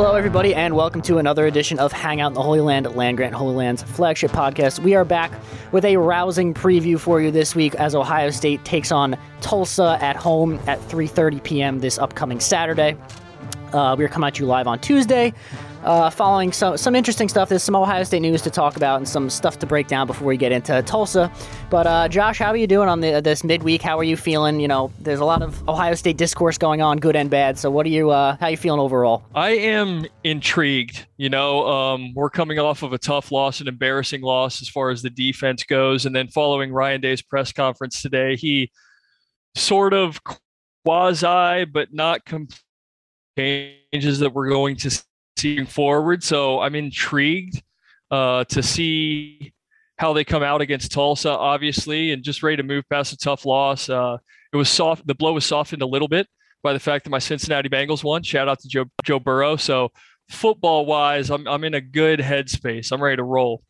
Hello, 0.00 0.14
everybody, 0.14 0.54
and 0.54 0.76
welcome 0.76 1.02
to 1.02 1.18
another 1.18 1.44
edition 1.48 1.80
of 1.80 1.90
Hangout 1.90 2.28
in 2.28 2.34
the 2.34 2.40
Holy 2.40 2.60
Land, 2.60 2.86
Land 2.94 3.16
Grant 3.16 3.34
Holy 3.34 3.56
Land's 3.56 3.82
flagship 3.82 4.30
podcast. 4.30 4.78
We 4.78 4.94
are 4.94 5.04
back 5.04 5.32
with 5.72 5.84
a 5.84 5.96
rousing 5.96 6.54
preview 6.54 7.00
for 7.00 7.20
you 7.20 7.32
this 7.32 7.56
week 7.56 7.74
as 7.74 7.96
Ohio 7.96 8.30
State 8.30 8.64
takes 8.64 8.92
on 8.92 9.18
Tulsa 9.40 9.98
at 10.00 10.14
home 10.14 10.60
at 10.68 10.78
3:30 10.82 11.42
p.m. 11.42 11.80
this 11.80 11.98
upcoming 11.98 12.38
Saturday. 12.38 12.96
Uh, 13.72 13.96
we're 13.98 14.06
coming 14.06 14.28
at 14.28 14.38
you 14.38 14.46
live 14.46 14.68
on 14.68 14.78
Tuesday 14.78 15.34
uh, 15.84 16.10
following 16.10 16.52
some, 16.52 16.76
some 16.76 16.94
interesting 16.94 17.28
stuff. 17.28 17.48
There's 17.48 17.62
some 17.62 17.76
Ohio 17.76 18.02
State 18.04 18.20
news 18.20 18.42
to 18.42 18.50
talk 18.50 18.76
about 18.76 18.96
and 18.98 19.08
some 19.08 19.30
stuff 19.30 19.58
to 19.60 19.66
break 19.66 19.86
down 19.86 20.06
before 20.06 20.26
we 20.26 20.36
get 20.36 20.52
into 20.52 20.82
Tulsa. 20.82 21.30
But 21.70 21.86
uh, 21.86 22.08
Josh, 22.08 22.38
how 22.38 22.48
are 22.50 22.56
you 22.56 22.66
doing 22.66 22.88
on 22.88 23.00
the, 23.00 23.20
this 23.20 23.44
midweek? 23.44 23.82
How 23.82 23.98
are 23.98 24.04
you 24.04 24.16
feeling? 24.16 24.60
You 24.60 24.68
know, 24.68 24.92
there's 25.00 25.20
a 25.20 25.24
lot 25.24 25.42
of 25.42 25.66
Ohio 25.68 25.94
State 25.94 26.16
discourse 26.16 26.58
going 26.58 26.82
on, 26.82 26.98
good 26.98 27.16
and 27.16 27.30
bad. 27.30 27.58
So 27.58 27.70
what 27.70 27.86
are 27.86 27.90
you? 27.90 28.10
Uh, 28.10 28.36
how 28.36 28.46
are 28.46 28.50
you 28.50 28.56
feeling 28.56 28.80
overall? 28.80 29.24
I 29.34 29.50
am 29.50 30.06
intrigued. 30.24 31.06
You 31.16 31.28
know, 31.28 31.66
um, 31.66 32.14
we're 32.14 32.30
coming 32.30 32.58
off 32.58 32.82
of 32.82 32.92
a 32.92 32.98
tough 32.98 33.32
loss, 33.32 33.60
an 33.60 33.68
embarrassing 33.68 34.22
loss 34.22 34.62
as 34.62 34.68
far 34.68 34.90
as 34.90 35.02
the 35.02 35.10
defense 35.10 35.64
goes, 35.64 36.06
and 36.06 36.14
then 36.14 36.28
following 36.28 36.72
Ryan 36.72 37.00
Day's 37.00 37.22
press 37.22 37.52
conference 37.52 38.02
today, 38.02 38.36
he 38.36 38.70
sort 39.54 39.94
of 39.94 40.20
quasi 40.84 41.64
but 41.64 41.92
not 41.92 42.20
changes 43.36 44.18
that 44.20 44.32
we're 44.32 44.48
going 44.48 44.76
to 44.76 45.02
seeing 45.38 45.66
forward. 45.66 46.22
So 46.22 46.60
I'm 46.60 46.74
intrigued 46.74 47.62
uh, 48.10 48.44
to 48.44 48.62
see 48.62 49.52
how 49.98 50.12
they 50.12 50.24
come 50.24 50.42
out 50.42 50.60
against 50.60 50.92
Tulsa, 50.92 51.30
obviously, 51.30 52.12
and 52.12 52.22
just 52.22 52.42
ready 52.42 52.56
to 52.56 52.62
move 52.62 52.84
past 52.88 53.12
a 53.12 53.16
tough 53.16 53.44
loss. 53.44 53.88
Uh, 53.88 54.18
it 54.52 54.56
was 54.56 54.68
soft. 54.68 55.06
The 55.06 55.14
blow 55.14 55.32
was 55.32 55.44
softened 55.44 55.82
a 55.82 55.86
little 55.86 56.08
bit 56.08 56.26
by 56.62 56.72
the 56.72 56.80
fact 56.80 57.04
that 57.04 57.10
my 57.10 57.18
Cincinnati 57.18 57.68
Bengals 57.68 58.04
won. 58.04 58.22
Shout 58.22 58.48
out 58.48 58.60
to 58.60 58.68
Joe 58.68 58.86
Joe 59.04 59.20
Burrow. 59.20 59.56
So 59.56 59.90
football 60.28 60.86
wise, 60.86 61.30
I'm 61.30 61.46
I'm 61.46 61.64
in 61.64 61.74
a 61.74 61.80
good 61.80 62.20
headspace. 62.20 62.92
I'm 62.92 63.02
ready 63.02 63.16
to 63.16 63.24
roll. 63.24 63.62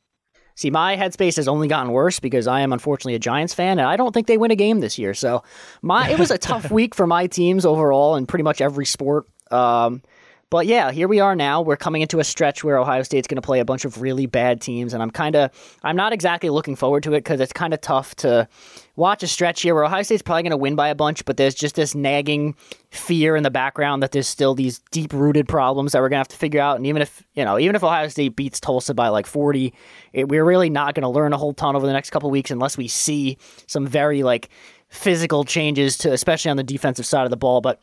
See, 0.55 0.71
my 0.71 0.97
headspace 0.97 1.37
has 1.37 1.47
only 1.47 1.69
gotten 1.69 1.93
worse 1.93 2.19
because 2.19 2.49
I 2.49 2.63
am 2.63 2.73
unfortunately 2.73 3.15
a 3.15 3.21
Giants 3.21 3.55
fan, 3.55 3.79
and 3.79 3.89
I 3.89 3.97
don't 3.97 4.13
think 4.13 4.27
they 4.27 4.39
win 4.39 4.51
a 4.51 4.57
game 4.57 4.81
this 4.81 4.99
year. 4.99 5.15
So 5.15 5.45
my 5.83 6.11
it 6.11 6.19
was 6.19 6.31
a 6.31 6.39
tough 6.51 6.71
week 6.71 6.95
for 6.95 7.07
my 7.07 7.27
teams 7.29 7.65
overall 7.65 8.17
in 8.17 8.27
pretty 8.27 8.43
much 8.43 8.61
every 8.61 8.87
sport. 8.87 9.27
Um, 9.51 10.03
but 10.51 10.67
yeah, 10.67 10.91
here 10.91 11.09
we 11.09 11.21
are 11.21 11.37
now. 11.37 11.61
We're 11.61 11.77
coming 11.77 12.03
into 12.03 12.21
a 12.21 12.25
stretch 12.25 12.65
where 12.65 12.79
Ohio 12.79 13.03
State's 13.03 13.29
going 13.29 13.37
to 13.37 13.43
play 13.43 13.61
a 13.61 13.65
bunch 13.65 13.85
of 13.85 14.01
really 14.01 14.27
bad 14.27 14.61
teams, 14.61 14.95
and 14.95 15.03
I'm 15.03 15.11
kind 15.11 15.37
of, 15.37 15.51
I'm 15.83 15.97
not 15.97 16.13
exactly 16.13 16.49
looking 16.49 16.75
forward 16.75 17.03
to 17.03 17.13
it 17.13 17.19
because 17.19 17.41
it's 17.41 17.53
kind 17.53 17.75
of 17.75 17.81
tough 17.81 18.15
to 18.17 18.49
watch 18.97 19.23
a 19.23 19.27
stretch 19.27 19.63
here 19.63 19.75
where 19.75 19.85
Ohio 19.85 20.03
State's 20.03 20.23
probably 20.23 20.43
going 20.43 20.51
to 20.51 20.57
win 20.57 20.75
by 20.75 20.89
a 20.89 20.95
bunch, 20.95 21.25
but 21.25 21.37
there's 21.37 21.55
just 21.55 21.75
this 21.75 21.95
nagging 21.95 22.55
fear 22.91 23.37
in 23.37 23.43
the 23.43 23.51
background 23.51 24.03
that 24.03 24.13
there's 24.13 24.27
still 24.27 24.55
these 24.55 24.81
deep 24.91 25.13
rooted 25.13 25.47
problems 25.47 25.93
that 25.93 26.01
we're 26.01 26.09
going 26.09 26.17
to 26.17 26.21
have 26.21 26.29
to 26.29 26.37
figure 26.37 26.61
out. 26.61 26.77
And 26.77 26.87
even 26.87 27.03
if, 27.03 27.23
you 27.35 27.45
know, 27.45 27.59
even 27.59 27.77
if 27.77 27.85
Ohio 27.85 28.09
State 28.09 28.35
beats 28.35 28.59
Tulsa 28.59 28.95
by 28.95 29.09
like 29.09 29.27
40, 29.27 29.75
it, 30.15 30.29
we're 30.29 30.45
really 30.45 30.71
not 30.71 30.95
going 30.95 31.03
to 31.03 31.09
learn 31.09 31.33
a 31.33 31.37
whole 31.37 31.53
ton 31.53 31.77
over 31.77 31.87
the 31.87 31.93
next 31.93 32.11
couple 32.11 32.31
weeks 32.31 32.51
unless 32.51 32.79
we 32.79 32.89
see 32.89 33.37
some 33.67 33.87
very 33.87 34.23
like 34.23 34.49
physical 34.89 35.45
changes 35.45 35.99
to, 35.99 36.13
especially 36.13 36.51
on 36.51 36.57
the 36.57 36.63
defensive 36.63 37.07
side 37.07 37.25
of 37.25 37.31
the 37.31 37.37
ball. 37.37 37.61
But 37.61 37.81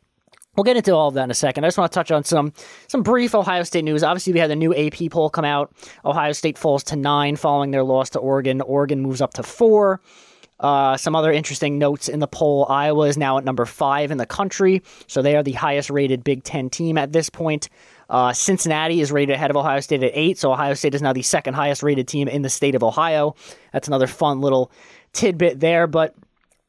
We'll 0.55 0.63
get 0.63 0.77
into 0.77 0.93
all 0.93 1.09
of 1.09 1.13
that 1.15 1.23
in 1.25 1.31
a 1.31 1.35
second. 1.35 1.63
I 1.63 1.67
just 1.67 1.77
want 1.77 1.91
to 1.91 1.95
touch 1.95 2.11
on 2.11 2.23
some 2.23 2.53
some 2.87 3.03
brief 3.03 3.35
Ohio 3.35 3.63
State 3.63 3.83
news. 3.83 4.03
Obviously, 4.03 4.33
we 4.33 4.39
had 4.39 4.49
the 4.49 4.55
new 4.55 4.73
AP 4.73 5.11
poll 5.11 5.29
come 5.29 5.45
out. 5.45 5.73
Ohio 6.03 6.31
State 6.31 6.57
falls 6.57 6.83
to 6.85 6.95
nine 6.95 7.35
following 7.35 7.71
their 7.71 7.83
loss 7.83 8.09
to 8.11 8.19
Oregon. 8.19 8.61
Oregon 8.61 9.01
moves 9.01 9.21
up 9.21 9.33
to 9.33 9.43
four. 9.43 10.01
Uh, 10.59 10.95
some 10.95 11.15
other 11.15 11.33
interesting 11.33 11.77
notes 11.77 12.07
in 12.07 12.19
the 12.19 12.27
poll 12.27 12.65
Iowa 12.69 13.07
is 13.07 13.17
now 13.17 13.37
at 13.37 13.43
number 13.43 13.65
five 13.65 14.09
in 14.09 14.17
the 14.17 14.25
country, 14.25 14.81
so 15.07 15.21
they 15.21 15.35
are 15.35 15.43
the 15.43 15.51
highest 15.51 15.89
rated 15.89 16.23
Big 16.23 16.43
Ten 16.43 16.69
team 16.69 16.97
at 16.97 17.11
this 17.11 17.29
point. 17.29 17.69
Uh, 18.09 18.31
Cincinnati 18.31 19.01
is 19.01 19.11
rated 19.11 19.35
ahead 19.35 19.49
of 19.49 19.57
Ohio 19.57 19.81
State 19.81 20.03
at 20.03 20.11
eight, 20.13 20.37
so 20.37 20.53
Ohio 20.53 20.73
State 20.73 20.95
is 20.95 21.01
now 21.01 21.11
the 21.11 21.23
second 21.23 21.55
highest 21.55 21.83
rated 21.83 22.07
team 22.07 22.27
in 22.29 22.41
the 22.41 22.49
state 22.49 22.75
of 22.75 22.83
Ohio. 22.83 23.35
That's 23.73 23.87
another 23.87 24.07
fun 24.07 24.39
little 24.39 24.71
tidbit 25.11 25.59
there, 25.59 25.87
but 25.87 26.15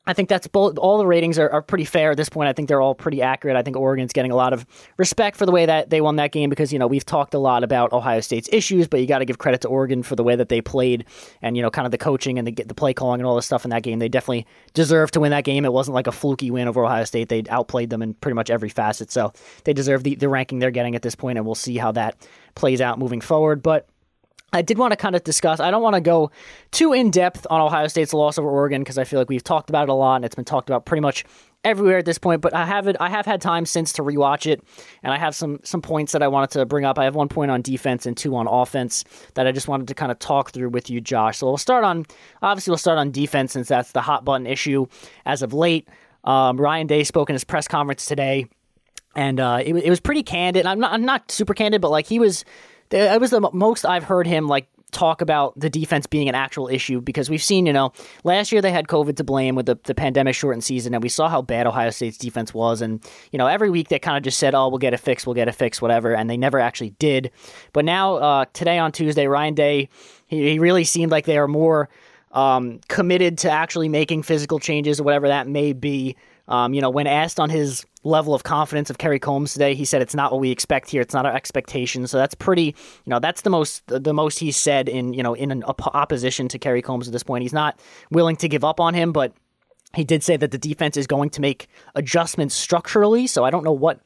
I 0.07 0.13
think 0.13 0.29
that's 0.29 0.47
both. 0.47 0.79
All 0.79 0.99
the 0.99 1.07
ratings 1.07 1.39
are, 1.39 1.51
are 1.51 1.63
pretty 1.63 1.85
fair 1.85 2.13
at 2.13 2.17
this 2.17 2.29
point. 2.29 2.49
I 2.49 2.53
think 2.53 2.69
they're 2.69 2.81
all 2.81 2.95
pretty 2.95 3.23
accurate. 3.23 3.57
I 3.57 3.63
think 3.63 3.77
Oregon's 3.77 4.13
getting 4.13 4.31
a 4.31 4.37
lot 4.37 4.53
of 4.53 4.65
respect 4.97 5.37
for 5.37 5.47
the 5.47 5.53
way 5.53 5.67
that 5.67 5.91
they 5.91 6.01
won 6.01 6.17
that 6.17 6.31
game 6.31 6.49
because 6.49 6.73
you 6.73 6.79
know 6.79 6.87
we've 6.87 7.05
talked 7.05 7.35
a 7.35 7.39
lot 7.39 7.65
about 7.65 7.93
Ohio 7.93 8.21
State's 8.21 8.49
issues, 8.53 8.87
but 8.87 9.01
you 9.01 9.07
got 9.07 9.19
to 9.19 9.25
give 9.25 9.39
credit 9.39 9.63
to 9.63 9.69
Oregon 9.69 10.03
for 10.03 10.15
the 10.15 10.23
way 10.23 10.37
that 10.37 10.49
they 10.49 10.61
played 10.61 11.05
and 11.43 11.57
you 11.57 11.63
know 11.63 11.71
kind 11.71 11.87
of 11.87 11.91
the 11.91 11.99
coaching 11.99 12.39
and 12.39 12.47
the 12.47 12.53
the 12.53 12.75
play 12.75 12.95
calling 12.95 13.21
and 13.21 13.27
all 13.27 13.35
this 13.35 13.47
stuff 13.47 13.65
in 13.65 13.71
that 13.71 13.83
game. 13.83 13.99
They 13.99 14.09
definitely 14.09 14.47
deserved 14.75 15.15
to 15.15 15.21
win 15.21 15.31
that 15.31 15.45
game. 15.45 15.65
It 15.65 15.73
wasn't 15.73 15.95
like 15.97 16.07
a 16.07 16.13
fluky 16.13 16.51
win 16.51 16.69
over 16.69 16.85
Ohio 16.85 17.05
State. 17.05 17.29
They 17.29 17.43
outplayed 17.49 17.91
them 17.91 18.03
in 18.03 18.15
pretty 18.15 18.35
much 18.35 18.51
every 18.51 18.69
facet, 18.69 19.11
so 19.11 19.33
they 19.65 19.73
deserve 19.73 20.05
the 20.05 20.15
the 20.15 20.29
ranking 20.29 20.61
they're 20.61 20.71
getting 20.71 20.95
at 20.95 21.03
this 21.03 21.17
point, 21.17 21.37
and 21.37 21.45
we'll 21.45 21.57
see 21.57 21.77
how 21.77 21.91
that 21.93 22.29
plays 22.55 22.81
out 22.81 22.99
moving 22.99 23.21
forward. 23.21 23.63
But 23.63 23.89
I 24.57 24.63
did 24.63 24.79
want 24.79 24.93
to 24.93 24.97
kind 24.97 25.15
of 25.15 25.23
discuss. 25.23 25.61
I 25.61 25.71
don't 25.71 25.83
want 25.83 25.95
to 25.95 26.01
go 26.01 26.31
too 26.71 26.93
in 26.93 27.11
depth 27.11 27.47
on 27.51 27.61
Ohio 27.61 27.89
State's 27.89 28.15
loss 28.15 28.39
over 28.39 28.49
Oregon 28.49 28.83
because 28.83 28.99
I 28.99 29.05
feel 29.05 29.19
like 29.19 29.29
we've 29.29 29.45
talked 29.45 29.69
about 29.69 29.85
it 29.85 29.91
a 29.91 29.95
lot 29.95 30.17
and 30.17 30.25
it's 30.25 30.35
been 30.35 30.45
talked 30.45 30.71
about 30.71 30.87
pretty 30.87 31.03
much 31.03 31.25
everywhere 31.63 31.99
at 31.99 32.05
this 32.07 32.17
point. 32.17 32.41
But 32.41 32.55
I 32.55 32.65
have 32.65 32.87
it. 32.87 32.97
I 32.99 33.11
have 33.11 33.27
had 33.27 33.41
time 33.43 33.67
since 33.67 33.93
to 33.95 34.03
rewatch 34.03 34.51
it, 34.51 34.63
and 35.03 35.13
I 35.13 35.19
have 35.19 35.35
some 35.35 35.61
some 35.63 35.83
points 35.83 36.13
that 36.13 36.23
I 36.23 36.29
wanted 36.29 36.51
to 36.51 36.65
bring 36.65 36.87
up. 36.87 36.99
I 36.99 37.05
have 37.05 37.15
one 37.15 37.29
point 37.29 37.51
on 37.51 37.61
defense 37.61 38.07
and 38.07 38.17
two 38.17 38.35
on 38.35 38.47
offense 38.47 39.05
that 39.35 39.47
I 39.47 39.53
just 39.53 39.69
wanted 39.69 39.89
to 39.89 39.95
kind 39.95 40.11
of 40.11 40.19
talk 40.19 40.53
through 40.53 40.71
with 40.71 40.89
you, 40.89 41.01
Josh. 41.01 41.39
So 41.39 41.49
we'll 41.49 41.59
start 41.59 41.85
on 41.85 42.07
obviously 42.41 42.71
we'll 42.71 42.79
start 42.79 42.99
on 42.99 43.11
defense 43.11 43.53
since 43.53 43.69
that's 43.69 43.93
the 43.93 44.01
hot 44.01 44.25
button 44.25 44.47
issue 44.47 44.87
as 45.27 45.43
of 45.43 45.53
late. 45.53 45.89
Um, 46.25 46.61
Ryan 46.61 46.87
Day 46.87 47.05
spoke 47.05 47.29
in 47.29 47.35
his 47.35 47.45
press 47.45 47.69
conference 47.69 48.07
today, 48.07 48.47
and 49.15 49.39
uh, 49.39 49.61
it, 49.63 49.77
it 49.77 49.91
was 49.91 50.01
pretty 50.01 50.23
candid. 50.23 50.65
I'm 50.67 50.81
not 50.81 50.93
I'm 50.93 51.05
not 51.05 51.31
super 51.31 51.53
candid, 51.53 51.81
but 51.81 51.91
like 51.91 52.07
he 52.07 52.19
was 52.19 52.45
it 52.91 53.21
was 53.21 53.31
the 53.31 53.49
most 53.53 53.85
I've 53.85 54.05
heard 54.05 54.27
him 54.27 54.47
like 54.47 54.69
talk 54.93 55.21
about 55.21 55.59
the 55.59 55.69
defense 55.69 56.07
being 56.07 56.29
an 56.29 56.35
actual 56.35 56.69
issue 56.69 57.01
because 57.01 57.29
we've 57.29 57.43
seen, 57.43 57.67
you 57.67 57.73
know, 57.73 57.93
last 58.25 58.53
year 58.53 58.63
they 58.63 58.71
had 58.71 58.87
COVID 58.87 59.17
to 59.17 59.25
blame 59.25 59.55
with 59.55 59.67
the, 59.67 59.79
the 59.85 59.95
pandemic 59.95 60.35
shortened 60.35 60.65
season, 60.65 60.95
and 60.95 61.03
we 61.03 61.09
saw 61.09 61.29
how 61.29 61.43
bad 61.43 61.67
Ohio 61.67 61.91
State's 61.91 62.17
defense 62.17 62.55
was. 62.55 62.81
And, 62.81 63.05
you 63.33 63.39
know, 63.39 63.47
every 63.47 63.69
week 63.69 63.89
they 63.89 63.99
kind 63.99 64.17
of 64.17 64.23
just 64.23 64.39
said, 64.39 64.55
oh, 64.55 64.69
we'll 64.69 64.79
get 64.79 64.95
a 64.95 64.99
fix, 64.99 65.27
we'll 65.27 65.35
get 65.35 65.49
a 65.49 65.53
fix, 65.53 65.83
whatever. 65.83 66.15
And 66.15 66.31
they 66.31 66.37
never 66.37 66.59
actually 66.59 66.91
did. 66.91 67.31
But 67.73 67.85
now, 67.85 68.15
uh, 68.17 68.45
today 68.53 68.79
on 68.79 68.93
Tuesday, 68.93 69.27
Ryan 69.27 69.55
Day, 69.55 69.89
he, 70.27 70.53
he 70.53 70.59
really 70.59 70.85
seemed 70.85 71.11
like 71.11 71.27
they 71.27 71.39
are 71.39 71.49
more 71.49 71.89
um, 72.33 72.81
committed 72.89 73.39
to 73.39 73.51
actually 73.51 73.89
making 73.89 74.23
physical 74.23 74.59
changes 74.59 75.01
or 75.01 75.05
whatever 75.05 75.29
that 75.29 75.49
may 75.49 75.73
be. 75.73 76.17
Um, 76.49 76.75
you 76.75 76.81
know, 76.81 76.91
when 76.91 77.07
asked 77.07 77.41
on 77.41 77.51
his 77.51 77.85
level 78.05 78.35
of 78.35 78.45
confidence 78.45 78.89
of 78.89 78.99
Kerry 78.99 79.19
Coombs 79.19 79.53
today, 79.53 79.75
he 79.75 79.85
said 79.85 80.01
it's 80.01 80.15
not 80.15 80.31
what 80.33 80.41
we 80.41 80.51
expect 80.51 80.91
here. 80.91 81.03
It's 81.03 81.15
not 81.15 81.27
our 81.27 81.35
expectation. 81.35 82.07
So 82.07 82.19
that's 82.19 82.35
pretty, 82.35 82.67
you 83.05 83.11
know, 83.11 83.19
that's 83.19 83.43
the 83.43 83.51
most 83.51 83.83
the 83.87 84.15
most 84.15 84.39
he's 84.39 84.57
said 84.57 84.89
in 84.89 85.13
you 85.13 85.23
know 85.23 85.35
in 85.35 85.51
an 85.51 85.65
op- 85.65 85.95
opposition 85.95 86.49
to 86.49 86.59
Kerry 86.59 86.83
Coombs 86.83 87.09
at 87.09 87.13
this 87.13 87.23
point. 87.23 87.43
He's 87.43 87.53
not 87.53 87.79
willing 88.11 88.37
to 88.37 88.49
give 88.49 88.65
up 88.65 88.81
on 88.81 88.95
him, 88.95 89.13
but 89.13 89.33
he 89.95 90.05
did 90.05 90.23
say 90.23 90.37
that 90.37 90.51
the 90.51 90.59
defense 90.59 90.97
is 90.97 91.07
going 91.07 91.31
to 91.31 91.41
make 91.41 91.69
adjustments 91.95 92.55
structurally. 92.55 93.27
So 93.27 93.45
I 93.45 93.51
don't 93.51 93.65
know 93.65 93.73
what 93.73 94.01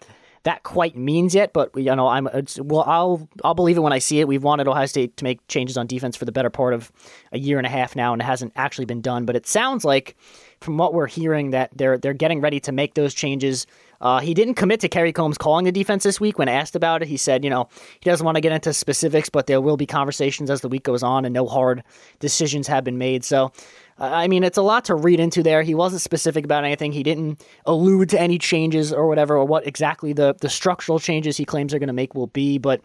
that 0.44 0.62
quite 0.62 0.96
means 0.96 1.34
yet, 1.34 1.52
but 1.52 1.70
you 1.76 1.94
know, 1.94 2.08
I'm 2.08 2.26
well. 2.58 2.84
I'll 2.86 3.28
I'll 3.44 3.54
believe 3.54 3.76
it 3.76 3.80
when 3.80 3.92
I 3.92 3.98
see 3.98 4.20
it. 4.20 4.28
We've 4.28 4.42
wanted 4.42 4.68
Ohio 4.68 4.86
State 4.86 5.16
to 5.18 5.24
make 5.24 5.46
changes 5.48 5.76
on 5.76 5.86
defense 5.86 6.16
for 6.16 6.24
the 6.24 6.32
better 6.32 6.48
part 6.48 6.72
of 6.72 6.90
a 7.32 7.38
year 7.38 7.58
and 7.58 7.66
a 7.66 7.70
half 7.70 7.94
now, 7.94 8.14
and 8.14 8.22
it 8.22 8.24
hasn't 8.24 8.52
actually 8.56 8.86
been 8.86 9.02
done. 9.02 9.26
But 9.26 9.36
it 9.36 9.46
sounds 9.46 9.84
like, 9.84 10.16
from 10.60 10.78
what 10.78 10.94
we're 10.94 11.08
hearing, 11.08 11.50
that 11.50 11.70
they're 11.76 11.98
they're 11.98 12.14
getting 12.14 12.40
ready 12.40 12.58
to 12.60 12.72
make 12.72 12.94
those 12.94 13.12
changes. 13.12 13.66
Uh, 14.00 14.20
he 14.20 14.32
didn't 14.32 14.54
commit 14.54 14.80
to 14.80 14.88
Kerry 14.88 15.12
Coombs 15.12 15.36
calling 15.36 15.66
the 15.66 15.72
defense 15.72 16.04
this 16.04 16.18
week. 16.18 16.38
When 16.38 16.48
asked 16.48 16.74
about 16.74 17.02
it, 17.02 17.08
he 17.08 17.18
said, 17.18 17.44
you 17.44 17.50
know, 17.50 17.68
he 18.00 18.08
doesn't 18.08 18.24
want 18.24 18.36
to 18.36 18.40
get 18.40 18.52
into 18.52 18.72
specifics, 18.72 19.28
but 19.28 19.46
there 19.46 19.60
will 19.60 19.76
be 19.76 19.84
conversations 19.84 20.48
as 20.48 20.62
the 20.62 20.70
week 20.70 20.84
goes 20.84 21.02
on, 21.02 21.26
and 21.26 21.34
no 21.34 21.46
hard 21.46 21.84
decisions 22.18 22.66
have 22.66 22.82
been 22.82 22.96
made. 22.96 23.24
So 23.24 23.52
I 24.00 24.28
mean, 24.28 24.44
it's 24.44 24.56
a 24.56 24.62
lot 24.62 24.86
to 24.86 24.94
read 24.94 25.20
into 25.20 25.42
there. 25.42 25.62
He 25.62 25.74
wasn't 25.74 26.00
specific 26.00 26.44
about 26.44 26.64
anything. 26.64 26.92
He 26.92 27.02
didn't 27.02 27.44
allude 27.66 28.08
to 28.10 28.20
any 28.20 28.38
changes 28.38 28.92
or 28.94 29.06
whatever, 29.06 29.36
or 29.36 29.44
what 29.44 29.66
exactly 29.66 30.14
the, 30.14 30.34
the 30.40 30.48
structural 30.48 30.98
changes 30.98 31.36
he 31.36 31.44
claims 31.44 31.72
they're 31.72 31.78
going 31.78 31.88
to 31.88 31.92
make 31.92 32.14
will 32.14 32.28
be. 32.28 32.56
But 32.56 32.80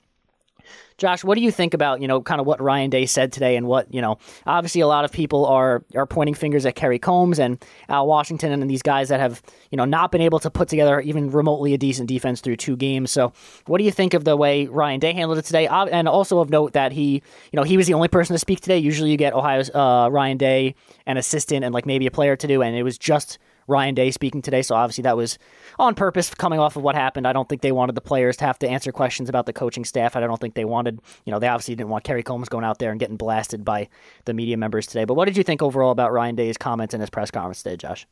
Josh, 0.97 1.25
what 1.25 1.35
do 1.35 1.41
you 1.41 1.51
think 1.51 1.73
about 1.73 2.01
you 2.01 2.07
know 2.07 2.21
kind 2.21 2.39
of 2.39 2.47
what 2.47 2.61
Ryan 2.61 2.89
Day 2.89 3.05
said 3.05 3.33
today 3.33 3.57
and 3.57 3.67
what 3.67 3.93
you 3.93 4.01
know? 4.01 4.17
Obviously, 4.45 4.81
a 4.81 4.87
lot 4.87 5.03
of 5.03 5.11
people 5.11 5.45
are 5.45 5.83
are 5.93 6.05
pointing 6.05 6.33
fingers 6.33 6.65
at 6.65 6.75
Kerry 6.75 6.99
Coombs 6.99 7.37
and 7.37 7.63
Al 7.89 8.07
Washington 8.07 8.51
and 8.51 8.69
these 8.69 8.81
guys 8.81 9.09
that 9.09 9.19
have 9.19 9.41
you 9.71 9.77
know 9.77 9.83
not 9.83 10.11
been 10.11 10.21
able 10.21 10.39
to 10.39 10.49
put 10.49 10.69
together 10.69 11.01
even 11.01 11.31
remotely 11.31 11.73
a 11.73 11.77
decent 11.77 12.07
defense 12.07 12.39
through 12.39 12.55
two 12.55 12.77
games. 12.77 13.11
So, 13.11 13.33
what 13.67 13.79
do 13.79 13.83
you 13.83 13.91
think 13.91 14.13
of 14.13 14.23
the 14.23 14.37
way 14.37 14.67
Ryan 14.67 15.01
Day 15.01 15.11
handled 15.11 15.37
it 15.37 15.45
today? 15.45 15.67
And 15.67 16.07
also 16.07 16.39
of 16.39 16.49
note 16.49 16.73
that 16.73 16.93
he 16.93 17.21
you 17.51 17.57
know 17.57 17.63
he 17.63 17.75
was 17.75 17.87
the 17.87 17.93
only 17.93 18.07
person 18.07 18.33
to 18.33 18.39
speak 18.39 18.61
today. 18.61 18.77
Usually, 18.77 19.11
you 19.11 19.17
get 19.17 19.33
Ohio's 19.33 19.69
uh, 19.71 20.07
Ryan 20.09 20.37
Day, 20.37 20.75
an 21.05 21.17
assistant, 21.17 21.65
and 21.65 21.73
like 21.73 21.85
maybe 21.85 22.07
a 22.07 22.11
player 22.11 22.37
to 22.37 22.47
do, 22.47 22.61
and 22.61 22.75
it 22.75 22.83
was 22.83 22.97
just 22.97 23.37
Ryan 23.67 23.95
Day 23.95 24.11
speaking 24.11 24.41
today. 24.41 24.61
So 24.61 24.75
obviously 24.75 25.03
that 25.03 25.17
was 25.17 25.37
on 25.79 25.95
purpose 25.95 26.33
coming 26.33 26.59
off 26.59 26.75
of 26.75 26.83
what 26.83 26.95
happened. 26.95 27.27
I 27.27 27.33
don't 27.33 27.49
think 27.49 27.61
they 27.61 27.71
wanted 27.71 27.95
the 27.95 28.01
players 28.01 28.37
to 28.37 28.45
have 28.45 28.59
to 28.59 28.69
answer 28.69 28.91
questions 28.91 29.29
about 29.29 29.45
the 29.45 29.53
coaching 29.53 29.85
staff. 29.85 30.15
I 30.15 30.19
don't 30.21 30.39
think 30.39 30.53
they 30.53 30.65
wanted, 30.65 30.99
you 31.25 31.31
know, 31.31 31.39
they 31.39 31.47
obviously 31.47 31.75
didn't 31.75 31.89
want 31.89 32.03
Kerry 32.03 32.23
Coombs 32.23 32.49
going 32.49 32.65
out 32.65 32.79
there 32.79 32.91
and 32.91 32.99
getting 32.99 33.17
blasted 33.17 33.65
by 33.65 33.89
the 34.25 34.33
media 34.33 34.57
members 34.57 34.87
today. 34.87 35.05
But 35.05 35.15
what 35.15 35.25
did 35.25 35.37
you 35.37 35.43
think 35.43 35.61
overall 35.61 35.91
about 35.91 36.11
Ryan 36.11 36.35
Day's 36.35 36.57
comments 36.57 36.93
in 36.93 37.01
his 37.01 37.09
press 37.09 37.31
conference 37.31 37.63
today, 37.63 37.77
Josh? 37.77 38.07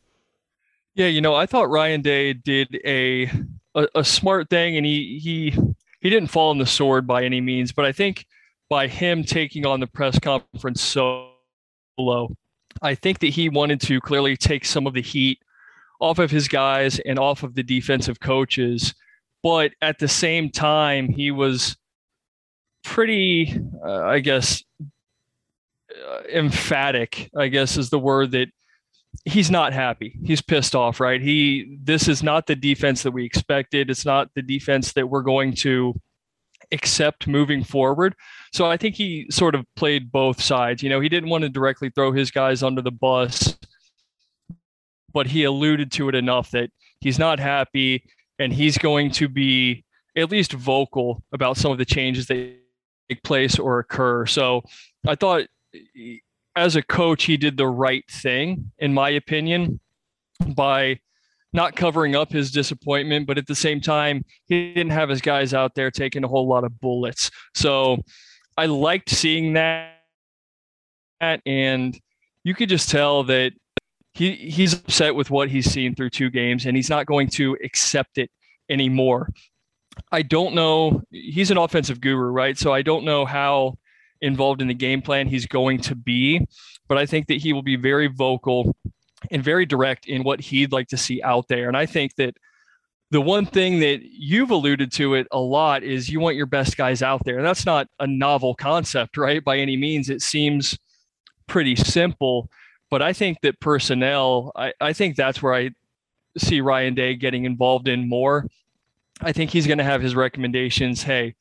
Yeah, 0.96 1.08
you 1.08 1.22
know, 1.22 1.36
I 1.36 1.46
thought 1.46 1.70
Ryan 1.70 2.02
Day 2.02 2.34
did 2.34 2.80
a 2.86 3.30
a, 3.76 3.88
a 3.96 4.04
smart 4.04 4.50
thing 4.50 4.78
and 4.78 4.86
he 4.86 5.20
he 5.20 5.60
he 6.02 6.10
didn't 6.10 6.30
fall 6.30 6.50
on 6.52 6.58
the 6.58 6.66
sword 6.66 7.08
by 7.08 7.24
any 7.24 7.42
means, 7.42 7.72
but 7.72 7.86
I 7.86 7.92
think 7.92 8.26
by 8.70 8.88
him 8.88 9.24
taking 9.24 9.66
on 9.66 9.80
the 9.80 9.88
press 9.88 10.20
conference 10.20 10.82
solo, 10.82 12.36
I 12.82 12.96
think 12.96 13.20
that 13.20 13.28
he 13.28 13.50
wanted 13.50 13.82
to 13.82 14.02
clearly 14.02 14.36
take 14.36 14.66
some 14.66 14.86
of 14.86 14.94
the 14.94 15.02
heat 15.02 15.40
off 16.04 16.20
of 16.20 16.30
his 16.30 16.50
guys 16.50 17.00
and 17.00 17.18
off 17.18 17.44
of 17.44 17.56
the 17.56 17.64
defensive 17.64 18.20
coaches. 18.20 18.94
But 19.42 19.72
at 19.82 20.00
the 20.00 20.08
same 20.10 20.50
time, 20.50 21.08
he 21.08 21.32
was 21.32 21.78
pretty, 22.84 23.58
uh, 23.86 24.04
I 24.04 24.20
guess, 24.20 24.62
uh, 24.82 26.22
emphatic, 26.30 27.30
I 27.38 27.48
guess 27.48 27.78
is 27.78 27.90
the 27.90 28.00
word 28.00 28.32
that 28.32 28.50
he's 29.24 29.50
not 29.50 29.72
happy. 29.72 30.20
He's 30.26 30.42
pissed 30.42 30.76
off, 30.76 31.00
right? 31.00 31.22
He 31.22 31.78
this 31.82 32.10
is 32.10 32.22
not 32.22 32.48
the 32.48 32.56
defense 32.56 33.04
that 33.04 33.12
we 33.12 33.24
expected. 33.24 33.90
It's 33.90 34.06
not 34.06 34.28
the 34.36 34.42
defense 34.42 34.92
that 34.94 35.08
we're 35.08 35.22
going 35.22 35.54
to 35.58 35.94
accept 36.74 37.28
moving 37.28 37.64
forward. 37.64 38.14
So 38.52 38.66
I 38.66 38.76
think 38.76 38.96
he 38.96 39.28
sort 39.30 39.56
of 39.56 39.66
played 39.78 40.12
both 40.12 40.42
sides. 40.42 40.84
You 40.84 40.90
know, 40.90 41.00
he 41.00 41.08
didn't 41.08 41.30
want 41.30 41.44
to 41.44 41.50
directly 41.50 41.92
throw 41.92 42.12
his 42.12 42.30
guys 42.30 42.62
under 42.62 42.82
the 42.82 42.92
bus, 42.92 43.58
but 45.14 45.28
he 45.28 45.44
alluded 45.44 45.92
to 45.94 46.10
it 46.10 46.16
enough 46.16 46.52
that 46.52 46.70
he's 47.00 47.20
not 47.20 47.40
happy 47.40 48.04
and 48.40 48.52
he's 48.52 48.78
going 48.78 49.12
to 49.12 49.28
be 49.28 49.84
at 50.16 50.32
least 50.32 50.54
vocal 50.54 51.24
about 51.32 51.58
some 51.58 51.72
of 51.72 51.78
the 51.78 51.86
changes 51.86 52.28
that 52.28 52.56
take 53.10 53.24
place 53.24 53.60
or 53.60 53.80
occur. 53.80 54.26
So 54.26 54.64
I 55.08 55.16
thought 55.16 55.46
as 56.56 56.76
a 56.76 56.84
coach, 56.84 57.24
he 57.24 57.38
did 57.38 57.58
the 57.58 57.68
right 57.68 58.04
thing, 58.10 58.72
in 58.80 58.94
my 58.94 59.10
opinion, 59.10 59.80
by 60.56 61.00
not 61.52 61.76
covering 61.76 62.16
up 62.16 62.32
his 62.32 62.52
disappointment, 62.52 63.28
but 63.28 63.38
at 63.38 63.48
the 63.48 63.56
same 63.56 63.80
time, 63.80 64.26
he 64.46 64.74
didn't 64.74 64.92
have 64.92 65.10
his 65.10 65.22
guys 65.22 65.54
out 65.54 65.76
there 65.76 65.92
taking 65.92 66.24
a 66.24 66.28
whole 66.28 66.48
lot 66.48 66.64
of 66.64 66.80
bullets. 66.80 67.30
So 67.54 67.98
I 68.58 68.66
liked 68.66 69.10
seeing 69.10 69.54
that. 69.54 69.92
And 71.22 71.98
you 72.44 72.54
could 72.54 72.70
just 72.70 72.90
tell 72.90 73.24
that 73.26 73.54
he, 74.14 74.36
he's 74.36 74.74
upset 74.74 75.16
with 75.16 75.30
what 75.30 75.50
he's 75.50 75.72
seen 75.72 75.96
through 75.96 76.12
two 76.12 76.30
games 76.30 76.66
and 76.66 76.76
he's 76.76 76.90
not 76.90 77.06
going 77.06 77.30
to 77.30 77.58
accept 77.64 78.18
it 78.18 78.30
anymore. 78.70 79.30
I 80.12 80.22
don't 80.22 80.56
know. 80.56 81.02
He's 81.12 81.52
an 81.52 81.58
offensive 81.58 82.02
guru, 82.02 82.30
right? 82.30 82.58
So 82.58 82.74
I 82.74 82.82
don't 82.82 83.06
know 83.06 83.26
how 83.26 83.78
involved 84.22 84.62
in 84.62 84.68
the 84.68 84.74
game 84.74 85.02
plan 85.02 85.28
he's 85.28 85.46
going 85.46 85.80
to 85.82 85.96
be. 85.96 86.48
But 86.88 86.98
I 86.98 87.06
think 87.06 87.28
that 87.28 87.38
he 87.38 87.54
will 87.54 87.62
be 87.62 87.76
very 87.76 88.08
vocal 88.08 88.76
and 89.32 89.44
very 89.44 89.66
direct 89.66 90.08
in 90.08 90.24
what 90.24 90.42
he'd 90.42 90.72
like 90.72 90.88
to 90.90 90.98
see 90.98 91.22
out 91.22 91.48
there. 91.48 91.68
And 91.68 91.78
I 91.78 91.86
think 91.86 92.16
that 92.16 92.36
the 93.12 93.22
one 93.22 93.46
thing 93.46 93.80
that 93.80 94.02
you've 94.02 94.52
alluded 94.52 94.92
to 94.94 95.14
it 95.14 95.28
a 95.32 95.40
lot 95.40 95.84
is 95.84 96.10
you 96.10 96.20
want 96.20 96.36
your 96.36 96.46
best 96.46 96.78
guys 96.78 97.02
out 97.02 97.24
there. 97.26 97.38
And 97.38 97.46
that's 97.46 97.66
not 97.66 97.88
a 98.00 98.08
novel 98.08 98.56
concept, 98.56 99.18
right? 99.18 99.44
By 99.44 99.60
any 99.60 99.78
means, 99.78 100.10
it 100.10 100.22
seems 100.22 100.78
pretty 101.48 101.76
simple. 101.76 102.50
But 102.94 103.02
I 103.02 103.12
think 103.12 103.42
that 103.42 103.60
personnel, 103.60 104.52
I, 104.56 104.72
I 104.80 104.94
think 104.94 105.16
that's 105.16 105.42
where 105.42 105.56
I 105.56 105.72
see 106.38 106.62
Ryan 106.62 106.94
Day 106.94 107.16
getting 107.16 107.46
involved 107.46 107.88
in 107.88 108.08
more. 108.08 108.48
I 109.20 109.32
think 109.32 109.50
he's 109.50 109.66
going 109.66 109.80
to 109.80 109.84
have 109.84 110.04
his 110.04 110.14
recommendations. 110.14 111.02
Hey, 111.02 111.34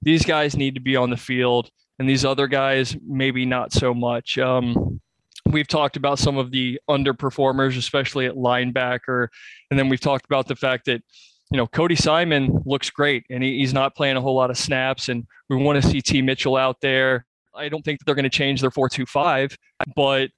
these 0.00 0.24
guys 0.24 0.56
need 0.56 0.76
to 0.76 0.80
be 0.80 0.94
on 0.94 1.10
the 1.10 1.16
field 1.16 1.68
and 1.98 2.08
these 2.08 2.24
other 2.24 2.46
guys 2.46 2.96
maybe 3.04 3.44
not 3.44 3.72
so 3.72 3.92
much. 3.92 4.38
Um, 4.38 5.00
we've 5.46 5.66
talked 5.66 5.96
about 5.96 6.20
some 6.20 6.36
of 6.36 6.52
the 6.52 6.78
underperformers, 6.88 7.76
especially 7.76 8.26
at 8.26 8.36
linebacker, 8.36 9.26
and 9.68 9.76
then 9.76 9.88
we've 9.88 9.98
talked 9.98 10.26
about 10.26 10.46
the 10.46 10.54
fact 10.54 10.84
that 10.84 11.02
you 11.50 11.56
know 11.56 11.66
Cody 11.66 11.96
Simon 11.96 12.62
looks 12.64 12.88
great 12.88 13.24
and 13.30 13.42
he, 13.42 13.58
he's 13.58 13.74
not 13.74 13.96
playing 13.96 14.16
a 14.16 14.20
whole 14.20 14.36
lot 14.36 14.48
of 14.50 14.56
snaps, 14.56 15.08
and 15.08 15.26
we 15.48 15.56
want 15.56 15.82
to 15.82 15.88
see 15.88 16.00
T 16.00 16.22
Mitchell 16.22 16.54
out 16.54 16.80
there. 16.80 17.26
I 17.52 17.68
don't 17.68 17.84
think 17.84 17.98
that 17.98 18.04
they're 18.04 18.14
going 18.14 18.22
to 18.22 18.30
change 18.30 18.60
their 18.60 18.70
four-two-five, 18.70 19.58
but 19.96 20.30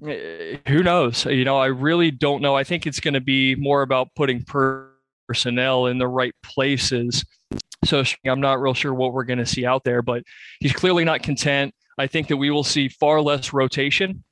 who 0.00 0.82
knows? 0.82 1.24
You 1.24 1.44
know, 1.44 1.58
I 1.58 1.66
really 1.66 2.10
don't 2.10 2.42
know. 2.42 2.54
I 2.54 2.64
think 2.64 2.86
it's 2.86 3.00
going 3.00 3.14
to 3.14 3.20
be 3.20 3.54
more 3.56 3.82
about 3.82 4.14
putting 4.14 4.44
personnel 5.26 5.86
in 5.86 5.98
the 5.98 6.08
right 6.08 6.34
places 6.42 7.24
so 7.84 8.02
I'm 8.26 8.40
not 8.40 8.60
real 8.60 8.74
sure 8.74 8.92
what 8.92 9.12
we're 9.12 9.24
going 9.24 9.38
to 9.38 9.46
see 9.46 9.64
out 9.64 9.84
there, 9.84 10.02
but 10.02 10.24
he's 10.60 10.72
clearly 10.72 11.04
not 11.04 11.22
content. 11.22 11.74
I 11.96 12.06
think 12.06 12.28
that 12.28 12.36
we 12.36 12.50
will 12.50 12.64
see 12.64 12.88
far 12.88 13.20
less 13.20 13.52
rotation. 13.52 14.24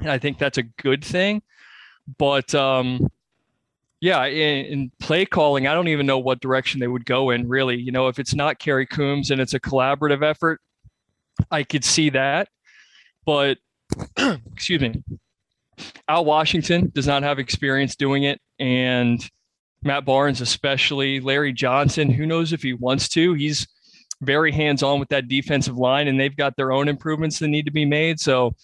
And 0.00 0.10
I 0.10 0.18
think 0.18 0.38
that's 0.38 0.58
a 0.58 0.62
good 0.62 1.04
thing. 1.04 1.42
But 2.18 2.54
um, 2.54 3.08
yeah, 4.00 4.24
in, 4.24 4.66
in, 4.66 4.92
play 5.00 5.24
calling, 5.24 5.66
I 5.66 5.74
don't 5.74 5.88
even 5.88 6.06
know 6.06 6.18
what 6.18 6.40
direction 6.40 6.80
they 6.80 6.88
would 6.88 7.06
go 7.06 7.30
in, 7.30 7.48
really. 7.48 7.78
You 7.78 7.92
know, 7.92 8.08
if 8.08 8.18
it's 8.18 8.34
not 8.34 8.58
Kerry 8.58 8.86
Coombs 8.86 9.30
and 9.30 9.40
it's 9.40 9.54
a 9.54 9.60
collaborative 9.60 10.22
effort, 10.22 10.60
I 11.50 11.62
could 11.62 11.84
see 11.84 12.10
that. 12.10 12.48
But 13.24 13.58
excuse 14.52 14.80
me, 14.80 15.02
Al 16.08 16.24
Washington 16.24 16.90
does 16.94 17.06
not 17.06 17.22
have 17.22 17.38
experience 17.38 17.96
doing 17.96 18.24
it. 18.24 18.40
And 18.58 19.24
Matt 19.82 20.04
Barnes, 20.04 20.40
especially 20.40 21.20
Larry 21.20 21.52
Johnson. 21.52 22.10
Who 22.10 22.26
knows 22.26 22.52
if 22.52 22.62
he 22.62 22.72
wants 22.72 23.08
to? 23.10 23.34
He's 23.34 23.66
very 24.20 24.52
hands 24.52 24.82
on 24.82 25.00
with 25.00 25.08
that 25.08 25.28
defensive 25.28 25.76
line, 25.76 26.06
and 26.08 26.18
they've 26.18 26.36
got 26.36 26.56
their 26.56 26.72
own 26.72 26.88
improvements 26.88 27.38
that 27.40 27.48
need 27.48 27.66
to 27.66 27.72
be 27.72 27.84
made. 27.84 28.20
So 28.20 28.54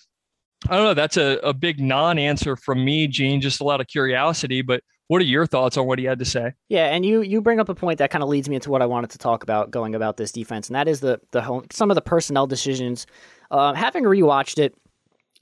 I 0.69 0.77
don't 0.77 0.85
know. 0.85 0.95
That's 0.95 1.17
a, 1.17 1.39
a 1.43 1.53
big 1.53 1.81
non 1.81 2.19
answer 2.19 2.57
from 2.57 2.85
me, 2.85 3.07
Gene. 3.07 3.41
Just 3.41 3.61
a 3.61 3.65
lot 3.65 3.81
of 3.81 3.89
curiosity. 3.89 4.63
But 4.63 4.83
what 5.09 5.21
are 5.23 5.25
your 5.25 5.47
thoughts 5.47 5.77
on 5.77 5.87
what 5.87 5.99
he 5.99 6.05
had 6.05 6.19
to 6.19 6.25
say? 6.25 6.53
Yeah, 6.69 6.87
and 6.87 7.05
you 7.05 7.23
you 7.23 7.41
bring 7.41 7.61
up 7.61 7.69
a 7.69 7.75
point 7.75 7.99
that 7.99 8.11
kind 8.11 8.23
of 8.23 8.29
leads 8.29 8.49
me 8.49 8.57
into 8.57 8.71
what 8.71 8.83
I 8.83 8.87
wanted 8.87 9.11
to 9.11 9.19
talk 9.19 9.43
about 9.43 9.71
going 9.71 9.95
about 9.95 10.17
this 10.17 10.33
defense, 10.33 10.69
and 10.69 10.77
that 10.77 10.87
is 10.87 11.01
the 11.01 11.21
the 11.33 11.43
home, 11.43 11.67
some 11.71 11.91
of 11.91 11.97
the 11.97 12.03
personnel 12.03 12.47
decisions. 12.47 13.07
Uh, 13.51 13.73
having 13.73 14.05
rewatched 14.05 14.59
it, 14.59 14.75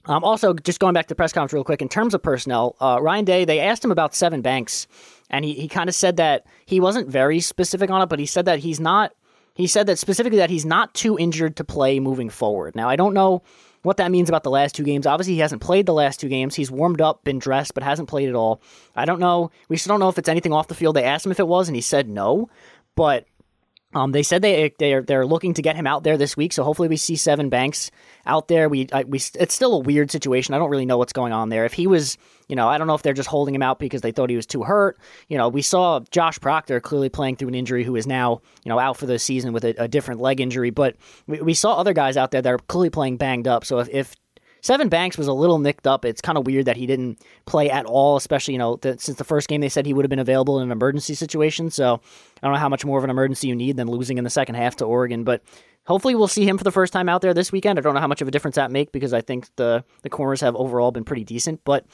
um, 0.05 0.23
also 0.23 0.53
just 0.53 0.79
going 0.79 0.93
back 0.93 1.05
to 1.05 1.09
the 1.09 1.15
press 1.15 1.33
conference 1.33 1.53
real 1.53 1.63
quick 1.63 1.81
in 1.81 1.89
terms 1.89 2.13
of 2.13 2.21
personnel, 2.23 2.75
uh, 2.79 2.99
Ryan 3.01 3.25
Day 3.25 3.45
they 3.45 3.59
asked 3.59 3.83
him 3.83 3.91
about 3.91 4.13
Sevyn 4.13 4.41
Banks 4.41 4.87
and 5.29 5.43
he, 5.43 5.53
he 5.53 5.67
kind 5.67 5.89
of 5.89 5.95
said 5.95 6.17
that 6.17 6.45
he 6.65 6.79
wasn't 6.79 7.09
very 7.09 7.39
specific 7.39 7.89
on 7.89 8.01
it, 8.01 8.07
but 8.07 8.19
he 8.19 8.25
said 8.25 8.45
that 8.45 8.59
he's 8.59 8.79
not. 8.79 9.13
He 9.53 9.65
said 9.65 9.87
that 9.87 9.97
specifically 9.97 10.37
that 10.37 10.51
he's 10.51 10.65
not 10.65 10.93
too 10.93 11.17
injured 11.17 11.55
to 11.55 11.63
play 11.63 11.99
moving 11.99 12.29
forward. 12.29 12.75
Now 12.75 12.89
I 12.89 12.95
don't 12.95 13.15
know 13.15 13.41
what 13.81 13.97
that 13.97 14.11
means 14.11 14.29
about 14.29 14.43
the 14.43 14.51
last 14.51 14.75
two 14.75 14.83
games. 14.83 15.07
Obviously, 15.07 15.33
he 15.35 15.39
hasn't 15.39 15.61
played 15.61 15.85
the 15.85 15.93
last 15.93 16.19
two 16.19 16.29
games. 16.29 16.55
He's 16.55 16.69
warmed 16.69 17.01
up, 17.01 17.23
been 17.23 17.39
dressed, 17.39 17.73
but 17.73 17.83
hasn't 17.83 18.09
played 18.09 18.29
at 18.29 18.35
all. 18.35 18.61
I 18.95 19.05
don't 19.05 19.19
know. 19.19 19.49
We 19.69 19.77
still 19.77 19.93
don't 19.93 19.99
know 19.99 20.09
if 20.09 20.17
it's 20.17 20.29
anything 20.29 20.53
off 20.53 20.67
the 20.67 20.75
field. 20.75 20.95
They 20.95 21.03
asked 21.03 21.25
him 21.25 21.31
if 21.31 21.39
it 21.39 21.47
was, 21.47 21.69
and 21.69 21.75
he 21.75 21.81
said 21.81 22.09
no. 22.09 22.49
But 22.95 23.25
um, 23.97 24.11
they 24.11 24.23
said 24.23 24.41
they 24.41 24.73
they're 24.77 25.01
they're 25.01 25.25
looking 25.25 25.55
to 25.55 25.61
get 25.61 25.75
him 25.75 25.87
out 25.87 26.03
there 26.03 26.17
this 26.17 26.37
week, 26.37 26.53
so 26.53 26.63
hopefully 26.63 26.87
we 26.87 26.97
see 26.97 27.15
Sevyn 27.15 27.49
Banks 27.49 27.89
out 28.25 28.47
there. 28.47 28.69
We 28.69 28.87
I, 28.93 29.03
we 29.03 29.17
it's 29.17 29.55
still 29.55 29.73
a 29.73 29.79
weird 29.79 30.11
situation. 30.11 30.53
I 30.53 30.59
don't 30.59 30.69
really 30.69 30.85
know 30.85 30.97
what's 30.97 31.13
going 31.13 31.33
on 31.33 31.49
there. 31.49 31.65
If 31.65 31.73
he 31.73 31.87
was, 31.87 32.17
you 32.47 32.55
know, 32.55 32.67
I 32.67 32.77
don't 32.77 32.85
know 32.85 32.93
if 32.93 33.01
they're 33.01 33.13
just 33.13 33.29
holding 33.29 33.55
him 33.55 33.63
out 33.63 33.79
because 33.79 34.01
they 34.01 34.11
thought 34.11 34.29
he 34.29 34.35
was 34.35 34.45
too 34.45 34.63
hurt. 34.63 34.99
You 35.29 35.37
know, 35.37 35.49
we 35.49 35.63
saw 35.63 36.01
Josh 36.11 36.39
Proctor 36.39 36.79
clearly 36.79 37.09
playing 37.09 37.37
through 37.37 37.49
an 37.49 37.55
injury, 37.55 37.83
who 37.83 37.95
is 37.95 38.05
now 38.05 38.41
you 38.63 38.69
know 38.69 38.77
out 38.77 38.97
for 38.97 39.07
the 39.07 39.17
season 39.17 39.51
with 39.51 39.65
a, 39.65 39.73
a 39.77 39.87
different 39.87 40.21
leg 40.21 40.39
injury. 40.39 40.69
But 40.69 40.95
we, 41.25 41.41
we 41.41 41.53
saw 41.55 41.75
other 41.75 41.93
guys 41.93 42.17
out 42.17 42.31
there 42.31 42.41
that 42.41 42.53
are 42.53 42.59
clearly 42.59 42.91
playing 42.91 43.17
banged 43.17 43.47
up. 43.47 43.65
So 43.65 43.79
if, 43.79 43.89
if 43.89 44.15
Sevyn 44.61 44.89
Banks 44.89 45.17
was 45.17 45.27
a 45.27 45.33
little 45.33 45.59
nicked 45.59 45.87
up. 45.87 46.03
It's 46.05 46.21
kind 46.21 46.37
of 46.37 46.45
weird 46.45 46.65
that 46.65 46.77
he 46.77 46.85
didn't 46.85 47.21
play 47.45 47.69
at 47.69 47.85
all, 47.85 48.17
especially, 48.17 48.53
you 48.53 48.57
know, 48.57 48.77
the, 48.77 48.97
since 48.99 49.17
the 49.17 49.23
first 49.23 49.47
game 49.47 49.61
they 49.61 49.69
said 49.69 49.85
he 49.85 49.93
would 49.93 50.03
have 50.03 50.09
been 50.09 50.19
available 50.19 50.59
in 50.59 50.63
an 50.63 50.71
emergency 50.71 51.13
situation. 51.13 51.69
So 51.69 52.01
I 52.41 52.47
don't 52.47 52.53
know 52.53 52.59
how 52.59 52.69
much 52.69 52.85
more 52.85 52.97
of 52.97 53.03
an 53.03 53.09
emergency 53.09 53.47
you 53.47 53.55
need 53.55 53.77
than 53.77 53.87
losing 53.87 54.17
in 54.17 54.23
the 54.23 54.29
second 54.29 54.55
half 54.55 54.77
to 54.77 54.85
Oregon. 54.85 55.23
But 55.23 55.43
hopefully 55.85 56.15
we'll 56.15 56.27
see 56.27 56.47
him 56.47 56.57
for 56.57 56.63
the 56.63 56.71
first 56.71 56.93
time 56.93 57.09
out 57.09 57.21
there 57.21 57.33
this 57.33 57.51
weekend. 57.51 57.79
I 57.79 57.81
don't 57.81 57.93
know 57.93 57.99
how 57.99 58.07
much 58.07 58.21
of 58.21 58.27
a 58.27 58.31
difference 58.31 58.55
that 58.55 58.71
make 58.71 58.91
because 58.91 59.13
I 59.13 59.21
think 59.21 59.47
the, 59.55 59.83
the 60.03 60.09
corners 60.09 60.41
have 60.41 60.55
overall 60.55 60.91
been 60.91 61.03
pretty 61.03 61.23
decent. 61.23 61.61
But 61.63 61.85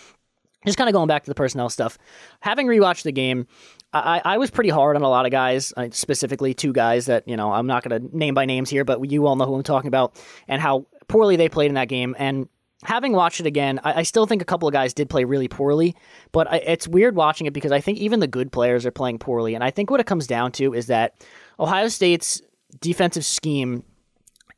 just 0.65 0.77
kind 0.77 0.89
of 0.89 0.93
going 0.93 1.07
back 1.07 1.23
to 1.23 1.29
the 1.29 1.35
personnel 1.35 1.69
stuff. 1.69 1.97
Having 2.39 2.67
rewatched 2.67 3.03
the 3.03 3.11
game, 3.11 3.47
I, 3.91 4.21
I 4.23 4.37
was 4.37 4.49
pretty 4.49 4.69
hard 4.69 4.95
on 4.95 5.01
a 5.01 5.09
lot 5.09 5.25
of 5.25 5.31
guys, 5.31 5.73
uh, 5.75 5.89
specifically 5.91 6.53
two 6.53 6.73
guys 6.73 7.07
that, 7.07 7.27
you 7.27 7.37
know, 7.37 7.51
I'm 7.51 7.67
not 7.67 7.83
going 7.83 8.01
to 8.01 8.17
name 8.17 8.33
by 8.33 8.45
names 8.45 8.69
here, 8.69 8.85
but 8.85 9.09
you 9.11 9.27
all 9.27 9.35
know 9.35 9.45
who 9.45 9.55
I'm 9.55 9.63
talking 9.63 9.87
about 9.89 10.19
and 10.47 10.61
how 10.61 10.87
poorly 11.07 11.35
they 11.35 11.49
played 11.49 11.67
in 11.67 11.75
that 11.75 11.89
game. 11.89 12.15
And 12.17 12.47
having 12.85 13.13
watched 13.13 13.39
it 13.39 13.45
again, 13.45 13.79
I, 13.83 13.99
I, 13.99 14.03
still 14.03 14.25
think 14.25 14.41
a 14.41 14.45
couple 14.45 14.67
of 14.67 14.73
guys 14.73 14.93
did 14.93 15.09
play 15.09 15.23
really 15.23 15.47
poorly, 15.47 15.95
but 16.31 16.51
I, 16.51 16.57
it's 16.57 16.87
weird 16.87 17.15
watching 17.15 17.47
it 17.47 17.53
because 17.53 17.71
I 17.71 17.81
think 17.81 17.97
even 17.97 18.19
the 18.19 18.27
good 18.27 18.51
players 18.51 18.85
are 18.85 18.91
playing 18.91 19.19
poorly. 19.19 19.55
And 19.55 19.63
I 19.63 19.71
think 19.71 19.89
what 19.89 19.99
it 19.99 20.05
comes 20.05 20.27
down 20.27 20.51
to 20.53 20.73
is 20.73 20.87
that 20.87 21.25
Ohio 21.59 21.87
State's 21.87 22.41
defensive 22.79 23.25
scheme 23.25 23.83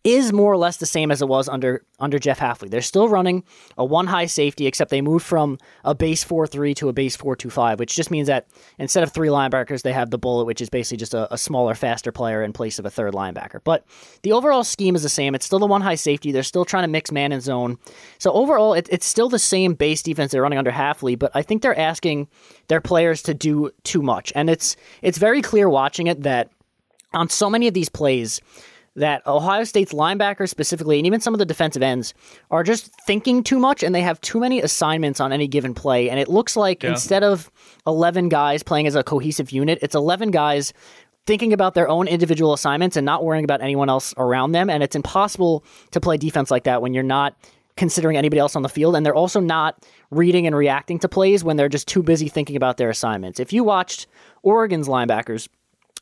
is 0.06 0.32
more 0.32 0.54
or 0.54 0.58
less 0.58 0.78
the 0.78 0.86
same 0.86 1.10
as 1.10 1.22
it 1.22 1.28
was 1.28 1.50
under 1.50 1.84
under 2.00 2.20
Jeff 2.20 2.40
Hafley. 2.40 2.70
They're 2.70 2.82
still 2.82 3.10
running 3.10 3.44
a 3.76 3.84
one 3.84 4.06
high 4.06 4.28
safety, 4.28 4.68
except 4.68 4.92
they 4.92 5.02
moved 5.02 5.26
from 5.26 5.58
a 5.84 5.96
base 5.96 6.24
four 6.24 6.46
three 6.46 6.76
to 6.76 6.88
a 6.90 6.94
base 6.94 7.16
four 7.16 7.36
two 7.36 7.50
five, 7.50 7.80
which 7.80 7.96
just 7.96 8.12
means 8.12 8.28
that 8.28 8.48
instead 8.78 9.04
of 9.04 9.12
three 9.12 9.30
linebackers, 9.30 9.82
they 9.82 9.92
have 9.92 10.12
the 10.12 10.20
bullet, 10.20 10.46
which 10.46 10.62
is 10.62 10.70
basically 10.70 10.98
just 10.98 11.16
a, 11.16 11.34
a, 11.34 11.38
smaller, 11.38 11.74
faster 11.74 12.12
player 12.12 12.44
in 12.44 12.54
place 12.54 12.78
of 12.78 12.86
a 12.86 12.90
third 12.90 13.14
linebacker. 13.14 13.60
But 13.64 13.84
the 14.22 14.32
overall 14.32 14.64
scheme 14.64 14.96
is 14.96 15.02
the 15.02 15.10
same. 15.10 15.34
It's 15.34 15.46
still 15.46 15.60
the 15.60 15.66
one 15.66 15.82
high 15.82 15.96
safety. 15.96 16.32
They're 16.32 16.44
still 16.44 16.66
trying 16.66 16.84
to 16.84 16.88
mix 16.88 17.12
man 17.12 17.32
and 17.32 17.42
zone. 17.42 17.78
So 18.20 18.32
overall, 18.32 18.76
it, 18.76 18.88
it's 18.92 19.08
still 19.08 19.28
the 19.28 19.40
same 19.40 19.74
base 19.74 20.04
defense 20.04 20.32
they're 20.32 20.44
running 20.44 20.60
under 20.60 20.72
Halfley, 20.72 21.18
but 21.18 21.32
I 21.34 21.42
think 21.42 21.64
they're 21.64 21.78
asking 21.78 22.28
their 22.68 22.82
players 22.82 23.24
to 23.24 23.34
do 23.34 23.72
too 23.84 24.04
much, 24.04 24.32
and 24.36 24.52
it's 24.52 24.76
it's 25.02 25.18
very 25.18 25.42
clear 25.42 25.68
watching 25.68 26.06
it 26.06 26.22
that 26.22 26.52
on 27.14 27.30
so 27.30 27.50
many 27.50 27.68
of 27.68 27.74
these 27.74 27.90
plays 27.90 28.42
that 28.96 29.26
Ohio 29.28 29.64
State's 29.64 29.94
linebackers 29.94 30.50
specifically, 30.50 30.98
and 30.98 31.06
even 31.06 31.20
some 31.20 31.34
of 31.34 31.40
the 31.40 31.46
defensive 31.46 31.84
ends, 31.84 32.14
are 32.50 32.64
just 32.64 32.92
thinking 33.06 33.44
too 33.44 33.60
much 33.60 33.84
and 33.84 33.94
they 33.94 34.02
have 34.02 34.20
too 34.22 34.40
many 34.40 34.62
assignments 34.62 35.20
on 35.20 35.34
any 35.34 35.48
given 35.48 35.74
play. 35.74 36.10
And 36.10 36.20
it 36.20 36.30
looks 36.30 36.56
like 36.56 36.84
yeah. 36.84 36.92
instead 36.92 37.24
of 37.24 37.52
11 37.86 38.30
guys 38.30 38.64
playing 38.64 38.88
as 38.88 38.96
a 38.96 39.04
cohesive 39.04 39.52
unit, 39.52 39.80
it's 39.82 39.96
11 39.96 40.32
guys 40.32 40.74
thinking 41.26 41.54
about 41.54 41.74
their 41.74 41.90
own 41.90 42.08
individual 42.08 42.54
assignments 42.54 42.96
and 42.96 43.06
not 43.06 43.24
worrying 43.24 43.44
about 43.44 43.62
anyone 43.62 43.90
else 43.90 44.14
around 44.18 44.52
them. 44.52 44.70
And 44.70 44.84
it's 44.84 44.96
impossible 44.96 45.66
to 45.92 46.00
play 46.00 46.18
defense 46.18 46.52
like 46.52 46.64
that 46.64 46.82
when 46.82 46.94
you're 46.94 47.04
not 47.04 47.36
considering 47.78 48.16
anybody 48.16 48.40
else 48.40 48.56
on 48.56 48.62
the 48.62 48.70
field. 48.70 48.96
And 48.96 49.06
they're 49.06 49.16
also 49.16 49.40
not 49.40 49.86
reading 50.12 50.48
and 50.48 50.56
reacting 50.56 51.00
to 51.00 51.10
plays 51.10 51.44
when 51.44 51.58
they're 51.58 51.68
just 51.68 51.88
too 51.88 52.04
busy 52.04 52.30
thinking 52.30 52.56
about 52.56 52.78
their 52.78 52.90
assignments. 52.90 53.40
If 53.40 53.52
you 53.52 53.64
watched 53.64 54.08
Oregon's 54.44 54.88
linebackers, 54.88 55.50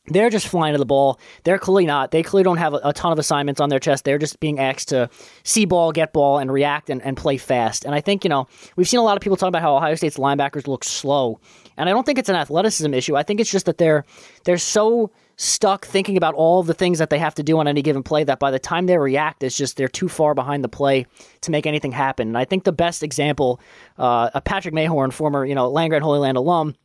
they're 0.07 0.29
just 0.29 0.47
flying 0.47 0.73
to 0.73 0.77
the 0.77 0.85
ball. 0.85 1.17
They're 1.43 1.57
clearly 1.57 1.85
not. 1.85 2.11
They 2.11 2.23
clearly 2.23 2.43
don't 2.43 2.57
have 2.57 2.73
a, 2.73 2.81
a, 2.83 2.93
ton 2.93 3.13
of 3.13 3.19
assignments 3.19 3.61
on 3.61 3.69
their 3.69 3.79
chest. 3.79 4.03
They're 4.03 4.17
just 4.17 4.39
being 4.41 4.59
asked 4.59 4.89
to 4.89 5.09
see 5.43 5.63
ball, 5.63 5.93
get 5.93 6.11
ball, 6.11 6.39
and 6.39 6.51
react 6.51 6.89
and, 6.89 7.01
and 7.01 7.15
play 7.15 7.37
fast. 7.37 7.85
And 7.85 7.95
I 7.95 8.01
think, 8.01 8.25
you 8.25 8.29
know, 8.29 8.47
we've 8.75 8.87
seen 8.87 8.99
a 8.99 9.03
lot 9.03 9.15
of 9.15 9.21
people 9.21 9.37
talk 9.37 9.47
about 9.47 9.61
how 9.61 9.77
Ohio 9.77 9.95
State's 9.95 10.17
linebackers 10.17 10.67
look 10.67 10.83
slow. 10.83 11.39
And 11.77 11.87
I 11.87 11.93
don't 11.93 12.05
think 12.05 12.19
it's 12.19 12.27
an 12.27 12.35
athleticism 12.35 12.93
issue. 12.93 13.15
I 13.15 13.23
think 13.23 13.39
it's 13.39 13.49
just 13.49 13.65
that 13.65 13.77
they're 13.77 14.03
they're 14.43 14.57
so 14.57 15.09
stuck 15.37 15.85
thinking 15.85 16.17
about 16.17 16.35
all 16.35 16.63
the 16.63 16.73
things 16.73 16.99
that 16.99 17.09
they 17.09 17.17
have 17.17 17.33
to 17.35 17.43
do 17.43 17.57
on 17.57 17.67
any 17.67 17.81
given 17.81 18.03
play 18.03 18.23
that 18.25 18.39
by 18.39 18.51
the 18.51 18.59
time 18.59 18.85
they 18.85 18.97
react, 18.97 19.41
it's 19.41 19.57
just 19.57 19.77
they're 19.77 19.87
too 19.87 20.09
far 20.09 20.35
behind 20.35 20.63
the 20.63 20.69
play 20.69 21.07
to 21.41 21.49
make 21.49 21.65
anything 21.65 21.91
happen. 21.91 22.27
And 22.27 22.37
I 22.37 22.45
think 22.45 22.65
the 22.65 22.71
best 22.71 23.03
example, 23.03 23.59
uh, 23.97 24.39
Patrick 24.41 24.75
Mayhorn, 24.75 25.13
former 25.13 25.45
you 25.45 25.55
know 25.55 25.69
Land 25.69 25.91
Grant 25.91 26.03
Holy 26.03 26.19
Land 26.19 26.37
alum, 26.37 26.75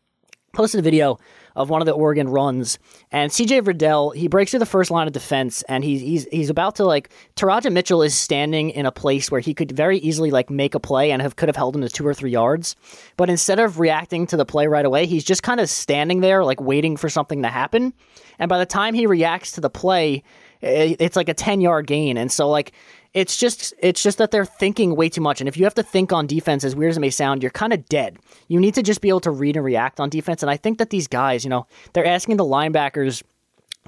posted 0.53 0.79
a 0.79 0.83
video 0.83 1.19
of 1.59 1.69
one 1.71 1.83
of 1.83 1.87
the 1.87 1.93
Oregon 1.93 2.29
runs. 2.29 2.79
And 3.11 3.31
CJ 3.33 3.63
Verdell, 3.63 4.15
he 4.15 4.29
breaks 4.29 4.53
through 4.53 4.61
the 4.61 4.67
first 4.67 4.91
line 4.91 5.09
of 5.09 5.13
defense 5.13 5.63
and 5.63 5.83
he's 5.83 6.01
he's 6.01 6.27
he's 6.31 6.51
about 6.51 6.77
to 6.77 6.85
like 6.85 7.11
Teradja 7.37 7.73
Mitchell 7.73 8.03
is 8.03 8.15
standing 8.15 8.71
in 8.71 8.87
a 8.87 8.93
place 8.93 9.31
where 9.31 9.41
he 9.41 9.53
could 9.53 9.73
very 9.73 9.99
easily 9.99 10.31
like 10.31 10.49
make 10.51 10.77
a 10.77 10.81
play 10.81 11.11
and 11.11 11.21
have 11.21 11.35
could 11.37 11.49
have 11.49 11.57
held 11.57 11.75
him 11.75 11.83
to 11.83 11.89
two 11.89 12.07
or 12.07 12.15
three 12.15 12.31
yards. 12.31 12.77
But 13.17 13.29
instead 13.29 13.59
of 13.59 13.81
reacting 13.81 14.27
to 14.29 14.37
the 14.37 14.47
play 14.47 14.69
right 14.69 14.87
away, 14.87 15.07
he's 15.07 15.25
just 15.25 15.43
kind 15.43 15.59
of 15.61 15.69
standing 15.69 16.21
there 16.21 16.45
like 16.45 16.61
waiting 16.61 16.97
for 16.97 17.09
something 17.09 17.43
to 17.43 17.49
happen. 17.49 17.93
And 18.39 18.49
by 18.49 18.59
the 18.59 18.67
time 18.67 18.95
he 18.95 19.07
reacts 19.07 19.53
to 19.53 19.61
the 19.61 19.71
play, 19.71 20.23
it's 20.61 21.17
like 21.17 21.29
a 21.29 21.35
10 21.35 21.61
yard 21.61 21.87
gain. 21.87 22.17
And 22.17 22.31
so 22.31 22.49
like 22.49 22.73
it's 23.15 23.37
just 23.37 23.75
it's 23.79 24.03
just 24.03 24.19
that 24.19 24.31
they're 24.31 24.45
thinking 24.45 24.95
way 24.95 25.09
too 25.09 25.21
much. 25.21 25.41
And 25.41 25.49
if 25.49 25.57
you 25.57 25.65
have 25.65 25.75
to 25.75 25.83
think 25.83 26.13
on 26.13 26.27
defense, 26.27 26.65
as 26.65 26.77
weird 26.77 26.91
as 26.91 26.97
it 26.97 27.01
may 27.01 27.11
sound, 27.11 27.43
you're 27.43 27.51
kind 27.51 27.73
of 27.73 27.87
dead. 27.87 28.19
You 28.49 28.61
need 28.61 28.75
to 28.75 28.83
just 28.83 29.01
be 29.01 29.09
able 29.09 29.21
to 29.21 29.31
read 29.31 29.57
and 29.57 29.65
react 29.65 30.01
on 30.01 30.11
defense. 30.11 30.43
And 30.43 30.51
I 30.51 30.57
think 30.57 30.79
that 30.79 30.91
these 30.91 31.09
guys, 31.09 31.45
you 31.45 31.51
know, 31.51 31.67
they're 31.93 32.07
asking 32.07 32.37
the 32.37 32.45
linebackers 32.45 33.23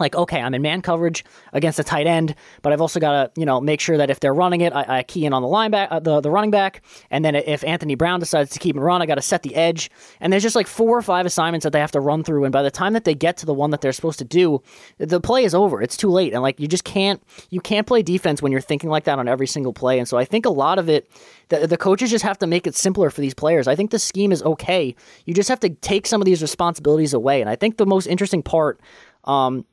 like 0.00 0.14
okay 0.14 0.40
i'm 0.40 0.54
in 0.54 0.62
man 0.62 0.82
coverage 0.82 1.24
against 1.52 1.78
a 1.78 1.84
tight 1.84 2.06
end 2.06 2.34
but 2.62 2.72
i've 2.72 2.80
also 2.80 2.98
got 2.98 3.12
to 3.12 3.40
you 3.40 3.46
know 3.46 3.60
make 3.60 3.80
sure 3.80 3.96
that 3.96 4.10
if 4.10 4.20
they're 4.20 4.34
running 4.34 4.60
it 4.60 4.72
i, 4.72 4.98
I 4.98 5.02
key 5.02 5.26
in 5.26 5.32
on 5.32 5.42
the 5.42 5.48
lineback 5.48 5.88
uh, 5.90 6.00
the, 6.00 6.20
the 6.20 6.30
running 6.30 6.50
back. 6.50 6.82
And 7.10 7.24
then 7.24 7.34
if 7.34 7.64
anthony 7.64 7.94
brown 7.94 8.20
decides 8.20 8.50
to 8.50 8.58
keep 8.58 8.76
and 8.76 8.84
run 8.84 9.02
i 9.02 9.06
got 9.06 9.16
to 9.16 9.22
set 9.22 9.42
the 9.42 9.54
edge. 9.54 9.90
And 10.20 10.32
there's 10.32 10.42
just 10.42 10.56
like 10.56 10.66
four 10.66 10.96
or 10.96 11.02
five 11.02 11.26
assignments 11.26 11.64
that 11.64 11.72
they 11.72 11.80
have 11.80 11.90
to 11.92 12.00
run 12.00 12.24
through. 12.24 12.44
And 12.44 12.52
by 12.52 12.62
the 12.62 12.70
time 12.70 12.92
that 12.92 13.04
they 13.04 13.14
get 13.14 13.36
to 13.38 13.46
the 13.46 13.54
one 13.54 13.70
that 13.70 13.80
they're 13.80 13.92
supposed 13.92 14.18
to 14.18 14.24
do 14.24 14.62
the 14.98 15.20
play 15.20 15.44
is 15.44 15.54
over. 15.54 15.82
It's 15.82 15.96
too 15.96 16.10
late. 16.10 16.32
And 16.32 16.42
like 16.42 16.60
you 16.60 16.68
just 16.68 16.84
can't 16.84 17.22
you 17.50 17.60
can't 17.60 17.86
play 17.86 18.02
defense 18.02 18.42
when 18.42 18.52
you're 18.52 18.60
thinking 18.60 18.90
like 18.90 19.04
that 19.04 19.18
on 19.18 19.28
every 19.28 19.46
single 19.46 19.72
play. 19.72 19.98
And 19.98 20.08
so 20.08 20.16
i 20.16 20.24
think 20.24 20.46
a 20.46 20.50
lot 20.50 20.78
of 20.78 20.88
it 20.88 21.10
the, 21.48 21.66
the 21.66 21.76
coaches 21.76 22.10
just 22.10 22.24
have 22.24 22.38
to 22.38 22.46
make 22.46 22.66
it 22.66 22.76
simpler 22.76 23.10
for 23.10 23.20
these 23.20 23.34
players. 23.34 23.66
I 23.66 23.74
think 23.74 23.90
the 23.90 23.98
scheme 23.98 24.30
is 24.30 24.42
okay. 24.42 24.94
You 25.24 25.34
just 25.34 25.48
have 25.48 25.60
to 25.60 25.70
take 25.70 26.06
some 26.06 26.20
of 26.20 26.24
these 26.24 26.42
responsibilities 26.42 27.12
away. 27.12 27.40
And 27.40 27.50
i 27.50 27.56
think 27.56 27.76
the 27.76 27.86
most 27.86 28.06
interesting 28.06 28.42
part 28.42 28.80
um, 29.24 29.66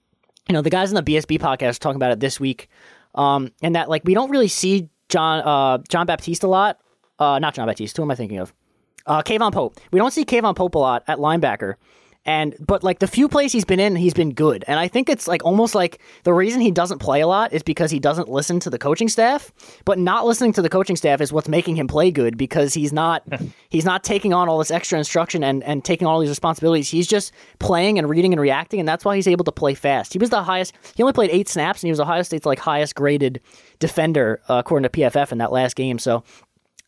you 0.48 0.54
know, 0.54 0.62
the 0.62 0.70
guys 0.70 0.94
on 0.94 1.04
the 1.04 1.16
BSB 1.16 1.40
podcast 1.40 1.80
talking 1.80 1.98
about 1.98 2.12
it 2.12 2.20
this 2.20 2.40
week, 2.40 2.70
um, 3.16 3.52
and 3.62 3.76
that 3.76 3.90
like 3.90 4.04
we 4.06 4.14
don't 4.14 4.30
really 4.30 4.48
see 4.48 4.90
John 5.10 5.42
uh, 5.42 5.84
John 5.90 6.06
Baptiste 6.06 6.44
a 6.44 6.48
lot. 6.48 6.80
Uh, 7.20 7.40
not 7.40 7.56
John 7.56 7.68
Baptiste. 7.68 7.98
Who 7.98 8.04
am 8.04 8.12
I 8.12 8.16
thinking 8.16 8.38
of? 8.38 8.54
Uh, 9.06 9.22
K'Vaughan 9.22 9.54
Pope. 9.54 9.80
We 9.92 10.00
don't 10.00 10.12
see 10.12 10.26
K'Vaughan 10.26 10.56
Pope 10.56 10.76
a 10.76 10.80
lot 10.80 11.04
at 11.08 11.18
linebacker. 11.18 11.76
And 12.28 12.58
but 12.60 12.84
like 12.84 13.00
the 13.00 13.08
few 13.08 13.30
plays 13.30 13.54
he's 13.54 13.64
been 13.64 13.80
in, 13.80 13.96
he's 13.96 14.14
been 14.14 14.34
good. 14.34 14.66
And 14.68 14.78
I 14.78 14.90
think 14.90 15.08
it's 15.08 15.30
like 15.30 15.46
almost 15.46 15.74
like 15.74 16.02
the 16.24 16.34
reason 16.34 16.60
he 16.60 16.72
doesn't 16.72 17.00
play 17.00 17.22
a 17.22 17.28
lot 17.28 17.54
is 17.54 17.64
because 17.64 17.90
he 17.90 18.00
doesn't 18.00 18.28
listen 18.28 18.60
to 18.60 18.70
the 18.70 18.78
coaching 18.78 19.08
staff. 19.08 19.50
But 19.86 19.98
not 19.98 20.26
listening 20.26 20.52
to 20.54 20.62
the 20.62 20.70
coaching 20.70 20.98
staff 20.98 21.22
is 21.22 21.32
what's 21.32 21.48
making 21.48 21.78
him 21.78 21.88
play 21.88 22.12
good 22.12 22.38
because 22.38 22.74
he's 22.74 22.92
not 22.92 23.24
he's 23.70 23.86
not 23.86 24.04
taking 24.04 24.34
on 24.34 24.50
all 24.50 24.60
this 24.60 24.72
extra 24.72 25.00
instruction 25.00 25.42
and, 25.42 25.64
and 25.64 25.86
taking 25.86 26.06
all 26.06 26.20
these 26.20 26.28
responsibilities. 26.28 26.90
He's 26.90 27.08
just 27.08 27.32
playing 27.60 27.98
and 27.98 28.10
reading 28.10 28.34
and 28.34 28.42
reacting, 28.42 28.82
and 28.82 28.90
that's 28.90 29.06
why 29.06 29.16
he's 29.16 29.28
able 29.28 29.46
to 29.46 29.52
play 29.54 29.74
fast. 29.74 30.12
He 30.12 30.20
was 30.20 30.30
the 30.30 30.44
highest 30.44 30.74
he 30.96 31.04
only 31.04 31.14
played 31.14 31.32
eight 31.32 31.48
snaps 31.48 31.82
and 31.82 31.88
he 31.88 31.92
was 31.92 32.02
Ohio 32.02 32.24
State's 32.24 32.46
like 32.46 32.60
highest 32.60 32.94
graded 32.94 33.40
defender 33.80 34.42
uh, 34.50 34.56
according 34.56 34.90
to 34.90 35.00
PFF 35.00 35.32
in 35.32 35.38
that 35.38 35.54
last 35.54 35.78
game. 35.78 35.98
So 35.98 36.26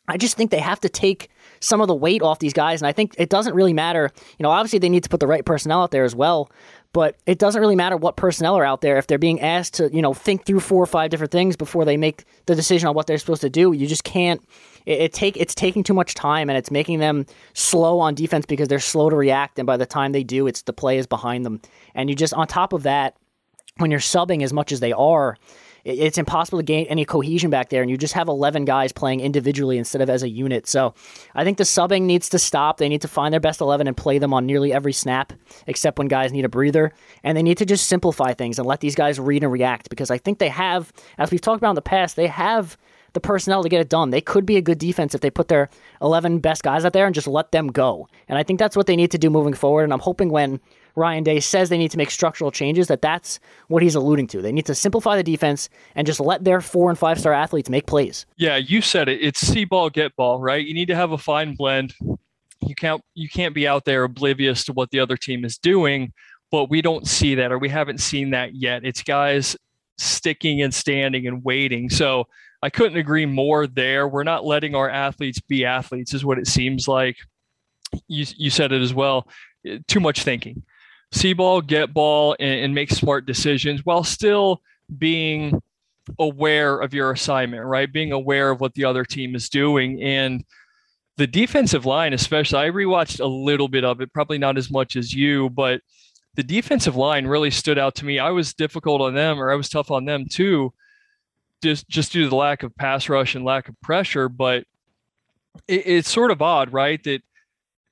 I 0.09 0.17
just 0.17 0.35
think 0.35 0.51
they 0.51 0.59
have 0.59 0.81
to 0.81 0.89
take 0.89 1.29
some 1.59 1.81
of 1.81 1.87
the 1.87 1.95
weight 1.95 2.21
off 2.21 2.39
these 2.39 2.53
guys. 2.53 2.81
And 2.81 2.87
I 2.87 2.91
think 2.91 3.15
it 3.17 3.29
doesn't 3.29 3.53
really 3.53 3.73
matter. 3.73 4.11
You 4.37 4.43
know, 4.43 4.51
obviously 4.51 4.79
they 4.79 4.89
need 4.89 5.03
to 5.03 5.09
put 5.09 5.19
the 5.19 5.27
right 5.27 5.45
personnel 5.45 5.81
out 5.81 5.91
there 5.91 6.03
as 6.03 6.15
well, 6.15 6.49
but 6.93 7.15
it 7.25 7.37
doesn't 7.37 7.61
really 7.61 7.75
matter 7.75 7.97
what 7.97 8.15
personnel 8.15 8.57
are 8.57 8.65
out 8.65 8.81
there 8.81 8.97
if 8.97 9.07
they're 9.07 9.17
being 9.17 9.41
asked 9.41 9.75
to, 9.75 9.93
you 9.93 10.01
know, 10.01 10.13
think 10.13 10.45
through 10.45 10.59
four 10.59 10.81
or 10.81 10.87
five 10.87 11.11
different 11.11 11.31
things 11.31 11.55
before 11.55 11.85
they 11.85 11.97
make 11.97 12.25
the 12.45 12.55
decision 12.55 12.87
on 12.87 12.95
what 12.95 13.07
they're 13.07 13.17
supposed 13.17 13.41
to 13.41 13.49
do. 13.49 13.73
You 13.73 13.87
just 13.87 14.03
can't. 14.03 14.41
It, 14.85 15.01
it 15.01 15.13
take 15.13 15.37
it's 15.37 15.53
taking 15.53 15.83
too 15.83 15.93
much 15.93 16.15
time 16.15 16.49
and 16.49 16.57
it's 16.57 16.71
making 16.71 16.99
them 16.99 17.25
slow 17.53 17.99
on 17.99 18.15
defense 18.15 18.45
because 18.45 18.67
they're 18.67 18.79
slow 18.79 19.09
to 19.09 19.15
react. 19.15 19.59
And 19.59 19.67
by 19.67 19.77
the 19.77 19.85
time 19.85 20.13
they 20.13 20.23
do, 20.23 20.47
it's 20.47 20.63
the 20.63 20.73
play 20.73 20.97
is 20.97 21.07
behind 21.07 21.45
them. 21.45 21.61
And 21.93 22.09
you 22.09 22.15
just 22.15 22.33
on 22.33 22.47
top 22.47 22.73
of 22.73 22.83
that, 22.83 23.15
when 23.77 23.91
you're 23.91 23.99
subbing 23.99 24.43
as 24.43 24.51
much 24.51 24.71
as 24.71 24.79
they 24.79 24.91
are 24.91 25.37
it's 25.83 26.17
impossible 26.17 26.59
to 26.59 26.63
gain 26.63 26.85
any 26.87 27.05
cohesion 27.05 27.49
back 27.49 27.69
there, 27.69 27.81
and 27.81 27.89
you 27.89 27.97
just 27.97 28.13
have 28.13 28.27
11 28.27 28.65
guys 28.65 28.91
playing 28.91 29.19
individually 29.21 29.77
instead 29.77 30.01
of 30.01 30.09
as 30.09 30.23
a 30.23 30.29
unit. 30.29 30.67
So 30.67 30.93
I 31.35 31.43
think 31.43 31.57
the 31.57 31.63
subbing 31.63 32.03
needs 32.03 32.29
to 32.29 32.39
stop. 32.39 32.77
They 32.77 32.89
need 32.89 33.01
to 33.01 33.07
find 33.07 33.33
their 33.33 33.39
best 33.39 33.61
11 33.61 33.87
and 33.87 33.95
play 33.95 34.19
them 34.19 34.33
on 34.33 34.45
nearly 34.45 34.73
every 34.73 34.93
snap, 34.93 35.33
except 35.67 35.97
when 35.97 36.07
guys 36.07 36.31
need 36.31 36.45
a 36.45 36.49
breather. 36.49 36.93
And 37.23 37.37
they 37.37 37.43
need 37.43 37.57
to 37.59 37.65
just 37.65 37.87
simplify 37.87 38.33
things 38.33 38.59
and 38.59 38.67
let 38.67 38.79
these 38.79 38.95
guys 38.95 39.19
read 39.19 39.43
and 39.43 39.51
react 39.51 39.89
because 39.89 40.11
I 40.11 40.17
think 40.17 40.39
they 40.39 40.49
have, 40.49 40.91
as 41.17 41.31
we've 41.31 41.41
talked 41.41 41.59
about 41.59 41.71
in 41.71 41.75
the 41.75 41.81
past, 41.81 42.15
they 42.15 42.27
have 42.27 42.77
the 43.13 43.19
personnel 43.19 43.63
to 43.63 43.69
get 43.69 43.81
it 43.81 43.89
done. 43.89 44.11
They 44.11 44.21
could 44.21 44.45
be 44.45 44.57
a 44.57 44.61
good 44.61 44.77
defense 44.77 45.15
if 45.15 45.21
they 45.21 45.31
put 45.31 45.47
their 45.47 45.69
11 46.01 46.39
best 46.39 46.63
guys 46.63 46.85
out 46.85 46.93
there 46.93 47.05
and 47.05 47.15
just 47.15 47.27
let 47.27 47.51
them 47.51 47.67
go. 47.67 48.07
And 48.27 48.37
I 48.37 48.43
think 48.43 48.59
that's 48.59 48.75
what 48.75 48.85
they 48.85 48.95
need 48.95 49.11
to 49.11 49.17
do 49.17 49.29
moving 49.29 49.53
forward. 49.53 49.83
And 49.83 49.93
I'm 49.93 49.99
hoping 49.99 50.29
when 50.29 50.59
Ryan 50.95 51.23
Day 51.23 51.39
says 51.39 51.69
they 51.69 51.77
need 51.77 51.91
to 51.91 51.97
make 51.97 52.11
structural 52.11 52.51
changes, 52.51 52.87
that 52.87 53.01
that's 53.01 53.39
what 53.67 53.83
he's 53.83 53.95
alluding 53.95 54.27
to. 54.27 54.41
They 54.41 54.51
need 54.51 54.65
to 54.65 54.75
simplify 54.75 55.15
the 55.15 55.23
defense 55.23 55.69
and 55.95 56.05
just 56.05 56.19
let 56.19 56.43
their 56.43 56.61
four 56.61 56.89
and 56.89 56.97
five 56.97 57.19
star 57.19 57.33
athletes 57.33 57.69
make 57.69 57.87
plays. 57.87 58.25
Yeah, 58.37 58.57
you 58.57 58.81
said 58.81 59.09
it. 59.09 59.21
It's 59.21 59.39
see 59.39 59.65
ball, 59.65 59.89
get 59.89 60.15
ball, 60.15 60.39
right? 60.39 60.65
You 60.65 60.73
need 60.73 60.87
to 60.87 60.95
have 60.95 61.11
a 61.11 61.17
fine 61.17 61.55
blend. 61.55 61.93
You 62.61 62.75
can't 62.75 63.01
you 63.13 63.29
can't 63.29 63.55
be 63.55 63.67
out 63.67 63.85
there 63.85 64.03
oblivious 64.03 64.65
to 64.65 64.73
what 64.73 64.91
the 64.91 64.99
other 64.99 65.15
team 65.15 65.45
is 65.45 65.57
doing, 65.57 66.11
but 66.51 66.69
we 66.69 66.81
don't 66.81 67.07
see 67.07 67.35
that 67.35 67.51
or 67.51 67.57
we 67.57 67.69
haven't 67.69 67.99
seen 67.99 68.31
that 68.31 68.55
yet. 68.55 68.83
It's 68.83 69.01
guys 69.01 69.55
sticking 69.97 70.61
and 70.61 70.73
standing 70.73 71.27
and 71.27 71.43
waiting. 71.43 71.89
So 71.89 72.27
I 72.61 72.69
couldn't 72.69 72.97
agree 72.97 73.25
more 73.25 73.67
there. 73.67 74.07
We're 74.07 74.23
not 74.23 74.45
letting 74.45 74.75
our 74.75 74.89
athletes 74.89 75.39
be 75.39 75.65
athletes, 75.65 76.13
is 76.13 76.25
what 76.25 76.37
it 76.37 76.47
seems 76.47 76.87
like. 76.87 77.17
You, 78.07 78.25
you 78.37 78.49
said 78.49 78.71
it 78.71 78.81
as 78.81 78.93
well. 78.93 79.27
Too 79.87 79.99
much 79.99 80.23
thinking 80.23 80.63
see 81.11 81.33
ball, 81.33 81.61
get 81.61 81.93
ball, 81.93 82.35
and, 82.39 82.61
and 82.65 82.75
make 82.75 82.91
smart 82.91 83.25
decisions 83.25 83.85
while 83.85 84.03
still 84.03 84.61
being 84.97 85.61
aware 86.17 86.79
of 86.79 86.93
your 86.93 87.11
assignment, 87.11 87.63
right? 87.65 87.91
Being 87.91 88.11
aware 88.11 88.49
of 88.51 88.61
what 88.61 88.73
the 88.73 88.85
other 88.85 89.05
team 89.05 89.35
is 89.35 89.49
doing. 89.49 90.01
And 90.01 90.43
the 91.17 91.27
defensive 91.27 91.85
line, 91.85 92.13
especially, 92.13 92.59
I 92.59 92.69
rewatched 92.69 93.19
a 93.19 93.25
little 93.25 93.67
bit 93.67 93.83
of 93.83 94.01
it, 94.01 94.13
probably 94.13 94.37
not 94.37 94.57
as 94.57 94.71
much 94.71 94.95
as 94.95 95.13
you, 95.13 95.49
but 95.49 95.81
the 96.35 96.43
defensive 96.43 96.95
line 96.95 97.27
really 97.27 97.51
stood 97.51 97.77
out 97.77 97.95
to 97.95 98.05
me. 98.05 98.19
I 98.19 98.29
was 98.29 98.53
difficult 98.53 99.01
on 99.01 99.13
them, 99.13 99.39
or 99.39 99.51
I 99.51 99.55
was 99.55 99.69
tough 99.69 99.91
on 99.91 100.05
them 100.05 100.25
too, 100.25 100.73
just 101.61 101.89
just 101.89 102.13
due 102.13 102.23
to 102.23 102.29
the 102.29 102.35
lack 102.35 102.63
of 102.63 102.75
pass 102.77 103.09
rush 103.09 103.35
and 103.35 103.43
lack 103.43 103.67
of 103.67 103.79
pressure. 103.81 104.29
But 104.29 104.63
it, 105.67 105.83
it's 105.85 106.09
sort 106.09 106.31
of 106.31 106.41
odd, 106.41 106.71
right? 106.71 107.03
That 107.03 107.21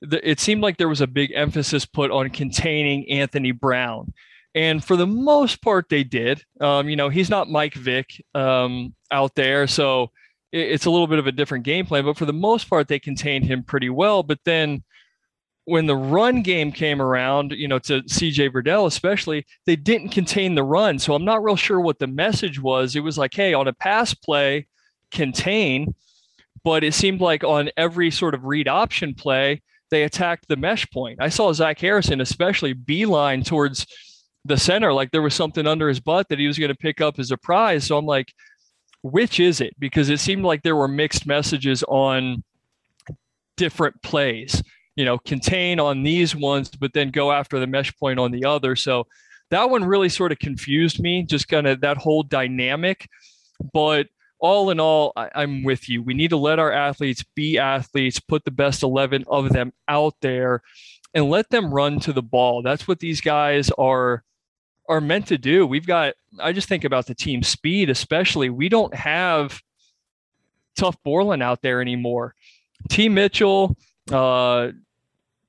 it 0.02 0.40
seemed 0.40 0.62
like 0.62 0.78
there 0.78 0.90
was 0.90 1.02
a 1.02 1.08
big 1.08 1.32
emphasis 1.34 1.86
put 1.86 2.12
on 2.12 2.30
containing 2.30 3.10
Anthony 3.10 3.52
Brown. 3.52 4.14
And 4.56 4.84
for 4.84 4.96
the 4.96 5.08
most 5.08 5.62
part, 5.62 5.90
they 5.90 6.04
did. 6.04 6.44
Um, 6.60 6.90
you 6.90 6.96
know, 6.96 7.10
he's 7.10 7.30
not 7.30 7.50
Mike 7.50 7.76
Vick 7.76 8.24
um, 8.34 8.96
out 9.12 9.36
there, 9.36 9.68
so 9.68 10.12
it, 10.52 10.72
it's 10.72 10.86
a 10.86 10.90
little 10.90 11.08
bit 11.08 11.20
of 11.20 11.28
a 11.28 11.32
different 11.32 11.64
game 11.64 11.86
plan. 11.86 12.06
But 12.06 12.18
for 12.18 12.26
the 12.26 12.34
most 12.34 12.70
part, 12.70 12.88
they 12.88 13.00
contained 13.00 13.46
him 13.46 13.64
pretty 13.64 13.90
well. 13.90 14.24
But 14.24 14.40
then 14.46 14.84
when 15.66 15.86
the 15.86 15.96
run 15.96 16.42
game 16.42 16.72
came 16.72 17.02
around, 17.02 17.52
you 17.52 17.68
know, 17.68 17.78
to 17.80 18.02
CJ 18.04 18.52
Verdell 18.52 18.88
especially, 18.88 19.46
they 19.66 19.76
didn't 19.76 20.10
contain 20.10 20.56
the 20.56 20.64
run. 20.64 20.98
So 20.98 21.14
I'm 21.14 21.26
not 21.26 21.44
real 21.44 21.58
sure 21.58 21.82
what 21.82 22.00
the 22.00 22.08
message 22.08 22.60
was. 22.60 22.96
It 22.96 23.02
was 23.02 23.18
like, 23.18 23.34
hey, 23.34 23.54
on 23.54 23.68
a 23.68 23.74
pass 23.74 24.14
play, 24.14 24.68
contain. 25.12 25.94
But 26.64 26.84
it 26.84 26.94
seemed 26.94 27.22
like 27.22 27.44
on 27.44 27.70
every 27.78 28.12
sort 28.12 28.34
of 28.34 28.46
read 28.46 28.68
option 28.68 29.14
play, 29.14 29.62
they 29.90 30.04
attacked 30.04 30.48
the 30.48 30.56
mesh 30.56 30.90
point. 30.92 31.20
I 31.22 31.30
saw 31.30 31.54
Zach 31.54 31.80
Harrison 31.80 32.22
especially 32.22 32.74
beeline 32.74 33.44
towards 33.44 33.86
the 34.46 34.58
center 34.58 34.94
like 34.94 35.12
there 35.12 35.22
was 35.22 35.34
something 35.34 35.68
under 35.68 35.90
his 35.90 36.00
butt 36.00 36.30
that 36.30 36.40
he 36.40 36.48
was 36.48 36.58
going 36.58 36.70
to 36.70 36.76
pick 36.76 37.02
up 37.02 37.20
as 37.20 37.32
a 37.32 37.38
prize. 37.38 37.86
So 37.86 37.98
I'm 37.98 38.06
like, 38.06 38.34
which 39.02 39.40
is 39.40 39.62
it? 39.62 39.74
Because 39.80 40.10
it 40.10 40.20
seemed 40.20 40.44
like 40.44 40.64
there 40.64 40.76
were 40.76 40.88
mixed 40.88 41.26
messages 41.26 41.84
on 41.88 42.44
different 43.56 44.02
plays. 44.02 44.64
You 44.96 45.06
know, 45.06 45.18
contain 45.20 45.80
on 45.80 46.02
these 46.02 46.36
ones, 46.36 46.70
but 46.70 46.94
then 46.94 47.12
go 47.12 47.32
after 47.32 47.60
the 47.60 47.68
mesh 47.68 47.96
point 47.98 48.20
on 48.20 48.32
the 48.32 48.46
other. 48.46 48.76
So 48.76 49.06
that 49.52 49.70
one 49.70 49.86
really 49.86 50.10
sort 50.10 50.32
of 50.32 50.40
confused 50.40 51.00
me, 51.00 51.24
just 51.24 51.48
kind 51.48 51.68
of 51.68 51.82
that 51.82 51.98
whole 51.98 52.24
dynamic. 52.24 53.08
But 53.74 54.08
all 54.40 54.70
in 54.70 54.80
all, 54.80 55.14
I, 55.16 55.44
am 55.44 55.64
with 55.64 55.90
you. 55.90 56.04
We 56.04 56.14
need 56.14 56.30
to 56.30 56.38
let 56.38 56.60
our 56.60 56.72
athletes 56.72 57.24
be 57.36 57.58
athletes, 57.58 58.20
put 58.20 58.46
the 58.46 58.52
best 58.52 58.84
11 58.84 59.26
of 59.28 59.50
them 59.50 59.74
out 59.88 60.16
there, 60.22 60.62
and 61.14 61.30
let 61.30 61.50
them 61.50 61.74
run 61.74 62.00
to 62.02 62.14
the 62.14 62.22
ball. 62.22 62.62
That's 62.62 62.88
what 62.88 63.00
these 63.00 63.22
guys 63.22 63.72
are 63.78 64.24
are 64.90 65.02
meant 65.02 65.28
to 65.28 65.38
do. 65.38 65.66
We've 65.66 65.88
got. 65.88 66.14
I 66.40 66.54
just 66.54 66.70
think 66.70 66.84
about 66.84 67.08
the 67.08 67.16
team 67.16 67.44
speed, 67.44 67.90
especially. 67.90 68.50
We 68.50 68.70
don't 68.70 68.94
have 68.94 69.60
Tuf 70.78 70.96
Borland 71.04 71.44
out 71.44 71.62
there 71.62 71.82
anymore. 71.82 72.36
T. 72.90 73.10
Mitchell, 73.10 73.76
uh, 74.12 74.70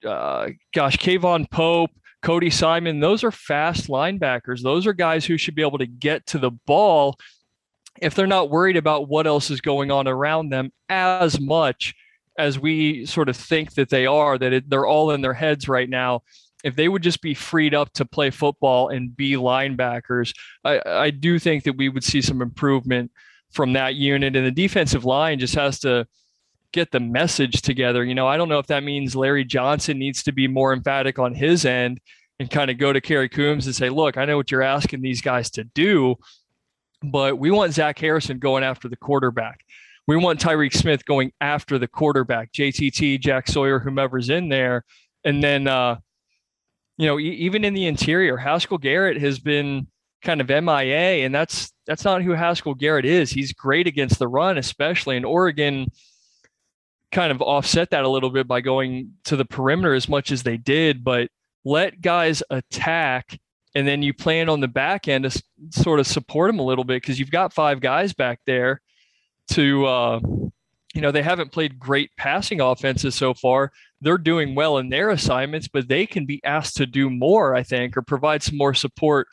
uh, 0.05 0.49
gosh, 0.73 0.97
K'Vaughan 0.97 1.51
Pope, 1.51 1.91
Cody 2.23 2.51
Simon, 2.51 3.01
those 3.01 3.23
are 3.23 3.31
fast 3.31 3.89
linebackers. 3.89 4.63
Those 4.63 4.87
are 4.87 4.93
guys 4.93 5.25
who 5.25 5.37
should 5.37 5.55
be 5.55 5.63
able 5.63 5.79
to 5.79 5.87
get 5.87 6.27
to 6.27 6.39
the 6.39 6.51
ball 6.51 7.17
if 8.03 8.15
they're 8.15 8.27
not 8.27 8.51
worried 8.51 8.77
about 8.77 9.09
what 9.09 9.27
else 9.27 9.51
is 9.51 9.61
going 9.61 9.91
on 9.91 10.09
around 10.09 10.51
them 10.51 10.73
as 10.89 11.41
much 11.41 11.95
as 12.39 12.59
we 12.59 13.05
sort 13.05 13.29
of 13.29 13.37
think 13.37 13.75
that 13.75 13.89
they 13.89 14.07
are, 14.07 14.39
that 14.39 14.53
it, 14.53 14.71
they're 14.71 14.87
all 14.87 15.11
in 15.11 15.21
their 15.21 15.35
heads 15.35 15.69
right 15.69 15.89
now. 15.89 16.23
If 16.65 16.77
they 16.77 16.89
would 16.89 17.03
just 17.03 17.21
be 17.21 17.35
freed 17.35 17.75
up 17.75 17.93
to 17.95 18.05
play 18.05 18.31
football 18.31 18.89
and 18.89 19.17
be 19.17 19.33
linebackers, 19.33 20.33
I, 20.65 20.81
I 20.87 21.11
do 21.11 21.39
think 21.39 21.65
that 21.65 21.77
we 21.77 21.89
would 21.89 22.05
see 22.05 22.21
some 22.21 22.43
improvement 22.43 23.11
from 23.51 23.73
that 23.75 23.95
unit. 23.95 24.37
And 24.37 24.47
the 24.47 24.51
defensive 24.51 25.05
line 25.05 25.39
just 25.39 25.55
has 25.55 25.81
to 25.81 26.07
get 26.73 26.91
the 26.91 27.01
message 27.01 27.63
together. 27.63 28.05
You 28.05 28.15
know, 28.15 28.27
I 28.27 28.37
don't 28.37 28.49
know 28.49 28.59
if 28.59 28.67
that 28.69 28.85
means 28.85 29.17
Larry 29.17 29.45
Johnson 29.45 29.99
needs 29.99 30.23
to 30.25 30.33
be 30.33 30.49
more 30.49 30.73
emphatic 30.73 31.19
on 31.19 31.35
his 31.35 31.65
end 31.65 32.01
and 32.39 32.51
kind 32.51 32.71
of 32.71 32.79
go 32.79 32.93
to 32.93 33.01
Kerry 33.01 33.29
Coombs 33.29 33.67
and 33.67 33.75
say, 33.75 33.89
look, 33.89 34.17
I 34.17 34.25
know 34.25 34.37
what 34.37 34.51
you're 34.51 34.63
asking 34.63 35.01
these 35.01 35.21
guys 35.21 35.51
to 35.53 35.65
do, 35.65 36.17
but 37.03 37.39
we 37.39 37.51
want 37.51 37.75
Zach 37.75 37.99
Harrison 37.99 38.39
going 38.39 38.65
after 38.65 38.89
the 38.89 38.97
quarterback. 38.97 39.65
We 40.07 40.17
want 40.17 40.41
Tyreke 40.41 40.75
Smith 40.75 41.05
going 41.05 41.33
after 41.41 41.79
the 41.79 41.87
quarterback, 41.87 42.53
JTT, 42.53 43.21
Jack 43.21 43.47
Sawyer, 43.47 43.79
whomever's 43.79 44.31
in 44.31 44.49
there. 44.49 44.85
And 45.25 45.43
then, 45.43 45.69
uh, 45.69 45.99
you 46.97 47.07
know, 47.07 47.19
e- 47.19 47.37
even 47.41 47.65
in 47.65 47.75
the 47.75 47.87
interior, 47.87 48.37
Haskell 48.37 48.79
Garrett 48.79 49.21
has 49.21 49.39
been 49.39 49.87
kind 50.23 50.41
of 50.41 50.49
MIA, 50.49 51.25
and 51.25 51.35
that's 51.35 51.73
that's 51.87 52.05
not 52.05 52.23
who 52.23 52.33
Haskell 52.33 52.75
Garrett 52.75 53.05
is. 53.05 53.31
He's 53.31 53.53
great 53.53 53.87
against 53.87 54.19
the 54.19 54.29
run, 54.29 54.59
especially 54.59 55.17
in 55.17 55.25
Oregon. 55.25 55.89
Kind 57.13 57.31
of 57.31 57.41
offset 57.41 57.91
that 57.91 58.05
a 58.05 58.09
little 58.09 58.31
bit 58.31 58.47
by 58.47 58.61
going 58.61 59.13
to 59.25 59.37
the 59.37 59.45
perimeter 59.45 59.95
as 59.95 60.09
much 60.09 60.31
as 60.33 60.43
they 60.43 60.57
did, 60.57 61.05
but 61.05 61.29
let 61.65 62.01
guys 62.01 62.43
attack 62.51 63.39
and 63.75 63.87
then 63.87 64.03
you 64.03 64.15
plan 64.15 64.49
on 64.49 64.61
the 64.61 64.69
back 64.69 65.09
end 65.09 65.25
to 65.25 65.43
sort 65.71 66.01
of 66.01 66.07
support 66.07 66.49
them 66.49 66.59
a 66.59 66.65
little 66.65 66.85
bit 66.85 67.03
because 67.03 67.19
you've 67.19 67.31
got 67.31 67.53
five 67.53 67.81
guys 67.81 68.13
back 68.13 68.41
there 68.47 68.81
to 69.53 69.87
uh, 69.87 70.21
you 70.95 71.01
know 71.01 71.11
they 71.11 71.23
haven't 71.23 71.53
played 71.53 71.79
great 71.79 72.11
passing 72.17 72.61
offenses 72.61 73.15
so 73.15 73.35
far. 73.35 73.73
They're 74.01 74.19
doing 74.19 74.55
well 74.55 74.79
in 74.79 74.89
their 74.89 75.11
assignments 75.11 75.69
but 75.69 75.89
they 75.89 76.07
can 76.07 76.25
be 76.27 76.41
asked 76.45 76.77
to 76.77 76.87
do 76.87 77.11
more 77.11 77.55
i 77.55 77.63
think 77.63 77.97
or 77.97 78.03
provide 78.03 78.43
some 78.43 78.57
more 78.57 78.75
support 78.75 79.27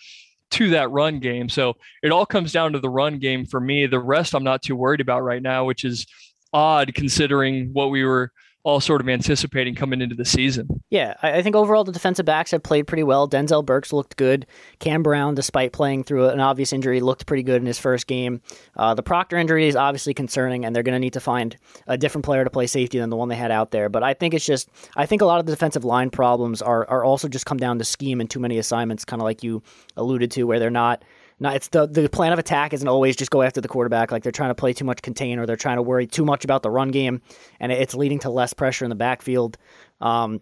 to 0.52 0.69
that 0.69 0.91
run 0.91 1.19
game. 1.19 1.50
So 1.50 1.74
it 2.04 2.12
all 2.12 2.26
comes 2.26 2.52
down 2.52 2.74
to 2.74 2.80
the 2.80 2.89
run 2.89 3.19
game 3.19 3.45
for 3.45 3.60
me. 3.60 3.88
The 3.88 4.00
rest 4.00 4.34
i'm 4.34 4.43
not 4.43 4.62
too 4.63 4.76
worried 4.76 5.02
about 5.02 5.21
right 5.21 5.41
now 5.41 5.65
which 5.65 5.86
is 5.86 6.06
odd 6.54 6.93
considering 6.95 7.71
what 7.74 7.91
we 7.91 8.04
were 8.04 8.32
all 8.65 8.80
sort 8.80 8.99
of 8.99 9.08
anticipating 9.08 9.75
coming 9.75 10.01
into 10.01 10.15
the 10.15 10.25
season. 10.25 10.67
Yeah, 10.89 11.13
I 11.21 11.43
think 11.43 11.56
overall 11.56 11.84
the 11.84 11.91
defensive 11.91 12.25
backs 12.25 12.49
have 12.49 12.63
played 12.63 12.88
pretty 12.88 13.04
well. 13.04 13.30
Denzel 13.30 13.63
Burks 13.63 13.93
looked 13.93 14.17
good. 14.17 14.47
Cam 14.80 15.04
Brown, 15.04 15.36
despite 15.36 15.71
playing 15.71 16.04
through 16.04 16.30
an 16.30 16.39
obvious 16.39 16.73
injury, 16.73 16.99
looked 16.99 17.28
pretty 17.28 17.43
good 17.43 17.62
in 17.62 17.67
his 17.67 17.78
first 17.78 18.08
game. 18.08 18.41
Uh, 18.75 18.95
the 18.95 19.04
Proctor 19.04 19.38
injury 19.38 19.67
is 19.67 19.75
obviously 19.75 20.15
concerning, 20.15 20.65
and 20.65 20.75
they're 20.75 20.82
going 20.82 20.93
to 20.95 20.99
need 20.99 21.13
to 21.13 21.19
find 21.19 21.56
a 21.86 21.95
different 21.95 22.25
player 22.25 22.43
to 22.43 22.49
play 22.49 22.65
safety 22.65 22.97
than 22.97 23.12
the 23.12 23.15
one 23.15 23.30
they 23.30 23.36
had 23.36 23.51
out 23.51 23.69
there. 23.69 23.88
But 23.88 24.01
I 24.01 24.15
think 24.15 24.34
it's 24.34 24.45
just, 24.45 24.67
I 24.97 25.06
think 25.06 25.21
a 25.21 25.25
lot 25.25 25.39
of 25.39 25.45
the 25.45 25.51
defensive 25.51 25.86
line 25.86 26.10
problems 26.10 26.63
are, 26.63 26.89
are 26.89 27.04
also 27.04 27.28
just 27.28 27.45
come 27.45 27.58
down 27.58 27.78
to 27.78 27.86
scheme 27.86 28.19
and 28.19 28.28
too 28.28 28.39
many 28.39 28.58
assignments, 28.58 29.06
kind 29.06 29.21
of 29.21 29.25
like 29.25 29.43
you 29.43 29.62
alluded 29.95 30.32
to, 30.32 30.43
where 30.45 30.60
they're 30.60 30.71
not– 30.71 31.04
not 31.39 31.56
it's 31.56 31.67
the 31.69 31.86
the 31.86 32.08
plan 32.10 32.34
of 32.34 32.39
attack 32.39 32.74
isn't 32.74 32.88
always 32.88 33.15
just 33.15 33.32
go 33.32 33.41
after 33.41 33.62
the 33.62 33.67
quarterback. 33.67 34.12
Like 34.12 34.24
they're 34.24 34.32
trying 34.32 34.52
to 34.52 34.56
play 34.56 34.74
too 34.74 34.86
much 34.86 35.02
contain 35.02 35.39
or 35.39 35.45
they're 35.45 35.56
trying 35.56 35.78
to 35.78 35.82
worry 35.82 36.08
too 36.08 36.26
much 36.26 36.43
about 36.43 36.63
the 36.63 36.69
run 36.69 36.91
game, 36.91 37.21
and 37.60 37.71
it's 37.71 37.93
leading 37.93 38.19
to 38.19 38.30
less 38.30 38.54
pressure 38.54 38.86
in 38.86 38.89
the 38.89 38.95
backfield. 38.95 39.58
Um, 40.02 40.41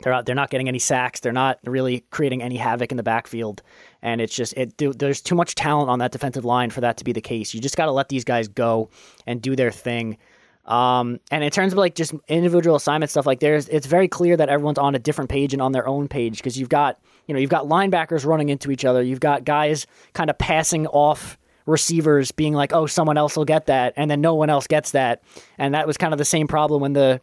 they're 0.00 0.12
not, 0.12 0.26
they're 0.26 0.34
not 0.34 0.50
getting 0.50 0.68
any 0.68 0.80
sacks. 0.80 1.20
They're 1.20 1.32
not 1.32 1.60
really 1.64 2.04
creating 2.10 2.42
any 2.42 2.56
havoc 2.56 2.90
in 2.90 2.96
the 2.96 3.02
backfield, 3.02 3.62
and 4.02 4.20
it's 4.20 4.34
just 4.34 4.52
it. 4.54 4.76
There's 4.76 5.22
too 5.22 5.36
much 5.36 5.54
talent 5.54 5.88
on 5.88 6.00
that 6.00 6.12
defensive 6.12 6.44
line 6.44 6.70
for 6.70 6.80
that 6.80 6.96
to 6.98 7.04
be 7.04 7.12
the 7.12 7.20
case. 7.20 7.54
You 7.54 7.60
just 7.60 7.76
got 7.76 7.86
to 7.86 7.92
let 7.92 8.08
these 8.08 8.24
guys 8.24 8.48
go 8.48 8.90
and 9.26 9.40
do 9.40 9.54
their 9.56 9.70
thing. 9.70 10.18
Um, 10.66 11.20
and 11.30 11.44
in 11.44 11.50
terms 11.50 11.72
of 11.72 11.78
like 11.78 11.94
just 11.94 12.14
individual 12.26 12.76
assignment 12.76 13.10
stuff, 13.10 13.26
like 13.26 13.40
there's, 13.40 13.68
it's 13.68 13.86
very 13.86 14.08
clear 14.08 14.36
that 14.36 14.48
everyone's 14.48 14.78
on 14.78 14.94
a 14.94 14.98
different 14.98 15.28
page 15.28 15.52
and 15.52 15.60
on 15.60 15.72
their 15.72 15.86
own 15.86 16.08
page 16.08 16.38
because 16.38 16.58
you've 16.58 16.70
got, 16.70 16.98
you 17.26 17.34
know, 17.34 17.40
you've 17.40 17.50
got 17.50 17.64
linebackers 17.64 18.24
running 18.24 18.48
into 18.48 18.70
each 18.70 18.84
other. 18.84 19.02
You've 19.02 19.20
got 19.20 19.44
guys 19.44 19.86
kind 20.12 20.30
of 20.30 20.38
passing 20.38 20.86
off 20.88 21.38
receivers 21.66 22.30
being 22.32 22.54
like, 22.54 22.72
oh, 22.72 22.86
someone 22.86 23.16
else 23.16 23.36
will 23.36 23.44
get 23.44 23.66
that. 23.66 23.94
And 23.96 24.10
then 24.10 24.20
no 24.20 24.34
one 24.34 24.50
else 24.50 24.66
gets 24.66 24.90
that. 24.90 25.22
And 25.58 25.74
that 25.74 25.86
was 25.86 25.96
kind 25.96 26.12
of 26.12 26.18
the 26.18 26.24
same 26.24 26.46
problem 26.46 26.82
when 26.82 26.92
the 26.92 27.20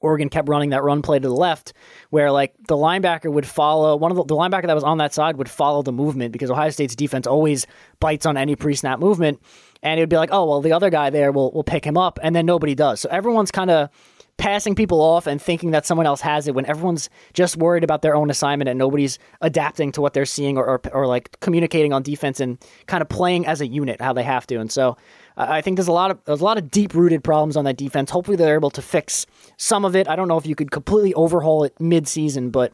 Oregon 0.00 0.28
kept 0.28 0.48
running 0.48 0.70
that 0.70 0.84
run 0.84 1.02
play 1.02 1.18
to 1.18 1.28
the 1.28 1.34
left, 1.34 1.72
where 2.10 2.30
like 2.30 2.54
the 2.68 2.76
linebacker 2.76 3.32
would 3.32 3.46
follow 3.46 3.96
one 3.96 4.12
of 4.12 4.16
the, 4.16 4.24
the 4.24 4.36
linebacker 4.36 4.66
that 4.66 4.74
was 4.74 4.84
on 4.84 4.98
that 4.98 5.12
side 5.12 5.36
would 5.36 5.50
follow 5.50 5.82
the 5.82 5.92
movement 5.92 6.32
because 6.32 6.50
Ohio 6.50 6.70
State's 6.70 6.94
defense 6.94 7.26
always 7.26 7.66
bites 7.98 8.24
on 8.24 8.36
any 8.36 8.54
pre 8.54 8.74
snap 8.74 9.00
movement 9.00 9.40
and 9.82 9.98
it 9.98 10.02
would 10.02 10.08
be 10.08 10.16
like, 10.16 10.30
oh 10.32 10.46
well, 10.46 10.60
the 10.60 10.72
other 10.72 10.90
guy 10.90 11.10
there 11.10 11.32
will 11.32 11.50
will 11.52 11.64
pick 11.64 11.84
him 11.84 11.96
up, 11.96 12.18
and 12.22 12.34
then 12.34 12.46
nobody 12.46 12.74
does. 12.74 13.00
So 13.00 13.08
everyone's 13.10 13.50
kind 13.50 13.70
of 13.70 13.90
passing 14.38 14.74
people 14.74 15.00
off 15.00 15.26
and 15.26 15.42
thinking 15.42 15.72
that 15.72 15.84
someone 15.84 16.06
else 16.06 16.20
has 16.20 16.48
it 16.48 16.54
when 16.54 16.64
everyone's 16.64 17.10
just 17.34 17.56
worried 17.56 17.84
about 17.84 18.02
their 18.02 18.14
own 18.14 18.30
assignment 18.30 18.68
and 18.68 18.78
nobody's 18.78 19.18
adapting 19.40 19.92
to 19.92 20.00
what 20.00 20.14
they're 20.14 20.24
seeing 20.24 20.56
or, 20.56 20.64
or, 20.64 20.80
or 20.92 21.06
like 21.06 21.38
communicating 21.40 21.92
on 21.92 22.02
defense 22.02 22.40
and 22.40 22.56
kind 22.86 23.02
of 23.02 23.08
playing 23.08 23.46
as 23.46 23.60
a 23.60 23.66
unit 23.66 24.00
how 24.00 24.12
they 24.12 24.22
have 24.22 24.46
to. 24.46 24.56
And 24.56 24.70
so 24.70 24.96
I 25.36 25.60
think 25.60 25.76
there's 25.76 25.88
a 25.88 25.92
lot 25.92 26.10
of 26.10 26.18
there's 26.24 26.40
a 26.40 26.44
lot 26.44 26.56
of 26.56 26.70
deep 26.70 26.94
rooted 26.94 27.22
problems 27.22 27.56
on 27.56 27.64
that 27.64 27.76
defense. 27.76 28.10
Hopefully 28.10 28.36
they're 28.36 28.54
able 28.54 28.70
to 28.70 28.82
fix 28.82 29.26
some 29.56 29.84
of 29.84 29.94
it. 29.94 30.08
I 30.08 30.16
don't 30.16 30.28
know 30.28 30.38
if 30.38 30.46
you 30.46 30.54
could 30.54 30.70
completely 30.70 31.14
overhaul 31.14 31.64
it 31.64 31.78
mid 31.80 32.08
season, 32.08 32.50
but 32.50 32.72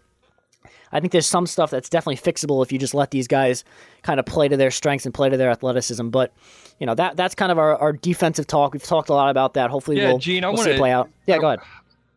I 0.94 1.00
think 1.00 1.12
there's 1.12 1.26
some 1.26 1.46
stuff 1.46 1.70
that's 1.70 1.88
definitely 1.88 2.32
fixable 2.32 2.64
if 2.64 2.72
you 2.72 2.78
just 2.78 2.94
let 2.94 3.10
these 3.10 3.26
guys 3.26 3.64
kind 4.02 4.20
of 4.20 4.24
play 4.24 4.48
to 4.48 4.56
their 4.56 4.70
strengths 4.70 5.04
and 5.04 5.12
play 5.12 5.28
to 5.28 5.36
their 5.36 5.50
athleticism. 5.50 6.08
But 6.08 6.32
you 6.78 6.86
know 6.86 6.94
that 6.94 7.16
that's 7.16 7.34
kind 7.34 7.52
of 7.52 7.58
our, 7.58 7.76
our 7.76 7.92
defensive 7.92 8.46
talk. 8.46 8.72
We've 8.72 8.82
talked 8.82 9.08
a 9.08 9.14
lot 9.14 9.28
about 9.28 9.54
that. 9.54 9.70
Hopefully, 9.70 9.98
yeah, 9.98 10.08
we'll, 10.08 10.18
Gene, 10.18 10.44
I 10.44 10.48
we'll 10.48 10.58
want 10.58 10.70
to 10.70 10.78
play 10.78 10.92
out. 10.92 11.10
Yeah, 11.26 11.38
go 11.38 11.48
ahead. 11.48 11.60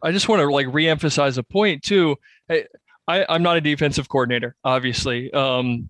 I 0.04 0.12
just 0.12 0.30
want 0.30 0.42
to 0.42 0.48
like 0.48 0.68
reemphasize 0.68 1.38
a 1.38 1.44
point 1.44 1.84
too. 1.84 2.16
I, 2.50 2.66
I 3.08 3.36
am 3.36 3.42
not 3.42 3.58
a 3.58 3.62
defensive 3.62 4.08
coordinator, 4.10 4.56
obviously. 4.64 5.34
Um, 5.34 5.90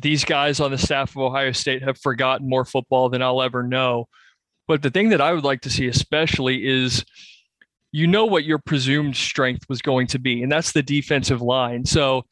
these 0.00 0.24
guys 0.24 0.60
on 0.60 0.70
the 0.70 0.78
staff 0.78 1.10
of 1.10 1.18
Ohio 1.18 1.52
State 1.52 1.82
have 1.82 1.98
forgotten 1.98 2.48
more 2.48 2.64
football 2.64 3.08
than 3.08 3.20
I'll 3.20 3.42
ever 3.42 3.62
know. 3.62 4.06
But 4.68 4.82
the 4.82 4.90
thing 4.90 5.08
that 5.08 5.20
I 5.20 5.32
would 5.32 5.44
like 5.44 5.62
to 5.62 5.70
see, 5.70 5.88
especially, 5.88 6.66
is 6.66 7.04
you 7.92 8.06
know 8.06 8.24
what 8.24 8.44
your 8.44 8.58
presumed 8.58 9.16
strength 9.16 9.68
was 9.68 9.82
going 9.82 10.06
to 10.08 10.18
be, 10.18 10.42
and 10.42 10.50
that's 10.50 10.72
the 10.72 10.82
defensive 10.82 11.42
line. 11.42 11.84
So 11.84 12.24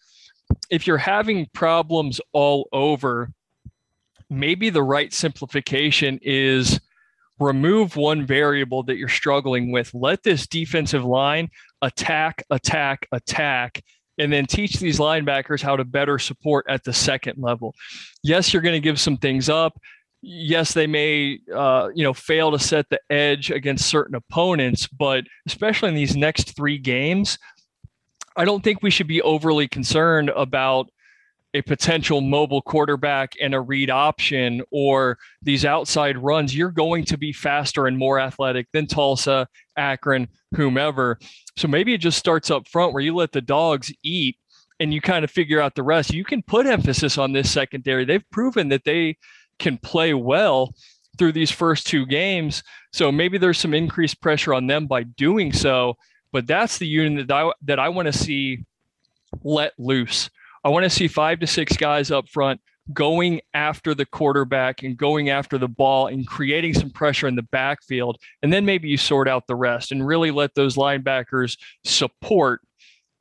if 0.71 0.87
you're 0.87 0.99
having 0.99 1.47
problems 1.53 2.21
all 2.33 2.69
over, 2.73 3.31
maybe 4.29 4.71
the 4.71 4.83
right 4.83 5.13
simplification 5.13 6.19
is 6.23 6.81
remove 7.39 7.97
one 7.97 8.27
variable 8.27 8.83
that 8.85 8.97
you're 8.97 9.09
struggling 9.09 9.71
with. 9.71 9.93
Let 9.95 10.23
this 10.23 10.47
defensive 10.47 11.05
line 11.05 11.51
attack, 11.83 12.43
attack, 12.51 13.07
attack, 13.13 13.83
and 14.19 14.33
then 14.33 14.47
teach 14.47 14.79
these 14.79 14.99
linebackers 14.99 15.63
how 15.63 15.77
to 15.77 15.85
better 15.85 16.19
support 16.19 16.67
at 16.69 16.85
the 16.85 16.93
second 16.93 17.39
level. 17.39 17.75
Yes, 18.23 18.53
you're 18.53 18.63
going 18.63 18.75
to 18.75 18.81
give 18.81 19.01
some 19.01 19.17
things 19.17 19.49
up 19.49 19.79
yes, 20.23 20.75
they 20.75 20.87
may 20.87 21.39
uh, 21.55 21.91
you 21.95 22.05
know 22.05 22.15
fail 22.15 22.51
to 22.53 22.59
set 22.59 22.89
the 22.91 23.01
edge 23.11 23.51
against 23.51 23.89
certain 23.89 24.15
opponents, 24.15 24.87
but 24.87 25.25
especially 25.47 25.89
in 25.89 25.95
these 25.95 26.17
next 26.17 26.57
three 26.57 26.79
games, 26.79 27.39
I 28.37 28.45
don't 28.45 28.63
think 28.63 28.83
we 28.83 28.91
should 28.91 29.09
be 29.09 29.23
overly 29.23 29.69
concerned 29.69 30.31
about 30.31 30.91
a 31.53 31.63
potential 31.63 32.21
mobile 32.21 32.63
quarterback 32.63 33.33
and 33.41 33.55
a 33.55 33.61
read 33.61 33.91
option 33.91 34.63
or 34.71 35.19
these 35.43 35.65
outside 35.65 36.17
runs. 36.17 36.55
You're 36.55 36.71
going 36.71 37.05
to 37.07 37.19
be 37.19 37.33
faster 37.33 37.87
and 37.87 37.99
more 37.99 38.21
athletic 38.21 38.69
than 38.73 38.87
Tulsa, 38.87 39.49
Akron, 39.77 40.29
whomever. 40.55 41.19
So 41.57 41.67
maybe 41.67 41.93
it 41.93 41.99
just 41.99 42.19
starts 42.19 42.51
up 42.51 42.69
front 42.69 42.93
where 42.93 43.03
you 43.03 43.17
let 43.17 43.33
the 43.33 43.41
dogs 43.41 43.93
eat 44.05 44.37
and 44.79 44.95
you 44.95 45.01
kind 45.01 45.25
of 45.25 45.31
figure 45.31 45.61
out 45.61 45.75
the 45.75 45.83
rest, 45.83 46.13
you 46.13 46.25
can 46.25 46.43
put 46.43 46.67
emphasis 46.67 47.19
on 47.19 47.33
this 47.33 47.51
secondary. 47.51 48.05
They've 48.05 48.31
proven 48.31 48.69
that 48.71 48.85
they 48.85 49.17
can 49.61 49.79
play 49.79 50.15
well 50.15 50.75
through 51.19 51.33
these 51.33 51.51
first 51.51 51.87
two 51.87 52.07
games. 52.07 52.63
So 52.93 53.13
maybe 53.13 53.39
there's 53.39 53.59
some 53.59 53.75
increased 53.75 54.21
pressure 54.21 54.55
on 54.55 54.67
them 54.67 54.87
by 54.87 55.05
doing 55.05 55.53
so. 55.53 55.97
But 56.33 56.47
that's 56.47 56.79
the 56.79 56.87
unit 56.87 57.29
that 57.29 57.35
I, 57.35 57.53
that 57.63 57.79
I 57.79 57.89
want 57.89 58.07
to 58.07 58.13
see 58.13 58.65
let 59.45 59.73
loose. 59.79 60.31
I 60.65 60.69
want 60.69 60.85
to 60.85 60.91
see 60.91 61.09
five 61.09 61.41
to 61.41 61.47
six 61.47 61.77
guys 61.77 62.11
up 62.11 62.29
front 62.29 62.61
going 62.93 63.41
after 63.55 63.95
the 63.95 64.07
quarterback 64.07 64.83
and 64.83 64.97
going 64.97 65.31
after 65.31 65.59
the 65.59 65.69
ball 65.69 66.09
and 66.09 66.27
creating 66.27 66.75
some 66.75 66.91
pressure 66.91 67.29
in 67.29 67.37
the 67.37 67.43
backfield. 67.43 68.19
And 68.43 68.53
then 68.53 68.65
maybe 68.65 68.89
you 68.89 68.97
sort 68.97 69.29
out 69.29 69.47
the 69.47 69.55
rest 69.55 69.93
and 69.93 70.07
really 70.07 70.31
let 70.31 70.55
those 70.55 70.77
linebackers 70.77 71.57
support 71.85 72.61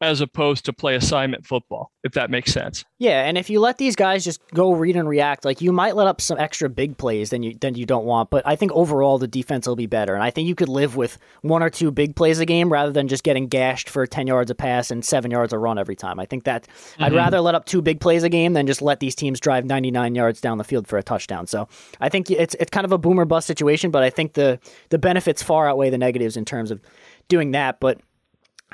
as 0.02 0.22
opposed 0.22 0.66
to 0.66 0.74
play 0.74 0.96
assignment 0.96 1.46
football, 1.46 1.92
if 2.04 2.14
that 2.14 2.30
makes 2.30 2.54
sense. 2.54 2.86
Yeah, 3.00 3.26
and 3.26 3.38
if 3.38 3.50
you 3.50 3.60
let 3.60 3.78
these 3.78 3.96
guys 3.96 4.24
just 4.24 4.40
go 4.54 4.74
read 4.74 4.96
and 4.96 5.10
react, 5.10 5.44
like 5.44 5.62
you 5.62 5.74
might 5.74 5.96
let 5.96 6.08
up 6.08 6.22
some 6.22 6.38
extra 6.38 6.70
big 6.70 6.98
plays 6.98 7.32
than 7.32 7.44
you 7.44 7.56
than 7.60 7.76
you 7.76 7.86
don't 7.86 8.06
want. 8.06 8.30
But 8.30 8.48
I 8.48 8.56
think 8.56 8.72
overall 8.72 9.18
the 9.18 9.28
defense 9.28 9.68
will 9.68 9.76
be 9.76 9.88
better, 9.88 10.14
and 10.14 10.24
I 10.24 10.30
think 10.30 10.48
you 10.48 10.56
could 10.56 10.70
live 10.70 10.96
with 10.96 11.18
one 11.42 11.62
or 11.62 11.70
two 11.70 11.92
big 11.92 12.16
plays 12.16 12.40
a 12.40 12.46
game 12.46 12.72
rather 12.72 12.92
than 12.92 13.10
just 13.10 13.24
getting 13.24 13.48
gashed 13.48 13.90
for 13.90 14.08
ten 14.08 14.26
yards 14.26 14.50
a 14.50 14.56
pass 14.56 14.90
and 14.90 15.04
seven 15.04 15.32
yards 15.32 15.52
a 15.52 15.58
run 15.58 15.78
every 15.78 15.96
time. 15.96 16.20
I 16.20 16.26
think 16.26 16.46
that 16.46 16.64
mm-hmm. 16.64 17.04
I'd 17.04 17.14
rather 17.14 17.42
let 17.42 17.56
up 17.56 17.66
two 17.66 17.82
big 17.82 18.00
plays 18.00 18.24
a 18.24 18.30
game 18.30 18.54
than 18.54 18.68
just 18.68 18.82
let 18.82 19.02
these 19.02 19.16
teams 19.16 19.40
drive 19.40 19.66
ninety 19.66 19.92
nine 19.92 20.16
yards 20.16 20.40
down 20.40 20.58
the 20.58 20.64
field 20.64 20.88
for 20.88 20.98
a 20.98 21.04
touchdown. 21.04 21.46
So 21.46 21.68
I 22.00 22.08
think 22.08 22.32
it's 22.32 22.56
it's 22.56 22.72
kind 22.72 22.86
of 22.86 22.94
a 22.94 22.98
boomer 22.98 23.26
bust 23.26 23.48
situation, 23.48 23.92
but 23.92 24.04
I 24.04 24.10
think 24.10 24.34
the 24.34 24.60
the 24.90 25.00
benefits 25.00 25.44
far 25.44 25.68
outweigh 25.68 25.90
the 25.90 25.98
negatives 25.98 26.38
in 26.38 26.46
terms 26.46 26.72
of 26.72 26.80
doing 27.28 27.52
that. 27.52 27.80
But 27.80 28.00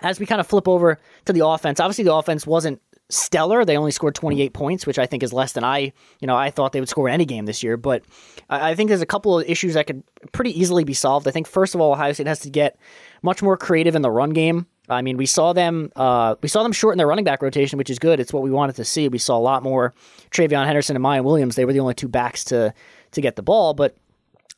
as 0.01 0.19
we 0.19 0.25
kind 0.25 0.41
of 0.41 0.47
flip 0.47 0.67
over 0.67 0.99
to 1.25 1.33
the 1.33 1.45
offense, 1.45 1.79
obviously 1.79 2.03
the 2.03 2.13
offense 2.13 2.45
wasn't 2.45 2.81
stellar. 3.09 3.65
They 3.65 3.77
only 3.77 3.91
scored 3.91 4.15
28 4.15 4.53
points, 4.53 4.87
which 4.87 4.99
I 4.99 5.05
think 5.05 5.23
is 5.23 5.31
less 5.31 5.53
than 5.53 5.63
I, 5.63 5.93
you 6.19 6.27
know, 6.27 6.35
I 6.35 6.49
thought 6.49 6.71
they 6.71 6.79
would 6.79 6.89
score 6.89 7.07
any 7.07 7.25
game 7.25 7.45
this 7.45 7.63
year. 7.63 7.77
But 7.77 8.03
I 8.49 8.75
think 8.75 8.89
there's 8.89 9.01
a 9.01 9.05
couple 9.05 9.39
of 9.39 9.47
issues 9.47 9.75
that 9.75 9.87
could 9.87 10.03
pretty 10.31 10.59
easily 10.59 10.83
be 10.83 10.93
solved. 10.93 11.27
I 11.27 11.31
think 11.31 11.47
first 11.47 11.75
of 11.75 11.81
all, 11.81 11.93
Ohio 11.93 12.13
State 12.13 12.27
has 12.27 12.39
to 12.39 12.49
get 12.49 12.77
much 13.21 13.41
more 13.41 13.57
creative 13.57 13.95
in 13.95 14.01
the 14.01 14.11
run 14.11 14.31
game. 14.31 14.67
I 14.87 15.01
mean, 15.01 15.17
we 15.17 15.25
saw 15.25 15.53
them, 15.53 15.91
uh, 15.95 16.35
we 16.41 16.49
saw 16.49 16.61
them 16.61 16.71
shorten 16.71 16.97
their 16.97 17.07
running 17.07 17.25
back 17.25 17.41
rotation, 17.41 17.77
which 17.77 17.89
is 17.89 17.97
good. 17.97 18.19
It's 18.19 18.31
what 18.31 18.43
we 18.43 18.51
wanted 18.51 18.75
to 18.75 18.85
see. 18.85 19.07
We 19.07 19.17
saw 19.17 19.37
a 19.37 19.39
lot 19.39 19.63
more 19.63 19.93
TreVeyon 20.31 20.65
Henderson 20.65 20.95
and 20.95 21.03
Miyan 21.03 21.23
Williams. 21.23 21.55
They 21.55 21.65
were 21.65 21.73
the 21.73 21.79
only 21.79 21.95
two 21.95 22.07
backs 22.07 22.43
to 22.45 22.73
to 23.11 23.21
get 23.21 23.35
the 23.37 23.41
ball, 23.41 23.73
but 23.73 23.95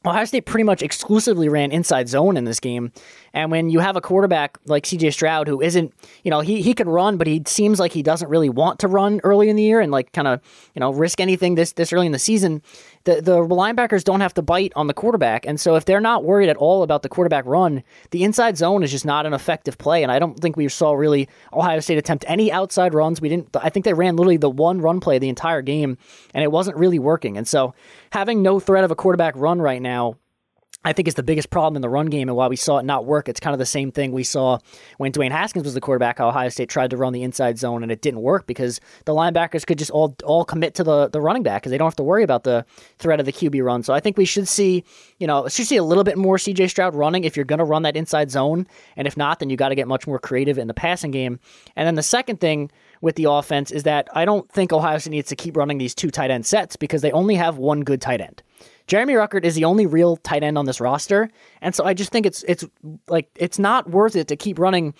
Ohio 0.08 0.26
State 0.26 0.46
pretty 0.46 0.64
much 0.64 0.82
exclusively 0.82 1.50
ran 1.50 1.72
inside 1.72 2.10
zone 2.10 2.38
in 2.38 2.46
this 2.46 2.60
game. 2.60 2.92
And 3.34 3.52
when 3.52 3.70
you 3.70 3.80
have 3.80 3.96
a 3.96 4.02
quarterback 4.02 4.58
like 4.66 4.84
CJ 4.84 5.14
Stroud 5.14 5.48
who 5.48 5.62
isn't, 5.62 5.94
you 6.24 6.32
know, 6.32 6.40
he, 6.40 6.62
he 6.62 6.74
could 6.74 6.88
run, 6.88 7.18
but 7.18 7.28
he 7.28 7.44
seems 7.46 7.80
like 7.80 7.92
he 7.92 8.02
doesn't 8.02 8.30
really 8.30 8.50
want 8.50 8.80
to 8.80 8.88
run 8.88 9.20
early 9.24 9.50
in 9.50 9.56
the 9.56 9.64
year 9.64 9.80
and 9.80 9.92
like 9.92 10.12
kind 10.14 10.28
of, 10.28 10.42
you 10.74 10.80
know, 10.80 10.92
risk 10.92 11.20
anything 11.20 11.56
this 11.56 11.74
this 11.74 11.94
early 11.94 12.06
in 12.06 12.12
the 12.12 12.20
season, 12.20 12.62
the, 13.08 13.22
the 13.22 13.38
linebackers 13.38 14.04
don't 14.04 14.20
have 14.20 14.34
to 14.34 14.42
bite 14.42 14.74
on 14.76 14.88
the 14.88 14.94
quarterback. 14.94 15.46
And 15.46 15.60
so 15.60 15.76
if 15.76 15.86
they're 15.86 16.02
not 16.02 16.26
worried 16.26 16.50
at 16.50 16.58
all 16.58 16.84
about 16.84 17.04
the 17.04 17.10
quarterback 17.10 17.46
run, 17.46 17.82
the 18.12 18.26
inside 18.26 18.58
zone 18.58 18.84
is 18.84 18.92
just 18.92 19.06
not 19.06 19.26
an 19.26 19.34
effective 19.34 19.78
play. 19.78 20.04
And 20.04 20.12
I 20.12 20.20
don't 20.20 20.38
think 20.38 20.58
we 20.58 20.68
saw 20.68 20.92
really 20.92 21.30
Ohio 21.54 21.80
State 21.80 21.98
attempt 21.98 22.26
any 22.28 22.52
outside 22.52 22.94
runs. 22.94 23.22
We 23.22 23.30
didn't, 23.30 23.56
I 23.56 23.70
think 23.70 23.86
they 23.86 23.94
ran 23.94 24.18
literally 24.18 24.36
the 24.36 24.50
one 24.50 24.82
run 24.82 25.00
play 25.00 25.20
the 25.20 25.30
entire 25.30 25.62
game, 25.62 25.98
and 26.34 26.44
it 26.44 26.52
wasn't 26.52 26.76
really 26.76 27.00
working. 27.00 27.38
And 27.38 27.48
so 27.48 27.74
having 28.12 28.42
no 28.42 28.60
threat 28.60 28.84
of 28.84 28.92
a 28.92 28.96
quarterback 28.96 29.36
run 29.38 29.62
right 29.62 29.82
now 29.82 30.16
I 30.88 30.94
think 30.94 31.10
is 31.10 31.16
the 31.16 31.24
biggest 31.24 31.50
problem 31.50 31.76
in 31.76 31.82
the 31.82 31.90
run 31.90 32.06
game 32.06 32.30
and 32.30 32.38
why 32.38 32.48
we 32.48 32.56
saw 32.56 32.78
it 32.78 32.86
not 32.86 33.06
work. 33.06 33.28
It's 33.28 33.42
kind 33.42 33.54
of 33.54 33.60
the 33.60 33.66
same 33.66 33.92
thing 33.92 34.14
we 34.14 34.24
saw 34.24 34.60
when 34.98 35.12
Dwayne 35.12 35.32
Haskins 35.32 35.66
was 35.66 35.74
the 35.74 35.82
quarterback. 35.82 36.20
How 36.20 36.30
Ohio 36.30 36.48
State 36.48 36.70
tried 36.70 36.92
to 36.92 36.98
run 36.98 37.12
the 37.12 37.24
inside 37.24 37.60
zone 37.60 37.84
and 37.84 37.92
it 37.92 38.02
didn't 38.02 38.22
work 38.22 38.48
because 38.48 38.80
the 39.04 39.14
linebackers 39.14 39.66
could 39.66 39.78
just 39.78 39.92
all 39.92 40.16
all 40.24 40.46
commit 40.46 40.76
to 40.76 40.86
the 40.86 41.10
the 41.10 41.20
running 41.20 41.44
back 41.44 41.62
because 41.62 41.72
they 41.72 41.78
don't 41.78 41.88
have 41.88 41.98
to 41.98 42.04
worry 42.04 42.24
about 42.24 42.46
the 42.46 42.66
threat 43.00 43.20
of 43.20 43.26
the 43.26 43.34
QB 43.34 43.62
run. 43.66 43.84
So 43.84 43.94
I 43.94 44.00
think 44.00 44.18
we 44.18 44.24
should 44.24 44.48
see, 44.48 44.86
you 45.20 45.28
know, 45.28 45.50
should 45.50 45.68
see 45.68 45.76
a 45.76 45.84
little 45.84 46.06
bit 46.06 46.18
more 46.18 46.38
CJ 46.38 46.70
Stroud 46.70 46.96
running 46.96 47.26
if 47.26 47.36
you're 47.36 47.46
going 47.46 47.60
to 47.60 47.66
run 47.66 47.82
that 47.82 47.98
inside 47.98 48.32
zone, 48.32 48.66
and 48.96 49.08
if 49.08 49.18
not, 49.18 49.40
then 49.40 49.50
you 49.50 49.58
got 49.58 49.70
to 49.70 49.76
get 49.76 49.90
much 49.90 50.08
more 50.08 50.20
creative 50.20 50.58
in 50.58 50.68
the 50.68 50.74
passing 50.74 51.12
game. 51.12 51.38
And 51.76 51.86
then 51.86 51.96
the 51.96 52.04
second 52.04 52.40
thing 52.40 52.72
with 53.02 53.16
the 53.16 53.26
offense 53.26 53.72
is 53.72 53.84
that 53.84 54.08
I 54.14 54.24
don't 54.24 54.50
think 54.50 54.72
Ohio 54.72 55.00
State 55.00 55.12
needs 55.12 55.28
to 55.30 55.36
keep 55.36 55.58
running 55.58 55.80
these 55.80 55.94
two 55.94 56.12
tight 56.12 56.32
end 56.32 56.46
sets 56.46 56.78
because 56.78 57.02
they 57.02 57.12
only 57.12 57.36
have 57.36 57.58
one 57.58 57.82
good 57.82 58.00
tight 58.00 58.22
end. 58.22 58.42
Jeremy 58.88 59.14
Ruckert 59.14 59.44
is 59.44 59.56
the 59.56 59.66
only 59.66 59.86
real 59.86 60.18
tight 60.18 60.44
end 60.44 60.58
on 60.58 60.66
this 60.66 60.80
roster, 60.80 61.30
and 61.62 61.76
so 61.76 61.84
I 61.84 61.94
just 61.94 62.12
think 62.12 62.26
it's 62.26 62.44
it's 62.44 62.66
like 63.08 63.30
it's 63.36 63.60
not 63.60 63.90
worth 63.90 64.16
it 64.16 64.30
to 64.30 64.36
keep 64.36 64.58
running 64.58 64.94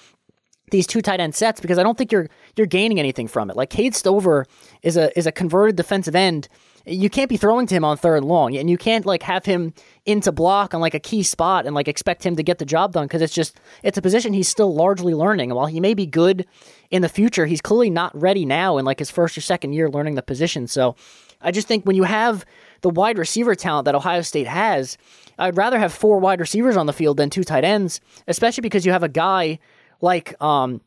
these 0.70 0.86
two 0.86 1.02
tight 1.02 1.22
end 1.22 1.34
sets 1.34 1.62
because 1.62 1.78
I 1.78 1.84
don't 1.84 1.98
think 1.98 2.12
you're 2.12 2.30
you're 2.58 2.68
gaining 2.68 3.00
anything 3.00 3.28
from 3.28 3.50
it. 3.50 3.56
Like 3.56 3.70
Cade 3.70 3.96
Stover 3.96 4.46
is 4.82 4.98
a 4.98 5.18
is 5.18 5.26
a 5.26 5.32
converted 5.32 5.78
defensive 5.78 6.16
end. 6.16 6.50
You 6.86 7.10
can't 7.10 7.30
be 7.30 7.36
throwing 7.38 7.68
to 7.68 7.76
him 7.76 7.84
on 7.84 7.98
third 7.98 8.18
and 8.18 8.26
long, 8.26 8.56
and 8.56 8.70
you 8.70 8.78
can't 8.78 9.06
like 9.06 9.24
have 9.24 9.46
him 9.46 9.74
into 10.06 10.32
block 10.32 10.74
on 10.74 10.82
like 10.82 10.94
a 10.94 11.00
key 11.00 11.24
spot 11.24 11.66
and 11.66 11.74
like 11.74 11.88
expect 11.88 12.26
him 12.26 12.36
to 12.36 12.44
get 12.44 12.60
the 12.60 12.66
job 12.66 12.94
done 12.94 13.06
because 13.06 13.22
it's 13.22 13.34
just 13.34 13.60
it's 13.84 13.98
a 13.98 14.02
position 14.02 14.34
he's 14.34 14.50
still 14.50 14.74
largely 14.74 15.14
learning. 15.14 15.50
And 15.50 15.56
while 15.56 15.68
he 15.68 15.80
may 15.80 15.94
be 15.94 16.06
good 16.06 16.46
in 16.92 17.02
the 17.02 17.10
future, 17.10 17.46
he's 17.46 17.62
clearly 17.62 17.90
not 17.90 18.20
ready 18.20 18.46
now 18.46 18.78
in 18.78 18.86
like 18.86 19.00
his 19.00 19.12
first 19.12 19.38
or 19.38 19.42
second 19.42 19.74
year 19.74 19.90
learning 19.90 20.16
the 20.16 20.22
position. 20.22 20.68
So 20.68 20.96
I 21.42 21.52
just 21.52 21.68
think 21.68 21.86
when 21.86 21.96
you 21.96 22.04
have 22.04 22.46
the 22.82 22.90
wide 22.90 23.18
receiver 23.18 23.56
talent 23.56 23.86
that 23.86 23.96
Ohio 23.96 24.22
State 24.22 24.48
has, 24.48 24.98
I'd 25.40 25.58
rather 25.58 25.80
have 25.80 25.94
four 25.94 26.20
wide 26.20 26.40
receivers 26.40 26.78
on 26.78 26.86
the 26.86 26.94
field 26.94 27.18
than 27.18 27.30
two 27.30 27.44
tight 27.44 27.64
ends, 27.64 28.02
especially 28.28 28.62
because 28.62 28.86
you 28.86 28.92
have 28.92 29.04
a 29.04 29.10
guy 29.10 29.60
like 30.02 30.40
um, 30.42 30.82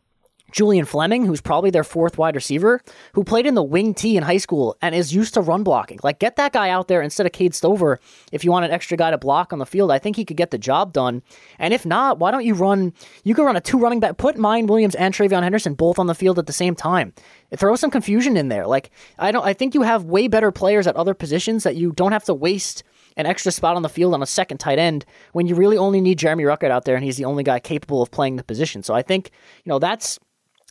Julian 0.53 0.85
Fleming, 0.85 1.25
who's 1.27 1.41
probably 1.41 1.71
their 1.71 1.85
fourth 1.85 2.19
wide 2.19 2.35
receiver, 2.35 2.81
who 3.15 3.25
played 3.25 3.47
in 3.47 3.55
the 3.55 3.63
wing 3.63 3.95
T 3.95 4.17
in 4.17 4.23
high 4.23 4.39
school 4.39 4.77
and 4.83 4.95
is 4.95 5.15
used 5.15 5.35
to 5.35 5.41
run 5.41 5.63
blocking. 5.63 5.99
Like, 6.03 6.19
get 6.19 6.37
that 6.37 6.53
guy 6.53 6.71
out 6.71 6.89
there 6.89 7.03
instead 7.03 7.27
of 7.27 7.33
Cade 7.33 7.55
Stover 7.55 8.01
if 8.33 8.45
you 8.45 8.51
want 8.51 8.65
an 8.65 8.71
extra 8.71 8.97
guy 8.97 9.11
to 9.11 9.19
block 9.19 9.53
on 9.53 9.59
the 9.59 9.67
field. 9.67 9.91
I 9.91 9.99
think 9.99 10.17
he 10.17 10.25
could 10.25 10.37
get 10.37 10.51
the 10.51 10.59
job 10.59 10.93
done. 10.93 11.23
And 11.59 11.75
if 11.75 11.85
not, 11.87 12.19
why 12.19 12.31
don't 12.31 12.45
you 12.45 12.55
run? 12.55 12.93
You 13.25 13.35
could 13.35 13.45
run 13.45 13.57
a 13.57 13.61
two 13.61 13.79
running 13.79 14.01
back, 14.01 14.17
put 14.17 14.37
Miyan 14.37 14.67
Williams 14.67 14.95
and 14.95 15.15
TreVeyon 15.15 15.43
Henderson 15.43 15.75
both 15.75 15.99
on 15.99 16.07
the 16.07 16.15
field 16.15 16.39
at 16.39 16.47
the 16.47 16.53
same 16.53 16.75
time. 16.75 17.13
Throw 17.57 17.77
some 17.77 17.91
confusion 17.91 18.37
in 18.37 18.49
there. 18.49 18.67
Like, 18.67 18.91
I 19.19 19.33
don't. 19.33 19.45
I 19.45 19.55
think 19.55 19.75
you 19.75 19.83
have 19.83 20.05
way 20.05 20.29
better 20.29 20.53
players 20.53 20.87
at 20.87 20.97
other 20.97 21.15
positions 21.15 21.65
that 21.65 21.77
you 21.77 21.93
don't 21.93 22.13
have 22.13 22.25
to 22.25 22.35
waste 22.35 22.83
an 23.17 23.27
extra 23.27 23.53
spot 23.53 23.77
on 23.77 23.83
the 23.83 23.89
field 23.89 24.15
on 24.15 24.23
a 24.23 24.27
second 24.27 24.59
tight 24.59 24.79
end 24.79 25.05
when 25.33 25.47
you 25.47 25.55
really 25.55 25.77
only 25.77 26.01
need 26.01 26.19
Jeremy 26.19 26.45
Ruckert 26.45 26.71
out 26.71 26.85
there 26.85 26.95
and 26.95 27.05
he's 27.05 27.17
the 27.17 27.25
only 27.25 27.43
guy 27.43 27.59
capable 27.59 28.03
of 28.03 28.11
playing 28.11 28.37
the 28.37 28.45
position. 28.45 28.83
So 28.83 28.95
I 28.95 29.03
think, 29.03 29.31
you 29.65 29.71
know, 29.71 29.79
that's 29.79 30.19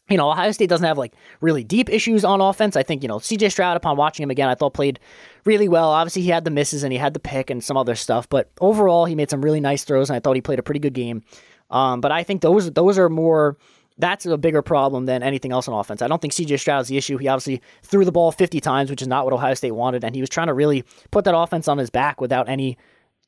you 0.10 0.17
know, 0.17 0.30
Ohio 0.30 0.52
State 0.52 0.69
doesn't 0.69 0.86
have 0.86 0.98
like 0.98 1.13
really 1.41 1.63
deep 1.63 1.89
issues 1.89 2.26
on 2.26 2.41
offense. 2.41 2.76
I 2.76 2.84
think, 2.84 3.04
you 3.04 3.08
know, 3.08 3.19
CJ 3.19 3.52
Stroud, 3.52 3.78
upon 3.78 3.98
watching 3.98 4.24
him 4.24 4.32
again, 4.32 4.50
I 4.50 4.56
thought 4.56 4.74
played 4.74 5.00
really 5.45 5.67
well. 5.67 5.89
Obviously, 5.89 6.22
he 6.22 6.30
had 6.30 6.45
the 6.45 6.52
misses 6.52 6.84
and 6.84 6.91
he 6.91 7.00
had 7.00 7.13
the 7.13 7.19
pick 7.19 7.50
and 7.50 7.63
some 7.63 7.78
other 7.78 7.95
stuff, 7.95 8.28
but 8.30 8.50
overall, 8.60 9.06
he 9.06 9.15
made 9.15 9.30
some 9.30 9.41
really 9.41 9.60
nice 9.60 9.84
throws 9.84 10.10
and 10.10 10.17
I 10.17 10.19
thought 10.19 10.36
he 10.36 10.41
played 10.41 10.60
a 10.60 10.63
pretty 10.63 10.80
good 10.80 10.93
game. 10.93 11.24
Um, 11.69 12.02
but 12.02 12.12
I 12.12 12.24
think 12.24 12.41
those 12.41 12.72
those 12.72 12.98
are 12.98 13.10
more 13.10 13.58
that's 14.00 14.26
a 14.26 14.38
bigger 14.38 14.62
problem 14.62 15.06
than 15.06 15.22
anything 15.22 15.52
else 15.52 15.67
on 15.67 15.78
offense. 15.78 16.02
I 16.02 16.08
don't 16.08 16.22
think 16.22 16.34
CJ 16.34 16.60
Stroud's 16.60 16.88
the 16.88 16.98
issue. 16.98 17.17
He 17.17 17.28
obviously 17.28 17.62
threw 17.84 18.06
the 18.06 18.13
ball 18.13 18.32
50 18.32 18.62
times, 18.62 18.89
which 18.89 19.02
is 19.02 19.10
not 19.10 19.26
what 19.26 19.34
Ohio 19.34 19.54
State 19.54 19.72
wanted, 19.72 20.04
and 20.06 20.15
he 20.15 20.22
was 20.22 20.30
trying 20.30 20.48
to 20.48 20.54
really 20.54 20.86
put 21.12 21.26
that 21.26 21.38
offense 21.38 21.67
on 21.67 21.78
his 21.78 21.89
back 21.89 22.22
without 22.22 22.48
any 22.48 22.78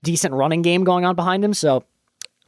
decent 0.01 0.33
running 0.33 0.61
game 0.61 0.83
going 0.83 1.05
on 1.05 1.15
behind 1.15 1.43
him. 1.43 1.53
So 1.53 1.83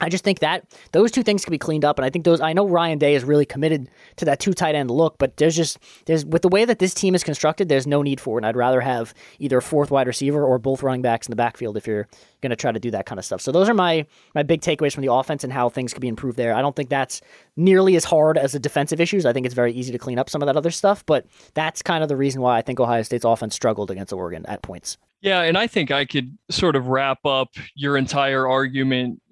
I 0.00 0.08
just 0.08 0.24
think 0.24 0.40
that 0.40 0.64
those 0.90 1.12
two 1.12 1.22
things 1.22 1.44
can 1.44 1.52
be 1.52 1.58
cleaned 1.58 1.84
up, 1.84 1.98
and 1.98 2.04
I 2.04 2.10
think 2.10 2.24
those. 2.24 2.40
I 2.40 2.52
know 2.52 2.66
Ryan 2.66 2.98
Day 2.98 3.14
is 3.14 3.22
really 3.22 3.46
committed 3.46 3.88
to 4.16 4.24
that 4.24 4.40
two 4.40 4.52
tight 4.52 4.74
end 4.74 4.90
look, 4.90 5.18
but 5.18 5.36
there's 5.36 5.54
just 5.54 5.78
there's 6.06 6.26
with 6.26 6.42
the 6.42 6.48
way 6.48 6.64
that 6.64 6.80
this 6.80 6.94
team 6.94 7.14
is 7.14 7.22
constructed, 7.22 7.68
there's 7.68 7.86
no 7.86 8.02
need 8.02 8.20
for 8.20 8.36
it. 8.36 8.40
And 8.40 8.46
I'd 8.46 8.56
rather 8.56 8.80
have 8.80 9.14
either 9.38 9.58
a 9.58 9.62
fourth 9.62 9.92
wide 9.92 10.08
receiver 10.08 10.44
or 10.44 10.58
both 10.58 10.82
running 10.82 11.00
backs 11.00 11.28
in 11.28 11.30
the 11.30 11.36
backfield 11.36 11.76
if 11.76 11.86
you're 11.86 12.08
going 12.42 12.50
to 12.50 12.56
try 12.56 12.72
to 12.72 12.80
do 12.80 12.90
that 12.90 13.06
kind 13.06 13.20
of 13.20 13.24
stuff. 13.24 13.40
So 13.40 13.52
those 13.52 13.68
are 13.68 13.74
my 13.74 14.04
my 14.34 14.42
big 14.42 14.62
takeaways 14.62 14.92
from 14.92 15.02
the 15.02 15.12
offense 15.12 15.44
and 15.44 15.52
how 15.52 15.68
things 15.68 15.92
could 15.92 16.02
be 16.02 16.08
improved 16.08 16.36
there. 16.36 16.54
I 16.54 16.60
don't 16.60 16.74
think 16.74 16.90
that's 16.90 17.20
nearly 17.56 17.94
as 17.94 18.04
hard 18.04 18.36
as 18.36 18.52
the 18.52 18.58
defensive 18.58 19.00
issues. 19.00 19.24
I 19.24 19.32
think 19.32 19.46
it's 19.46 19.54
very 19.54 19.72
easy 19.72 19.92
to 19.92 19.98
clean 19.98 20.18
up 20.18 20.28
some 20.28 20.42
of 20.42 20.46
that 20.46 20.56
other 20.56 20.72
stuff, 20.72 21.06
but 21.06 21.24
that's 21.54 21.82
kind 21.82 22.02
of 22.02 22.08
the 22.08 22.16
reason 22.16 22.42
why 22.42 22.58
I 22.58 22.62
think 22.62 22.80
Ohio 22.80 23.02
State's 23.02 23.24
offense 23.24 23.54
struggled 23.54 23.92
against 23.92 24.12
Oregon 24.12 24.44
at 24.46 24.62
points. 24.62 24.98
Yeah, 25.20 25.40
and 25.40 25.56
I 25.56 25.66
think 25.66 25.90
I 25.90 26.04
could 26.04 26.36
sort 26.50 26.76
of 26.76 26.88
wrap 26.88 27.24
up 27.24 27.48
your 27.74 27.96
entire 27.96 28.46
argument 28.46 29.22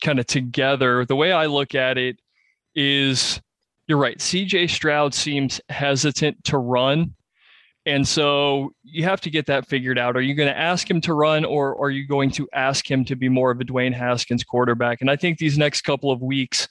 kind 0.00 0.18
of 0.18 0.26
together. 0.26 1.04
The 1.04 1.16
way 1.16 1.32
I 1.32 1.46
look 1.46 1.74
at 1.74 1.98
it 1.98 2.18
is 2.74 3.40
you're 3.86 3.98
right. 3.98 4.18
CJ 4.18 4.70
Stroud 4.70 5.14
seems 5.14 5.60
hesitant 5.68 6.44
to 6.44 6.58
run. 6.58 7.14
And 7.86 8.06
so 8.06 8.72
you 8.84 9.04
have 9.04 9.20
to 9.22 9.30
get 9.30 9.46
that 9.46 9.66
figured 9.66 9.98
out. 9.98 10.16
Are 10.16 10.20
you 10.20 10.34
going 10.34 10.48
to 10.48 10.56
ask 10.56 10.88
him 10.88 11.00
to 11.00 11.14
run 11.14 11.44
or, 11.44 11.80
are 11.82 11.90
you 11.90 12.06
going 12.06 12.30
to 12.32 12.48
ask 12.52 12.88
him 12.88 13.04
to 13.06 13.16
be 13.16 13.28
more 13.28 13.50
of 13.50 13.60
a 13.60 13.64
Dwayne 13.64 13.92
Haskins 13.92 14.44
quarterback? 14.44 15.00
And 15.00 15.10
I 15.10 15.16
think 15.16 15.38
these 15.38 15.58
next 15.58 15.80
couple 15.82 16.12
of 16.12 16.22
weeks 16.22 16.68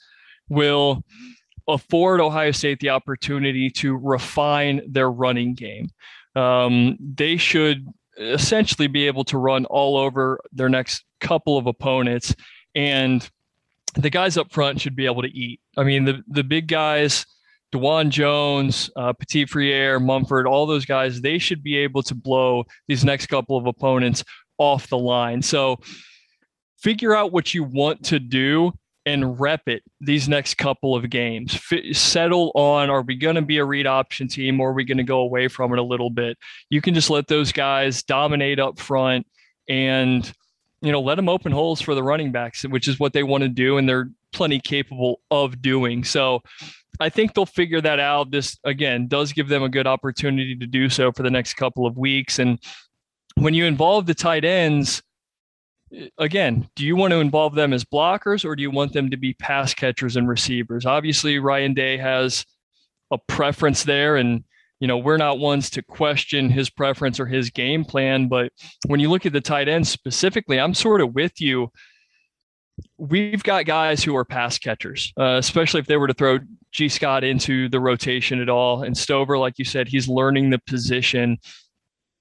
will 0.48 1.04
afford 1.68 2.20
Ohio 2.20 2.52
State 2.52 2.80
the 2.80 2.90
opportunity 2.90 3.68
to 3.70 3.96
refine 3.96 4.80
their 4.88 5.10
running 5.10 5.54
game. 5.54 5.90
Um, 6.36 6.96
they 7.00 7.36
should 7.36 7.86
essentially 8.18 8.86
be 8.86 9.06
able 9.06 9.24
to 9.24 9.36
run 9.36 9.64
all 9.66 9.96
over 9.96 10.40
their 10.52 10.68
next 10.68 11.04
couple 11.20 11.58
of 11.58 11.66
opponents 11.66 12.34
and 12.74 13.28
the 13.94 14.10
guys 14.10 14.36
up 14.36 14.52
front 14.52 14.80
should 14.80 14.96
be 14.96 15.06
able 15.06 15.22
to 15.22 15.28
eat. 15.28 15.60
I 15.76 15.84
mean, 15.84 16.04
the 16.04 16.22
the 16.28 16.44
big 16.44 16.68
guys 16.68 17.26
Dawand 17.72 18.10
Jones, 18.10 18.90
uh, 18.96 19.12
Petit 19.12 19.46
Frere, 19.46 20.00
Mumford, 20.00 20.46
all 20.46 20.66
those 20.66 20.84
guys, 20.84 21.20
they 21.20 21.38
should 21.38 21.62
be 21.62 21.76
able 21.76 22.02
to 22.04 22.14
blow 22.14 22.64
these 22.88 23.04
next 23.04 23.26
couple 23.26 23.56
of 23.56 23.66
opponents 23.66 24.24
off 24.58 24.88
the 24.88 24.98
line. 24.98 25.40
So 25.40 25.78
figure 26.78 27.14
out 27.14 27.32
what 27.32 27.54
you 27.54 27.62
want 27.62 28.04
to 28.06 28.18
do 28.18 28.72
and 29.06 29.40
rep 29.40 29.62
it 29.66 29.82
these 30.00 30.28
next 30.28 30.54
couple 30.54 30.94
of 30.94 31.08
games. 31.08 31.54
F- 31.54 31.96
settle 31.96 32.50
on 32.54 32.90
are 32.90 33.02
we 33.02 33.16
going 33.16 33.36
to 33.36 33.42
be 33.42 33.58
a 33.58 33.64
read 33.64 33.86
option 33.86 34.28
team 34.28 34.60
or 34.60 34.70
are 34.70 34.74
we 34.74 34.84
going 34.84 34.98
to 34.98 35.04
go 35.04 35.20
away 35.20 35.48
from 35.48 35.72
it 35.72 35.78
a 35.78 35.82
little 35.82 36.10
bit? 36.10 36.36
You 36.70 36.80
can 36.80 36.94
just 36.94 37.08
let 37.08 37.28
those 37.28 37.52
guys 37.52 38.02
dominate 38.02 38.58
up 38.58 38.78
front 38.78 39.26
and 39.68 40.30
you 40.82 40.92
know 40.92 41.00
let 41.00 41.16
them 41.16 41.28
open 41.28 41.52
holes 41.52 41.80
for 41.80 41.94
the 41.94 42.02
running 42.02 42.32
backs, 42.32 42.62
which 42.64 42.88
is 42.88 42.98
what 42.98 43.12
they 43.12 43.22
want 43.22 43.42
to 43.42 43.48
do 43.48 43.78
and 43.78 43.88
they're 43.88 44.10
plenty 44.32 44.60
capable 44.60 45.20
of 45.30 45.60
doing. 45.60 46.04
So 46.04 46.42
I 47.00 47.08
think 47.08 47.34
they'll 47.34 47.46
figure 47.46 47.80
that 47.80 48.00
out. 48.00 48.30
This 48.30 48.58
again 48.64 49.08
does 49.08 49.32
give 49.32 49.48
them 49.48 49.62
a 49.62 49.68
good 49.68 49.86
opportunity 49.86 50.56
to 50.56 50.66
do 50.66 50.88
so 50.88 51.12
for 51.12 51.22
the 51.22 51.30
next 51.30 51.54
couple 51.54 51.86
of 51.86 51.96
weeks 51.96 52.38
and 52.38 52.58
when 53.40 53.54
you 53.54 53.64
involve 53.64 54.06
the 54.06 54.14
tight 54.14 54.44
ends 54.44 55.02
eh, 55.94 56.08
again, 56.18 56.68
do 56.76 56.84
you 56.84 56.96
want 56.96 57.12
to 57.12 57.20
involve 57.20 57.54
them 57.54 57.72
as 57.72 57.84
blockers 57.84 58.44
or 58.44 58.54
do 58.54 58.62
you 58.62 58.70
want 58.70 58.92
them 58.92 59.10
to 59.10 59.16
be 59.16 59.34
pass 59.34 59.74
catchers 59.74 60.16
and 60.16 60.28
receivers? 60.28 60.86
Obviously, 60.86 61.38
Ryan 61.38 61.74
Day 61.74 61.96
has 61.96 62.44
a 63.10 63.18
preference 63.18 63.84
there, 63.84 64.16
and 64.16 64.44
you 64.80 64.88
know 64.88 64.98
we're 64.98 65.18
not 65.18 65.38
ones 65.38 65.70
to 65.70 65.82
question 65.82 66.50
his 66.50 66.70
preference 66.70 67.20
or 67.20 67.26
his 67.26 67.50
game 67.50 67.84
plan. 67.84 68.26
But 68.28 68.52
when 68.86 68.98
you 68.98 69.10
look 69.10 69.26
at 69.26 69.32
the 69.32 69.40
tight 69.40 69.68
ends 69.68 69.88
specifically, 69.90 70.58
I'm 70.58 70.74
sort 70.74 71.00
of 71.00 71.14
with 71.14 71.40
you. 71.40 71.70
We've 72.96 73.42
got 73.42 73.66
guys 73.66 74.02
who 74.02 74.16
are 74.16 74.24
pass 74.24 74.58
catchers, 74.58 75.12
uh, 75.20 75.36
especially 75.36 75.80
if 75.80 75.86
they 75.86 75.98
were 75.98 76.06
to 76.06 76.14
throw 76.14 76.38
Gee 76.72 76.88
Scott 76.88 77.24
into 77.24 77.68
the 77.68 77.78
rotation 77.78 78.40
at 78.40 78.48
all. 78.48 78.82
And 78.82 78.96
Stover, 78.96 79.36
like 79.36 79.58
you 79.58 79.66
said, 79.66 79.86
he's 79.86 80.08
learning 80.08 80.48
the 80.48 80.58
position. 80.58 81.38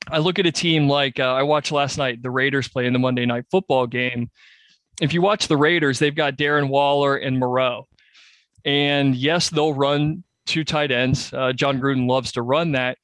I 0.10 0.18
look 0.18 0.38
at 0.38 0.46
a 0.46 0.52
team 0.52 0.90
like 0.90 1.20
uh, 1.20 1.34
I 1.34 1.44
watched 1.44 1.72
last 1.72 1.98
night, 1.98 2.22
the 2.22 2.32
Raiders 2.32 2.68
play 2.68 2.86
in 2.86 2.94
the 2.94 3.00
Monday 3.00 3.26
night 3.26 3.46
football 3.50 3.88
game. 3.88 4.30
If 5.02 5.14
you 5.14 5.22
watch 5.22 5.48
the 5.48 5.56
Raiders, 5.56 6.00
they've 6.00 6.14
got 6.14 6.36
Darren 6.36 6.68
Waller 6.68 7.16
and 7.16 7.40
Moreau. 7.40 7.88
And 8.66 9.16
yes, 9.16 9.50
they'll 9.50 9.74
run 9.74 10.26
two 10.50 10.64
tight 10.64 10.92
ends. 10.92 11.32
Uh, 11.32 11.54
Jon 11.54 11.80
Gruden 11.80 12.10
loves 12.10 12.32
to 12.34 12.42
run 12.42 12.74
that, 12.74 12.98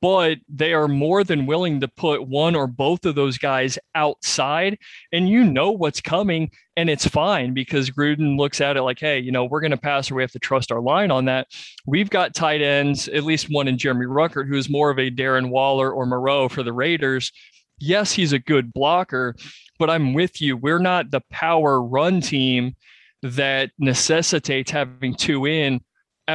but 0.00 0.38
they 0.48 0.72
are 0.72 0.86
more 0.86 1.24
than 1.24 1.46
willing 1.46 1.80
to 1.80 1.88
put 1.88 2.26
one 2.26 2.54
or 2.54 2.66
both 2.66 3.04
of 3.04 3.16
those 3.16 3.36
guys 3.36 3.78
outside. 3.94 4.78
And 5.12 5.28
you 5.28 5.44
know 5.44 5.72
what's 5.72 6.00
coming, 6.00 6.50
and 6.76 6.88
it's 6.88 7.06
fine 7.06 7.52
because 7.52 7.90
Gruden 7.90 8.38
looks 8.38 8.60
at 8.60 8.76
it 8.76 8.82
like, 8.82 9.00
hey, 9.00 9.18
you 9.18 9.32
know, 9.32 9.44
we're 9.44 9.60
going 9.60 9.72
to 9.72 9.76
pass 9.76 10.10
or 10.10 10.14
we 10.14 10.22
have 10.22 10.32
to 10.32 10.38
trust 10.38 10.70
our 10.70 10.80
line 10.80 11.10
on 11.10 11.24
that. 11.24 11.48
We've 11.86 12.10
got 12.10 12.34
tight 12.34 12.62
ends, 12.62 13.08
at 13.08 13.24
least 13.24 13.48
one 13.50 13.68
in 13.68 13.76
Jeremy 13.76 14.06
Ruckert, 14.06 14.46
who's 14.48 14.70
more 14.70 14.90
of 14.90 14.98
a 14.98 15.10
Darren 15.10 15.50
Waller 15.50 15.90
or 15.90 16.06
Moreau 16.06 16.48
for 16.48 16.62
the 16.62 16.72
Raiders. 16.72 17.32
Yes, 17.78 18.12
he's 18.12 18.32
a 18.32 18.38
good 18.38 18.72
blocker, 18.72 19.34
but 19.80 19.90
I'm 19.90 20.14
with 20.14 20.40
you. 20.40 20.56
We're 20.56 20.78
not 20.78 21.10
the 21.10 21.22
power 21.30 21.82
run 21.82 22.20
team 22.20 22.76
that 23.22 23.70
necessitates 23.78 24.70
having 24.70 25.14
two 25.14 25.46
in 25.46 25.80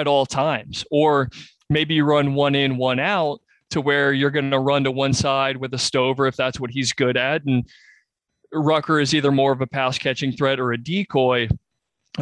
at 0.01 0.07
all 0.07 0.25
times. 0.25 0.85
Or 0.91 1.29
maybe 1.69 1.95
you 1.95 2.05
run 2.05 2.33
one 2.33 2.55
in, 2.55 2.77
one 2.77 2.99
out 2.99 3.39
to 3.71 3.81
where 3.81 4.13
you're 4.13 4.31
going 4.31 4.51
to 4.51 4.59
run 4.59 4.83
to 4.85 4.91
one 4.91 5.13
side 5.13 5.57
with 5.57 5.73
a 5.73 5.77
Stover 5.77 6.27
if 6.27 6.35
that's 6.35 6.59
what 6.59 6.71
he's 6.71 6.93
good 6.93 7.17
at. 7.17 7.43
And 7.45 7.67
Rucker 8.53 8.99
is 8.99 9.13
either 9.13 9.31
more 9.31 9.51
of 9.51 9.61
a 9.61 9.67
pass 9.67 9.97
catching 9.97 10.31
threat 10.31 10.59
or 10.59 10.71
a 10.71 10.77
decoy. 10.77 11.49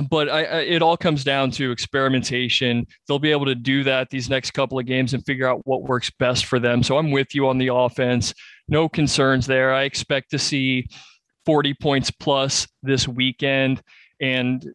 But 0.10 0.28
I, 0.28 0.44
I, 0.44 0.60
it 0.62 0.82
all 0.82 0.98
comes 0.98 1.24
down 1.24 1.52
to 1.52 1.72
experimentation. 1.72 2.86
They'll 3.08 3.20
be 3.20 3.32
able 3.32 3.46
to 3.46 3.56
do 3.56 3.84
that 3.84 4.10
these 4.10 4.30
next 4.30 4.52
couple 4.52 4.78
of 4.78 4.86
games 4.86 5.14
and 5.14 5.26
figure 5.26 5.48
out 5.48 5.62
what 5.66 5.84
works 5.84 6.12
best 6.20 6.46
for 6.46 6.60
them. 6.60 6.84
So 6.84 6.98
I'm 6.98 7.12
with 7.12 7.34
you 7.34 7.48
on 7.48 7.58
the 7.58 7.74
offense. 7.74 8.34
No 8.68 8.90
concerns 8.90 9.46
there. 9.46 9.74
I 9.74 9.84
expect 9.84 10.32
to 10.32 10.40
see 10.40 10.88
40 11.46 11.76
points 11.76 12.12
plus 12.12 12.68
this 12.84 13.08
weekend. 13.08 13.82
And 14.20 14.74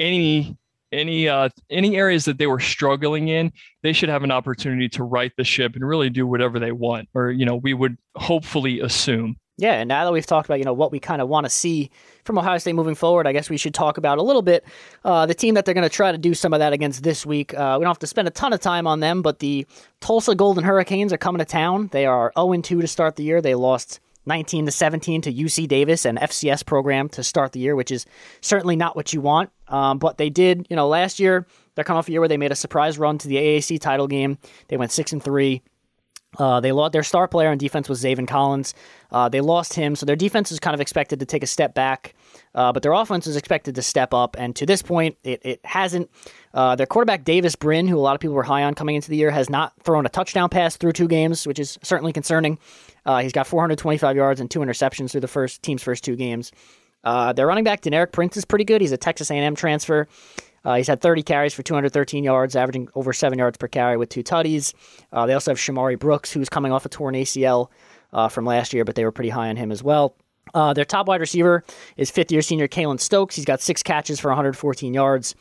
any 0.00 0.57
any 0.92 1.28
uh, 1.28 1.48
any 1.70 1.96
areas 1.96 2.24
that 2.24 2.38
they 2.38 2.46
were 2.46 2.60
struggling 2.60 3.28
in, 3.28 3.52
they 3.82 3.92
should 3.92 4.08
have 4.08 4.22
an 4.22 4.30
opportunity 4.30 4.88
to 4.90 5.04
right 5.04 5.32
the 5.36 5.44
ship 5.44 5.74
and 5.74 5.86
really 5.86 6.10
do 6.10 6.26
whatever 6.26 6.58
they 6.58 6.72
want, 6.72 7.08
or 7.14 7.30
you 7.30 7.44
know, 7.44 7.56
we 7.56 7.74
would 7.74 7.96
hopefully 8.16 8.80
assume. 8.80 9.36
Yeah, 9.60 9.72
and 9.72 9.88
now 9.88 10.04
that 10.04 10.12
we've 10.12 10.24
talked 10.24 10.48
about 10.48 10.58
you 10.60 10.64
know 10.64 10.72
what 10.72 10.92
we 10.92 11.00
kind 11.00 11.20
of 11.20 11.28
want 11.28 11.44
to 11.44 11.50
see 11.50 11.90
from 12.24 12.38
Ohio 12.38 12.58
State 12.58 12.74
moving 12.74 12.94
forward, 12.94 13.26
I 13.26 13.32
guess 13.32 13.50
we 13.50 13.56
should 13.56 13.74
talk 13.74 13.98
about 13.98 14.18
a 14.18 14.22
little 14.22 14.42
bit 14.42 14.64
uh, 15.04 15.26
the 15.26 15.34
team 15.34 15.54
that 15.54 15.64
they're 15.64 15.74
going 15.74 15.88
to 15.88 15.94
try 15.94 16.12
to 16.12 16.18
do 16.18 16.32
some 16.32 16.52
of 16.52 16.60
that 16.60 16.72
against 16.72 17.02
this 17.02 17.26
week. 17.26 17.52
Uh, 17.54 17.76
we 17.78 17.84
don't 17.84 17.90
have 17.90 17.98
to 17.98 18.06
spend 18.06 18.28
a 18.28 18.30
ton 18.30 18.52
of 18.52 18.60
time 18.60 18.86
on 18.86 19.00
them, 19.00 19.20
but 19.20 19.40
the 19.40 19.66
Tulsa 20.00 20.36
Golden 20.36 20.62
Hurricanes 20.62 21.12
are 21.12 21.18
coming 21.18 21.40
to 21.40 21.44
town. 21.44 21.88
They 21.92 22.06
are 22.06 22.32
0 22.38 22.60
2 22.62 22.80
to 22.80 22.86
start 22.86 23.16
the 23.16 23.24
year. 23.24 23.42
They 23.42 23.56
lost 23.56 23.98
19 24.28 24.66
to 24.66 24.72
17 24.72 25.22
to 25.22 25.32
UC 25.32 25.66
Davis, 25.66 26.04
an 26.04 26.16
FCS 26.16 26.64
program 26.64 27.08
to 27.10 27.24
start 27.24 27.52
the 27.52 27.60
year, 27.60 27.74
which 27.74 27.90
is 27.90 28.06
certainly 28.40 28.76
not 28.76 28.94
what 28.94 29.12
you 29.12 29.20
want. 29.20 29.50
Um, 29.66 29.98
but 29.98 30.18
they 30.18 30.30
did, 30.30 30.66
you 30.70 30.76
know, 30.76 30.86
last 30.86 31.18
year 31.18 31.46
they're 31.74 31.84
coming 31.84 31.98
off 31.98 32.08
a 32.08 32.12
year 32.12 32.20
where 32.20 32.28
they 32.28 32.36
made 32.36 32.52
a 32.52 32.56
surprise 32.56 32.98
run 32.98 33.18
to 33.18 33.28
the 33.28 33.36
AAC 33.36 33.80
title 33.80 34.06
game. 34.06 34.38
They 34.68 34.76
went 34.76 34.92
six 34.92 35.12
and 35.12 35.22
three. 35.22 35.62
Uh, 36.36 36.60
they 36.60 36.72
lost 36.72 36.92
their 36.92 37.02
star 37.02 37.26
player 37.26 37.48
on 37.48 37.56
defense 37.56 37.88
was 37.88 38.02
Zaven 38.02 38.28
Collins. 38.28 38.74
Uh, 39.10 39.28
they 39.28 39.40
lost 39.40 39.72
him, 39.72 39.96
so 39.96 40.04
their 40.04 40.16
defense 40.16 40.52
is 40.52 40.60
kind 40.60 40.74
of 40.74 40.80
expected 40.80 41.20
to 41.20 41.26
take 41.26 41.42
a 41.42 41.46
step 41.46 41.74
back, 41.74 42.14
uh, 42.54 42.70
but 42.70 42.82
their 42.82 42.92
offense 42.92 43.26
is 43.26 43.34
expected 43.34 43.74
to 43.74 43.82
step 43.82 44.12
up. 44.12 44.36
And 44.38 44.54
to 44.56 44.66
this 44.66 44.82
point, 44.82 45.16
it, 45.24 45.40
it 45.44 45.60
hasn't. 45.64 46.10
Uh, 46.52 46.76
their 46.76 46.86
quarterback 46.86 47.24
Davis 47.24 47.56
Brin, 47.56 47.88
who 47.88 47.96
a 47.96 48.00
lot 48.00 48.14
of 48.14 48.20
people 48.20 48.34
were 48.34 48.42
high 48.42 48.62
on 48.62 48.74
coming 48.74 48.94
into 48.94 49.08
the 49.08 49.16
year, 49.16 49.30
has 49.30 49.48
not 49.48 49.72
thrown 49.82 50.04
a 50.04 50.08
touchdown 50.10 50.48
pass 50.50 50.76
through 50.76 50.92
two 50.92 51.08
games, 51.08 51.46
which 51.46 51.58
is 51.58 51.78
certainly 51.82 52.12
concerning. 52.12 52.58
Uh, 53.08 53.22
he's 53.22 53.32
got 53.32 53.46
425 53.46 54.16
yards 54.16 54.38
and 54.38 54.50
two 54.50 54.60
interceptions 54.60 55.10
through 55.12 55.22
the 55.22 55.28
first 55.28 55.62
team's 55.62 55.82
first 55.82 56.04
two 56.04 56.14
games. 56.14 56.52
Uh, 57.04 57.32
their 57.32 57.46
running 57.46 57.64
back 57.64 57.80
Deneric 57.80 58.12
Prince 58.12 58.36
is 58.36 58.44
pretty 58.44 58.66
good. 58.66 58.82
He's 58.82 58.92
a 58.92 58.98
Texas 58.98 59.30
A&M 59.30 59.54
transfer. 59.54 60.06
Uh, 60.62 60.74
he's 60.74 60.88
had 60.88 61.00
30 61.00 61.22
carries 61.22 61.54
for 61.54 61.62
213 61.62 62.22
yards, 62.22 62.54
averaging 62.54 62.90
over 62.94 63.14
seven 63.14 63.38
yards 63.38 63.56
per 63.56 63.66
carry 63.66 63.96
with 63.96 64.10
two 64.10 64.22
tutties. 64.22 64.74
Uh, 65.10 65.24
they 65.24 65.32
also 65.32 65.52
have 65.52 65.58
Shamari 65.58 65.98
Brooks, 65.98 66.30
who's 66.32 66.50
coming 66.50 66.70
off 66.70 66.84
a 66.84 66.90
torn 66.90 67.14
ACL 67.14 67.70
uh, 68.12 68.28
from 68.28 68.44
last 68.44 68.74
year, 68.74 68.84
but 68.84 68.94
they 68.94 69.04
were 69.04 69.12
pretty 69.12 69.30
high 69.30 69.48
on 69.48 69.56
him 69.56 69.72
as 69.72 69.82
well. 69.82 70.14
Uh, 70.52 70.74
their 70.74 70.84
top 70.84 71.08
wide 71.08 71.20
receiver 71.20 71.64
is 71.96 72.10
fifth 72.10 72.30
year 72.30 72.42
senior 72.42 72.68
Keylon 72.68 73.00
Stokes. 73.00 73.36
He's 73.36 73.44
got 73.46 73.62
six 73.62 73.82
catches 73.82 74.20
for 74.20 74.28
114 74.28 74.92
yards. 74.92 75.34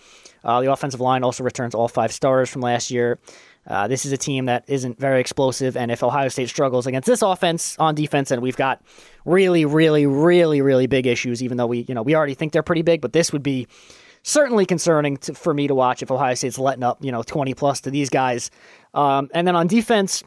Uh, 0.43 0.61
the 0.61 0.71
offensive 0.71 1.01
line 1.01 1.23
also 1.23 1.43
returns 1.43 1.75
all 1.75 1.89
five 1.89 2.13
starters 2.13 2.49
from 2.49 2.61
last 2.61 2.91
year. 2.91 3.19
Uh, 3.67 3.87
this 3.87 4.05
is 4.05 4.11
a 4.11 4.17
team 4.17 4.45
that 4.45 4.63
isn't 4.67 4.97
very 4.99 5.19
explosive, 5.19 5.75
and 5.75 5.91
if 5.91 6.01
Ohio 6.01 6.29
State 6.29 6.49
struggles 6.49 6.87
against 6.87 7.05
this 7.05 7.21
offense 7.21 7.77
on 7.79 7.95
defense, 7.95 8.31
and 8.31 8.41
we've 8.41 8.55
got 8.55 8.81
really, 9.25 9.65
really, 9.65 10.05
really, 10.05 10.61
really 10.61 10.87
big 10.87 11.05
issues, 11.05 11.43
even 11.43 11.57
though 11.57 11.67
we, 11.67 11.79
you 11.87 11.93
know, 11.93 12.01
we 12.01 12.15
already 12.15 12.33
think 12.33 12.53
they're 12.53 12.63
pretty 12.63 12.81
big, 12.81 13.01
but 13.01 13.13
this 13.13 13.33
would 13.33 13.43
be 13.43 13.67
certainly 14.23 14.65
concerning 14.65 15.17
to, 15.17 15.33
for 15.33 15.53
me 15.53 15.67
to 15.67 15.75
watch 15.75 16.01
if 16.01 16.11
Ohio 16.11 16.33
State's 16.33 16.57
letting 16.57 16.83
up, 16.83 17.03
you 17.03 17.11
know, 17.11 17.23
20 17.23 17.53
plus 17.53 17.81
to 17.81 17.91
these 17.91 18.09
guys. 18.09 18.51
Um, 18.93 19.29
and 19.33 19.47
then 19.47 19.55
on 19.55 19.67
defense, 19.67 20.23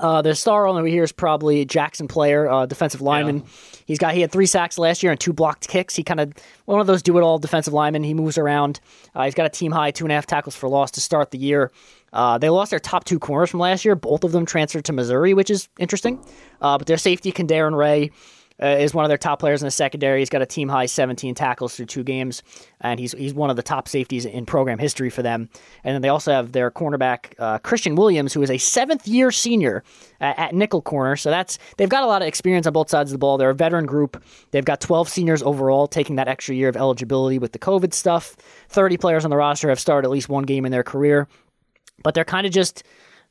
uh, 0.00 0.22
the 0.22 0.34
star 0.34 0.66
over 0.66 0.86
here 0.86 1.02
is 1.02 1.12
probably 1.12 1.64
Jaxon 1.66 2.08
Player, 2.08 2.48
uh, 2.48 2.66
defensive 2.66 3.02
lineman. 3.02 3.38
Yeah. 3.38 3.44
He's 3.86 3.98
got 3.98 4.14
he 4.14 4.20
had 4.20 4.32
three 4.32 4.46
sacks 4.46 4.78
last 4.78 5.02
year 5.02 5.12
and 5.12 5.20
two 5.20 5.32
blocked 5.32 5.68
kicks. 5.68 5.94
He 5.94 6.02
kind 6.02 6.20
of 6.20 6.32
one 6.64 6.80
of 6.80 6.86
those 6.86 7.02
do 7.02 7.18
it 7.18 7.22
all 7.22 7.38
defensive 7.38 7.74
linemen. 7.74 8.02
He 8.02 8.14
moves 8.14 8.38
around. 8.38 8.80
Uh, 9.14 9.24
he's 9.24 9.34
got 9.34 9.46
a 9.46 9.50
team 9.50 9.72
high 9.72 9.90
two 9.90 10.04
and 10.04 10.12
a 10.12 10.14
half 10.14 10.26
tackles 10.26 10.56
for 10.56 10.68
loss 10.68 10.90
to 10.92 11.00
start 11.00 11.30
the 11.30 11.38
year. 11.38 11.70
Uh, 12.12 12.38
they 12.38 12.48
lost 12.48 12.70
their 12.70 12.80
top 12.80 13.04
two 13.04 13.18
corners 13.18 13.50
from 13.50 13.60
last 13.60 13.84
year. 13.84 13.94
Both 13.94 14.24
of 14.24 14.32
them 14.32 14.46
transferred 14.46 14.84
to 14.86 14.92
Missouri, 14.92 15.34
which 15.34 15.50
is 15.50 15.68
interesting. 15.78 16.24
Uh, 16.60 16.78
but 16.78 16.86
their 16.86 16.96
safety, 16.96 17.32
Darren 17.32 17.76
Ray, 17.76 18.10
uh, 18.62 18.66
is 18.66 18.92
one 18.92 19.04
of 19.04 19.08
their 19.08 19.18
top 19.18 19.40
players 19.40 19.62
in 19.62 19.66
the 19.66 19.70
secondary. 19.70 20.20
He's 20.20 20.28
got 20.28 20.42
a 20.42 20.46
team 20.46 20.68
high 20.68 20.86
17 20.86 21.34
tackles 21.34 21.76
through 21.76 21.86
two 21.86 22.02
games, 22.02 22.42
and 22.80 23.00
he's 23.00 23.12
he's 23.12 23.32
one 23.32 23.50
of 23.50 23.56
the 23.56 23.62
top 23.62 23.88
safeties 23.88 24.26
in 24.26 24.44
program 24.44 24.78
history 24.78 25.08
for 25.08 25.22
them. 25.22 25.48
And 25.82 25.94
then 25.94 26.02
they 26.02 26.08
also 26.08 26.32
have 26.32 26.52
their 26.52 26.70
cornerback 26.70 27.34
uh, 27.38 27.58
Christian 27.58 27.94
Williams, 27.94 28.34
who 28.34 28.42
is 28.42 28.50
a 28.50 28.58
seventh 28.58 29.08
year 29.08 29.30
senior 29.30 29.82
at, 30.20 30.38
at, 30.38 30.54
nickel 30.54 30.82
corner. 30.82 31.16
So 31.16 31.30
that's 31.30 31.58
they've 31.78 31.88
got 31.88 32.02
a 32.02 32.06
lot 32.06 32.22
of 32.22 32.28
experience 32.28 32.66
on 32.66 32.72
both 32.72 32.90
sides 32.90 33.10
of 33.10 33.14
the 33.14 33.18
ball. 33.18 33.38
They're 33.38 33.50
a 33.50 33.54
veteran 33.54 33.86
group. 33.86 34.22
They've 34.50 34.64
got 34.64 34.80
12 34.80 35.08
seniors 35.08 35.42
overall, 35.42 35.86
taking 35.86 36.16
that 36.16 36.28
extra 36.28 36.54
year 36.54 36.68
of 36.68 36.76
eligibility 36.76 37.38
with 37.38 37.52
the 37.52 37.58
COVID 37.58 37.94
stuff. 37.94 38.36
30 38.68 38.98
players 38.98 39.24
on 39.24 39.30
the 39.30 39.36
roster 39.36 39.68
have 39.70 39.80
started 39.80 40.06
at 40.06 40.10
least 40.10 40.28
one 40.28 40.44
game 40.44 40.66
in 40.66 40.72
their 40.72 40.84
career 40.84 41.28
but 42.02 42.14
they're 42.14 42.24
kind 42.24 42.46
of 42.46 42.52
just 42.52 42.82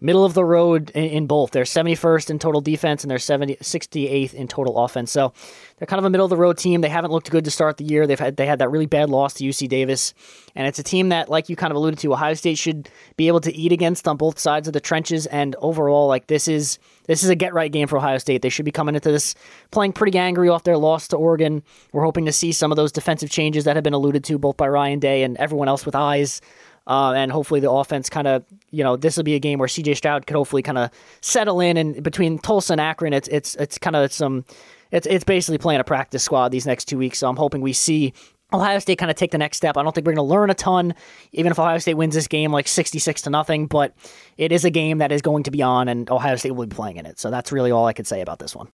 middle 0.02 0.24
of 0.24 0.34
the 0.34 0.46
road 0.46 0.92
in, 0.92 1.06
in, 1.06 1.28
both. 1.28 1.52
They're 1.52 1.64
71st 1.64 2.30
in 2.30 2.40
total 2.40 2.62
defense 2.62 3.04
and 3.04 3.12
they're 3.12 3.20
70, 3.20 3.58
68th 3.58 4.34
in 4.34 4.48
total 4.48 4.78
offense. 4.84 5.12
So 5.12 5.34
they're 5.78 5.88
kind 5.88 6.00
of 6.00 6.06
a 6.06 6.10
middle 6.10 6.26
of 6.26 6.30
the 6.30 6.38
road 6.38 6.58
team. 6.58 6.82
They 6.82 6.90
haven't 6.90 7.12
looked 7.12 7.30
good 7.30 7.46
to 7.46 7.52
start 7.52 7.78
the 7.78 7.84
year. 7.84 8.08
They've 8.08 8.20
had 8.20 8.38
they 8.38 8.46
had 8.46 8.60
that 8.60 8.70
really 8.70 8.86
bad 8.86 9.10
loss 9.10 9.34
to 9.36 9.44
UC 9.44 9.68
Davis, 9.70 10.14
and 10.56 10.68
it's 10.68 10.80
a 10.80 10.84
team 10.84 11.10
that, 11.10 11.30
like 11.30 11.50
you 11.50 11.56
kind 11.56 11.72
of 11.72 11.78
alluded 11.78 12.00
to, 12.00 12.14
Ohio 12.14 12.34
State 12.34 12.58
should 12.58 12.90
be 13.18 13.28
able 13.28 13.42
to 13.42 13.56
eat 13.56 13.72
against 13.72 14.08
on 14.08 14.18
both 14.18 14.40
sides 14.40 14.68
of 14.68 14.74
the 14.74 14.80
trenches. 14.80 15.26
And 15.28 15.56
overall, 15.60 16.08
like 16.08 16.28
this 16.28 16.48
is 16.48 16.80
this 17.08 17.24
is 17.24 17.30
a 17.30 17.36
get 17.36 17.54
right 17.54 17.72
game 17.72 17.88
for 17.88 17.98
Ohio 17.98 18.18
State. 18.18 18.42
They 18.42 18.50
should 18.50 18.66
be 18.66 18.72
coming 18.72 18.96
into 18.96 19.12
this 19.12 19.36
playing 19.72 19.94
pretty 19.94 20.18
angry 20.18 20.50
off 20.50 20.64
their 20.64 20.78
loss 20.78 21.08
to 21.10 21.18
Oregon. 21.18 21.64
We're 21.92 22.04
hoping 22.04 22.26
to 22.26 22.32
see 22.32 22.52
some 22.52 22.72
of 22.72 22.76
those 22.76 22.92
defensive 22.92 23.30
changes 23.30 23.66
that 23.66 23.76
have 23.76 23.84
been 23.84 23.94
alluded 23.94 24.24
to 24.26 24.38
both 24.38 24.58
by 24.58 24.68
Ryan 24.68 25.00
Day 25.00 25.24
and 25.24 25.38
everyone 25.38 25.68
else 25.68 25.86
with 25.86 25.96
eyes 25.96 26.42
Uh, 26.90 27.14
and 27.14 27.32
hopefully 27.32 27.60
the 27.60 27.70
offense 27.70 28.10
kind 28.10 28.28
of, 28.28 28.44
you 28.72 28.84
know, 28.84 28.98
this 28.98 29.16
will 29.16 29.24
be 29.24 29.36
a 29.36 29.40
game 29.40 29.60
where 29.60 29.68
CJ 29.68 29.96
Stroud 29.96 30.26
could 30.26 30.36
hopefully 30.36 30.64
kind 30.64 30.80
of 30.80 30.90
settle 31.22 31.62
in. 31.62 31.78
And 31.78 32.02
between 32.02 32.40
Tulsa 32.40 32.74
and 32.74 32.82
Akron, 32.82 33.14
it's 33.14 33.28
it's 33.28 33.54
it's 33.56 33.78
kind 33.78 33.96
of 33.96 34.12
some, 34.12 34.44
it's 34.92 35.06
it's 35.06 35.24
basically 35.24 35.60
playing 35.60 35.80
a 35.80 35.84
practice 35.84 36.24
squad 36.24 36.50
these 36.50 36.66
next 36.66 36.86
two 36.86 36.98
weeks. 36.98 37.20
So 37.20 37.30
I'm 37.30 37.36
hoping 37.36 37.62
we 37.62 37.74
see 37.74 38.12
Ohio 38.52 38.80
State 38.80 38.98
kind 38.98 39.12
of 39.12 39.16
take 39.16 39.30
the 39.30 39.38
next 39.38 39.58
step. 39.58 39.78
I 39.78 39.84
don't 39.84 39.94
think 39.94 40.08
we're 40.08 40.16
going 40.16 40.28
to 40.28 40.34
learn 40.34 40.50
a 40.50 40.56
ton, 40.56 40.96
even 41.32 41.52
if 41.52 41.60
Ohio 41.60 41.78
State 41.78 41.94
wins 41.94 42.16
this 42.16 42.28
game 42.28 42.52
like 42.52 42.68
66 42.68 43.22
to 43.22 43.30
nothing, 43.30 43.68
but 43.68 43.94
it 44.38 44.52
is 44.52 44.66
a 44.66 44.72
game 44.72 44.98
that 44.98 45.12
is 45.12 45.22
going 45.22 45.44
to 45.44 45.52
be 45.52 45.62
on 45.62 45.88
and 45.88 46.10
Ohio 46.10 46.36
State 46.38 46.52
will 46.52 46.66
be 46.66 46.76
playing 46.76 46.98
in 46.98 47.06
it. 47.06 47.20
So 47.20 47.30
that's 47.30 47.52
really 47.52 47.70
all 47.70 47.86
I 47.86 47.94
could 47.94 48.08
say 48.08 48.22
about 48.22 48.40
this 48.40 48.56
one. 48.56 48.70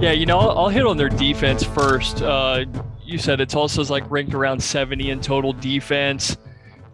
Yeah, 0.00 0.12
you 0.12 0.24
know, 0.24 0.38
I'll, 0.38 0.70
hit 0.70 0.86
on 0.86 0.96
their 0.96 1.10
defense 1.10 1.62
first. 1.62 2.22
Uh, 2.22 2.64
you 3.04 3.18
said 3.18 3.38
it's 3.38 3.54
also 3.54 3.84
like 3.84 4.10
ranked 4.10 4.32
around 4.32 4.62
70 4.62 5.10
in 5.10 5.20
total 5.20 5.52
defense. 5.52 6.38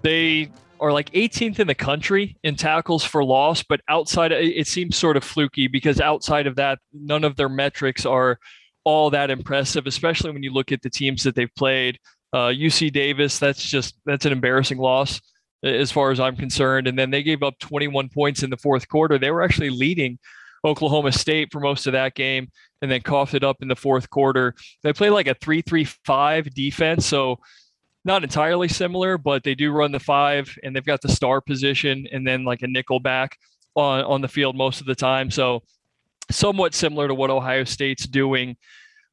They 0.03 0.51
are 0.81 0.93
like 0.93 1.13
18th 1.13 1.61
in 1.61 1.69
the 1.69 1.75
country 1.77 2.37
in 2.43 2.57
tackles 2.57 3.05
for 3.05 3.23
loss, 3.23 3.63
but 3.63 3.81
outside 3.89 4.33
it 4.33 4.67
seems 4.67 4.97
sort 4.97 5.17
of 5.17 5.23
fluky 5.23 5.69
because 5.69 6.01
outside 6.01 6.49
of 6.49 6.57
that, 6.57 6.81
none 6.93 7.23
of 7.23 7.37
their 7.37 7.49
metrics 7.49 8.05
are 8.05 8.41
all 8.83 9.11
that 9.11 9.31
impressive, 9.31 9.87
especially 9.87 10.33
when 10.33 10.43
you 10.43 10.53
look 10.53 10.73
at 10.73 10.83
the 10.83 10.91
teams 10.91 11.23
that 11.23 11.37
they've 11.37 11.55
played. 11.55 12.01
Uh, 12.33 12.49
UC 12.49 12.93
Davis, 12.93 13.39
that's 13.39 13.63
just 13.63 13.95
that's 14.05 14.27
an 14.27 14.33
embarrassing 14.33 14.79
loss 14.79 15.21
as 15.63 15.93
far 15.93 16.11
as 16.11 16.19
I'm 16.19 16.35
concerned. 16.35 16.89
And 16.89 16.99
then 16.99 17.13
they 17.13 17.23
gave 17.23 17.45
up 17.45 17.57
21 17.61 18.09
points 18.09 18.43
in 18.43 18.51
the 18.51 18.57
fourth 18.57 18.89
quarter. 18.89 19.17
They 19.17 19.31
were 19.31 19.43
actually 19.43 19.71
leading 19.71 20.19
Oklahoma 20.65 21.13
State 21.13 21.49
for 21.53 21.61
most 21.61 21.87
of 21.87 21.93
that 21.93 22.15
game 22.15 22.51
and 22.83 22.91
then 22.91 23.01
coughed 23.01 23.35
it 23.35 23.45
up 23.45 23.59
in 23.63 23.69
the 23.69 23.77
fourth 23.77 24.11
quarter. 24.11 24.55
They 24.83 24.93
play 24.93 25.11
like 25.11 25.27
a 25.27 25.35
3 25.35 25.63
3 25.63 25.85
5 25.85 26.55
defense. 26.55 27.07
So 27.07 27.39
not 28.05 28.23
entirely 28.23 28.69
similar, 28.69 29.19
but 29.19 29.43
they 29.43 29.55
do 29.55 29.73
run 29.73 29.91
the 29.91 29.99
five 29.99 30.57
and 30.63 30.75
they've 30.75 30.85
got 30.85 31.03
the 31.03 31.09
star 31.09 31.41
position 31.41 32.07
and 32.13 32.27
then 32.27 32.45
like 32.45 32.63
a 32.63 32.69
nickel 32.69 33.01
back 33.01 33.37
on, 33.75 34.05
on 34.05 34.21
the 34.21 34.29
field 34.29 34.57
most 34.57 34.81
of 34.81 34.87
the 34.87 34.95
time. 34.95 35.31
So 35.31 35.63
somewhat 36.31 36.75
similar 36.75 37.09
to 37.09 37.15
what 37.15 37.31
Ohio 37.31 37.65
State's 37.65 38.07
doing. 38.07 38.57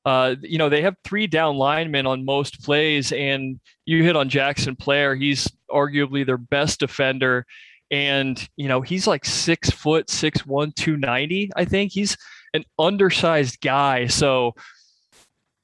Uh, 0.05 0.35
you 0.41 0.57
know, 0.57 0.69
they 0.69 0.81
have 0.81 0.95
three 1.03 1.27
down 1.27 1.55
linemen 1.55 2.05
on 2.05 2.25
most 2.25 2.61
plays, 2.61 3.11
and 3.13 3.59
you 3.85 4.03
hit 4.03 4.15
on 4.15 4.29
Jaxon 4.29 4.77
Player. 4.77 5.15
He's 5.15 5.49
arguably 5.71 6.25
their 6.25 6.37
best 6.37 6.79
defender 6.79 7.45
and 7.93 8.49
you 8.57 8.67
know 8.67 8.81
he's 8.81 9.05
like 9.05 9.23
six 9.23 9.69
foot 9.69 10.09
six 10.09 10.47
one 10.47 10.71
two 10.71 10.97
ninety 10.97 11.51
i 11.55 11.63
think. 11.63 11.91
He's 11.91 12.17
an 12.55 12.65
undersized 12.79 13.61
guy. 13.61 14.07
So 14.07 14.53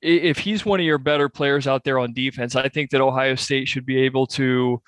if 0.01 0.37
he's 0.37 0.63
one 0.63 0.79
of 0.79 0.85
your 0.85 0.99
better 0.99 1.27
players 1.27 1.67
out 1.67 1.83
there 1.83 1.99
on 1.99 2.13
defense 2.13 2.55
i 2.55 2.69
think 2.69 2.89
that 2.91 3.01
ohio 3.01 3.35
state 3.35 3.67
should 3.67 3.85
be 3.85 3.97
able 3.97 4.25
to 4.25 4.81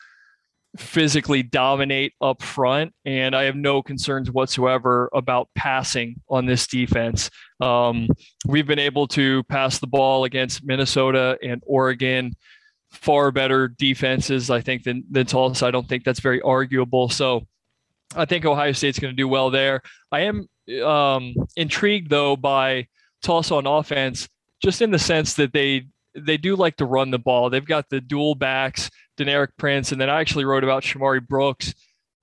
physically 0.77 1.43
dominate 1.43 2.13
up 2.21 2.41
front. 2.41 2.93
And 3.03 3.35
i 3.35 3.43
have 3.43 3.55
no 3.55 3.81
concerns 3.81 4.31
whatsoever 4.31 5.09
about 5.11 5.49
passing 5.55 6.15
on 6.29 6.45
this 6.45 6.67
defense. 6.67 7.29
Um, 7.59 8.07
we've 8.47 8.67
been 8.67 8.79
able 8.79 9.07
to 9.09 9.43
pass 9.45 9.79
the 9.79 9.87
ball 9.87 10.25
against 10.25 10.63
minnesota 10.63 11.37
and 11.43 11.61
oregon 11.65 12.33
far 12.91 13.31
better 13.31 13.67
defenses, 13.67 14.49
I 14.49 14.61
think, 14.61 14.83
than, 14.83 15.03
than 15.09 15.25
Tulsa. 15.25 15.65
I 15.65 15.71
don't 15.71 15.87
think 15.87 16.03
that's 16.03 16.19
very 16.19 16.41
arguable. 16.41 17.09
So 17.09 17.47
I 18.15 18.25
think 18.25 18.45
Ohio 18.45 18.73
State's 18.73 18.99
going 18.99 19.13
to 19.13 19.17
do 19.17 19.27
well 19.27 19.49
there. 19.49 19.81
I 20.11 20.21
am 20.21 20.47
um, 20.83 21.33
intrigued, 21.55 22.09
though, 22.09 22.35
by 22.35 22.87
Tulsa 23.21 23.55
on 23.55 23.67
offense, 23.67 24.27
just 24.63 24.81
in 24.81 24.91
the 24.91 24.99
sense 24.99 25.35
that 25.35 25.53
they 25.53 25.87
they 26.13 26.35
do 26.35 26.57
like 26.57 26.75
to 26.75 26.85
run 26.85 27.09
the 27.09 27.19
ball. 27.19 27.49
They've 27.49 27.65
got 27.65 27.89
the 27.89 28.01
dual 28.01 28.35
backs, 28.35 28.89
Deneric 29.17 29.49
Prince, 29.57 29.93
and 29.93 30.01
then 30.01 30.09
I 30.09 30.19
actually 30.19 30.43
wrote 30.43 30.65
about 30.65 30.83
Shamari 30.83 31.25
Brooks 31.25 31.73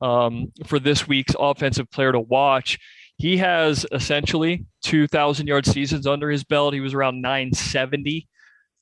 um, 0.02 0.52
for 0.66 0.78
this 0.78 1.08
week's 1.08 1.34
offensive 1.38 1.90
player 1.90 2.12
to 2.12 2.20
watch. 2.20 2.78
He 3.16 3.38
has 3.38 3.86
essentially 3.90 4.66
2,000 4.82 5.46
yard 5.46 5.64
seasons 5.64 6.06
under 6.06 6.30
his 6.30 6.44
belt. 6.44 6.74
He 6.74 6.80
was 6.80 6.92
around 6.92 7.22
970 7.22 8.28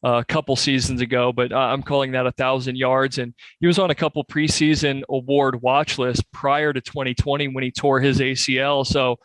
a 0.03 0.25
couple 0.25 0.55
seasons 0.57 1.01
ago, 1.01 1.33
but 1.33 1.53
uh, 1.53 1.59
I'm 1.59 1.83
calling 1.83 2.13
that 2.13 2.27
a 2.27 2.33
thousand 2.33 2.77
yards. 2.77 3.19
And 3.19 3.35
he 3.61 3.67
was 3.67 3.79
on 3.79 3.91
a 3.91 3.95
couple 3.95 4.25
preseason 4.25 5.03
award 5.09 5.63
watch 5.63 5.99
lists 5.99 6.25
prior 6.33 6.73
to 6.73 6.81
2020 6.81 7.49
when 7.49 7.65
he 7.65 7.71
tore 7.71 8.01
his 8.01 8.21
ACL. 8.21 8.87
So 8.87 9.19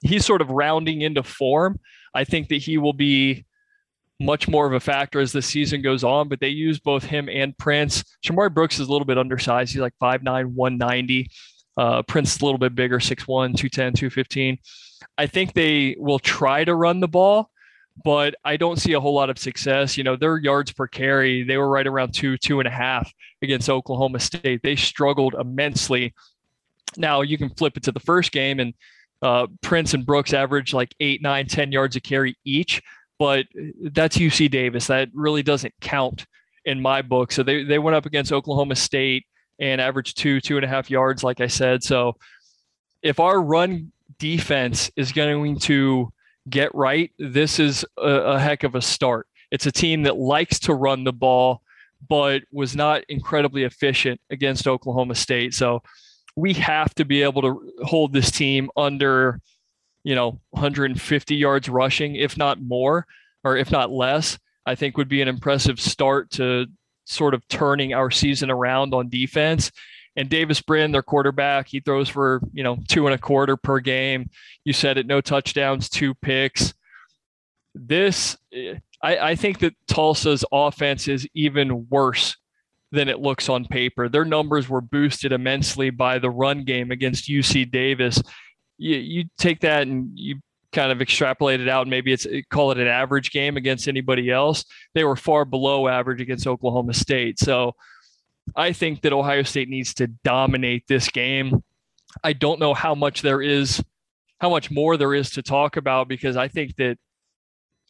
he's 0.00 0.24
sort 0.24 0.40
of 0.40 0.50
rounding 0.50 1.02
into 1.02 1.22
form. 1.22 1.80
I 2.14 2.24
think 2.24 2.48
that 2.48 2.62
he 2.62 2.78
will 2.78 2.92
be 2.92 3.46
much 4.20 4.46
more 4.48 4.66
of 4.66 4.72
a 4.72 4.80
factor 4.80 5.20
as 5.20 5.32
the 5.32 5.42
season 5.42 5.82
goes 5.82 6.04
on, 6.04 6.28
but 6.28 6.40
they 6.40 6.48
use 6.48 6.78
both 6.78 7.02
him 7.04 7.28
and 7.28 7.56
Prince. 7.58 8.04
Shamari 8.24 8.52
Brooks 8.52 8.78
is 8.78 8.88
a 8.88 8.92
little 8.92 9.06
bit 9.06 9.18
undersized. 9.18 9.72
He's 9.72 9.80
like 9.80 9.94
5'9, 10.00 10.46
190. 10.46 11.30
Uh, 11.76 12.02
Prince 12.02 12.36
is 12.36 12.42
a 12.42 12.44
little 12.44 12.58
bit 12.58 12.74
bigger, 12.74 12.98
6'1, 12.98 13.56
210, 13.56 13.94
215. 13.94 14.58
I 15.18 15.26
think 15.26 15.54
they 15.54 15.96
will 15.98 16.18
try 16.18 16.64
to 16.64 16.74
run 16.74 17.00
the 17.00 17.08
ball 17.08 17.50
but 18.04 18.34
I 18.44 18.56
don't 18.56 18.78
see 18.78 18.94
a 18.94 19.00
whole 19.00 19.14
lot 19.14 19.30
of 19.30 19.38
success. 19.38 19.96
You 19.96 20.04
know, 20.04 20.16
their 20.16 20.38
yards 20.38 20.72
per 20.72 20.86
carry, 20.86 21.42
they 21.42 21.56
were 21.56 21.68
right 21.68 21.86
around 21.86 22.14
two, 22.14 22.36
two 22.38 22.60
and 22.60 22.66
a 22.66 22.70
half 22.70 23.12
against 23.42 23.68
Oklahoma 23.68 24.20
State. 24.20 24.62
They 24.62 24.76
struggled 24.76 25.34
immensely. 25.34 26.14
Now 26.96 27.22
you 27.22 27.38
can 27.38 27.50
flip 27.50 27.76
it 27.76 27.82
to 27.84 27.92
the 27.92 28.00
first 28.00 28.32
game, 28.32 28.60
and 28.60 28.74
uh, 29.20 29.46
Prince 29.60 29.94
and 29.94 30.04
Brooks 30.04 30.32
average 30.32 30.72
like 30.72 30.94
eight, 31.00 31.22
nine, 31.22 31.46
ten 31.46 31.72
yards 31.72 31.96
a 31.96 32.00
carry 32.00 32.36
each, 32.44 32.82
but 33.18 33.46
that's 33.80 34.16
UC 34.16 34.50
Davis. 34.50 34.86
That 34.88 35.08
really 35.14 35.42
doesn't 35.42 35.74
count 35.80 36.26
in 36.64 36.80
my 36.80 37.02
book. 37.02 37.32
So 37.32 37.42
they, 37.42 37.64
they 37.64 37.78
went 37.78 37.94
up 37.94 38.06
against 38.06 38.32
Oklahoma 38.32 38.76
State 38.76 39.26
and 39.58 39.80
averaged 39.80 40.16
two, 40.16 40.40
two 40.40 40.56
and 40.56 40.64
a 40.64 40.68
half 40.68 40.90
yards, 40.90 41.22
like 41.22 41.40
I 41.40 41.46
said. 41.46 41.82
So 41.82 42.16
if 43.02 43.20
our 43.20 43.40
run 43.40 43.92
defense 44.18 44.90
is 44.96 45.12
going 45.12 45.58
to 45.60 46.12
get 46.48 46.74
right, 46.74 47.10
this 47.18 47.58
is 47.58 47.84
a, 47.98 48.08
a 48.08 48.38
heck 48.38 48.64
of 48.64 48.74
a 48.74 48.82
start. 48.82 49.26
It's 49.50 49.66
a 49.66 49.72
team 49.72 50.04
that 50.04 50.16
likes 50.16 50.58
to 50.60 50.74
run 50.74 51.04
the 51.04 51.12
ball, 51.12 51.62
but 52.08 52.42
was 52.52 52.74
not 52.74 53.04
incredibly 53.08 53.64
efficient 53.64 54.20
against 54.30 54.66
Oklahoma 54.66 55.14
State. 55.14 55.54
So 55.54 55.82
we 56.36 56.54
have 56.54 56.94
to 56.94 57.04
be 57.04 57.22
able 57.22 57.42
to 57.42 57.72
hold 57.82 58.12
this 58.12 58.30
team 58.30 58.70
under, 58.76 59.40
you 60.04 60.14
know, 60.14 60.40
150 60.50 61.36
yards 61.36 61.68
rushing, 61.68 62.16
if 62.16 62.36
not 62.36 62.60
more, 62.60 63.06
or 63.44 63.56
if 63.56 63.70
not 63.70 63.90
less. 63.90 64.38
I 64.64 64.74
think 64.74 64.96
would 64.96 65.08
be 65.08 65.22
an 65.22 65.28
impressive 65.28 65.80
start 65.80 66.30
to 66.32 66.66
sort 67.04 67.34
of 67.34 67.46
turning 67.48 67.92
our 67.92 68.10
season 68.10 68.50
around 68.50 68.94
on 68.94 69.08
defense. 69.08 69.70
And 70.16 70.28
Davis 70.28 70.60
Brin, 70.60 70.92
their 70.92 71.02
quarterback, 71.02 71.68
he 71.68 71.80
throws 71.80 72.08
for, 72.08 72.40
you 72.52 72.62
know, 72.62 72.78
two 72.88 73.06
and 73.06 73.14
a 73.14 73.18
quarter 73.18 73.56
per 73.56 73.80
game. 73.80 74.28
You 74.64 74.72
said 74.72 74.98
it, 74.98 75.06
no 75.06 75.20
touchdowns, 75.20 75.88
two 75.88 76.14
picks. 76.14 76.74
This, 77.74 78.36
eh, 78.52 78.74
I, 79.02 79.30
I 79.30 79.34
think 79.34 79.60
that 79.60 79.74
Tulsa's 79.86 80.44
offense 80.52 81.08
is 81.08 81.26
even 81.34 81.86
worse 81.88 82.36
than 82.92 83.08
it 83.08 83.20
looks 83.20 83.48
on 83.48 83.64
paper. 83.64 84.08
Their 84.08 84.26
numbers 84.26 84.68
were 84.68 84.82
boosted 84.82 85.32
immensely 85.32 85.88
by 85.88 86.18
the 86.18 86.30
run 86.30 86.64
game 86.64 86.90
against 86.90 87.28
UC 87.28 87.70
Davis. 87.70 88.22
You, 88.76 88.96
you 88.96 89.24
take 89.38 89.60
that 89.60 89.86
and 89.86 90.10
you 90.14 90.40
kind 90.72 90.92
of 90.92 91.00
extrapolate 91.00 91.60
it 91.60 91.68
out. 91.68 91.82
and 91.82 91.90
Maybe 91.90 92.12
it's 92.12 92.26
eh, 92.26 92.42
call 92.50 92.70
it 92.70 92.78
an 92.78 92.86
average 92.86 93.30
game 93.30 93.56
against 93.56 93.88
anybody 93.88 94.30
else. 94.30 94.64
They 94.94 95.04
were 95.04 95.16
far 95.16 95.46
below 95.46 95.88
average 95.88 96.20
against 96.20 96.46
Oklahoma 96.46 96.94
State. 96.94 97.38
So 97.38 97.74
I 98.56 98.72
think 98.72 99.02
that 99.02 99.12
Ohio 99.12 99.42
State 99.42 99.68
needs 99.68 99.94
to 99.94 100.06
dominate 100.06 100.86
this 100.88 101.08
game. 101.08 101.62
I 102.22 102.32
don't 102.32 102.60
know 102.60 102.74
how 102.74 102.94
much 102.94 103.22
there 103.22 103.40
is, 103.40 103.82
how 104.38 104.50
much 104.50 104.70
more 104.70 104.96
there 104.96 105.14
is 105.14 105.30
to 105.30 105.42
talk 105.42 105.76
about 105.76 106.08
because 106.08 106.36
I 106.36 106.48
think 106.48 106.76
that 106.76 106.98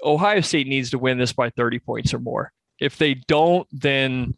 Ohio 0.04 0.40
State 0.40 0.66
needs 0.66 0.90
to 0.90 0.98
win 0.98 1.18
this 1.18 1.32
by 1.32 1.50
30 1.50 1.78
points 1.80 2.14
or 2.14 2.18
more. 2.18 2.52
If 2.80 2.98
they 2.98 3.14
don't, 3.14 3.66
then 3.72 4.34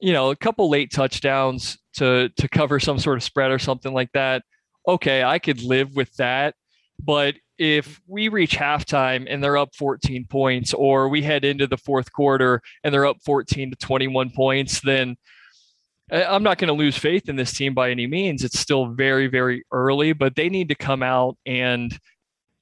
you 0.00 0.12
know, 0.12 0.30
a 0.30 0.36
couple 0.36 0.70
late 0.70 0.92
touchdowns 0.92 1.78
to 1.94 2.28
to 2.36 2.48
cover 2.48 2.78
some 2.78 2.98
sort 2.98 3.16
of 3.16 3.22
spread 3.22 3.50
or 3.50 3.58
something 3.58 3.92
like 3.92 4.12
that. 4.12 4.42
Okay, 4.86 5.22
I 5.22 5.38
could 5.38 5.62
live 5.62 5.94
with 5.96 6.14
that. 6.16 6.54
But 7.00 7.34
if 7.58 8.00
we 8.06 8.28
reach 8.28 8.56
halftime 8.56 9.26
and 9.28 9.42
they're 9.42 9.56
up 9.56 9.74
14 9.74 10.26
points, 10.26 10.72
or 10.72 11.08
we 11.08 11.22
head 11.22 11.44
into 11.44 11.66
the 11.66 11.76
fourth 11.76 12.12
quarter 12.12 12.62
and 12.82 12.94
they're 12.94 13.06
up 13.06 13.18
14 13.24 13.70
to 13.70 13.76
21 13.76 14.30
points, 14.30 14.80
then 14.80 15.16
I'm 16.10 16.42
not 16.42 16.58
going 16.58 16.68
to 16.68 16.74
lose 16.74 16.96
faith 16.96 17.28
in 17.28 17.36
this 17.36 17.52
team 17.52 17.74
by 17.74 17.90
any 17.90 18.06
means. 18.06 18.44
It's 18.44 18.58
still 18.58 18.86
very, 18.86 19.26
very 19.26 19.64
early, 19.72 20.12
but 20.12 20.36
they 20.36 20.48
need 20.48 20.68
to 20.70 20.74
come 20.74 21.02
out 21.02 21.36
and, 21.44 21.96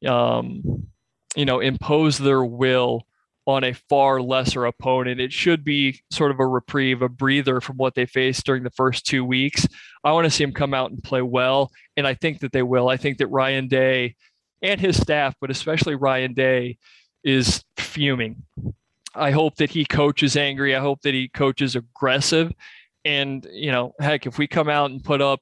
um, 0.07 0.89
you 1.37 1.45
know, 1.45 1.61
impose 1.61 2.19
their 2.19 2.45
will 2.45 3.07
on 3.47 3.63
a 3.63 3.73
far 3.73 4.21
lesser 4.21 4.65
opponent. 4.65 5.21
It 5.21 5.33
should 5.33 5.65
be 5.65 6.01
sort 6.11 6.33
of 6.33 6.41
a 6.41 6.47
reprieve, 6.47 7.03
a 7.03 7.09
breather 7.09 7.61
from 7.61 7.77
what 7.77 7.95
they 7.95 8.05
faced 8.05 8.45
during 8.45 8.65
the 8.65 8.71
first 8.71 9.07
two 9.07 9.25
weeks. 9.25 9.67
I 10.03 10.13
want 10.13 10.25
to 10.25 10.31
see 10.31 10.45
them 10.45 10.53
come 10.53 10.75
out 10.75 10.91
and 10.91 11.03
play 11.03 11.23
well, 11.23 11.71
and 11.97 12.07
I 12.07 12.15
think 12.15 12.41
that 12.41 12.53
they 12.53 12.63
will. 12.63 12.89
I 12.89 12.97
think 12.97 13.19
that 13.19 13.29
Ryan 13.29 13.69
Day 13.69 14.17
and 14.63 14.81
his 14.81 15.01
staff, 15.01 15.35
but 15.41 15.51
especially 15.51 15.95
Ryan 15.95 16.35
Day, 16.35 16.79
is 17.23 17.63
fuming. 17.77 18.43
I 19.15 19.31
hope 19.31 19.57
that 19.57 19.71
he 19.71 19.85
coaches 19.85 20.37
angry. 20.37 20.75
I 20.75 20.81
hope 20.81 21.03
that 21.03 21.15
he 21.15 21.29
coaches 21.29 21.77
aggressive. 21.77 22.53
And, 23.07 23.47
you 23.53 23.71
know, 23.71 23.95
heck, 24.01 24.27
if 24.27 24.37
we 24.37 24.47
come 24.49 24.69
out 24.69 24.91
and 24.91 25.03
put 25.03 25.23
up 25.23 25.41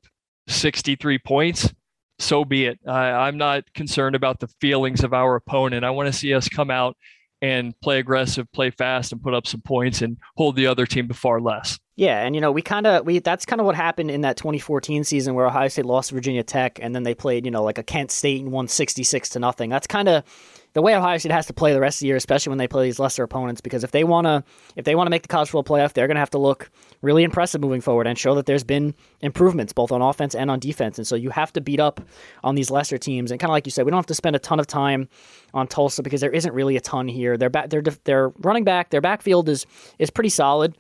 63 0.49 1.19
points, 1.19 1.73
so 2.19 2.45
be 2.45 2.67
it. 2.67 2.79
I, 2.87 3.11
I'm 3.11 3.39
not 3.39 3.65
concerned 3.73 4.15
about 4.15 4.39
the 4.39 4.49
feelings 4.61 5.03
of 5.03 5.15
our 5.15 5.35
opponent. 5.35 5.85
I 5.85 5.91
want 5.91 6.07
to 6.07 6.12
see 6.12 6.35
us 6.35 6.49
come 6.49 6.71
out 6.71 6.97
and 7.43 7.79
play 7.81 7.99
aggressive, 7.99 8.51
play 8.53 8.71
fast, 8.71 9.12
and 9.12 9.23
put 9.23 9.35
up 9.35 9.47
some 9.47 9.62
points 9.62 10.03
and 10.03 10.17
hold 10.37 10.57
the 10.57 10.67
other 10.67 10.87
team 10.87 11.09
to 11.09 11.15
far 11.15 11.41
less. 11.41 11.79
Yeah, 11.97 12.25
and 12.25 12.35
you 12.35 12.41
know 12.41 12.51
we 12.51 12.62
kind 12.62 12.87
of 12.87 13.07
we 13.07 13.21
that's 13.21 13.45
kind 13.45 13.61
of 13.61 13.67
what 13.67 13.77
happened 13.77 14.11
in 14.11 14.23
that 14.23 14.37
2014 14.37 15.05
season 15.05 15.35
where 15.35 15.47
Ohio 15.47 15.69
State 15.69 15.85
lost 15.85 16.11
Virginia 16.11 16.43
Tech, 16.43 16.79
and 16.83 16.95
then 16.95 17.03
they 17.03 17.15
played 17.15 17.45
you 17.45 17.51
know 17.51 17.62
like 17.62 17.79
a 17.79 17.83
Kent 17.83 18.11
State 18.11 18.43
and 18.43 18.51
won 18.51 18.67
66 18.67 19.29
to 19.31 19.39
nothing. 19.39 19.71
That's 19.71 19.87
kind 19.87 20.09
of 20.09 20.25
the 20.75 20.83
way 20.83 20.95
Ohio 20.95 21.16
State 21.18 21.33
has 21.33 21.47
to 21.47 21.53
play 21.53 21.72
the 21.72 21.81
rest 21.81 21.97
of 21.97 22.01
the 22.01 22.09
year, 22.09 22.16
especially 22.16 22.51
when 22.51 22.59
they 22.59 22.68
play 22.68 22.85
these 22.85 22.99
lesser 22.99 23.22
opponents, 23.22 23.61
because 23.61 23.85
if 23.85 23.93
they 23.93 24.05
wanna 24.05 24.45
if 24.77 24.85
they 24.85 24.95
wanna 24.95 25.11
make 25.11 25.22
the 25.22 25.29
college 25.29 25.49
football 25.49 25.77
playoff, 25.77 25.93
they're 25.93 26.09
gonna 26.09 26.20
have 26.20 26.31
to 26.31 26.39
look 26.39 26.70
really 27.01 27.22
impressive 27.22 27.61
moving 27.61 27.81
forward 27.81 28.07
and 28.07 28.18
show 28.18 28.35
that 28.35 28.47
there's 28.47 28.64
been 28.64 28.95
improvements 29.20 29.72
both 29.72 29.93
on 29.93 30.03
offense 30.03 30.35
and 30.35 30.51
on 30.51 30.59
defense. 30.59 30.99
And 30.99 31.07
so 31.07 31.16
you 31.16 31.31
have 31.31 31.53
to 31.55 31.61
beat 31.61 31.81
up 31.81 32.01
on 32.43 32.57
these 32.57 32.70
lesser 32.70 32.99
teams. 32.99 33.31
And 33.31 33.41
kind 33.41 33.51
of 33.51 33.53
like 33.53 33.66
you 33.66 33.72
said, 33.72 33.85
we 33.85 33.91
don't 33.91 33.99
have 33.99 34.07
to 34.07 34.14
spend 34.14 34.37
a 34.37 34.41
ton 34.41 34.59
of 34.61 34.66
time 34.66 35.09
on 35.55 35.68
Tulsa 35.68 36.03
because 36.03 36.20
there 36.20 36.33
isn't 36.33 36.53
really 36.53 36.77
a 36.77 36.81
ton 36.81 37.09
here. 37.09 37.37
Their 37.37 37.51
back, 37.51 37.70
their 37.70 37.83
their 38.05 38.29
running 38.41 38.64
back, 38.64 38.91
their 38.91 39.01
backfield 39.01 39.49
is 39.49 39.66
is 39.99 40.11
pretty 40.11 40.31
solid. 40.31 40.77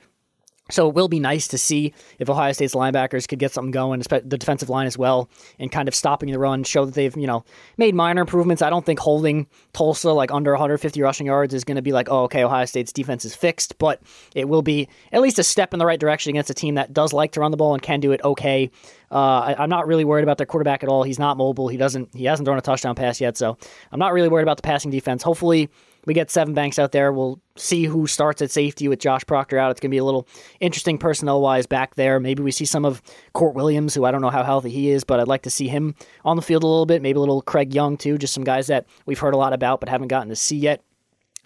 So 0.70 0.88
it 0.88 0.94
will 0.94 1.08
be 1.08 1.20
nice 1.20 1.46
to 1.48 1.58
see 1.58 1.92
if 2.18 2.30
Ohio 2.30 2.52
State's 2.52 2.74
linebackers 2.74 3.28
could 3.28 3.38
get 3.38 3.52
something 3.52 3.70
going, 3.70 4.00
the 4.00 4.38
defensive 4.38 4.70
line 4.70 4.86
as 4.86 4.96
well, 4.96 5.28
and 5.58 5.70
kind 5.70 5.88
of 5.88 5.94
stopping 5.94 6.32
the 6.32 6.38
run, 6.38 6.64
show 6.64 6.86
that 6.86 6.94
they've, 6.94 7.14
you 7.18 7.26
know, 7.26 7.44
made 7.76 7.94
minor 7.94 8.22
improvements. 8.22 8.62
I 8.62 8.70
don't 8.70 8.84
think 8.84 8.98
holding 8.98 9.46
Tulsa 9.74 10.10
like 10.12 10.30
under 10.30 10.52
150 10.52 11.02
rushing 11.02 11.26
yards 11.26 11.52
is 11.52 11.64
going 11.64 11.76
to 11.76 11.82
be 11.82 11.92
like, 11.92 12.08
oh, 12.10 12.22
okay, 12.24 12.44
Ohio 12.44 12.64
State's 12.64 12.94
defense 12.94 13.26
is 13.26 13.34
fixed, 13.34 13.76
but 13.76 14.00
it 14.34 14.48
will 14.48 14.62
be 14.62 14.88
at 15.12 15.20
least 15.20 15.38
a 15.38 15.42
step 15.42 15.74
in 15.74 15.78
the 15.78 15.84
right 15.84 16.00
direction 16.00 16.30
against 16.30 16.48
a 16.48 16.54
team 16.54 16.76
that 16.76 16.94
does 16.94 17.12
like 17.12 17.32
to 17.32 17.40
run 17.40 17.50
the 17.50 17.58
ball 17.58 17.74
and 17.74 17.82
can 17.82 18.00
do 18.00 18.12
it 18.12 18.22
okay. 18.24 18.70
Uh, 19.12 19.54
I, 19.58 19.64
am 19.64 19.68
not 19.68 19.86
really 19.86 20.04
worried 20.04 20.22
about 20.22 20.38
their 20.38 20.46
quarterback 20.46 20.82
at 20.82 20.88
all. 20.88 21.02
He's 21.02 21.18
not 21.18 21.36
mobile. 21.36 21.68
He 21.68 21.76
doesn't. 21.76 22.14
He 22.14 22.24
hasn't 22.24 22.46
thrown 22.46 22.58
a 22.58 22.62
touchdown 22.62 22.94
pass 22.94 23.20
yet, 23.20 23.36
so 23.36 23.58
I'm 23.92 24.00
not 24.00 24.14
really 24.14 24.28
worried 24.28 24.42
about 24.44 24.56
the 24.56 24.62
passing 24.62 24.90
defense. 24.90 25.22
Hopefully, 25.22 25.68
we 26.06 26.14
get 26.14 26.28
Sevyn 26.28 26.54
Banks 26.54 26.78
out 26.78 26.92
there. 26.92 27.12
We'll 27.12 27.40
see 27.56 27.84
who 27.84 28.06
starts 28.06 28.42
at 28.42 28.50
safety 28.50 28.88
with 28.88 28.98
Josh 28.98 29.24
Proctor 29.26 29.58
out. 29.58 29.70
It's 29.70 29.80
going 29.80 29.90
to 29.90 29.94
be 29.94 29.98
a 29.98 30.04
little 30.04 30.26
interesting 30.60 30.98
personnel 30.98 31.40
wise 31.40 31.66
back 31.66 31.94
there. 31.94 32.20
Maybe 32.20 32.42
we 32.42 32.50
see 32.50 32.64
some 32.64 32.84
of 32.84 33.02
Kourt 33.34 33.54
Williams, 33.54 33.94
who 33.94 34.04
I 34.04 34.10
don't 34.10 34.20
know 34.20 34.30
how 34.30 34.42
healthy 34.42 34.70
he 34.70 34.90
is, 34.90 35.04
but 35.04 35.20
I'd 35.20 35.28
like 35.28 35.42
to 35.42 35.50
see 35.50 35.68
him 35.68 35.94
on 36.24 36.36
the 36.36 36.42
field 36.42 36.62
a 36.62 36.66
little 36.66 36.86
bit. 36.86 37.02
Maybe 37.02 37.16
a 37.16 37.20
little 37.20 37.42
Craig 37.42 37.74
Young, 37.74 37.96
too. 37.96 38.18
Just 38.18 38.34
some 38.34 38.44
guys 38.44 38.66
that 38.66 38.86
we've 39.06 39.18
heard 39.18 39.34
a 39.34 39.38
lot 39.38 39.52
about 39.52 39.80
but 39.80 39.88
haven't 39.88 40.08
gotten 40.08 40.28
to 40.28 40.36
see 40.36 40.56
yet. 40.56 40.82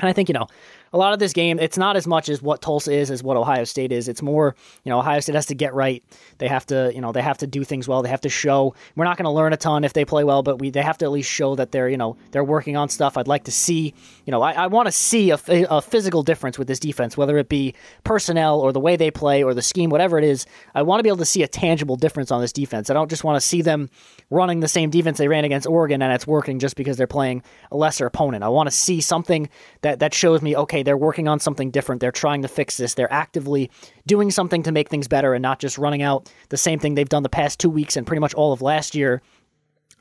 And 0.00 0.09
I 0.09 0.12
think, 0.12 0.28
you 0.28 0.32
know, 0.32 0.46
a 0.93 0.99
lot 0.99 1.12
of 1.12 1.18
this 1.18 1.32
game, 1.32 1.59
it's 1.59 1.78
not 1.78 1.97
as 1.97 2.07
much 2.07 2.28
as 2.28 2.43
what 2.43 2.62
Tulsa 2.62 2.93
is 2.93 3.11
as 3.11 3.22
what 3.22 3.36
Ohio 3.36 3.64
State 3.64 3.93
is. 3.93 4.09
It's 4.09 4.22
more, 4.22 4.55
you 4.84 4.91
know, 4.91 4.99
Ohio 4.99 5.20
State 5.20 5.34
has 5.34 5.47
to 5.47 5.55
get 5.55 5.74
right. 5.74 6.03
They 6.39 6.49
have 6.49 6.66
to, 6.66 6.91
you 6.95 7.01
know, 7.01 7.12
they 7.12 7.22
have 7.22 7.39
to 7.39 7.47
do 7.47 7.64
things 7.64 7.89
well. 7.89 8.03
They 8.03 8.09
have 8.09 8.20
to 8.22 8.28
show. 8.28 8.74
We're 8.97 9.05
not 9.05 9.16
going 9.16 9.24
to 9.24 9.30
learn 9.30 9.53
a 9.53 9.57
ton 9.57 9.84
if 9.84 9.93
they 9.93 10.05
play 10.05 10.24
well, 10.24 10.43
but 10.43 10.59
we 10.59 10.70
they 10.70 10.82
have 10.82 10.99
to 10.99 11.05
at 11.05 11.11
least 11.11 11.30
show 11.30 11.55
that 11.57 11.72
they're, 11.72 11.89
you 11.89 11.97
know, 11.97 12.16
they're 12.30 12.45
working 12.45 12.76
on 12.76 12.89
stuff. 12.89 13.16
I'd 13.16 13.28
like 13.28 13.45
to 13.45 13.53
see, 13.53 13.95
you 14.24 14.30
know, 14.30 14.43
I, 14.43 14.53
I 14.53 14.66
want 14.66 14.86
to 14.86 14.93
see 14.93 15.30
a, 15.30 15.39
a 15.49 15.82
physical 15.82 16.22
difference 16.22 16.59
with 16.59 16.68
this 16.68 16.78
defense, 16.78 17.16
whether 17.16 17.39
it 17.39 17.49
be 17.49 17.74
personnel 18.05 18.61
or 18.61 18.72
the 18.72 18.80
way 18.80 18.97
they 18.97 19.11
play 19.11 19.43
or 19.43 19.55
the 19.55 19.62
scheme, 19.62 19.91
whatever 19.91 20.18
it 20.18 20.24
is. 20.24 20.47
I 20.74 20.82
want 20.82 21.01
to 21.01 21.03
be 21.03 21.09
able 21.09 21.18
to 21.18 21.24
see 21.24 21.43
a 21.43 21.49
tangible 21.49 21.97
difference 21.97 22.30
on 22.30 22.41
this 22.41 22.53
defense. 22.53 22.91
I 22.91 22.95
don't 22.95 23.11
just 23.11 23.24
want 23.24 23.41
to 23.41 23.47
see 23.47 23.62
them 23.62 23.91
running 24.30 24.61
the 24.61 24.68
same 24.68 24.91
defense 24.91 25.18
they 25.18 25.28
ran 25.28 25.45
against 25.45 25.66
Oregon 25.66 26.03
and 26.03 26.12
it's 26.12 26.26
working 26.26 26.59
just 26.59 26.76
because 26.76 26.97
they're 26.97 27.07
playing 27.07 27.43
a 27.70 27.76
lesser 27.76 28.07
opponent. 28.07 28.45
I 28.45 28.49
want 28.49 28.68
to 28.68 28.74
see 28.74 29.01
something 29.01 29.49
that 29.82 30.01
that 30.01 30.14
shows 30.14 30.43
me, 30.43 30.57
okay, 30.57 30.77
they're 30.82 30.96
working 30.96 31.28
on 31.28 31.38
something 31.38 31.58
something 31.58 31.70
different. 31.70 32.00
They're 32.00 32.12
trying 32.12 32.42
to 32.42 32.48
fix 32.48 32.76
this. 32.76 32.94
They're 32.94 33.12
actively 33.12 33.70
doing 34.06 34.30
something 34.30 34.62
to 34.62 34.72
make 34.72 34.88
things 34.88 35.08
better 35.08 35.34
and 35.34 35.42
not 35.42 35.58
just 35.58 35.78
running 35.78 36.02
out 36.02 36.32
the 36.50 36.56
same 36.56 36.78
thing 36.78 36.94
they've 36.94 37.08
done 37.08 37.22
the 37.22 37.28
past 37.28 37.58
two 37.58 37.70
weeks 37.70 37.96
and 37.96 38.06
pretty 38.06 38.20
much 38.20 38.34
all 38.34 38.52
of 38.52 38.62
last 38.62 38.94
year 38.94 39.20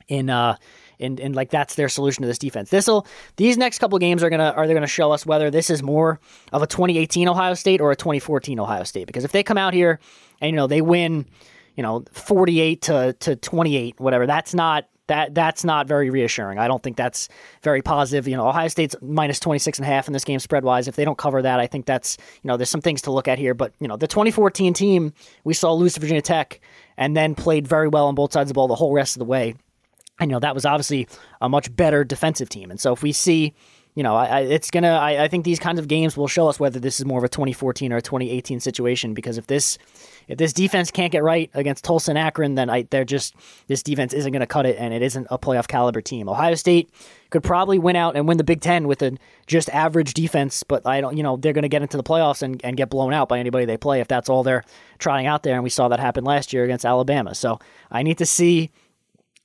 in 0.08 0.30
uh 0.30 0.56
and, 1.00 1.20
and 1.20 1.36
like 1.36 1.50
that's 1.50 1.76
their 1.76 1.88
solution 1.88 2.22
to 2.22 2.26
this 2.26 2.38
defense. 2.38 2.70
This'll 2.70 3.06
these 3.36 3.56
next 3.56 3.78
couple 3.78 3.98
games 3.98 4.22
are 4.22 4.30
gonna 4.30 4.52
are 4.56 4.66
they 4.66 4.74
gonna 4.74 4.86
show 4.86 5.12
us 5.12 5.26
whether 5.26 5.50
this 5.50 5.70
is 5.70 5.82
more 5.82 6.20
of 6.52 6.62
a 6.62 6.66
2018 6.66 7.28
Ohio 7.28 7.54
State 7.54 7.80
or 7.80 7.90
a 7.90 7.96
2014 7.96 8.58
Ohio 8.60 8.84
State. 8.84 9.06
Because 9.06 9.24
if 9.24 9.32
they 9.32 9.42
come 9.42 9.58
out 9.58 9.74
here 9.74 10.00
and 10.40 10.50
you 10.50 10.56
know 10.56 10.66
they 10.66 10.80
win, 10.80 11.26
you 11.76 11.82
know 11.82 12.04
48 12.12 12.82
to 12.82 13.12
to 13.20 13.36
28, 13.36 14.00
whatever, 14.00 14.26
that's 14.26 14.54
not 14.54 14.88
that 15.08 15.34
that's 15.34 15.64
not 15.64 15.86
very 15.86 16.08
reassuring. 16.10 16.58
I 16.58 16.68
don't 16.68 16.82
think 16.82 16.96
that's 16.96 17.28
very 17.62 17.82
positive. 17.82 18.28
You 18.28 18.36
know, 18.36 18.48
Ohio 18.48 18.68
State's 18.68 18.94
minus 19.02 19.40
26 19.40 19.78
and 19.78 19.86
a 19.86 19.88
half 19.88 20.06
in 20.06 20.12
this 20.12 20.24
game 20.24 20.38
spread 20.38 20.64
wise. 20.64 20.88
If 20.88 20.96
they 20.96 21.04
don't 21.04 21.18
cover 21.18 21.42
that, 21.42 21.60
I 21.60 21.66
think 21.66 21.86
that's, 21.86 22.16
you 22.42 22.48
know, 22.48 22.56
there's 22.56 22.70
some 22.70 22.80
things 22.80 23.02
to 23.02 23.10
look 23.10 23.28
at 23.28 23.38
here. 23.38 23.54
But, 23.54 23.72
you 23.80 23.88
know, 23.88 23.96
the 23.96 24.06
2014 24.06 24.72
team 24.72 25.12
we 25.44 25.54
saw 25.54 25.72
lose 25.72 25.94
to 25.94 26.00
Virginia 26.00 26.22
Tech 26.22 26.60
and 26.96 27.16
then 27.16 27.34
played 27.34 27.66
very 27.66 27.88
well 27.88 28.06
on 28.06 28.14
both 28.14 28.32
sides 28.32 28.50
of 28.50 28.54
the 28.54 28.54
ball 28.54 28.68
the 28.68 28.74
whole 28.74 28.92
rest 28.92 29.16
of 29.16 29.20
the 29.20 29.26
way. 29.26 29.54
And, 30.20 30.30
you 30.30 30.34
know, 30.34 30.40
that 30.40 30.54
was 30.54 30.64
obviously 30.64 31.08
a 31.40 31.48
much 31.48 31.74
better 31.74 32.04
defensive 32.04 32.48
team. 32.48 32.70
And 32.70 32.80
so 32.80 32.92
if 32.92 33.02
we 33.02 33.12
see, 33.12 33.54
you 33.98 34.04
know, 34.04 34.14
I, 34.14 34.26
I, 34.26 34.40
it's 34.42 34.70
gonna. 34.70 34.92
I, 34.92 35.24
I 35.24 35.28
think 35.28 35.44
these 35.44 35.58
kinds 35.58 35.80
of 35.80 35.88
games 35.88 36.16
will 36.16 36.28
show 36.28 36.46
us 36.46 36.60
whether 36.60 36.78
this 36.78 37.00
is 37.00 37.04
more 37.04 37.18
of 37.18 37.24
a 37.24 37.28
2014 37.28 37.92
or 37.92 37.96
a 37.96 38.00
2018 38.00 38.60
situation. 38.60 39.12
Because 39.12 39.38
if 39.38 39.48
this 39.48 39.76
if 40.28 40.38
this 40.38 40.52
defense 40.52 40.92
can't 40.92 41.10
get 41.10 41.24
right 41.24 41.50
against 41.52 41.82
Tulsa 41.82 42.12
and 42.12 42.18
Akron, 42.18 42.54
then 42.54 42.70
I, 42.70 42.82
they're 42.90 43.04
just 43.04 43.34
this 43.66 43.82
defense 43.82 44.12
isn't 44.12 44.30
going 44.30 44.38
to 44.38 44.46
cut 44.46 44.66
it, 44.66 44.76
and 44.78 44.94
it 44.94 45.02
isn't 45.02 45.26
a 45.32 45.36
playoff 45.36 45.66
caliber 45.66 46.00
team. 46.00 46.28
Ohio 46.28 46.54
State 46.54 46.92
could 47.30 47.42
probably 47.42 47.76
win 47.76 47.96
out 47.96 48.14
and 48.14 48.28
win 48.28 48.38
the 48.38 48.44
Big 48.44 48.60
Ten 48.60 48.86
with 48.86 49.02
a 49.02 49.16
just 49.48 49.68
average 49.70 50.14
defense, 50.14 50.62
but 50.62 50.86
I 50.86 51.00
don't, 51.00 51.16
you 51.16 51.24
know, 51.24 51.36
they're 51.36 51.52
going 51.52 51.62
to 51.62 51.68
get 51.68 51.82
into 51.82 51.96
the 51.96 52.04
playoffs 52.04 52.40
and, 52.40 52.64
and 52.64 52.76
get 52.76 52.90
blown 52.90 53.12
out 53.12 53.28
by 53.28 53.40
anybody 53.40 53.64
they 53.64 53.76
play 53.76 53.98
if 54.00 54.06
that's 54.06 54.28
all 54.28 54.44
they're 54.44 54.62
trying 55.00 55.26
out 55.26 55.42
there. 55.42 55.54
And 55.56 55.64
we 55.64 55.70
saw 55.70 55.88
that 55.88 55.98
happen 55.98 56.22
last 56.22 56.52
year 56.52 56.62
against 56.62 56.84
Alabama. 56.84 57.34
So 57.34 57.58
I 57.90 58.04
need 58.04 58.18
to 58.18 58.26
see 58.26 58.70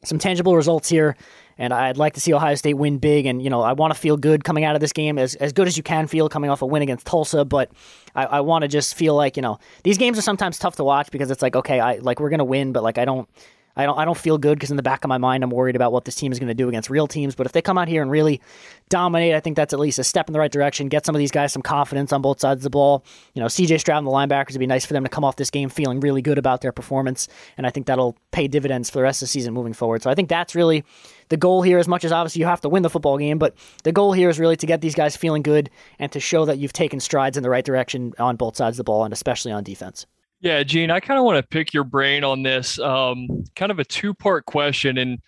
some 0.04 0.20
tangible 0.20 0.56
results 0.56 0.90
here 0.90 1.16
and 1.58 1.74
I'd 1.74 1.98
like 1.98 2.14
to 2.14 2.20
see 2.20 2.34
Ohio 2.34 2.56
State 2.56 2.76
win 2.76 2.98
big. 2.98 3.26
And 3.26 3.42
you 3.42 3.50
know, 3.50 3.62
I 3.62 3.74
want 3.74 3.94
to 3.94 4.00
feel 4.00 4.18
good 4.18 4.44
coming 4.44 4.64
out 4.64 4.76
of 4.76 4.82
this 4.82 4.94
game, 4.94 5.18
as 5.18 5.36
as 5.36 5.54
good 5.54 5.68
as 5.68 5.78
you 5.78 5.84
can 5.84 6.08
feel 6.08 6.30
coming 6.30 6.50
off 6.50 6.62
a 6.62 6.66
win 6.66 6.82
against 6.82 7.06
Tulsa. 7.06 7.46
But 7.46 7.72
I, 8.16 8.26
I 8.26 8.42
want 8.42 8.64
to 8.64 8.68
just 8.68 8.96
feel 8.96 9.16
like 9.16 9.36
you 9.36 9.42
know 9.42 9.60
these 9.84 9.98
games 9.98 10.18
are 10.18 10.24
sometimes 10.24 10.58
tough 10.58 10.76
to 10.78 10.84
watch 10.84 11.12
because 11.12 11.32
it's 11.32 11.42
like 11.42 11.56
okay, 11.56 11.80
I 11.80 11.96
like 11.96 12.20
we're 12.20 12.30
gonna 12.30 12.44
win, 12.44 12.72
but 12.72 12.84
like 12.84 12.98
I 12.98 13.06
don't 13.06 13.30
I 13.76 13.86
don't 13.86 13.98
I 13.98 14.06
don't 14.06 14.18
feel 14.18 14.38
good 14.38 14.58
because 14.58 14.72
in 14.72 14.78
the 14.78 14.84
back 14.84 15.04
of 15.04 15.10
my 15.10 15.18
mind 15.18 15.44
I'm 15.44 15.50
worried 15.50 15.76
about 15.76 15.92
what 15.92 16.06
this 16.06 16.16
team 16.16 16.32
is 16.32 16.40
going 16.40 16.48
to 16.48 16.54
do 16.54 16.70
against 16.70 16.90
real 16.90 17.08
teams. 17.08 17.36
But 17.36 17.46
if 17.46 17.54
they 17.54 17.62
come 17.62 17.78
out 17.78 17.88
here 17.88 18.02
and 18.02 18.12
really 18.12 18.42
dominate, 18.90 19.34
I 19.34 19.40
think 19.40 19.56
that's 19.56 19.74
at 19.74 19.80
least 19.80 19.98
a 20.00 20.04
step 20.04 20.30
in 20.30 20.34
the 20.34 20.40
right 20.40 20.52
direction. 20.52 20.90
Get 20.90 21.06
some 21.06 21.16
of 21.16 21.20
these 21.20 21.32
guys 21.32 21.52
some 21.52 21.62
confidence 21.62 22.14
on 22.14 22.22
both 22.22 22.40
sides 22.40 22.60
of 22.60 22.64
the 22.64 22.70
ball. 22.70 23.04
You 23.34 23.42
know, 23.42 23.48
CJ 23.48 23.80
Stroud 23.80 23.98
and 24.00 24.08
the 24.08 24.12
linebackers 24.12 24.52
would 24.52 24.60
be 24.60 24.68
nice 24.68 24.86
for 24.86 24.94
them 24.94 25.04
to 25.04 25.10
come 25.10 25.24
off 25.24 25.38
this 25.38 25.50
game 25.50 25.70
feeling 25.70 26.00
really 26.00 26.22
good 26.22 26.38
about 26.38 26.62
their 26.62 26.72
performance, 26.72 27.28
and 27.58 27.66
I 27.66 27.72
think 27.72 27.88
that'll 27.88 28.16
pay 28.32 28.48
dividends 28.48 28.90
for 28.90 29.00
the 29.00 29.04
rest 29.04 29.22
of 29.22 29.28
the 29.28 29.32
season 29.32 29.54
moving 29.54 29.74
forward. 29.74 30.04
So 30.04 30.10
I 30.10 30.16
think 30.16 30.30
that's 30.30 30.56
really 30.56 30.84
the 31.30 31.38
goal 31.38 31.62
here. 31.62 31.80
As 31.80 31.88
much 31.88 32.04
as 32.06 32.12
obviously 32.12 32.42
you 32.42 32.46
have 32.46 32.62
to 32.62 32.70
win 32.70 32.84
the 32.84 32.90
football 32.90 33.18
game, 33.18 33.40
but 33.40 33.56
the 33.84 33.92
goal 33.92 34.14
here 34.14 34.30
is 34.30 34.40
really 34.40 34.58
to 34.58 34.68
get 34.68 34.82
these 34.82 34.96
guys 34.96 35.18
feeling 35.18 35.42
good 35.42 35.70
and 35.98 36.12
to 36.12 36.20
show 36.20 36.46
that 36.46 36.60
you've 36.60 36.74
taken 36.74 37.00
strides 37.00 37.38
in 37.38 37.44
the 37.44 37.50
right 37.50 37.66
direction 37.66 38.14
on 38.20 38.36
both 38.36 38.56
sides 38.56 38.76
of 38.76 38.78
the 38.78 38.84
ball 38.84 39.04
and 39.04 39.14
especially 39.14 39.52
on 39.52 39.64
defense. 39.64 40.06
Yeah, 40.44 40.62
Gene, 40.64 40.92
I 40.92 41.00
kind 41.00 41.18
of 41.18 41.24
want 41.26 41.38
to 41.38 41.48
pick 41.48 41.74
your 41.74 41.86
brain 41.86 42.26
on 42.26 42.44
this. 42.44 42.78
Um, 42.78 43.46
kind 43.56 43.72
of 43.72 43.80
a 43.80 43.86
two 43.86 44.14
part 44.14 44.46
question, 44.46 44.98
and 44.98 45.20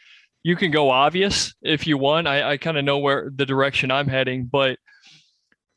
you 0.43 0.57
can 0.57 0.72
go 0.72 0.89
obvious 0.91 1.55
if 1.61 1.88
you 1.88 1.97
want. 1.97 2.28
I, 2.28 2.51
I 2.51 2.57
kind 2.57 2.78
of 2.78 2.84
know 2.84 2.97
where 2.97 3.32
the 3.34 3.45
direction 3.45 3.91
I'm 3.91 4.09
heading, 4.09 4.43
but 4.43 4.78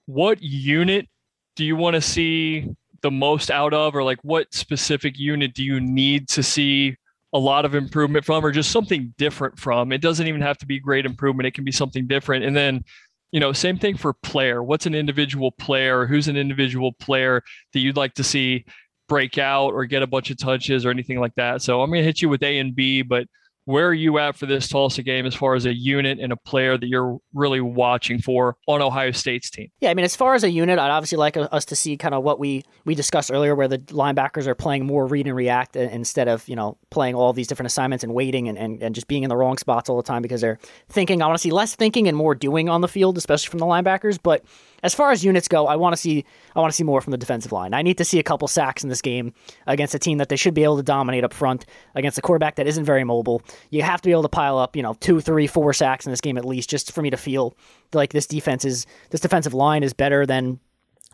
what 0.07 0.43
unit 0.43 1.07
do 1.55 1.65
you 1.65 1.77
want 1.77 1.95
to 1.95 2.01
see 2.01 2.67
the 3.01 3.13
most 3.13 3.49
out 3.49 3.73
of, 3.73 3.95
or 3.95 4.03
like 4.03 4.19
what 4.25 4.53
specific 4.53 5.17
unit 5.21 5.55
do 5.55 5.63
you 5.63 5.81
need 5.81 6.29
to 6.31 6.43
see 6.43 6.97
a 7.33 7.39
lot 7.39 7.65
of 7.65 7.77
improvement 7.77 8.25
from, 8.25 8.45
or 8.45 8.51
just 8.51 8.73
something 8.73 9.15
different 9.19 9.57
from? 9.57 9.93
It 9.93 10.01
doesn't 10.01 10.27
even 10.27 10.41
have 10.41 10.59
to 10.59 10.67
be 10.67 10.81
great 10.81 11.07
improvement, 11.07 11.47
it 11.47 11.55
can 11.55 11.65
be 11.65 11.73
something 11.73 12.09
different. 12.09 12.45
And 12.45 12.57
then 12.57 12.85
you 13.31 13.41
know, 13.41 13.53
same 13.53 13.79
thing 13.79 13.97
for 13.97 14.15
player. 14.15 14.63
What's 14.63 14.87
an 14.87 14.95
individual 14.95 15.53
player? 15.53 16.07
Who's 16.07 16.29
an 16.29 16.37
individual 16.39 16.93
player 16.95 17.43
that 17.75 17.81
you'd 17.81 17.97
like 17.97 18.15
to 18.15 18.25
see 18.25 18.65
break 19.09 19.39
out 19.39 19.73
or 19.73 19.85
get 19.87 20.03
a 20.03 20.07
bunch 20.07 20.31
of 20.31 20.39
touches 20.39 20.85
or 20.85 20.91
anything 20.91 21.21
like 21.21 21.35
that. 21.37 21.63
So 21.63 21.83
I'm 21.83 21.91
going 21.91 22.01
to 22.01 22.07
hit 22.07 22.23
you 22.23 22.29
with 22.29 22.43
A 22.43 22.59
and 22.59 22.75
B, 22.75 23.03
but 23.03 23.27
where 23.69 23.87
are 23.87 23.95
you 23.95 24.17
at 24.17 24.35
for 24.35 24.47
this 24.47 24.67
Tulsa 24.67 25.03
game 25.03 25.27
as 25.27 25.35
far 25.35 25.55
as 25.55 25.67
a 25.67 25.75
unit 25.75 26.19
and 26.19 26.33
a 26.33 26.37
player 26.37 26.79
that 26.79 26.87
you're 26.87 27.19
really 27.35 27.61
watching 27.61 28.19
for 28.19 28.57
on 28.67 28.81
Ohio 28.81 29.11
State's 29.11 29.51
team? 29.51 29.71
Yeah, 29.81 29.91
I 29.91 29.95
mean, 29.95 30.07
as 30.07 30.17
far 30.17 30.35
as 30.35 30.43
a 30.43 30.51
unit, 30.51 30.79
I'd 30.79 30.91
obviously 30.91 31.19
like 31.19 31.37
us 31.37 31.67
to 31.67 31.77
see 31.77 31.99
kind 31.99 32.15
of 32.15 32.25
what 32.25 32.39
we 32.41 32.65
we 32.87 32.95
discussed 32.95 33.31
earlier, 33.31 33.55
where 33.55 33.69
the 33.69 33.77
linebackers 33.79 34.47
are 34.47 34.55
playing 34.55 34.87
more 34.87 35.07
read 35.07 35.27
and 35.27 35.37
react 35.37 35.77
instead 35.77 36.29
of 36.29 36.49
you 36.49 36.57
know 36.57 36.79
playing 36.89 37.15
all 37.15 37.35
these 37.35 37.47
different 37.47 37.67
assignments 37.67 38.03
and 38.03 38.15
waiting 38.15 38.49
and, 38.49 38.57
and, 38.57 38.83
and 38.83 38.95
just 38.95 39.07
being 39.07 39.23
in 39.23 39.29
the 39.29 39.37
wrong 39.37 39.59
spots 39.59 39.91
all 39.91 39.99
the 39.99 40.03
time 40.03 40.23
because 40.23 40.41
they're 40.41 40.59
thinking. 40.89 41.21
I 41.21 41.27
want 41.27 41.37
to 41.37 41.43
see 41.43 41.51
less 41.51 41.75
thinking 41.75 42.09
and 42.09 42.17
more 42.17 42.35
doing 42.35 42.71
on 42.71 42.81
the 42.81 42.89
field, 42.89 43.19
especially 43.19 43.51
from 43.51 43.59
the 43.59 43.67
linebackers, 43.67 44.19
but 44.23 44.47
as 44.83 44.95
far 44.95 45.11
as 45.11 45.25
units 45.25 45.49
go, 45.49 45.67
I 45.67 45.77
want 45.77 45.95
to 45.95 45.97
see 45.97 46.25
I 46.55 46.61
want 46.61 46.73
to 46.73 46.77
see 46.77 46.85
more 46.85 47.01
from 47.01 47.11
the 47.11 47.19
defensive 47.19 47.53
line. 47.53 47.75
I 47.75 47.83
need 47.83 47.99
to 47.99 48.05
see 48.05 48.19
a 48.19 48.23
couple 48.23 48.49
sacks 48.49 48.83
in 48.83 48.89
this 48.89 49.03
game 49.03 49.33
against 49.67 49.95
a 49.95 49.99
team 49.99 50.19
that 50.19 50.29
they 50.29 50.37
should 50.37 50.55
be 50.55 50.65
able 50.65 50.77
to 50.77 50.83
dominate 50.83 51.25
up 51.25 51.33
front 51.33 51.67
against 51.95 52.19
a 52.19 52.23
quarterback 52.23 52.57
that 52.57 52.67
isn't 52.67 52.85
very 52.85 53.05
mobile. 53.05 53.43
you 53.71 53.83
have 53.83 54.01
to 54.01 54.09
be 54.09 54.13
able 54.13 54.23
to 54.23 54.29
pile 54.29 54.59
up, 54.59 54.77
you 54.77 54.83
know, 54.83 54.95
two, 54.95 55.21
three, 55.21 55.47
four 55.47 55.73
sacks 55.73 56.07
in 56.07 56.13
this 56.13 56.21
game 56.21 56.39
at 56.39 56.45
least, 56.45 56.71
just 56.71 56.93
for 56.93 57.03
me 57.03 57.11
to 57.11 57.17
feel 57.17 57.57
like 57.93 58.13
this 58.13 58.27
defense 58.27 58.65
is 58.65 58.87
this 59.11 59.21
defensive 59.21 59.55
line 59.55 59.83
is 59.83 59.93
better 59.93 60.27
than 60.27 60.61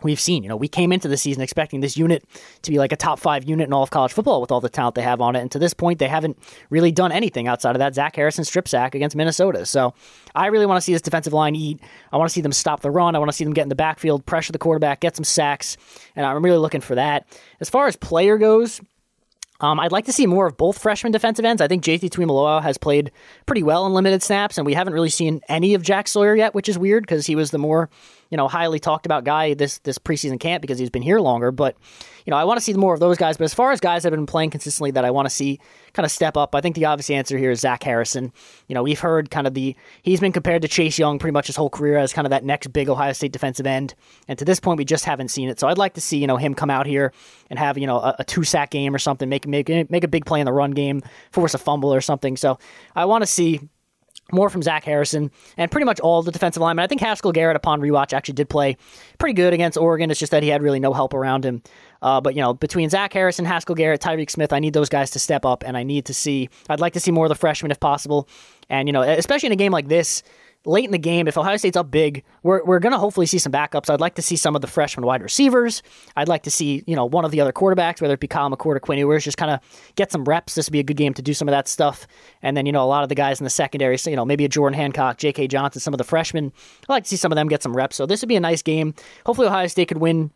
we've 0.05 0.21
seen. 0.21 0.43
You 0.43 0.49
know, 0.49 0.57
we 0.57 0.69
came 0.69 0.93
into 0.93 1.09
the 1.09 1.17
season 1.17 1.43
expecting 1.43 1.81
this 1.81 1.97
unit 1.97 2.25
to 2.63 2.71
be 2.71 2.79
like 2.79 2.93
a 2.93 2.97
top 2.97 3.19
five 3.19 3.45
unit 3.45 3.67
in 3.67 3.73
all 3.73 3.83
of 3.83 3.91
college 3.91 4.13
football 4.13 4.41
with 4.41 4.53
all 4.53 4.61
the 4.61 4.69
talent 4.69 4.95
they 4.95 5.03
have 5.03 5.21
on 5.21 5.35
it. 5.35 5.41
And 5.41 5.51
to 5.53 5.59
this 5.59 5.75
point, 5.75 5.99
they 5.99 6.09
haven't 6.09 6.39
really 6.71 6.93
done 6.93 7.11
anything 7.11 7.49
outside 7.49 7.75
of 7.75 7.81
that 7.81 7.95
Zach 7.95 8.15
Harrison 8.15 8.45
strip 8.45 8.69
sack 8.69 8.95
against 8.95 9.17
Minnesota. 9.17 9.67
So 9.67 9.95
I 10.35 10.47
really 10.47 10.67
want 10.67 10.77
to 10.77 10.83
see 10.83 10.93
this 10.93 11.03
defensive 11.03 11.33
line 11.33 11.57
eat. 11.57 11.81
I 12.13 12.17
want 12.17 12.29
to 12.29 12.33
see 12.33 12.41
them 12.43 12.53
stop 12.53 12.81
the 12.81 12.91
run. 12.91 13.17
I 13.17 13.19
want 13.19 13.31
to 13.31 13.37
see 13.37 13.45
them 13.45 13.55
get 13.55 13.63
in 13.63 13.69
the 13.71 13.75
backfield, 13.75 14.27
pressure 14.27 14.53
the 14.53 14.59
quarterback, 14.59 15.01
get 15.01 15.17
some 15.17 15.25
sacks. 15.25 15.77
And 16.15 16.25
I'm 16.25 16.45
really 16.45 16.59
looking 16.59 16.83
for 16.83 16.95
that. 16.95 17.27
As 17.61 17.71
far 17.71 17.87
as 17.87 17.97
player 17.97 18.39
goes, 18.39 18.81
um, 19.61 19.79
I'd 19.79 19.93
like 19.93 20.07
to 20.07 20.13
see 20.13 20.27
more 20.27 20.47
of 20.47 20.57
both 20.57 20.79
freshman 20.79 21.13
defensive 21.13 21.45
ends. 21.45 21.63
I 21.63 21.69
think 21.69 21.85
JT 21.85 22.11
Tuimoloau 22.11 22.63
has 22.63 22.77
played 22.77 23.13
pretty 23.47 23.63
well 23.63 23.87
in 23.87 23.95
limited 23.95 24.23
snaps, 24.23 24.59
and 24.59 24.67
we 24.67 24.75
haven't 24.75 24.93
really 24.93 25.09
seen 25.09 25.41
any 25.49 25.75
of 25.75 25.83
Jack 25.83 26.09
Sawyer 26.09 26.35
yet, 26.35 26.55
which 26.55 26.69
is 26.69 26.77
weird 26.77 27.05
because 27.05 27.27
he 27.27 27.37
was 27.37 27.51
the 27.51 27.59
more 27.59 27.89
you 28.35 28.37
know 28.37 28.49
highly 28.49 28.81
talked 28.81 29.07
about 29.07 29.23
guy 29.23 29.55
this 29.55 29.79
this 29.79 29.97
preseason 29.97 30.41
camp 30.41 30.61
because 30.61 30.77
he's 30.77 30.91
been 30.91 31.03
here 31.03 31.21
longer. 31.21 31.53
But 31.53 31.77
you 32.27 32.33
know 32.33 32.37
I 32.37 32.43
want 32.43 32.59
to 32.59 32.65
see 32.65 32.73
more 32.73 32.93
of 32.93 32.99
those 32.99 33.17
guys. 33.17 33.37
But 33.37 33.45
as 33.45 33.55
far 33.55 33.71
as 33.71 33.79
guys 33.79 34.03
that 34.03 34.11
have 34.11 34.19
been 34.19 34.27
playing 34.27 34.51
consistently 34.51 34.91
that 34.91 35.05
I 35.05 35.13
want 35.13 35.27
to 35.27 35.31
see 35.31 35.61
kind 35.93 36.05
of 36.05 36.11
step 36.11 36.37
up, 36.37 36.53
I 36.53 36.61
think 36.61 36.75
the 36.75 36.87
obvious 36.87 37.11
answer 37.11 37.39
here 37.39 37.53
is 37.53 37.61
Zach 37.61 37.85
Harrison. 37.85 38.33
You 38.67 38.75
know 38.75 38.83
we've 38.83 38.99
heard 38.99 39.31
kind 39.31 39.47
of 39.47 39.55
the 39.55 39.77
he's 40.03 40.19
been 40.19 40.33
compared 40.33 40.63
to 40.63 40.69
Chase 40.69 40.99
Young 40.99 41.21
pretty 41.21 41.33
much 41.33 41.47
his 41.47 41.55
whole 41.55 41.71
career 41.71 41.97
as 41.97 42.13
kind 42.13 42.27
of 42.27 42.31
that 42.31 42.43
next 42.43 42.73
big 42.73 42.89
Ohio 42.89 43.13
State 43.13 43.31
defensive 43.31 43.69
end, 43.69 43.95
and 44.27 44.37
to 44.37 44.45
this 44.45 44.59
point 44.59 44.79
we 44.79 44.85
just 44.85 45.05
haven't 45.05 45.29
seen 45.29 45.49
it. 45.49 45.61
So 45.61 45.69
I'd 45.69 45.79
like 45.79 45.95
to 45.95 46.01
see 46.01 46.19
you 46.19 46.27
know 46.27 46.37
him 46.37 46.55
come 46.55 46.71
out 46.71 46.87
here 46.87 47.13
and 47.51 47.59
have 47.61 47.79
you 47.79 47.87
know 47.87 48.01
a, 48.01 48.17
a 48.19 48.25
two 48.25 48.43
sack 48.43 48.71
game 48.71 48.93
or 48.97 48.99
something, 48.99 49.29
make 49.29 49.47
make 49.47 49.69
make 49.69 50.03
a 50.03 50.09
big 50.09 50.27
play 50.27 50.41
in 50.41 50.47
the 50.47 50.53
run 50.53 50.73
game, 50.73 51.03
force 51.31 51.55
a 51.55 51.59
fumble 51.59 51.95
or 51.95 52.01
something. 52.01 52.37
So 52.37 52.59
I 52.97 53.05
want 53.05 53.23
to 53.23 53.27
see 53.29 53.61
more 54.33 54.49
from 54.49 54.63
Zach 54.63 54.85
Harrison 54.85 55.31
and 55.57 55.71
pretty 55.71 55.85
much 55.85 56.01
all 56.01 56.23
the 56.23 56.33
defensive 56.33 56.61
linemen. 56.61 56.83
I 56.83 56.87
think 56.87 57.01
Haskell 57.01 57.33
Garrett, 57.33 57.57
upon 57.57 57.81
rewatch, 57.81 58.13
actually 58.13 58.35
did 58.35 58.49
play 58.49 58.77
pretty 59.19 59.35
good 59.35 59.53
against 59.53 59.77
Oregon. 59.77 60.11
It's 60.11 60.21
just 60.21 60.33
that 60.33 60.43
he 60.43 60.49
had 60.49 60.63
really 60.63 60.81
no 60.81 60.93
help 60.93 61.15
around 61.15 61.45
him. 61.45 61.63
Uh, 62.01 62.21
but 62.21 62.35
you 62.35 62.43
know, 62.43 62.53
between 62.55 62.91
Zach 62.91 63.13
Harrison, 63.13 63.45
Haskell 63.45 63.75
Garrett, 63.75 64.01
Tyreke 64.01 64.31
Smith, 64.31 64.53
I 64.53 64.59
need 64.59 64.75
those 64.75 64.89
guys 64.89 65.11
to 65.13 65.19
step 65.19 65.45
up, 65.45 65.65
and 65.67 65.77
I 65.77 65.83
need 65.83 66.05
to 66.07 66.15
see. 66.15 66.51
I'd 66.69 66.81
like 66.81 66.93
to 66.95 67.01
see 67.01 67.11
more 67.11 67.25
of 67.27 67.31
the 67.31 67.35
freshmen 67.35 67.71
if 67.71 67.81
possible. 67.81 68.29
And 68.69 68.89
you 68.89 68.93
know, 68.93 69.03
especially 69.03 69.47
in 69.47 69.53
a 69.53 69.57
game 69.57 69.73
like 69.73 69.89
this, 69.89 70.23
late 70.67 70.85
in 70.85 70.93
the 70.93 70.99
game, 70.99 71.29
if 71.29 71.37
Ohio 71.37 71.57
State's 71.57 71.77
up 71.77 71.91
big, 71.91 72.25
we're, 72.43 72.65
we're 72.65 72.79
going 72.79 72.93
to 72.93 72.99
hopefully 72.99 73.27
see 73.27 73.39
some 73.39 73.53
backups. 73.53 73.91
I'd 73.91 74.01
like 74.01 74.15
to 74.15 74.23
see 74.23 74.37
some 74.37 74.55
of 74.55 74.63
the 74.63 74.67
freshman 74.67 75.05
wide 75.05 75.23
receivers. 75.23 75.83
I'd 76.17 76.29
like 76.29 76.43
to 76.45 76.51
see, 76.51 76.83
you 76.87 76.97
know, 76.97 77.05
one 77.05 77.25
of 77.25 77.31
the 77.31 77.41
other 77.41 77.53
quarterbacks, 77.53 78.01
whether 78.01 78.15
it 78.15 78.21
be 78.21 78.27
Kyle 78.27 78.51
McCord 78.51 78.77
or 78.77 78.81
Quinn 78.81 78.99
Ewers, 78.99 79.25
just 79.25 79.37
kind 79.37 79.51
of 79.51 79.61
get 79.97 80.11
some 80.11 80.25
reps. 80.25 80.55
This 80.55 80.67
would 80.67 80.73
be 80.73 80.81
a 80.81 80.85
good 80.85 80.97
game 80.97 81.15
to 81.15 81.23
do 81.23 81.35
some 81.35 81.49
of 81.49 81.53
that 81.53 81.69
stuff. 81.69 82.07
And 82.43 82.57
then, 82.57 82.67
you 82.67 82.73
know, 82.73 82.85
a 82.85 82.87
lot 82.87 83.03
of 83.03 83.09
the 83.09 83.15
guys 83.15 83.41
in 83.41 83.45
the 83.45 83.51
secondary, 83.51 83.99
so, 83.99 84.11
you 84.11 84.17
know, 84.17 84.25
maybe 84.25 84.45
a 84.45 84.49
Jordan 84.49 84.79
Hancock, 84.79 85.19
J.K. 85.19 85.49
Johnson, 85.49 85.81
some 85.81 85.95
of 85.95 85.99
the 85.99 86.05
freshmen. 86.05 86.53
I'd 86.83 86.89
like 86.89 87.05
to 87.05 87.09
see 87.09 87.17
some 87.17 87.33
of 87.33 87.37
them 87.37 87.49
get 87.49 87.63
some 87.63 87.77
reps. 87.77 87.97
So 87.97 88.07
this 88.07 88.23
would 88.23 88.29
be 88.29 88.37
a 88.37 88.41
nice 88.41 88.63
game. 88.63 88.95
Hopefully 89.27 89.49
Ohio 89.49 89.67
State 89.67 89.89
could 89.89 89.99
win 89.99 90.31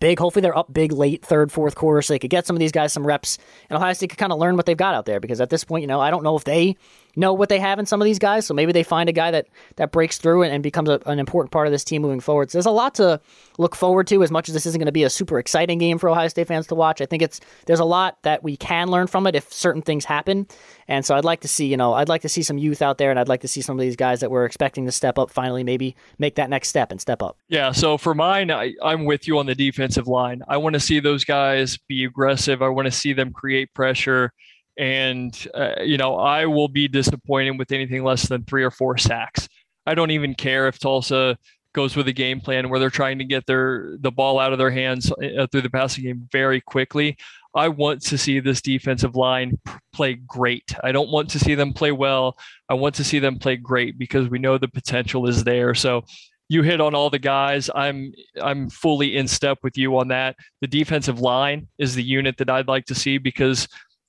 big. 0.00 0.18
Hopefully 0.18 0.42
they're 0.42 0.56
up 0.56 0.72
big 0.72 0.92
late 0.92 1.24
third, 1.24 1.52
fourth 1.52 1.74
quarter 1.74 2.02
so 2.02 2.14
they 2.14 2.18
could 2.18 2.30
get 2.30 2.46
some 2.46 2.56
of 2.56 2.60
these 2.60 2.72
guys 2.72 2.92
some 2.92 3.06
reps 3.06 3.38
and 3.68 3.76
Ohio 3.76 3.92
State 3.92 4.10
could 4.10 4.18
kind 4.18 4.32
of 4.32 4.38
learn 4.38 4.56
what 4.56 4.66
they've 4.66 4.76
got 4.76 4.94
out 4.94 5.06
there 5.06 5.20
because 5.20 5.40
at 5.40 5.50
this 5.50 5.64
point, 5.64 5.82
you 5.82 5.86
know, 5.86 6.00
I 6.00 6.10
don't 6.10 6.22
know 6.22 6.36
if 6.36 6.44
they 6.44 6.76
know 7.16 7.32
what 7.32 7.48
they 7.48 7.58
have 7.58 7.78
in 7.78 7.86
some 7.86 8.00
of 8.00 8.04
these 8.04 8.18
guys. 8.18 8.46
So 8.46 8.54
maybe 8.54 8.72
they 8.72 8.82
find 8.82 9.08
a 9.08 9.12
guy 9.12 9.30
that 9.30 9.48
that 9.76 9.92
breaks 9.92 10.18
through 10.18 10.42
and, 10.42 10.52
and 10.52 10.62
becomes 10.62 10.88
a, 10.88 11.00
an 11.06 11.18
important 11.18 11.52
part 11.52 11.66
of 11.66 11.72
this 11.72 11.84
team 11.84 12.02
moving 12.02 12.20
forward. 12.20 12.50
So 12.50 12.58
there's 12.58 12.66
a 12.66 12.70
lot 12.70 12.94
to 12.96 13.20
look 13.58 13.74
forward 13.74 14.06
to. 14.08 14.22
As 14.22 14.30
much 14.30 14.48
as 14.48 14.54
this 14.54 14.66
isn't 14.66 14.78
going 14.78 14.86
to 14.86 14.92
be 14.92 15.04
a 15.04 15.10
super 15.10 15.38
exciting 15.38 15.78
game 15.78 15.98
for 15.98 16.08
Ohio 16.08 16.28
State 16.28 16.48
fans 16.48 16.66
to 16.68 16.74
watch, 16.74 17.00
I 17.00 17.06
think 17.06 17.22
it's 17.22 17.40
there's 17.66 17.80
a 17.80 17.84
lot 17.84 18.18
that 18.22 18.42
we 18.42 18.56
can 18.56 18.88
learn 18.88 19.06
from 19.06 19.26
it 19.26 19.34
if 19.34 19.52
certain 19.52 19.82
things 19.82 20.04
happen. 20.04 20.46
And 20.86 21.04
so 21.04 21.14
I'd 21.14 21.24
like 21.24 21.40
to 21.40 21.48
see, 21.48 21.66
you 21.66 21.76
know, 21.76 21.94
I'd 21.94 22.08
like 22.08 22.22
to 22.22 22.28
see 22.28 22.42
some 22.42 22.58
youth 22.58 22.82
out 22.82 22.98
there, 22.98 23.10
and 23.10 23.18
I'd 23.18 23.28
like 23.28 23.40
to 23.40 23.48
see 23.48 23.62
some 23.62 23.78
of 23.78 23.80
these 23.80 23.96
guys 23.96 24.20
that 24.20 24.30
we're 24.30 24.44
expecting 24.44 24.84
to 24.86 24.92
step 24.92 25.18
up 25.18 25.30
finally 25.30 25.64
maybe 25.64 25.96
make 26.18 26.34
that 26.34 26.50
next 26.50 26.68
step 26.68 26.90
and 26.90 27.00
step 27.00 27.22
up. 27.22 27.38
Yeah. 27.48 27.72
So 27.72 27.96
for 27.96 28.14
mine, 28.14 28.50
I, 28.50 28.74
I'm 28.82 29.04
with 29.04 29.26
you 29.26 29.38
on 29.38 29.46
the 29.46 29.54
defensive 29.54 30.08
line. 30.08 30.42
I 30.46 30.58
want 30.58 30.74
to 30.74 30.80
see 30.80 31.00
those 31.00 31.24
guys 31.24 31.78
be 31.88 32.04
aggressive. 32.04 32.62
I 32.62 32.68
want 32.68 32.86
to 32.86 32.92
see 32.92 33.12
them 33.12 33.32
create 33.32 33.72
pressure. 33.74 34.32
And, 34.76 35.46
uh, 35.54 35.82
you 35.82 35.96
know, 35.96 36.16
I 36.16 36.46
will 36.46 36.68
be 36.68 36.88
disappointed 36.88 37.58
with 37.58 37.72
anything 37.72 38.02
less 38.02 38.28
than 38.28 38.44
three 38.44 38.64
or 38.64 38.70
four 38.70 38.98
sacks. 38.98 39.48
I 39.86 39.94
don't 39.94 40.10
even 40.10 40.34
care 40.34 40.66
if 40.66 40.78
Tulsa 40.78 41.36
goes 41.74 41.96
with 41.96 42.08
a 42.08 42.12
game 42.12 42.40
plan 42.40 42.68
where 42.68 42.78
they're 42.78 42.90
trying 42.90 43.18
to 43.18 43.24
get 43.24 43.46
their 43.46 43.96
the 43.98 44.10
ball 44.10 44.38
out 44.38 44.52
of 44.52 44.58
their 44.58 44.70
hands 44.70 45.12
uh, 45.12 45.46
through 45.50 45.60
the 45.60 45.70
passing 45.70 46.04
game 46.04 46.28
very 46.32 46.60
quickly. 46.60 47.16
I 47.54 47.68
want 47.68 48.02
to 48.02 48.18
see 48.18 48.40
this 48.40 48.60
defensive 48.60 49.14
line 49.14 49.58
play 49.92 50.14
great. 50.14 50.74
I 50.82 50.90
don't 50.90 51.10
want 51.10 51.30
to 51.30 51.38
see 51.38 51.54
them 51.54 51.72
play 51.72 51.92
well. 51.92 52.36
I 52.68 52.74
want 52.74 52.96
to 52.96 53.04
see 53.04 53.20
them 53.20 53.38
play 53.38 53.56
great 53.56 53.96
because 53.96 54.28
we 54.28 54.40
know 54.40 54.58
the 54.58 54.68
potential 54.68 55.28
is 55.28 55.44
there. 55.44 55.74
So 55.74 56.04
you 56.48 56.62
hit 56.62 56.80
on 56.80 56.94
all 56.94 57.10
the 57.10 57.18
guys. 57.18 57.70
I'm 57.74 58.12
I'm 58.40 58.68
fully 58.70 59.16
in 59.16 59.28
step 59.28 59.58
with 59.62 59.78
you 59.78 59.96
on 59.98 60.08
that. 60.08 60.36
The 60.60 60.66
defensive 60.66 61.20
line 61.20 61.68
is 61.78 61.94
the 61.94 62.02
unit 62.02 62.36
that 62.38 62.50
I'd 62.50 62.68
like 62.68 62.86
to 62.86 62.94
see 62.94 63.18
because 63.18 63.68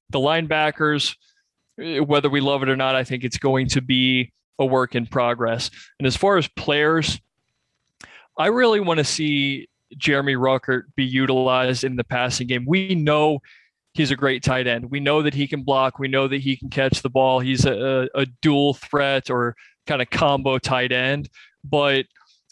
the 0.10 0.20
linebackers, 0.20 1.16
eh, 1.80 2.00
whether 2.00 2.30
we 2.30 2.42
love 2.42 2.64
it 2.64 2.70
or 2.70 2.76
not, 2.76 2.96
I 2.96 3.04
think 3.04 3.24
it's 3.24 3.38
going 3.38 3.68
to 3.70 3.82
be 3.82 4.32
a 4.60 4.66
work 4.66 4.96
in 4.96 5.06
progress. 5.06 5.70
And 6.00 6.08
as 6.08 6.16
far 6.16 6.38
as 6.38 6.48
players, 6.48 7.20
I 8.38 8.48
really 8.48 8.80
want 8.80 9.00
to 9.00 9.04
see 9.04 9.68
Jeremy 9.98 10.36
Ruckert 10.36 10.84
be 10.96 11.06
utilized 11.06 11.84
in 11.84 11.96
the 11.96 12.04
passing 12.04 12.48
game. 12.48 12.66
We 12.68 12.96
know 12.96 13.40
he's 13.94 14.12
a 14.12 14.16
great 14.16 14.44
tight 14.44 14.68
end. 14.68 14.92
We 14.92 15.00
know 15.00 15.22
that 15.22 15.34
he 15.34 15.48
can 15.48 15.64
block. 15.64 16.00
We 16.00 16.08
know 16.08 16.28
that 16.28 16.42
he 16.42 16.58
can 16.58 16.70
catch 16.70 17.02
the 17.02 17.10
ball. 17.10 17.40
He's 17.40 17.66
a, 17.66 18.10
a 18.14 18.26
dual 18.42 18.74
threat 18.74 19.30
or 19.30 19.56
kind 19.88 20.02
of 20.02 20.10
combo 20.10 20.58
tight 20.58 20.92
end. 20.92 21.30
But 21.64 22.06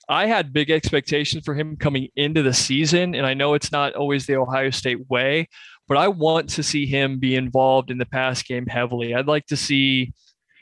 I 0.09 0.25
had 0.25 0.53
big 0.53 0.69
expectations 0.69 1.43
for 1.45 1.53
him 1.53 1.75
coming 1.75 2.07
into 2.15 2.43
the 2.43 2.53
season. 2.53 3.13
And 3.15 3.25
I 3.25 3.33
know 3.33 3.53
it's 3.53 3.71
not 3.71 3.93
always 3.93 4.25
the 4.25 4.37
Ohio 4.37 4.69
State 4.69 5.09
way, 5.09 5.49
but 5.87 5.97
I 5.97 6.07
want 6.07 6.49
to 6.51 6.63
see 6.63 6.85
him 6.85 7.19
be 7.19 7.35
involved 7.35 7.91
in 7.91 7.97
the 7.97 8.05
pass 8.05 8.41
game 8.41 8.65
heavily. 8.65 9.13
I'd 9.13 9.27
like 9.27 9.45
to 9.47 9.57
see, 9.57 10.13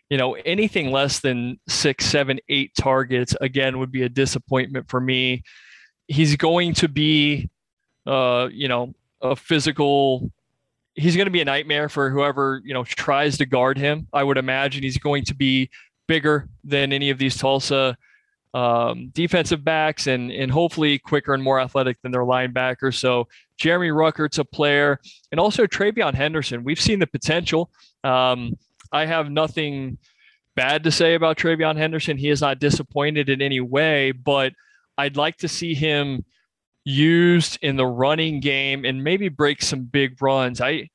you 0.10 0.18
know, 0.18 0.34
anything 0.34 0.92
less 0.92 1.20
than 1.20 1.60
six, 1.68 2.06
seven, 2.06 2.40
eight 2.50 2.72
targets 2.76 3.36
again 3.42 3.80
would 3.80 3.92
be 3.92 4.04
a 4.04 4.10
disappointment 4.10 4.90
for 4.90 5.00
me. 5.00 5.44
He's 6.08 6.36
going 6.36 6.74
to 6.76 6.88
be, 6.88 7.50
uh, 8.06 8.50
you 8.52 8.68
know, 8.68 8.94
a 9.22 9.36
physical. 9.36 10.32
He's 10.96 11.16
going 11.16 11.28
to 11.28 11.32
be 11.32 11.42
a 11.42 11.46
nightmare 11.46 11.88
for 11.88 12.10
whoever 12.10 12.62
you 12.66 12.74
know 12.74 12.84
tries 12.84 13.38
to 13.38 13.46
guard 13.46 13.78
him. 13.78 14.08
I 14.12 14.24
would 14.24 14.38
imagine 14.38 14.84
he's 14.84 14.98
going 14.98 15.24
to 15.26 15.36
be 15.36 15.70
bigger 16.08 16.50
than 16.64 16.92
any 16.92 17.10
of 17.12 17.18
these 17.18 17.38
Tulsa 17.38 17.96
um, 18.54 19.10
defensive 19.14 19.64
backs 19.64 20.08
and 20.08 20.32
and 20.32 20.52
hopefully 20.52 21.00
quicker 21.00 21.34
and 21.34 21.44
more 21.44 21.60
athletic 21.60 22.02
than 22.02 22.12
their 22.12 22.24
linebackers. 22.24 22.96
So 22.96 23.28
Jeremy 23.58 23.92
Ruckert's 23.92 24.40
a 24.40 24.46
player, 24.46 25.00
and 25.32 25.40
also 25.40 25.66
TreVeyon 25.66 26.14
Henderson. 26.14 26.64
We've 26.64 26.80
seen 26.80 27.00
the 27.00 27.08
potential. 27.08 27.70
Um, 28.04 28.58
I 28.92 29.06
have 29.06 29.30
nothing 29.30 29.98
bad 30.56 30.84
to 30.84 30.92
say 30.92 31.14
about 31.14 31.38
TreVeyon 31.38 31.78
Henderson. 31.78 32.18
He 32.18 32.30
is 32.30 32.42
not 32.42 32.60
disappointed 32.60 33.30
in 33.30 33.42
any 33.42 33.62
way, 33.62 34.12
but 34.12 34.54
I'd 34.98 35.16
like 35.16 35.38
to 35.38 35.48
see 35.48 35.74
him 35.74 36.26
used 36.84 37.60
in 37.62 37.76
the 37.76 37.86
running 37.86 38.40
game 38.40 38.86
and 38.86 39.04
maybe 39.04 39.30
break 39.30 39.62
some 39.62 39.84
big 39.84 40.22
runs. 40.22 40.60
I 40.62 40.90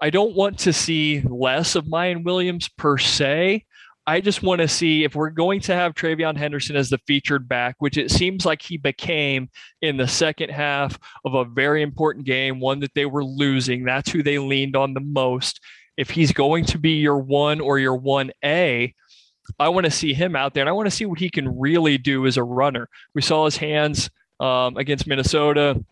I 0.00 0.10
don't 0.10 0.34
want 0.34 0.58
to 0.60 0.72
see 0.72 1.20
less 1.22 1.76
of 1.76 1.84
Miyan 1.84 2.24
Williams 2.24 2.68
per 2.68 2.98
se, 2.98 3.64
I 4.06 4.20
just 4.20 4.42
want 4.42 4.60
to 4.60 4.68
see 4.68 5.04
if 5.04 5.14
we're 5.14 5.30
going 5.30 5.60
to 5.60 5.74
have 5.74 5.94
TreVeyon 5.94 6.36
Henderson 6.36 6.74
as 6.74 6.90
the 6.90 6.98
featured 7.06 7.48
back, 7.48 7.76
which 7.78 7.96
it 7.96 8.10
seems 8.10 8.44
like 8.44 8.60
he 8.60 8.76
became 8.76 9.48
in 9.80 9.96
the 9.96 10.08
second 10.08 10.50
half 10.50 10.98
of 11.24 11.34
a 11.34 11.44
very 11.44 11.82
important 11.82 12.26
game, 12.26 12.58
one 12.58 12.80
that 12.80 12.94
they 12.94 13.06
were 13.06 13.24
losing. 13.24 13.84
That's 13.84 14.10
who 14.10 14.22
they 14.22 14.38
leaned 14.38 14.74
on 14.74 14.94
the 14.94 15.00
most. 15.00 15.60
If 15.96 16.10
he's 16.10 16.32
going 16.32 16.64
to 16.66 16.78
be 16.78 16.94
your 16.94 17.18
one 17.18 17.60
or 17.60 17.78
your 17.78 17.98
1A, 17.98 18.92
I 19.58 19.68
want 19.68 19.84
to 19.84 19.90
see 19.90 20.14
him 20.14 20.34
out 20.34 20.54
there 20.54 20.62
and 20.62 20.68
I 20.68 20.72
want 20.72 20.86
to 20.86 20.94
see 20.94 21.06
what 21.06 21.18
he 21.18 21.30
can 21.30 21.58
really 21.58 21.98
do 21.98 22.26
as 22.26 22.36
a 22.36 22.44
runner. 22.44 22.88
We 23.14 23.22
saw 23.22 23.44
his 23.44 23.56
hands 23.56 24.10
um, 24.40 24.76
against 24.76 25.06
Minnesota. 25.06 25.82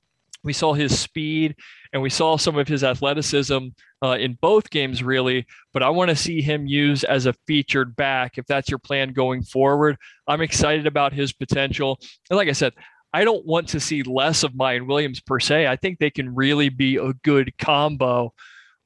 We 0.43 0.53
saw 0.53 0.73
his 0.73 0.99
speed 0.99 1.55
and 1.93 2.03
we 2.03 2.11
saw 2.11 2.37
some 2.37 2.57
of 2.57 2.69
his 2.69 2.85
athleticism 2.85 3.69
uh, 4.03 4.17
in 4.19 4.39
both 4.41 4.71
games, 4.71 5.03
really. 5.03 5.47
But 5.73 5.83
I 5.83 5.91
want 5.91 6.11
to 6.11 6.17
see 6.17 6.41
him 6.41 6.67
used 6.67 7.05
as 7.05 7.27
a 7.27 7.35
featured 7.47 7.97
back 7.97 8.39
if 8.39 8.47
that's 8.47 8.69
your 8.69 8.79
plan 8.79 9.13
going 9.13 9.43
forward. 9.43 9.97
I'm 10.27 10.41
excited 10.41 10.87
about 10.87 11.13
his 11.13 11.33
potential. 11.33 11.99
And 12.31 12.37
like 12.37 12.49
I 12.49 12.53
said, 12.53 12.75
I 13.13 13.25
don't 13.25 13.45
want 13.45 13.69
to 13.71 13.81
see 13.81 14.03
less 14.05 14.45
of 14.45 14.53
Miyan 14.53 14.87
Williams 14.87 15.21
per 15.21 15.41
se. 15.41 15.67
I 15.67 15.77
think 15.77 15.99
they 15.99 16.11
can 16.11 16.35
really 16.35 16.69
be 16.69 16.97
a 16.97 17.13
good 17.25 17.57
combo, 17.59 18.33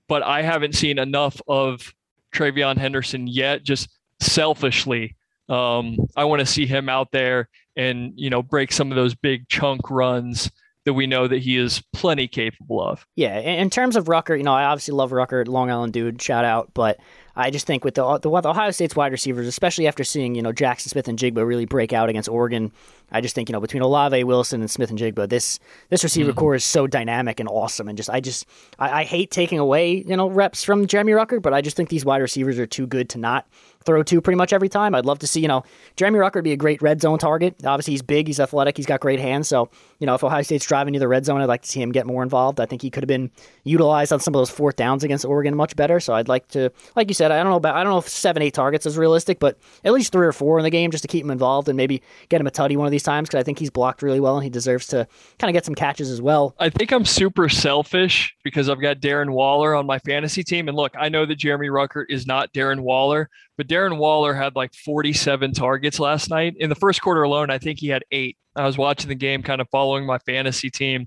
but 0.09 0.22
I 0.22 0.42
haven't 0.42 0.74
seen 0.74 0.98
enough 0.98 1.40
of 1.46 1.92
TreVeyon 2.34 2.78
Henderson 2.78 3.26
yet. 3.26 3.64
Just 3.64 3.90
selfishly, 4.20 5.14
um, 5.50 5.98
I 6.16 6.24
want 6.24 6.40
to 6.40 6.46
see 6.46 6.64
him 6.64 6.88
out 6.88 7.11
there 7.12 7.50
and 7.76 8.12
you 8.16 8.30
know 8.30 8.42
break 8.42 8.72
some 8.72 8.90
of 8.90 8.96
those 8.96 9.14
big 9.14 9.48
chunk 9.48 9.90
runs 9.90 10.50
that 10.85 10.93
we 10.93 11.07
know 11.07 11.26
that 11.26 11.39
he 11.39 11.57
is 11.57 11.82
plenty 11.93 12.28
capable 12.28 12.80
of. 12.80 13.07
Yeah, 13.16 13.39
in 13.39 13.70
terms 13.70 13.97
of 13.97 14.05
Ruckert, 14.05 14.39
you 14.39 14.45
know, 14.45 14.53
I 14.53 14.64
obviously 14.64 14.93
love 14.93 15.11
Ruckert, 15.11 15.49
Long 15.49 15.70
Island 15.70 15.93
dude, 15.93 16.20
shout 16.20 16.45
out, 16.45 16.70
but 16.74 16.99
I 17.37 17.51
just 17.51 17.66
think 17.66 17.85
with 17.85 17.95
the, 17.95 18.18
the 18.18 18.30
Ohio 18.30 18.70
State's 18.70 18.95
wide 18.95 19.11
receivers, 19.11 19.47
especially 19.47 19.89
after 19.89 20.05
seeing 20.05 20.35
you 20.35 20.43
know 20.43 20.53
Jaxon 20.53 20.89
Smith-Njigba 20.89 21.45
really 21.45 21.64
break 21.64 21.93
out 21.93 22.09
against 22.09 22.28
Oregon, 22.28 22.70
I 23.11 23.20
just 23.20 23.35
think 23.35 23.49
you 23.49 23.55
know 23.55 23.61
between 23.61 23.82
Olave, 23.82 24.22
Wilson, 24.24 24.61
and 24.61 24.70
Smith-Njigba, 24.70 25.28
this 25.28 25.59
this 25.89 26.05
receiver 26.05 26.30
mm-hmm. 26.30 26.39
core 26.39 26.55
is 26.55 26.64
so 26.64 26.87
dynamic 26.87 27.41
and 27.41 27.49
awesome. 27.49 27.89
And 27.89 27.97
just 27.97 28.11
I 28.11 28.20
just 28.20 28.47
I, 28.78 29.01
I 29.01 29.05
hate 29.05 29.30
taking 29.30 29.59
away 29.59 30.05
you 30.07 30.16
know 30.16 30.28
reps 30.28 30.62
from 30.62 30.87
Jeremy 30.87 31.12
Ruckert, 31.12 31.43
but 31.43 31.53
I 31.53 31.61
just 31.61 31.76
think 31.76 31.89
these 31.89 32.05
wide 32.05 32.22
receivers 32.22 32.59
are 32.59 32.66
too 32.66 32.87
good 32.87 33.09
to 33.11 33.18
not 33.18 33.49
throw 33.85 34.03
to 34.03 34.20
pretty 34.20 34.37
much 34.37 34.53
every 34.53 34.68
time. 34.68 34.95
I'd 34.95 35.07
love 35.07 35.18
to 35.20 35.26
see, 35.26 35.41
you 35.41 35.49
know, 35.49 35.64
Jeremy 35.97 36.18
Ruckert 36.18 36.45
be 36.45 36.53
a 36.53 36.57
great 36.57 36.80
red 36.82 37.01
zone 37.01 37.18
target. 37.18 37.55
Obviously, 37.64 37.93
he's 37.93 38.03
big, 38.03 38.26
he's 38.26 38.41
athletic, 38.41 38.76
he's 38.76 38.87
got 38.87 39.01
great 39.01 39.20
hands. 39.20 39.49
So, 39.49 39.70
you 39.99 40.07
know, 40.07 40.14
if 40.14 40.24
Ohio 40.24 40.43
State's 40.43 40.66
driving 40.66 40.95
to 40.95 40.99
the 40.99 41.09
red 41.09 41.24
zone, 41.24 41.41
I'd 41.41 41.49
like 41.49 41.62
to 41.62 41.68
see 41.68 41.80
him 41.80 41.93
get 41.93 42.07
more 42.07 42.22
involved. 42.22 42.61
I 42.61 42.66
think 42.66 42.82
he 42.82 42.91
could 42.91 43.03
have 43.03 43.09
been 43.09 43.30
utilized 43.64 44.12
on 44.12 44.20
some 44.20 44.35
of 44.35 44.41
those 44.41 44.51
fourth 44.51 44.76
downs 44.76 45.05
against 45.05 45.24
Oregon 45.24 45.55
much 45.55 45.76
better. 45.76 46.01
So 46.01 46.14
I'd 46.14 46.28
like 46.28 46.49
to, 46.49 46.70
like 46.97 47.09
you 47.09 47.14
said, 47.14 47.30
I 47.30 47.37
don't 47.43 47.51
know 47.51 47.57
about, 47.57 47.76
I 47.76 47.82
don't 47.82 47.93
know 47.93 47.99
if 47.99 48.09
seven, 48.09 48.43
eight 48.43 48.55
targets 48.55 48.87
is 48.87 48.97
realistic, 48.97 49.39
but 49.39 49.59
at 49.85 49.93
least 49.93 50.12
three 50.12 50.26
or 50.26 50.32
four 50.32 50.59
in 50.59 50.64
the 50.64 50.70
game 50.70 50.91
just 50.91 51.03
to 51.03 51.09
keep 51.09 51.24
him 51.24 51.30
involved 51.30 51.68
and 51.68 51.76
maybe 51.76 52.03
get 52.28 52.41
him 52.41 52.47
a 52.47 52.51
tutty 52.51 52.76
one 52.76 52.87
of 52.87 52.91
these 52.93 53.03
times 53.03 53.28
because 53.28 53.41
I 53.41 53.43
think 53.43 53.59
he's 53.59 53.70
blocked 53.70 54.03
really 54.03 54.20
well 54.20 54.37
and 54.37 54.45
he 54.45 54.51
deserves 54.51 54.87
to 54.89 55.07
kind 55.39 55.51
of 55.51 55.53
get 55.53 55.64
some 55.64 55.74
catches 55.74 56.11
as 56.11 56.20
well. 56.22 56.55
I 56.59 56.70
think 56.70 56.93
I'm 56.93 57.05
super 57.05 57.49
selfish 57.49 58.35
because 58.43 58.68
I've 58.68 58.80
got 58.80 59.01
Darren 59.01 59.30
Waller 59.30 59.74
on 59.74 59.87
my 59.87 59.99
fantasy 59.99 60.43
team. 60.43 60.68
And 60.68 60.76
look, 60.76 60.95
I 60.99 61.09
know 61.09 61.26
that 61.26 61.37
Jeremy 61.37 61.68
Ruckert 61.68 62.07
is 62.09 62.26
not 62.26 62.53
Darren 62.53 62.80
Waller, 62.80 63.28
but 63.57 63.68
Darren 63.68 63.98
Waller 63.98 64.34
had 64.34 64.57
like 64.57 64.74
47 64.74 65.52
targets 65.52 66.00
last 66.00 66.30
night. 66.30 66.55
In 66.59 66.68
the 66.68 66.74
first 66.74 67.00
quarter 67.00 67.22
alone, 67.22 67.50
I 67.50 67.59
think 67.59 67.78
he 67.78 67.88
had 67.88 68.05
eight. 68.11 68.36
I 68.57 68.66
was 68.66 68.78
watching 68.78 69.09
the 69.09 69.14
game, 69.14 69.42
kind 69.42 69.61
of 69.61 69.68
following 69.70 70.07
my 70.07 70.18
fantasy 70.18 70.70
team. 70.70 71.07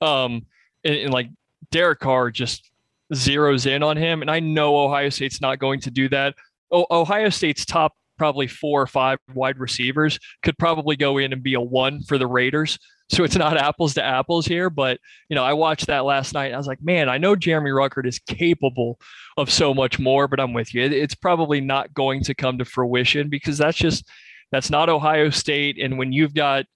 Um, 0.00 0.46
and, 0.84 0.94
and 0.94 1.12
like 1.12 1.28
Derek 1.70 2.00
Carr 2.00 2.30
just 2.30 2.70
zeroes 3.14 3.66
in 3.66 3.82
on 3.82 3.96
him. 3.96 4.22
And 4.22 4.30
I 4.30 4.40
know 4.40 4.78
Ohio 4.78 5.08
State's 5.08 5.40
not 5.40 5.58
going 5.58 5.80
to 5.80 5.90
do 5.90 6.08
that. 6.10 6.34
Oh, 6.70 6.86
Ohio 6.90 7.30
State's 7.30 7.64
top 7.64 7.92
probably 8.18 8.46
four 8.46 8.82
or 8.82 8.86
five 8.86 9.18
wide 9.32 9.58
receivers 9.58 10.18
could 10.42 10.58
probably 10.58 10.96
go 10.96 11.18
in 11.18 11.32
and 11.32 11.42
be 11.42 11.54
a 11.54 11.60
one 11.60 12.02
for 12.02 12.18
the 12.18 12.26
Raiders. 12.26 12.78
So 13.10 13.24
it's 13.24 13.36
not 13.36 13.56
apples 13.56 13.94
to 13.94 14.04
apples 14.04 14.46
here, 14.46 14.68
but 14.68 15.00
you 15.28 15.34
know, 15.34 15.44
I 15.44 15.54
watched 15.54 15.86
that 15.86 16.04
last 16.04 16.34
night. 16.34 16.46
and 16.46 16.54
I 16.54 16.58
was 16.58 16.66
like, 16.66 16.82
man, 16.82 17.08
I 17.08 17.18
know 17.18 17.34
Jeremy 17.36 17.70
Ruckert 17.70 18.06
is 18.06 18.18
capable 18.18 19.00
of 19.36 19.50
so 19.50 19.72
much 19.72 19.98
more, 19.98 20.28
but 20.28 20.40
I'm 20.40 20.52
with 20.52 20.74
you. 20.74 20.82
It's 20.82 21.14
probably 21.14 21.60
not 21.60 21.94
going 21.94 22.22
to 22.24 22.34
come 22.34 22.58
to 22.58 22.64
fruition 22.64 23.28
because 23.28 23.56
that's 23.56 23.78
just 23.78 24.08
that's 24.52 24.70
not 24.70 24.88
Ohio 24.88 25.30
State. 25.30 25.78
And 25.80 25.98
when 25.98 26.12
you've 26.12 26.34
got 26.34 26.66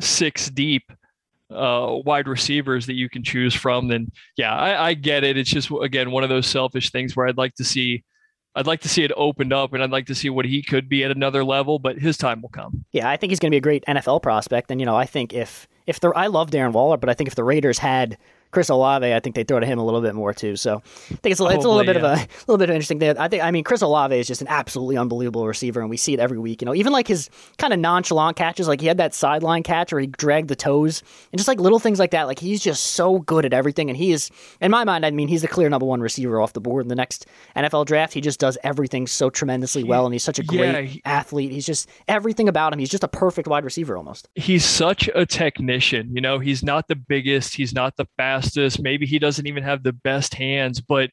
six 0.00 0.50
deep 0.50 0.90
uh, 1.50 1.98
wide 2.04 2.28
receivers 2.28 2.86
that 2.86 2.94
you 2.94 3.08
can 3.08 3.22
choose 3.22 3.54
from, 3.54 3.88
then 3.88 4.10
yeah, 4.36 4.54
I, 4.54 4.88
I 4.88 4.94
get 4.94 5.24
it. 5.24 5.36
It's 5.36 5.50
just 5.50 5.70
again 5.82 6.10
one 6.10 6.24
of 6.24 6.28
those 6.30 6.46
selfish 6.46 6.90
things 6.90 7.16
where 7.16 7.26
I'd 7.26 7.38
like 7.38 7.54
to 7.54 7.64
see 7.64 8.04
I'd 8.54 8.66
like 8.66 8.80
to 8.80 8.88
see 8.88 9.04
it 9.04 9.12
opened 9.16 9.52
up 9.52 9.72
and 9.72 9.82
I'd 9.82 9.90
like 9.90 10.06
to 10.06 10.14
see 10.14 10.28
what 10.28 10.44
he 10.44 10.62
could 10.62 10.88
be 10.88 11.04
at 11.04 11.10
another 11.10 11.44
level, 11.44 11.78
but 11.78 11.98
his 11.98 12.16
time 12.16 12.42
will 12.42 12.48
come. 12.48 12.84
Yeah, 12.92 13.08
I 13.08 13.16
think 13.16 13.30
he's 13.30 13.38
going 13.38 13.50
to 13.50 13.54
be 13.54 13.58
a 13.58 13.60
great 13.60 13.84
NFL 13.86 14.22
prospect. 14.22 14.70
And, 14.70 14.80
you 14.80 14.86
know, 14.86 14.96
I 14.96 15.06
think 15.06 15.32
if, 15.32 15.68
if 15.86 16.00
the, 16.00 16.10
I 16.10 16.26
love 16.26 16.50
Darren 16.50 16.72
Waller, 16.72 16.96
but 16.96 17.08
I 17.08 17.14
think 17.14 17.28
if 17.28 17.36
the 17.36 17.44
Raiders 17.44 17.78
had 17.78 18.18
Chris 18.50 18.68
Olave, 18.68 19.12
I 19.12 19.20
think 19.20 19.36
they 19.36 19.44
throw 19.44 19.60
to 19.60 19.66
him 19.66 19.78
a 19.78 19.84
little 19.84 20.00
bit 20.00 20.14
more 20.14 20.34
too. 20.34 20.56
So 20.56 20.76
I 20.76 21.14
think 21.16 21.32
it's 21.32 21.40
a, 21.40 21.46
it's 21.46 21.64
a 21.64 21.68
little 21.68 21.84
bit 21.84 21.96
yeah. 21.96 22.12
of 22.12 22.18
a, 22.18 22.22
a 22.22 22.44
little 22.48 22.58
bit 22.58 22.68
of 22.68 22.74
interesting 22.74 22.98
thing. 22.98 23.16
I 23.16 23.28
think 23.28 23.42
I 23.42 23.50
mean 23.50 23.64
Chris 23.64 23.82
Olave 23.82 24.18
is 24.18 24.26
just 24.26 24.40
an 24.40 24.48
absolutely 24.48 24.96
unbelievable 24.96 25.46
receiver, 25.46 25.80
and 25.80 25.88
we 25.88 25.96
see 25.96 26.14
it 26.14 26.20
every 26.20 26.38
week. 26.38 26.60
You 26.60 26.66
know, 26.66 26.74
even 26.74 26.92
like 26.92 27.06
his 27.06 27.30
kind 27.58 27.72
of 27.72 27.78
nonchalant 27.78 28.36
catches, 28.36 28.66
like 28.66 28.80
he 28.80 28.86
had 28.86 28.98
that 28.98 29.14
sideline 29.14 29.62
catch 29.62 29.92
where 29.92 30.00
he 30.00 30.08
dragged 30.08 30.48
the 30.48 30.56
toes, 30.56 31.02
and 31.32 31.38
just 31.38 31.48
like 31.48 31.60
little 31.60 31.78
things 31.78 31.98
like 31.98 32.10
that. 32.10 32.26
Like 32.26 32.40
he's 32.40 32.60
just 32.60 32.82
so 32.82 33.20
good 33.20 33.44
at 33.44 33.52
everything, 33.52 33.88
and 33.88 33.96
he 33.96 34.10
is, 34.10 34.30
in 34.60 34.70
my 34.70 34.84
mind, 34.84 35.06
I 35.06 35.10
mean, 35.10 35.28
he's 35.28 35.42
the 35.42 35.48
clear 35.48 35.68
number 35.68 35.86
one 35.86 36.00
receiver 36.00 36.40
off 36.40 36.52
the 36.52 36.60
board 36.60 36.84
in 36.84 36.88
the 36.88 36.96
next 36.96 37.26
NFL 37.56 37.86
draft. 37.86 38.12
He 38.12 38.20
just 38.20 38.40
does 38.40 38.58
everything 38.64 39.06
so 39.06 39.30
tremendously 39.30 39.84
well, 39.84 40.06
and 40.06 40.12
he's 40.12 40.24
such 40.24 40.40
a 40.40 40.42
great 40.42 40.72
yeah, 40.72 40.80
he, 40.80 41.02
athlete. 41.04 41.52
He's 41.52 41.66
just 41.66 41.88
everything 42.08 42.48
about 42.48 42.72
him. 42.72 42.80
He's 42.80 42.90
just 42.90 43.04
a 43.04 43.08
perfect 43.08 43.46
wide 43.46 43.64
receiver 43.64 43.96
almost. 43.96 44.28
He's 44.34 44.64
such 44.64 45.08
a 45.14 45.24
technician. 45.24 46.14
You 46.14 46.20
know, 46.20 46.40
he's 46.40 46.64
not 46.64 46.88
the 46.88 46.96
biggest, 46.96 47.54
he's 47.54 47.72
not 47.72 47.96
the 47.96 48.06
fastest. 48.16 48.39
Maybe 48.78 49.06
he 49.06 49.18
doesn't 49.18 49.46
even 49.46 49.62
have 49.62 49.82
the 49.82 49.92
best 49.92 50.34
hands, 50.34 50.80
but 50.80 51.10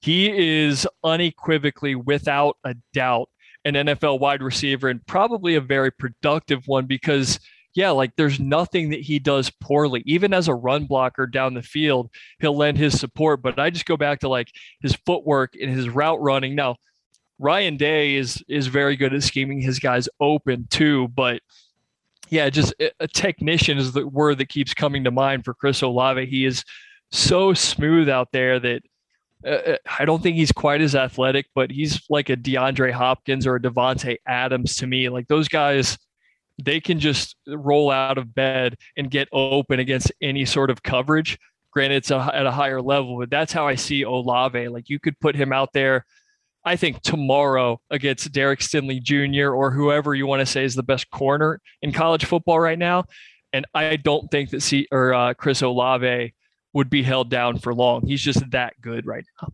he 0.00 0.30
is 0.66 0.86
unequivocally, 1.02 1.94
without 1.94 2.58
a 2.64 2.74
doubt, 2.92 3.28
an 3.64 3.74
NFL 3.74 4.20
wide 4.20 4.42
receiver 4.42 4.88
and 4.88 5.04
probably 5.06 5.54
a 5.54 5.60
very 5.60 5.90
productive 5.90 6.62
one 6.66 6.86
because, 6.86 7.40
yeah, 7.74 7.90
like 7.90 8.12
there's 8.16 8.38
nothing 8.38 8.90
that 8.90 9.00
he 9.00 9.18
does 9.18 9.50
poorly. 9.62 10.02
Even 10.04 10.34
as 10.34 10.48
a 10.48 10.54
run 10.54 10.84
blocker 10.84 11.26
down 11.26 11.54
the 11.54 11.62
field, 11.62 12.10
he'll 12.40 12.56
lend 12.56 12.76
his 12.76 13.00
support. 13.00 13.40
But 13.40 13.58
I 13.58 13.70
just 13.70 13.86
go 13.86 13.96
back 13.96 14.20
to 14.20 14.28
like 14.28 14.48
his 14.82 14.94
footwork 15.06 15.54
and 15.60 15.70
his 15.70 15.88
route 15.88 16.20
running. 16.20 16.54
Now, 16.54 16.76
Ryan 17.38 17.76
Day 17.76 18.14
is 18.14 18.44
is 18.48 18.66
very 18.66 18.96
good 18.96 19.14
at 19.14 19.22
scheming 19.22 19.60
his 19.60 19.78
guys 19.78 20.08
open 20.20 20.66
too, 20.70 21.08
but 21.08 21.40
yeah, 22.30 22.50
just 22.50 22.74
a 23.00 23.08
technician 23.08 23.78
is 23.78 23.92
the 23.92 24.06
word 24.06 24.38
that 24.38 24.48
keeps 24.48 24.74
coming 24.74 25.04
to 25.04 25.10
mind 25.10 25.44
for 25.44 25.54
Chris 25.54 25.82
Olave. 25.82 26.26
He 26.26 26.44
is 26.44 26.64
so 27.10 27.54
smooth 27.54 28.08
out 28.08 28.28
there 28.32 28.58
that 28.58 28.82
uh, 29.44 29.48
uh, 29.48 29.76
I 29.98 30.04
don't 30.04 30.22
think 30.22 30.36
he's 30.36 30.52
quite 30.52 30.80
as 30.80 30.94
athletic, 30.94 31.46
but 31.54 31.70
he's 31.70 32.02
like 32.08 32.30
a 32.30 32.36
DeAndre 32.36 32.92
Hopkins 32.92 33.46
or 33.46 33.56
a 33.56 33.60
Davante 33.60 34.16
Adams 34.26 34.76
to 34.76 34.86
me. 34.86 35.08
Like 35.08 35.28
those 35.28 35.48
guys, 35.48 35.98
they 36.62 36.80
can 36.80 36.98
just 36.98 37.36
roll 37.46 37.90
out 37.90 38.16
of 38.18 38.34
bed 38.34 38.76
and 38.96 39.10
get 39.10 39.28
open 39.32 39.80
against 39.80 40.12
any 40.22 40.44
sort 40.44 40.70
of 40.70 40.82
coverage. 40.82 41.38
Granted, 41.72 41.96
it's 41.96 42.10
a, 42.10 42.30
at 42.32 42.46
a 42.46 42.52
higher 42.52 42.80
level, 42.80 43.18
but 43.18 43.30
that's 43.30 43.52
how 43.52 43.66
I 43.66 43.74
see 43.74 44.02
Olave. 44.02 44.68
Like 44.68 44.88
you 44.88 44.98
could 44.98 45.18
put 45.20 45.34
him 45.34 45.52
out 45.52 45.72
there, 45.72 46.06
I 46.64 46.76
think 46.76 47.02
tomorrow 47.02 47.80
against 47.90 48.32
Derek 48.32 48.60
Stingley 48.60 49.02
Jr. 49.02 49.52
or 49.52 49.70
whoever 49.70 50.14
you 50.14 50.26
want 50.26 50.40
to 50.40 50.46
say 50.46 50.64
is 50.64 50.74
the 50.74 50.82
best 50.82 51.10
corner 51.10 51.60
in 51.82 51.92
college 51.92 52.24
football 52.24 52.58
right 52.58 52.78
now. 52.78 53.04
And 53.52 53.66
I 53.74 53.96
don't 53.96 54.30
think 54.30 54.50
that 54.50 54.62
C 54.62 54.88
or 54.90 55.14
uh, 55.14 55.34
Chris 55.34 55.62
Olave 55.62 56.34
would 56.72 56.90
be 56.90 57.02
held 57.02 57.30
down 57.30 57.58
for 57.58 57.74
long. 57.74 58.06
He's 58.06 58.22
just 58.22 58.50
that 58.50 58.74
good 58.80 59.06
right 59.06 59.24
now. 59.40 59.48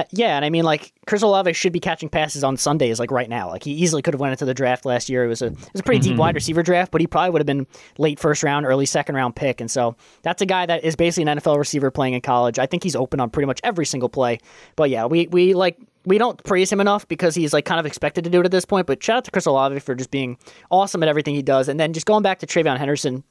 Uh, 0.00 0.04
yeah, 0.12 0.36
and 0.36 0.46
I 0.46 0.50
mean, 0.50 0.64
like 0.64 0.94
Chris 1.06 1.20
Olave 1.20 1.52
should 1.52 1.74
be 1.74 1.80
catching 1.80 2.08
passes 2.08 2.42
on 2.42 2.56
Sundays, 2.56 2.98
like 2.98 3.10
right 3.10 3.28
now. 3.28 3.48
Like 3.48 3.62
he 3.62 3.72
easily 3.72 4.00
could 4.00 4.14
have 4.14 4.20
went 4.20 4.32
into 4.32 4.46
the 4.46 4.54
draft 4.54 4.86
last 4.86 5.10
year. 5.10 5.24
It 5.24 5.28
was 5.28 5.42
a 5.42 5.46
it 5.46 5.72
was 5.72 5.80
a 5.80 5.82
pretty 5.82 6.00
mm-hmm. 6.00 6.12
deep 6.12 6.18
wide 6.18 6.34
receiver 6.34 6.62
draft, 6.62 6.90
but 6.90 7.02
he 7.02 7.06
probably 7.06 7.30
would 7.30 7.40
have 7.40 7.46
been 7.46 7.66
late 7.98 8.18
first 8.18 8.42
round, 8.42 8.64
early 8.64 8.86
second 8.86 9.14
round 9.14 9.36
pick. 9.36 9.60
And 9.60 9.70
so 9.70 9.96
that's 10.22 10.40
a 10.40 10.46
guy 10.46 10.64
that 10.64 10.84
is 10.84 10.96
basically 10.96 11.30
an 11.30 11.38
NFL 11.38 11.58
receiver 11.58 11.90
playing 11.90 12.14
in 12.14 12.22
college. 12.22 12.58
I 12.58 12.64
think 12.64 12.82
he's 12.82 12.96
open 12.96 13.20
on 13.20 13.28
pretty 13.28 13.46
much 13.46 13.60
every 13.62 13.84
single 13.84 14.08
play. 14.08 14.38
But 14.74 14.88
yeah, 14.88 15.04
we 15.04 15.26
we 15.26 15.52
like 15.52 15.76
we 16.04 16.18
don't 16.18 16.42
praise 16.44 16.72
him 16.72 16.80
enough 16.80 17.06
because 17.08 17.34
he's 17.34 17.52
like 17.52 17.64
kind 17.64 17.80
of 17.80 17.86
expected 17.86 18.24
to 18.24 18.30
do 18.30 18.40
it 18.40 18.46
at 18.46 18.50
this 18.50 18.64
point. 18.64 18.86
But 18.86 19.02
shout 19.02 19.18
out 19.18 19.24
to 19.24 19.30
Chris 19.30 19.46
Olave 19.46 19.78
for 19.80 19.94
just 19.94 20.10
being 20.10 20.38
awesome 20.70 21.02
at 21.02 21.08
everything 21.08 21.34
he 21.34 21.42
does. 21.42 21.68
And 21.68 21.78
then 21.78 21.92
just 21.92 22.06
going 22.06 22.22
back 22.22 22.38
to 22.40 22.46
TreVeyon 22.46 22.78
Henderson 22.78 23.24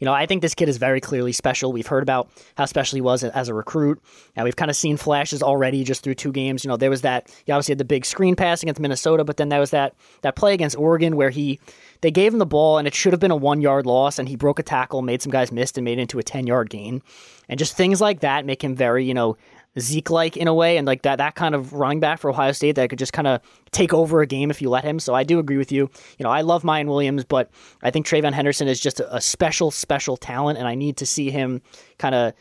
you 0.00 0.04
know, 0.04 0.12
I 0.12 0.26
think 0.26 0.42
this 0.42 0.54
kid 0.54 0.68
is 0.68 0.76
very 0.76 1.00
clearly 1.00 1.32
special. 1.32 1.72
We've 1.72 1.86
heard 1.86 2.02
about 2.02 2.28
how 2.56 2.64
special 2.64 2.96
he 2.96 3.00
was 3.00 3.24
as 3.24 3.48
a 3.48 3.54
recruit, 3.54 4.02
and 4.36 4.44
we've 4.44 4.56
kind 4.56 4.70
of 4.70 4.76
seen 4.76 4.96
flashes 4.96 5.42
already 5.42 5.84
just 5.84 6.02
through 6.02 6.14
two 6.14 6.32
games. 6.32 6.64
You 6.64 6.68
know, 6.68 6.76
there 6.76 6.90
was 6.90 7.02
that 7.02 7.32
he 7.44 7.52
obviously 7.52 7.72
had 7.72 7.78
the 7.78 7.84
big 7.84 8.04
screen 8.04 8.36
pass 8.36 8.62
against 8.62 8.80
Minnesota, 8.80 9.24
but 9.24 9.36
then 9.36 9.48
there 9.48 9.60
was 9.60 9.70
that 9.70 9.94
that 10.22 10.36
play 10.36 10.54
against 10.54 10.76
Oregon 10.76 11.16
where 11.16 11.30
he 11.30 11.60
they 12.00 12.10
gave 12.10 12.32
him 12.32 12.38
the 12.38 12.46
ball 12.46 12.78
and 12.78 12.86
it 12.86 12.94
should 12.94 13.12
have 13.12 13.20
been 13.20 13.30
a 13.30 13.36
one 13.36 13.60
yard 13.60 13.86
loss, 13.86 14.18
and 14.18 14.28
he 14.28 14.36
broke 14.36 14.58
a 14.58 14.62
tackle, 14.62 15.02
made 15.02 15.22
some 15.22 15.32
guys 15.32 15.52
missed, 15.52 15.78
and 15.78 15.84
made 15.84 15.98
it 15.98 16.02
into 16.02 16.18
a 16.18 16.22
ten 16.22 16.46
yard 16.46 16.70
gain. 16.70 17.02
And 17.48 17.58
just 17.58 17.76
things 17.76 18.00
like 18.00 18.20
that 18.20 18.46
make 18.46 18.64
him 18.64 18.74
very, 18.74 19.04
you 19.04 19.14
know, 19.14 19.36
Zeke 19.78 20.10
like 20.10 20.36
in 20.36 20.46
a 20.46 20.54
way, 20.54 20.76
and 20.76 20.86
like 20.86 21.02
that 21.02 21.16
that 21.16 21.34
kind 21.34 21.54
of 21.54 21.72
running 21.72 22.00
back 22.00 22.20
for 22.20 22.30
Ohio 22.30 22.52
State 22.52 22.76
that 22.76 22.90
could 22.90 22.98
just 22.98 23.12
kind 23.12 23.26
of 23.26 23.40
take 23.72 23.92
over 23.92 24.20
a 24.20 24.26
game 24.26 24.50
if 24.50 24.62
you 24.62 24.70
let 24.70 24.84
him. 24.84 25.00
So 25.00 25.14
I 25.14 25.24
do 25.24 25.38
agree 25.38 25.56
with 25.56 25.72
you. 25.72 25.90
You 26.18 26.24
know, 26.24 26.30
I 26.30 26.42
love 26.42 26.62
Miyan 26.62 26.86
Williams, 26.86 27.24
but 27.24 27.50
I 27.82 27.90
think 27.90 28.06
TreVeyon 28.06 28.32
Henderson 28.32 28.68
is 28.68 28.80
just 28.80 29.00
a, 29.00 29.16
a 29.16 29.20
special, 29.20 29.70
special 29.70 30.16
talent, 30.16 30.58
and 30.58 30.68
I 30.68 30.74
need 30.74 30.96
to 30.98 31.06
see 31.06 31.30
him 31.30 31.62
kind 31.98 32.14
of. 32.14 32.34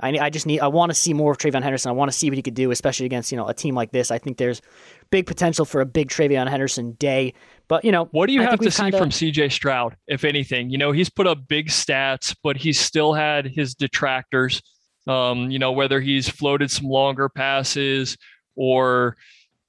I, 0.00 0.16
I 0.16 0.30
just 0.30 0.46
need 0.46 0.60
I 0.60 0.68
want 0.68 0.90
to 0.90 0.94
see 0.94 1.12
more 1.12 1.32
of 1.32 1.38
TreVeyon 1.38 1.62
Henderson. 1.62 1.90
I 1.90 1.92
want 1.92 2.10
to 2.10 2.16
see 2.16 2.30
what 2.30 2.36
he 2.36 2.42
could 2.42 2.54
do, 2.54 2.70
especially 2.70 3.06
against 3.06 3.32
you 3.32 3.36
know 3.36 3.48
a 3.48 3.54
team 3.54 3.74
like 3.74 3.90
this. 3.90 4.10
I 4.10 4.18
think 4.18 4.38
there's 4.38 4.62
big 5.10 5.26
potential 5.26 5.64
for 5.64 5.80
a 5.80 5.86
big 5.86 6.08
TreVeyon 6.08 6.48
Henderson 6.48 6.92
day. 6.92 7.34
But 7.66 7.84
you 7.84 7.92
know, 7.92 8.04
what 8.12 8.28
do 8.28 8.32
you 8.32 8.42
I 8.42 8.44
have 8.44 8.60
to 8.60 8.70
see 8.70 8.82
kinda... 8.84 8.98
from 8.98 9.10
CJ 9.10 9.50
Stroud, 9.52 9.96
if 10.06 10.24
anything? 10.24 10.70
You 10.70 10.78
know, 10.78 10.92
he's 10.92 11.10
put 11.10 11.26
up 11.26 11.48
big 11.48 11.68
stats, 11.68 12.34
but 12.42 12.56
he's 12.56 12.78
still 12.78 13.12
had 13.12 13.46
his 13.46 13.74
detractors. 13.74 14.62
Um, 15.08 15.50
you 15.50 15.58
know, 15.58 15.72
whether 15.72 16.00
he's 16.00 16.28
floated 16.28 16.70
some 16.70 16.86
longer 16.86 17.28
passes 17.28 18.16
or, 18.54 19.16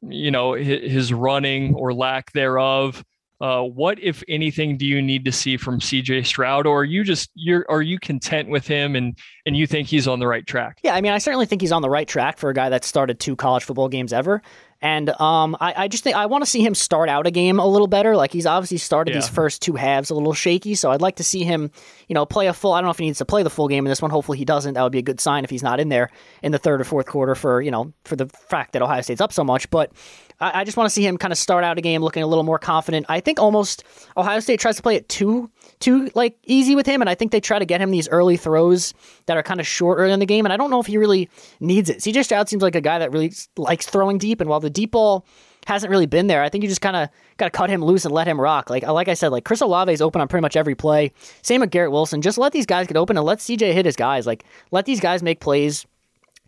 you 0.02 0.32
know, 0.32 0.54
his 0.54 1.14
running 1.14 1.74
or 1.76 1.94
lack 1.94 2.32
thereof. 2.34 3.04
Uh, 3.42 3.62
what, 3.62 3.98
if 4.02 4.22
anything, 4.28 4.76
do 4.76 4.86
you 4.86 5.02
need 5.02 5.24
to 5.24 5.32
see 5.32 5.56
from 5.56 5.80
CJ 5.80 6.26
Stroud, 6.26 6.68
or 6.68 6.82
are 6.82 6.84
you 6.84 7.06
just 7.06 7.30
you're 7.36 7.66
are 7.70 7.82
you 7.82 7.98
content 7.98 8.50
with 8.50 8.68
him 8.68 8.98
and 8.98 9.18
and 9.46 9.56
you 9.56 9.66
think 9.66 9.88
he's 9.88 10.10
on 10.10 10.20
the 10.20 10.28
right 10.28 10.46
track? 10.46 10.80
Yeah, 10.84 10.94
I 10.94 11.00
mean, 11.00 11.14
I 11.14 11.20
certainly 11.20 11.46
think 11.46 11.62
he's 11.62 11.72
on 11.72 11.82
the 11.82 11.90
right 11.90 12.08
track 12.08 12.38
for 12.38 12.50
a 12.50 12.54
guy 12.54 12.68
that 12.68 12.84
started 12.84 13.18
two 13.18 13.38
college 13.38 13.64
football 13.64 13.88
games 13.88 14.12
ever. 14.12 14.42
And 14.82 15.10
um, 15.20 15.58
I, 15.60 15.74
I 15.76 15.88
just 15.90 16.06
think 16.06 16.16
I 16.16 16.28
want 16.28 16.44
to 16.44 16.50
see 16.50 16.62
him 16.66 16.74
start 16.74 17.10
out 17.10 17.28
a 17.28 17.32
game 17.32 17.60
a 17.60 17.68
little 17.68 17.88
better. 17.88 18.16
Like 18.16 18.32
he's 18.32 18.46
obviously 18.46 18.78
started 18.78 19.12
Yeah. 19.12 19.18
these 19.20 19.28
first 19.28 19.62
two 19.62 19.74
halves 19.74 20.10
a 20.10 20.16
little 20.16 20.34
shaky, 20.34 20.76
so 20.76 20.90
I'd 20.92 21.02
like 21.02 21.18
to 21.18 21.24
see 21.24 21.44
him, 21.44 21.70
you 22.08 22.14
know, 22.14 22.26
play 22.26 22.48
a 22.48 22.54
full. 22.54 22.72
I 22.72 22.80
don't 22.80 22.86
know 22.88 22.92
if 22.92 22.98
he 23.00 23.06
needs 23.06 23.18
to 23.18 23.26
play 23.26 23.44
the 23.44 23.50
full 23.50 23.68
game 23.68 23.86
in 23.86 23.90
this 23.90 24.02
one. 24.02 24.10
Hopefully 24.10 24.38
he 24.38 24.46
doesn't. 24.46 24.76
That 24.76 24.84
would 24.84 24.92
be 24.94 25.00
a 25.00 25.04
good 25.04 25.20
sign 25.20 25.44
if 25.44 25.50
he's 25.50 25.64
not 25.64 25.80
in 25.82 25.90
there 25.90 26.10
in 26.42 26.54
the 26.54 26.60
third 26.60 26.80
or 26.80 26.86
fourth 26.86 27.08
quarter 27.08 27.36
for 27.36 27.62
you 27.62 27.72
know 27.72 27.92
for 28.06 28.16
the 28.16 28.28
fact 28.28 28.72
that 28.74 28.82
Ohio 28.82 29.02
State's 29.02 29.20
up 29.22 29.34
so 29.34 29.44
much. 29.44 29.70
But 29.70 29.92
I, 30.40 30.62
I 30.62 30.64
just 30.64 30.78
want 30.78 30.88
to 30.88 30.94
see 30.94 31.06
him 31.06 31.18
kind 31.18 31.34
of 31.34 31.38
start 31.38 31.66
out 31.66 31.78
a 31.78 31.82
game 31.82 32.02
looking 32.02 32.24
a 32.24 32.28
little 32.28 32.46
more 32.46 32.60
confident. 32.60 33.06
I 33.10 33.20
think 33.20 33.40
almost 33.40 33.84
Ohio 34.16 34.40
State 34.40 34.62
tries 34.62 34.78
to 34.78 34.82
play 34.82 34.96
it 34.96 35.10
too 35.10 35.52
too 35.80 36.10
like 36.16 36.38
easy 36.46 36.76
with 36.76 36.86
him, 36.86 37.02
and 37.02 37.10
I 37.10 37.16
think 37.16 37.32
they 37.32 37.40
try 37.40 37.60
to 37.60 37.66
get 37.66 37.82
him 37.82 37.92
these 37.92 38.10
early 38.10 38.38
throws 38.38 38.94
that 39.26 39.38
are 39.38 39.44
kind 39.44 39.60
of 39.60 39.68
shorter 39.68 40.06
in 40.06 40.20
the 40.20 40.26
game. 40.26 40.46
And 40.46 40.54
I 40.54 40.58
don't 40.58 40.70
know 40.70 40.80
if 40.80 40.88
he 40.88 40.98
really 40.98 41.30
needs 41.60 41.90
it. 41.90 42.00
CJ 42.00 42.26
Stroud 42.26 42.50
seems 42.50 42.62
like 42.62 42.76
a 42.76 42.82
guy 42.82 43.00
that 43.00 43.12
really 43.12 43.34
likes 43.58 43.86
throwing 43.86 44.18
deep, 44.18 44.42
and 44.42 44.50
while 44.50 44.60
the 44.60 44.70
deep 44.70 44.92
ball 44.92 45.26
hasn't 45.66 45.92
really 45.92 46.06
been 46.06 46.28
there, 46.28 46.42
I 46.42 46.50
think 46.50 46.64
you 46.64 46.70
just 46.70 46.82
kind 46.82 46.96
of 46.96 47.10
got 47.38 47.46
to 47.46 47.52
cut 47.52 47.70
him 47.70 47.84
loose 47.84 48.06
and 48.06 48.14
let 48.14 48.28
him 48.28 48.40
rock. 48.40 48.70
Like 48.70 48.84
like 48.84 49.08
I 49.08 49.14
said, 49.14 49.30
like 49.30 49.46
Chris 49.46 49.62
Olave 49.62 49.92
is 49.92 50.02
open 50.02 50.22
on 50.22 50.28
pretty 50.28 50.42
much 50.42 50.56
every 50.56 50.76
play. 50.76 51.12
Same 51.42 51.62
with 51.62 51.72
Garrett 51.72 51.92
Wilson. 51.92 52.22
Just 52.22 52.38
let 52.38 52.52
these 52.52 52.66
guys 52.66 52.88
get 52.88 52.98
open 52.98 53.18
and 53.18 53.26
let 53.26 53.40
CJ 53.40 53.74
hit 53.74 53.86
his 53.86 53.96
guys. 53.96 54.28
Like 54.28 54.44
let 54.72 54.86
these 54.86 55.00
guys 55.00 55.24
make 55.24 55.40
plays 55.40 55.86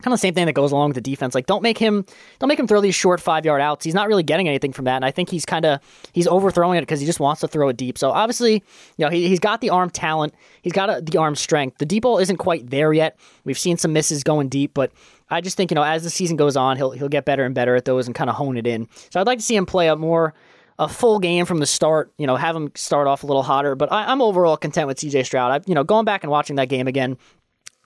kind 0.01 0.13
of 0.13 0.19
the 0.19 0.21
same 0.21 0.33
thing 0.33 0.45
that 0.45 0.53
goes 0.53 0.71
along 0.71 0.89
with 0.89 0.95
the 0.95 1.01
defense. 1.01 1.35
Like, 1.35 1.45
don't 1.45 1.61
make 1.61 1.77
him 1.77 2.05
don't 2.39 2.47
make 2.47 2.59
him 2.59 2.67
throw 2.67 2.81
these 2.81 2.95
short 2.95 3.19
five 3.19 3.45
yard 3.45 3.61
outs. 3.61 3.85
He's 3.85 3.93
not 3.93 4.07
really 4.07 4.23
getting 4.23 4.47
anything 4.47 4.73
from 4.73 4.85
that, 4.85 4.95
and 4.95 5.05
I 5.05 5.11
think 5.11 5.29
he's 5.29 5.45
kind 5.45 5.65
of 5.65 5.79
he's 6.13 6.27
overthrowing 6.27 6.77
it 6.77 6.81
because 6.81 6.99
he 6.99 7.05
just 7.05 7.19
wants 7.19 7.41
to 7.41 7.47
throw 7.47 7.69
it 7.69 7.77
deep. 7.77 7.97
So 7.97 8.11
obviously, 8.11 8.53
you 8.97 9.05
know, 9.05 9.09
he 9.09 9.27
he's 9.27 9.39
got 9.39 9.61
the 9.61 9.69
arm 9.69 9.89
talent, 9.89 10.33
he's 10.61 10.73
got 10.73 10.89
a, 10.89 11.01
the 11.01 11.17
arm 11.17 11.35
strength. 11.35 11.77
The 11.77 11.85
deep 11.85 12.03
ball 12.03 12.17
isn't 12.17 12.37
quite 12.37 12.69
there 12.69 12.93
yet. 12.93 13.17
We've 13.43 13.59
seen 13.59 13.77
some 13.77 13.93
misses 13.93 14.23
going 14.23 14.49
deep, 14.49 14.73
but 14.73 14.91
I 15.29 15.41
just 15.41 15.57
think 15.57 15.71
you 15.71 15.75
know 15.75 15.83
as 15.83 16.03
the 16.03 16.09
season 16.09 16.37
goes 16.37 16.55
on, 16.55 16.77
he'll 16.77 16.91
he'll 16.91 17.09
get 17.09 17.25
better 17.25 17.45
and 17.45 17.55
better 17.55 17.75
at 17.75 17.85
those 17.85 18.07
and 18.07 18.15
kind 18.15 18.29
of 18.29 18.35
hone 18.35 18.57
it 18.57 18.67
in. 18.67 18.87
So 19.09 19.19
I'd 19.19 19.27
like 19.27 19.39
to 19.39 19.45
see 19.45 19.55
him 19.55 19.65
play 19.65 19.87
a 19.87 19.95
more 19.95 20.33
a 20.81 20.87
full 20.87 21.19
game 21.19 21.45
from 21.45 21.59
the 21.59 21.65
start, 21.67 22.11
you 22.17 22.25
know, 22.25 22.35
have 22.35 22.55
him 22.55 22.71
start 22.73 23.05
off 23.07 23.21
a 23.21 23.27
little 23.27 23.43
hotter. 23.43 23.75
But 23.75 23.91
I, 23.91 24.11
I'm 24.11 24.19
overall 24.19 24.57
content 24.57 24.87
with 24.87 24.97
CJ 24.97 25.27
Stroud. 25.27 25.51
I've, 25.51 25.69
you 25.69 25.75
know, 25.75 25.83
going 25.83 26.05
back 26.05 26.23
and 26.23 26.31
watching 26.31 26.55
that 26.55 26.69
game 26.69 26.87
again, 26.87 27.19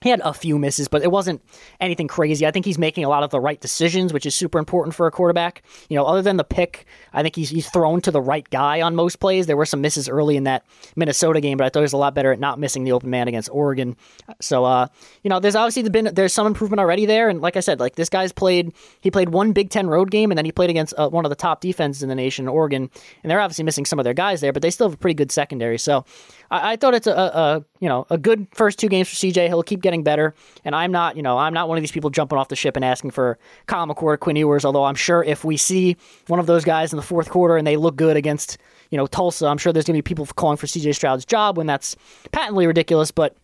he 0.02 0.10
had 0.10 0.20
a 0.22 0.34
few 0.34 0.58
misses, 0.58 0.88
but 0.88 1.02
it 1.02 1.10
wasn't 1.10 1.42
anything 1.80 2.06
crazy. 2.06 2.46
I 2.46 2.50
think 2.50 2.66
he's 2.66 2.78
making 2.78 3.04
a 3.04 3.08
lot 3.08 3.22
of 3.22 3.30
the 3.30 3.40
right 3.40 3.58
decisions, 3.58 4.12
which 4.12 4.26
is 4.26 4.34
super 4.34 4.58
important 4.58 4.94
for 4.94 5.06
a 5.06 5.10
quarterback. 5.10 5.62
You 5.88 5.96
know, 5.96 6.04
other 6.04 6.20
than 6.20 6.36
the 6.36 6.44
pick, 6.44 6.84
I 7.14 7.22
think 7.22 7.34
he's 7.34 7.48
he's 7.48 7.70
thrown 7.70 8.02
to 8.02 8.10
the 8.10 8.20
right 8.20 8.48
guy 8.50 8.82
on 8.82 8.94
most 8.94 9.20
plays. 9.20 9.46
There 9.46 9.56
were 9.56 9.64
some 9.64 9.80
misses 9.80 10.06
early 10.06 10.36
in 10.36 10.44
that 10.44 10.66
Minnesota 10.96 11.40
game, 11.40 11.56
but 11.56 11.64
I 11.64 11.70
thought 11.70 11.80
he 11.80 11.84
was 11.84 11.94
a 11.94 11.98
lot 11.98 12.14
better 12.14 12.30
at 12.30 12.38
not 12.38 12.58
missing 12.58 12.84
the 12.84 12.92
open 12.92 13.08
man 13.08 13.26
against 13.26 13.48
Oregon. 13.50 13.96
So, 14.38 14.66
uh, 14.66 14.88
you 15.22 15.30
know, 15.30 15.40
there's 15.40 15.56
obviously 15.56 15.88
been 15.88 16.10
there's 16.12 16.34
some 16.34 16.46
improvement 16.46 16.80
already 16.80 17.06
there, 17.06 17.30
and 17.30 17.40
like 17.40 17.56
I 17.56 17.60
said, 17.60 17.80
like 17.80 17.96
this 17.96 18.10
guy's 18.10 18.32
played 18.32 18.74
he 19.00 19.10
played 19.10 19.30
one 19.30 19.52
Big 19.52 19.70
Ten 19.70 19.86
road 19.86 20.10
game, 20.10 20.30
and 20.30 20.36
then 20.36 20.44
he 20.44 20.52
played 20.52 20.68
against 20.68 20.92
uh, 20.98 21.08
one 21.08 21.24
of 21.24 21.30
the 21.30 21.36
top 21.36 21.62
defenses 21.62 22.02
in 22.02 22.10
the 22.10 22.14
nation, 22.14 22.48
Oregon, 22.48 22.90
and 23.22 23.30
they're 23.30 23.40
obviously 23.40 23.64
missing 23.64 23.86
some 23.86 23.98
of 23.98 24.04
their 24.04 24.14
guys 24.14 24.42
there, 24.42 24.52
but 24.52 24.60
they 24.60 24.70
still 24.70 24.88
have 24.88 24.94
a 24.94 24.98
pretty 24.98 25.14
good 25.14 25.32
secondary. 25.32 25.78
So, 25.78 26.04
I, 26.50 26.72
I 26.72 26.76
thought 26.76 26.94
it's 26.94 27.06
a, 27.06 27.12
a, 27.12 27.64
you 27.80 27.88
know 27.88 28.06
a 28.10 28.18
good 28.18 28.46
first 28.52 28.78
two 28.78 28.88
games 28.88 29.08
for 29.08 29.14
CJ. 29.14 29.48
He'll 29.48 29.62
keep 29.62 29.80
getting 29.80 30.02
better, 30.02 30.34
and 30.64 30.74
I'm 30.74 30.92
not 30.92 31.16
you 31.16 31.22
know 31.22 31.38
I'm 31.38 31.54
not 31.54 31.68
one 31.68 31.78
of 31.78 31.82
these 31.82 31.92
people 31.92 32.10
jumping 32.10 32.38
off 32.38 32.48
the 32.48 32.56
ship 32.56 32.76
and 32.76 32.84
asking 32.84 33.10
for 33.10 33.38
Kyle 33.66 33.86
McCord, 33.86 34.20
Quinn 34.20 34.36
Ewers. 34.36 34.64
Although 34.64 34.84
I'm 34.84 34.94
sure 34.94 35.22
if 35.22 35.44
we 35.44 35.56
see 35.56 35.96
one 36.26 36.40
of 36.40 36.46
those 36.46 36.64
guys 36.64 36.92
in 36.92 36.96
the 36.96 37.02
fourth 37.02 37.30
quarter 37.30 37.56
and 37.56 37.66
they 37.66 37.76
look 37.76 37.96
good 37.96 38.16
against 38.16 38.58
you 38.90 38.98
know 38.98 39.06
Tulsa, 39.06 39.46
I'm 39.46 39.58
sure 39.58 39.72
there's 39.72 39.86
to 39.86 39.92
be 39.92 40.02
people 40.02 40.26
calling 40.26 40.56
for 40.56 40.66
CJ 40.66 40.94
Stroud's 40.94 41.24
job 41.24 41.56
when 41.56 41.66
that's 41.66 41.96
patently 42.32 42.66
ridiculous, 42.66 43.10
but 43.10 43.36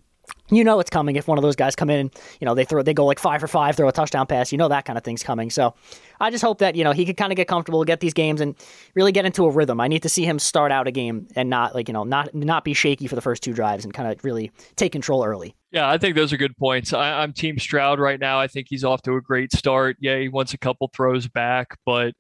you 0.51 0.65
know 0.65 0.81
it's 0.81 0.91
coming 0.91 1.17
if 1.17 1.27
one 1.27 1.39
of 1.39 1.43
those 1.43 1.57
guys 1.57 1.75
come 1.75 1.89
in 1.89 2.01
and 2.01 2.15
you 2.41 2.45
know 2.45 2.55
they 2.55 2.65
throw 2.65 2.83
they 2.83 2.95
go 2.95 3.07
like 3.07 3.19
five 3.19 3.41
for 3.41 3.49
five 3.49 3.77
throw 3.77 3.89
a 3.89 3.93
touchdown 3.93 4.27
pass 4.27 4.53
you 4.53 4.59
know 4.59 4.69
that 4.69 4.85
kind 4.85 4.99
of 4.99 5.05
thing's 5.05 5.23
coming 5.23 5.51
so 5.51 5.75
i 6.21 6.31
just 6.31 6.43
hope 6.43 6.59
that 6.59 6.75
you 6.77 6.85
know 6.85 6.93
he 6.93 7.05
could 7.05 7.17
kind 7.17 7.33
of 7.33 7.37
get 7.37 7.49
comfortable 7.49 7.85
get 7.85 8.01
these 8.01 8.13
games 8.13 8.41
and 8.41 8.55
really 8.95 9.13
get 9.13 9.25
into 9.25 9.45
a 9.45 9.51
rhythm 9.51 9.81
i 9.81 9.89
need 9.89 10.03
to 10.03 10.09
see 10.09 10.25
him 10.25 10.39
start 10.39 10.71
out 10.71 10.87
a 10.87 10.91
game 10.91 11.27
and 11.37 11.49
not 11.49 11.75
like 11.75 11.89
you 11.89 11.95
know 11.95 12.05
not 12.05 12.35
not 12.35 12.65
be 12.65 12.75
shaky 12.75 13.07
for 13.07 13.15
the 13.15 13.23
first 13.23 13.43
two 13.43 13.53
drives 13.53 13.85
and 13.85 13.95
kind 13.95 14.13
of 14.13 14.23
really 14.25 14.51
take 14.77 14.93
control 14.93 15.25
early 15.25 15.55
Yeah, 15.73 15.89
I 15.89 15.97
think 15.97 16.17
those 16.17 16.35
are 16.35 16.37
good 16.37 16.57
points. 16.59 16.93
I, 16.93 17.23
I'm 17.23 17.33
Team 17.33 17.59
Stroud 17.59 17.99
right 17.99 18.21
now. 18.21 18.39
I 18.39 18.47
think 18.47 18.67
he's 18.69 18.85
off 18.85 19.01
to 19.03 19.15
a 19.15 19.23
great 19.23 19.53
start. 19.53 19.97
Yeah, 20.01 20.19
he 20.19 20.29
wants 20.29 20.53
a 20.53 20.59
couple 20.59 20.91
throws 20.95 21.27
back, 21.29 21.79
but 21.87 22.13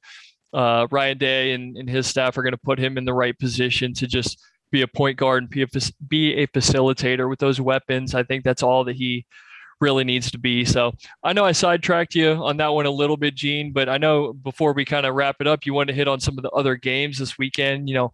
uh, 0.54 0.86
Ryan 0.90 1.18
Day 1.18 1.52
and, 1.52 1.76
and 1.76 1.88
his 1.88 2.06
staff 2.06 2.36
are 2.38 2.42
going 2.42 2.52
to 2.52 2.60
put 2.64 2.78
him 2.78 2.96
in 2.96 3.04
the 3.04 3.12
right 3.12 3.38
position 3.38 3.92
to 3.94 4.06
just 4.06 4.38
be 4.73 4.83
a 4.83 4.89
point 4.89 5.16
guard 5.16 5.45
and 5.45 5.51
be 5.51 5.62
a, 5.62 5.68
be 6.09 6.35
a 6.35 6.47
facilitator 6.49 7.29
with 7.29 7.39
those 7.39 7.61
weapons. 7.61 8.14
I 8.14 8.25
think 8.25 8.43
that's 8.43 8.62
all 8.62 8.83
that 8.85 8.97
he 8.97 9.25
really 9.81 10.03
needs 10.03 10.31
to 10.31 10.39
be. 10.39 10.64
So 10.64 10.95
I 11.23 11.33
know 11.33 11.45
I 11.45 11.53
sidetracked 11.53 12.14
you 12.14 12.31
on 12.31 12.57
that 12.57 12.68
one 12.68 12.87
a 12.87 12.91
little 12.91 13.16
bit, 13.16 13.35
Gene, 13.35 13.73
but 13.73 13.89
I 13.89 13.99
know 13.99 14.33
before 14.33 14.73
we 14.73 14.85
kind 14.85 15.07
of 15.07 15.14
wrap 15.14 15.37
it 15.41 15.47
up, 15.47 15.66
you 15.66 15.75
want 15.75 15.89
to 15.89 15.95
hit 15.95 16.09
on 16.09 16.20
some 16.20 16.39
of 16.39 16.43
the 16.43 16.51
other 16.51 16.75
games 16.77 17.18
this 17.18 17.37
weekend. 17.39 17.89
You 17.89 17.95
know, 17.97 18.12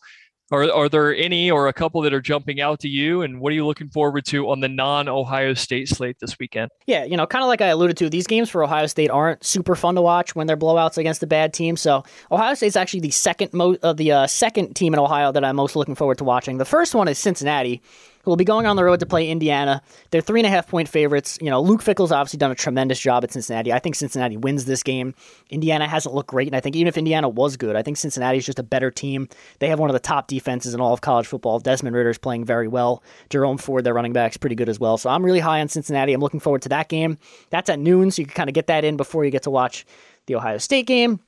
are, 0.51 0.71
are 0.71 0.89
there 0.89 1.15
any 1.15 1.51
or 1.51 1.69
a 1.69 1.73
couple 1.73 2.01
that 2.03 2.15
are 2.15 2.21
jumping 2.21 2.61
out 2.61 2.81
to 2.81 2.89
you? 2.89 3.23
And 3.23 3.41
what 3.41 3.53
are 3.53 3.55
you 3.55 3.67
looking 3.67 3.89
forward 3.89 4.25
to 4.27 4.51
on 4.51 4.61
the 4.61 4.69
non 4.69 5.09
Ohio 5.09 5.55
State 5.55 5.89
slate 5.89 6.17
this 6.21 6.39
weekend? 6.39 6.71
Yeah, 6.87 7.05
you 7.05 7.17
know, 7.17 7.27
kind 7.27 7.43
of 7.43 7.49
like 7.49 7.61
I 7.61 7.67
alluded 7.67 7.97
to, 7.99 8.09
these 8.09 8.27
games 8.27 8.49
for 8.49 8.65
Ohio 8.65 8.87
State 8.87 9.11
aren't 9.11 9.45
super 9.45 9.75
fun 9.75 9.95
to 9.97 10.03
watch 10.03 10.35
when 10.35 10.47
they're 10.47 10.57
blowouts 10.57 10.99
against 10.99 11.23
a 11.23 11.27
bad 11.27 11.53
team. 11.53 11.77
So 11.77 12.05
Ohio 12.31 12.55
State's 12.55 12.77
actually 12.77 13.01
the 13.01 13.11
second 13.11 13.53
mo- 13.53 13.77
uh, 13.83 13.93
the 13.93 14.13
uh, 14.13 14.27
second 14.27 14.75
team 14.75 14.95
in 14.95 15.01
Ohio 15.01 15.33
that 15.33 15.45
I'm 15.45 15.57
most 15.57 15.77
looking 15.77 15.95
forward 15.95 16.19
to 16.19 16.25
watching. 16.25 16.59
The 16.59 16.65
first 16.65 16.95
one 16.95 17.09
is 17.09 17.19
Cincinnati, 17.19 17.83
will 18.29 18.37
be 18.37 18.45
going 18.45 18.67
on 18.67 18.77
the 18.77 18.85
road 18.85 19.01
to 19.01 19.07
play 19.07 19.29
Indiana. 19.29 19.83
They're 20.11 20.21
three 20.21 20.41
and 20.41 20.47
a 20.47 20.51
half 20.51 20.69
point 20.69 20.89
favorites. 20.89 21.39
You 21.41 21.51
know, 21.51 21.61
Luke 21.61 21.83
Fickell's 21.83 22.13
obviously 22.13 22.39
done 22.39 22.51
a 22.51 22.55
tremendous 22.55 23.01
job 23.01 23.25
at 23.25 23.33
Cincinnati. 23.33 23.73
I 23.73 23.79
think 23.79 23.95
Cincinnati 23.95 24.37
wins 24.37 24.65
this 24.65 24.83
game. 24.83 25.15
Indiana 25.51 25.89
hasn't 25.89 26.15
looked 26.15 26.31
great, 26.31 26.49
and 26.49 26.57
I 26.57 26.61
think 26.61 26.77
even 26.77 26.89
if 26.89 26.97
Indiana 26.97 27.29
was 27.29 27.57
good, 27.57 27.77
I 27.77 27.83
think 27.83 27.97
Cincinnati's 27.97 28.47
just 28.47 28.59
a 28.59 28.63
better 28.63 28.91
team. 28.91 29.29
They 29.59 29.69
have 29.69 29.79
one 29.79 29.91
of 29.91 29.95
the 29.95 30.01
top 30.01 30.29
defenses 30.29 30.75
in 30.75 30.81
all 30.81 30.93
of 30.93 31.01
college 31.01 31.27
football. 31.27 31.59
Desmond 31.59 31.97
Ridder's 31.97 32.19
playing 32.19 32.45
very 32.45 32.69
well. 32.69 33.03
Jerome 33.31 33.59
Ford, 33.59 33.85
their 33.85 33.95
running 33.95 34.13
back's 34.13 34.37
pretty 34.37 34.57
good 34.57 34.69
as 34.69 34.79
well. 34.79 34.99
So 34.99 35.11
I'm 35.11 35.25
really 35.25 35.41
high 35.41 35.61
on 35.61 35.69
Cincinnati. 35.69 36.13
I'm 36.13 36.21
looking 36.21 36.41
forward 36.41 36.63
to 36.63 36.69
that 36.71 36.89
game. 36.89 37.19
That's 37.51 37.71
at 37.71 37.79
noon, 37.79 38.11
so 38.11 38.21
you 38.21 38.27
can 38.27 38.35
kind 38.35 38.51
of 38.51 38.55
get 38.55 38.67
that 38.69 38.85
in 38.85 38.97
before 38.97 39.25
you 39.25 39.31
get 39.31 39.43
to 39.45 39.51
watch 39.51 39.87
the 40.27 40.35
Ohio 40.35 40.59
State 40.59 40.87
game. 40.87 41.21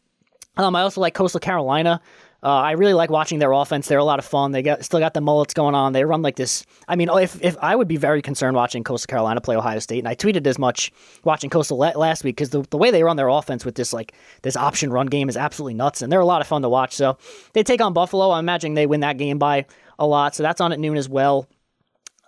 Um, 0.56 0.76
I 0.76 0.82
also 0.82 1.00
like 1.00 1.14
Coastal 1.14 1.40
Carolina. 1.40 2.00
Uh, 2.42 2.48
I 2.48 2.72
really 2.72 2.94
like 2.94 3.10
watching 3.10 3.38
their 3.38 3.52
offense. 3.52 3.86
They're 3.86 3.98
a 3.98 4.04
lot 4.04 4.18
of 4.18 4.24
fun. 4.24 4.52
They 4.52 4.62
got 4.62 4.82
still 4.84 5.00
got 5.00 5.12
the 5.12 5.20
mullets 5.20 5.52
going 5.52 5.74
on. 5.74 5.92
They 5.92 6.04
run 6.04 6.22
like 6.22 6.36
this. 6.36 6.64
I 6.88 6.96
mean, 6.96 7.10
if 7.10 7.42
if 7.42 7.56
I 7.60 7.76
would 7.76 7.88
be 7.88 7.98
very 7.98 8.22
concerned 8.22 8.56
watching 8.56 8.82
Coastal 8.82 9.08
Carolina 9.08 9.42
play 9.42 9.56
Ohio 9.56 9.78
State, 9.78 9.98
and 9.98 10.08
I 10.08 10.14
tweeted 10.14 10.46
as 10.46 10.58
much 10.58 10.90
watching 11.24 11.50
Coastal 11.50 11.76
la- 11.76 11.90
last 11.90 12.24
week 12.24 12.36
because 12.36 12.50
the, 12.50 12.62
the 12.70 12.78
way 12.78 12.90
they 12.90 13.02
run 13.02 13.16
their 13.16 13.28
offense 13.28 13.64
with 13.64 13.74
this 13.74 13.92
like 13.92 14.14
this 14.42 14.56
option 14.56 14.90
run 14.90 15.06
game 15.06 15.28
is 15.28 15.36
absolutely 15.36 15.74
nuts, 15.74 16.00
and 16.00 16.10
they're 16.10 16.20
a 16.20 16.26
lot 16.26 16.40
of 16.40 16.46
fun 16.46 16.62
to 16.62 16.68
watch. 16.68 16.94
So 16.94 17.18
they 17.52 17.62
take 17.62 17.82
on 17.82 17.92
Buffalo. 17.92 18.30
I'm 18.30 18.44
imagining 18.44 18.74
they 18.74 18.86
win 18.86 19.00
that 19.00 19.18
game 19.18 19.38
by 19.38 19.66
a 19.98 20.06
lot. 20.06 20.34
So 20.34 20.42
that's 20.42 20.62
on 20.62 20.72
at 20.72 20.80
noon 20.80 20.96
as 20.96 21.08
well. 21.08 21.46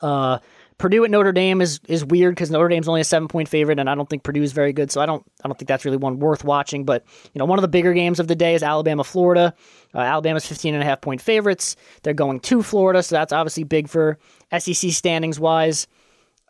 Uh, 0.02 0.38
Purdue 0.82 1.04
at 1.04 1.12
Notre 1.12 1.30
Dame 1.30 1.60
is 1.60 1.78
is 1.86 2.04
weird 2.04 2.34
because 2.34 2.50
Notre 2.50 2.66
Dame's 2.66 2.88
only 2.88 3.02
a 3.02 3.04
seven 3.04 3.28
point 3.28 3.48
favorite, 3.48 3.78
and 3.78 3.88
I 3.88 3.94
don't 3.94 4.10
think 4.10 4.24
Purdue 4.24 4.42
is 4.42 4.50
very 4.50 4.72
good. 4.72 4.90
So 4.90 5.00
I 5.00 5.06
don't 5.06 5.24
I 5.44 5.46
don't 5.46 5.56
think 5.56 5.68
that's 5.68 5.84
really 5.84 5.96
one 5.96 6.18
worth 6.18 6.42
watching. 6.42 6.84
But 6.84 7.04
you 7.32 7.38
know, 7.38 7.44
one 7.44 7.56
of 7.56 7.62
the 7.62 7.68
bigger 7.68 7.94
games 7.94 8.18
of 8.18 8.26
the 8.26 8.34
day 8.34 8.56
is 8.56 8.64
Alabama 8.64 9.04
Florida. 9.04 9.54
Uh, 9.94 9.98
Alabama's 9.98 10.44
15 10.44 10.74
and 10.74 10.82
a 10.82 10.84
half 10.84 11.00
point 11.00 11.20
favorites. 11.20 11.76
They're 12.02 12.14
going 12.14 12.40
to 12.40 12.64
Florida, 12.64 13.00
so 13.04 13.14
that's 13.14 13.32
obviously 13.32 13.62
big 13.62 13.88
for 13.88 14.18
SEC 14.58 14.90
standings 14.90 15.38
wise. 15.38 15.86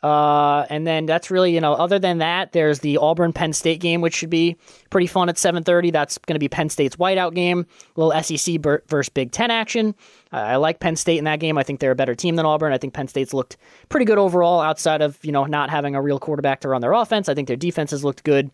Uh, 0.02 0.66
and 0.68 0.84
then 0.84 1.06
that's 1.06 1.30
really, 1.30 1.54
you 1.54 1.60
know, 1.60 1.74
other 1.74 1.98
than 1.98 2.18
that, 2.18 2.52
there's 2.52 2.80
the 2.80 2.96
Auburn 2.96 3.32
Penn 3.32 3.52
State 3.52 3.80
game, 3.80 4.00
which 4.00 4.16
should 4.16 4.30
be 4.30 4.56
pretty 4.90 5.06
fun 5.06 5.28
at 5.28 5.36
7:30. 5.36 5.92
That's 5.92 6.18
going 6.18 6.34
to 6.34 6.40
be 6.40 6.48
Penn 6.48 6.68
State's 6.70 6.96
whiteout 6.96 7.34
game, 7.34 7.66
a 7.96 8.00
little 8.00 8.22
SEC 8.22 8.60
versus 8.60 9.08
Big 9.08 9.30
Ten 9.30 9.50
action. 9.52 9.94
Uh, 10.32 10.36
I 10.36 10.56
like 10.56 10.80
Penn 10.80 10.96
State 10.96 11.18
in 11.18 11.24
that 11.24 11.38
game. 11.38 11.56
I 11.56 11.62
think 11.62 11.78
they're 11.78 11.92
a 11.92 11.96
better 11.96 12.16
team 12.16 12.34
than 12.34 12.46
Auburn. 12.46 12.72
I 12.72 12.78
think 12.78 12.94
Penn 12.94 13.06
State's 13.06 13.32
looked 13.32 13.56
pretty 13.90 14.04
good 14.04 14.18
overall, 14.18 14.60
outside 14.60 15.02
of 15.02 15.18
you 15.22 15.30
know 15.30 15.44
not 15.44 15.70
having 15.70 15.94
a 15.94 16.02
real 16.02 16.18
quarterback 16.18 16.60
to 16.62 16.68
run 16.68 16.80
their 16.80 16.94
offense. 16.94 17.28
I 17.28 17.34
think 17.34 17.46
their 17.46 17.56
defense 17.56 17.92
has 17.92 18.02
looked 18.02 18.24
good 18.24 18.50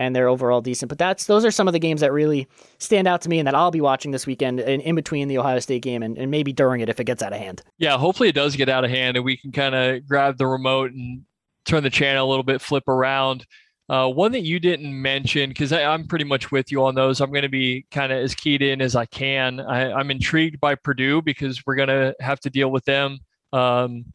and 0.00 0.16
they're 0.16 0.28
overall 0.28 0.62
decent. 0.62 0.88
But 0.88 0.98
that's 0.98 1.26
those 1.26 1.44
are 1.44 1.50
some 1.50 1.68
of 1.68 1.72
the 1.72 1.78
games 1.78 2.00
that 2.00 2.10
really 2.10 2.48
stand 2.78 3.06
out 3.06 3.20
to 3.20 3.28
me 3.28 3.38
and 3.38 3.46
that 3.46 3.54
I'll 3.54 3.70
be 3.70 3.82
watching 3.82 4.10
this 4.10 4.26
weekend 4.26 4.58
in, 4.58 4.80
in 4.80 4.94
between 4.96 5.28
the 5.28 5.36
Ohio 5.36 5.60
State 5.60 5.82
game 5.82 6.02
and, 6.02 6.16
and 6.16 6.30
maybe 6.30 6.52
during 6.54 6.80
it 6.80 6.88
if 6.88 6.98
it 6.98 7.04
gets 7.04 7.22
out 7.22 7.34
of 7.34 7.38
hand. 7.38 7.62
Yeah, 7.78 7.98
hopefully 7.98 8.30
it 8.30 8.34
does 8.34 8.56
get 8.56 8.70
out 8.70 8.82
of 8.82 8.90
hand 8.90 9.18
and 9.18 9.24
we 9.24 9.36
can 9.36 9.52
kind 9.52 9.74
of 9.74 10.08
grab 10.08 10.38
the 10.38 10.46
remote 10.46 10.92
and 10.92 11.24
turn 11.66 11.82
the 11.82 11.90
channel 11.90 12.26
a 12.26 12.30
little 12.30 12.42
bit, 12.42 12.62
flip 12.62 12.88
around. 12.88 13.46
Uh, 13.90 14.08
one 14.08 14.32
that 14.32 14.40
you 14.40 14.58
didn't 14.58 15.02
mention, 15.02 15.50
because 15.50 15.70
I'm 15.72 16.06
pretty 16.06 16.24
much 16.24 16.50
with 16.50 16.72
you 16.72 16.84
on 16.84 16.94
those. 16.94 17.20
I'm 17.20 17.30
going 17.30 17.42
to 17.42 17.48
be 17.48 17.84
kind 17.90 18.10
of 18.10 18.18
as 18.18 18.34
keyed 18.34 18.62
in 18.62 18.80
as 18.80 18.96
I 18.96 19.04
can. 19.04 19.60
I, 19.60 19.92
I'm 19.92 20.10
intrigued 20.10 20.60
by 20.60 20.76
Purdue 20.76 21.20
because 21.20 21.66
we're 21.66 21.74
going 21.74 21.88
to 21.88 22.14
have 22.20 22.40
to 22.40 22.50
deal 22.50 22.70
with 22.70 22.84
them 22.86 23.18
um, 23.52 24.06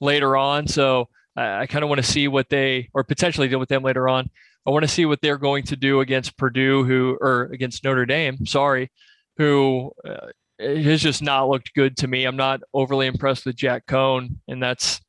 later 0.00 0.36
on. 0.36 0.66
So 0.66 1.08
I, 1.36 1.62
I 1.62 1.66
kind 1.66 1.82
of 1.82 1.90
want 1.90 2.00
to 2.00 2.10
see 2.10 2.26
what 2.28 2.48
they, 2.48 2.88
or 2.94 3.04
potentially 3.04 3.48
deal 3.48 3.58
with 3.58 3.68
them 3.68 3.82
later 3.82 4.08
on. 4.08 4.30
I 4.66 4.70
want 4.70 4.82
to 4.82 4.88
see 4.88 5.06
what 5.06 5.20
they're 5.20 5.38
going 5.38 5.64
to 5.64 5.76
do 5.76 6.00
against 6.00 6.36
Purdue, 6.36 6.84
who 6.84 7.16
or 7.20 7.44
against 7.52 7.84
Notre 7.84 8.06
Dame. 8.06 8.44
Sorry, 8.46 8.90
who 9.36 9.92
uh, 10.06 10.28
has 10.58 11.02
just 11.02 11.22
not 11.22 11.48
looked 11.48 11.74
good 11.74 11.96
to 11.98 12.08
me. 12.08 12.24
I'm 12.24 12.36
not 12.36 12.60
overly 12.74 13.06
impressed 13.06 13.46
with 13.46 13.56
Jack 13.56 13.86
Coan, 13.86 14.36
and 14.48 14.62
that's 14.62 15.00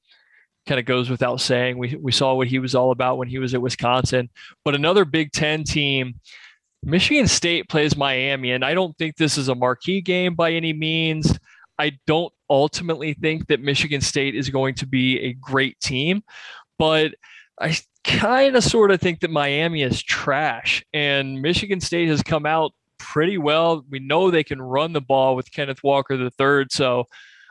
kind 0.67 0.79
of 0.79 0.85
goes 0.85 1.09
without 1.09 1.41
saying. 1.41 1.77
We 1.77 1.95
we 1.95 2.11
saw 2.11 2.33
what 2.35 2.47
he 2.47 2.59
was 2.59 2.75
all 2.75 2.91
about 2.91 3.17
when 3.17 3.27
he 3.27 3.39
was 3.39 3.53
at 3.53 3.61
Wisconsin. 3.61 4.29
But 4.63 4.75
another 4.75 5.05
Big 5.05 5.31
Ten 5.31 5.63
team 5.63 6.19
Michigan 6.83 7.27
State 7.27 7.67
plays 7.69 7.97
Miami, 7.97 8.51
and 8.51 8.63
I 8.63 8.73
don't 8.73 8.97
think 8.97 9.15
this 9.15 9.37
is 9.37 9.49
a 9.49 9.55
marquee 9.55 10.01
game 10.01 10.35
by 10.35 10.53
any 10.53 10.73
means. 10.73 11.37
I 11.79 11.97
don't 12.05 12.33
ultimately 12.49 13.13
think 13.13 13.47
that 13.47 13.61
Michigan 13.61 14.01
State 14.01 14.35
is 14.35 14.49
going 14.49 14.75
to 14.75 14.87
be 14.87 15.19
a 15.19 15.33
great 15.33 15.79
team, 15.79 16.23
but 16.77 17.13
I 17.59 17.75
kind 18.03 18.55
of 18.55 18.63
sort 18.63 18.91
of 18.91 19.01
think 19.01 19.21
that 19.21 19.31
Miami 19.31 19.81
is 19.81 20.01
trash, 20.01 20.83
and 20.93 21.41
Michigan 21.41 21.81
State 21.81 22.09
has 22.09 22.21
come 22.21 22.45
out 22.45 22.73
pretty 22.97 23.37
well. 23.37 23.83
We 23.89 23.99
know 23.99 24.29
they 24.29 24.43
can 24.43 24.61
run 24.61 24.93
the 24.93 25.01
ball 25.01 25.35
with 25.35 25.51
Kenneth 25.51 25.83
Walker 25.83 26.13
III, 26.13 26.67
so 26.69 27.05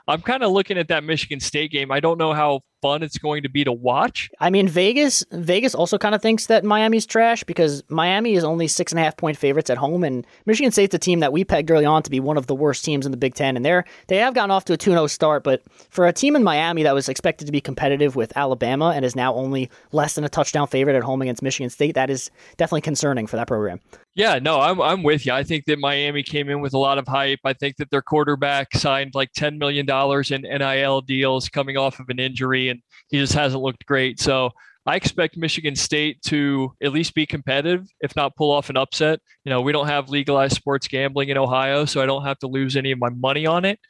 I'm 0.07 0.23
kind 0.23 0.43
of 0.45 0.53
looking 0.53 0.79
at 0.79 0.89
that 0.89 1.05
Michigan 1.05 1.41
State 1.41 1.73
game. 1.73 1.91
I 1.91 2.01
don't 2.01 2.19
know 2.19 2.33
how 2.33 2.61
fun 2.83 3.03
it's 3.03 3.19
going 3.19 3.43
to 3.43 3.49
be 3.49 3.65
to 3.65 3.73
watch. 3.73 4.31
I 4.41 4.51
mean, 4.51 4.69
Vegas 4.69 5.25
Vegas 5.31 5.75
also 5.75 5.99
kind 5.99 6.15
of 6.15 6.23
thinks 6.23 6.47
that 6.47 6.65
Miami's 6.65 7.07
trash 7.07 7.45
because 7.45 7.83
Miami 7.89 8.35
is 8.35 8.45
only 8.45 8.69
six 8.69 8.93
and 8.93 8.99
a 8.99 9.03
half 9.03 9.17
point 9.17 9.37
favorites 9.37 9.71
at 9.71 9.79
home, 9.79 10.05
and 10.05 10.27
Michigan 10.47 10.73
State's 10.73 10.95
a 10.95 10.99
team 10.99 11.21
that 11.21 11.33
we 11.33 11.45
pegged 11.45 11.71
early 11.71 11.85
on 11.85 12.03
to 12.03 12.11
be 12.11 12.21
one 12.21 12.37
of 12.37 12.47
the 12.47 12.55
worst 12.55 12.85
teams 12.85 13.07
in 13.07 13.13
the 13.13 13.19
Big 13.19 13.35
Ten, 13.35 13.57
and 13.57 13.65
they're 13.65 13.85
they 14.09 14.17
have 14.19 14.35
gotten 14.35 14.51
off 14.51 14.65
to 14.67 14.73
a 14.73 14.79
2-0 14.79 15.09
start, 15.11 15.45
but 15.45 15.63
for 15.91 16.07
a 16.07 16.13
team 16.13 16.37
in 16.37 16.45
Miami 16.45 16.83
that 16.83 16.95
was 16.95 17.09
expected 17.09 17.47
to 17.47 17.53
be 17.53 17.61
competitive 17.61 18.17
with 18.17 18.37
Alabama 18.37 18.93
and 18.95 19.05
is 19.05 19.17
now 19.17 19.35
only 19.35 19.71
less 19.93 20.15
than 20.15 20.25
a 20.25 20.29
touchdown 20.29 20.67
favorite 20.67 20.97
at 20.97 21.03
home 21.03 21.23
against 21.23 21.43
Michigan 21.43 21.71
State, 21.71 21.95
that 21.95 22.11
is 22.11 22.31
definitely 22.57 22.83
concerning 22.83 23.27
for 23.27 23.37
that 23.37 23.49
program. 23.49 23.81
Yeah, 24.17 24.39
no, 24.39 24.59
I'm 24.61 24.81
I'm 24.81 25.03
with 25.03 25.27
you. 25.27 25.33
I 25.35 25.45
think 25.45 25.67
that 25.67 25.79
Miami 25.79 26.23
came 26.23 26.49
in 26.49 26.63
with 26.63 26.73
a 26.73 26.79
lot 26.79 26.97
of 26.97 27.07
hype. 27.07 27.41
I 27.45 27.53
think 27.53 27.77
that 27.77 27.91
their 27.91 28.01
quarterback 28.01 28.75
signed 28.75 29.15
like 29.15 29.33
ten 29.33 29.59
million 29.59 29.85
dollars 29.85 30.31
in 30.31 30.41
NIL 30.41 31.03
deals 31.03 31.51
coming 31.51 31.77
off 31.77 32.01
of 32.01 32.09
an 32.09 32.19
injury, 32.19 32.66
and 32.69 32.81
he 33.09 33.19
just 33.19 33.33
hasn't 33.33 33.63
looked 33.63 33.87
great. 33.87 34.21
So 34.21 34.51
I 34.87 34.95
expect 34.95 35.37
Michigan 35.37 35.75
State 35.75 36.23
to 36.27 36.73
at 36.83 36.93
least 36.93 37.15
be 37.15 37.27
competitive, 37.27 37.89
if 38.01 38.15
not 38.15 38.37
pull 38.37 38.53
off 38.53 38.71
an 38.71 38.77
upset. 38.77 39.21
You 39.45 39.51
know, 39.51 39.61
we 39.61 39.73
don't 39.73 39.89
have 39.89 40.11
legalized 40.11 40.55
sports 40.55 40.87
gambling 40.87 41.29
in 41.29 41.37
Ohio, 41.37 41.85
so 41.85 42.01
I 42.01 42.07
don't 42.07 42.25
have 42.25 42.39
to 42.41 42.47
lose 42.47 42.77
any 42.77 42.93
of 42.93 42.99
my 42.99 43.09
money 43.09 43.47
on 43.47 43.65
it. 43.65 43.81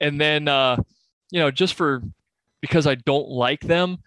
And 0.00 0.20
then, 0.20 0.46
uh, 0.46 0.76
you 1.30 1.40
know, 1.40 1.50
just 1.50 1.74
for 1.74 2.02
because 2.60 2.86
I 2.86 2.94
don't 2.94 3.28
like 3.28 3.60
them, 3.60 3.98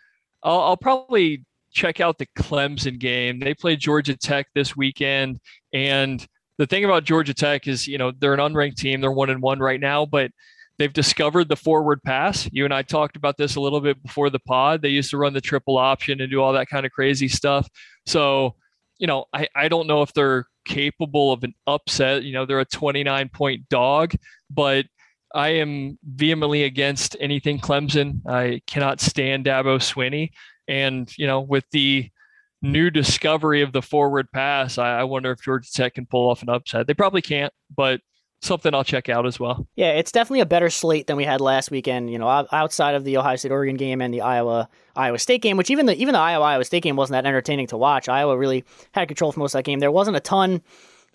I'll, 0.41 0.61
I'll 0.61 0.77
probably 0.77 1.43
check 1.71 1.99
out 1.99 2.17
the 2.17 2.27
Clemson 2.37 2.97
game. 2.97 3.39
They 3.39 3.53
play 3.53 3.75
Georgia 3.75 4.15
Tech 4.15 4.47
this 4.55 4.75
weekend. 4.75 5.39
And 5.73 6.25
the 6.57 6.65
thing 6.65 6.85
about 6.85 7.03
Georgia 7.03 7.33
Tech 7.33 7.67
is, 7.67 7.87
you 7.87 7.97
know, 7.97 8.11
they're 8.17 8.33
an 8.33 8.39
unranked 8.39 8.77
team. 8.77 9.01
They're 9.01 9.11
one 9.11 9.29
and 9.29 9.41
one 9.41 9.59
right 9.59 9.79
now, 9.79 10.05
but 10.05 10.31
they've 10.77 10.93
discovered 10.93 11.49
the 11.49 11.55
forward 11.55 12.01
pass. 12.03 12.49
You 12.51 12.65
and 12.65 12.73
I 12.73 12.81
talked 12.81 13.15
about 13.15 13.37
this 13.37 13.55
a 13.55 13.61
little 13.61 13.81
bit 13.81 14.01
before 14.01 14.29
the 14.29 14.39
pod. 14.39 14.81
They 14.81 14.89
used 14.89 15.09
to 15.11 15.17
run 15.17 15.33
the 15.33 15.41
triple 15.41 15.77
option 15.77 16.21
and 16.21 16.29
do 16.29 16.41
all 16.41 16.53
that 16.53 16.69
kind 16.69 16.85
of 16.85 16.91
crazy 16.91 17.27
stuff. 17.27 17.67
So, 18.05 18.55
you 18.97 19.07
know, 19.07 19.25
I, 19.33 19.47
I 19.55 19.67
don't 19.67 19.87
know 19.87 20.01
if 20.01 20.13
they're 20.13 20.45
capable 20.65 21.31
of 21.31 21.43
an 21.43 21.53
upset. 21.65 22.23
You 22.23 22.33
know, 22.33 22.45
they're 22.45 22.59
a 22.59 22.65
29 22.65 23.29
point 23.29 23.69
dog, 23.69 24.13
but 24.49 24.85
I 25.33 25.49
am 25.49 25.97
vehemently 26.03 26.63
against 26.63 27.15
anything 27.19 27.59
Clemson. 27.59 28.25
I 28.27 28.61
cannot 28.67 29.01
stand 29.01 29.45
Dabo 29.45 29.77
Swinney. 29.79 30.31
And, 30.67 31.11
you 31.17 31.27
know, 31.27 31.41
with 31.41 31.65
the 31.71 32.09
new 32.61 32.89
discovery 32.89 33.61
of 33.61 33.71
the 33.71 33.81
forward 33.81 34.31
pass, 34.31 34.77
I, 34.77 34.99
I 34.99 35.03
wonder 35.03 35.31
if 35.31 35.41
Georgia 35.41 35.71
Tech 35.71 35.95
can 35.95 36.05
pull 36.05 36.29
off 36.29 36.43
an 36.43 36.49
upset. 36.49 36.87
They 36.87 36.93
probably 36.93 37.21
can't, 37.21 37.53
but 37.75 38.01
something 38.41 38.73
I'll 38.73 38.83
check 38.83 39.09
out 39.09 39.25
as 39.25 39.39
well. 39.39 39.67
Yeah, 39.75 39.91
it's 39.91 40.11
definitely 40.11 40.41
a 40.41 40.45
better 40.45 40.69
slate 40.69 41.07
than 41.07 41.17
we 41.17 41.23
had 41.23 41.41
last 41.41 41.71
weekend. 41.71 42.11
You 42.11 42.19
know, 42.19 42.47
outside 42.51 42.95
of 42.95 43.03
the 43.03 43.17
Ohio 43.17 43.35
State 43.35 43.51
Oregon 43.51 43.75
game 43.75 44.01
and 44.01 44.13
the 44.13 44.21
Iowa 44.21 44.69
Iowa 44.95 45.19
State 45.19 45.41
game, 45.41 45.57
which 45.57 45.71
even 45.71 45.85
the 45.85 45.95
even 45.95 46.13
the 46.13 46.19
Iowa 46.19 46.45
Iowa 46.45 46.65
State 46.65 46.83
game 46.83 46.95
wasn't 46.95 47.13
that 47.13 47.27
entertaining 47.27 47.67
to 47.67 47.77
watch. 47.77 48.09
Iowa 48.09 48.37
really 48.37 48.63
had 48.91 49.07
control 49.07 49.31
for 49.31 49.39
most 49.39 49.53
of 49.53 49.59
that 49.59 49.65
game. 49.65 49.79
There 49.79 49.91
wasn't 49.91 50.17
a 50.17 50.21
ton 50.21 50.61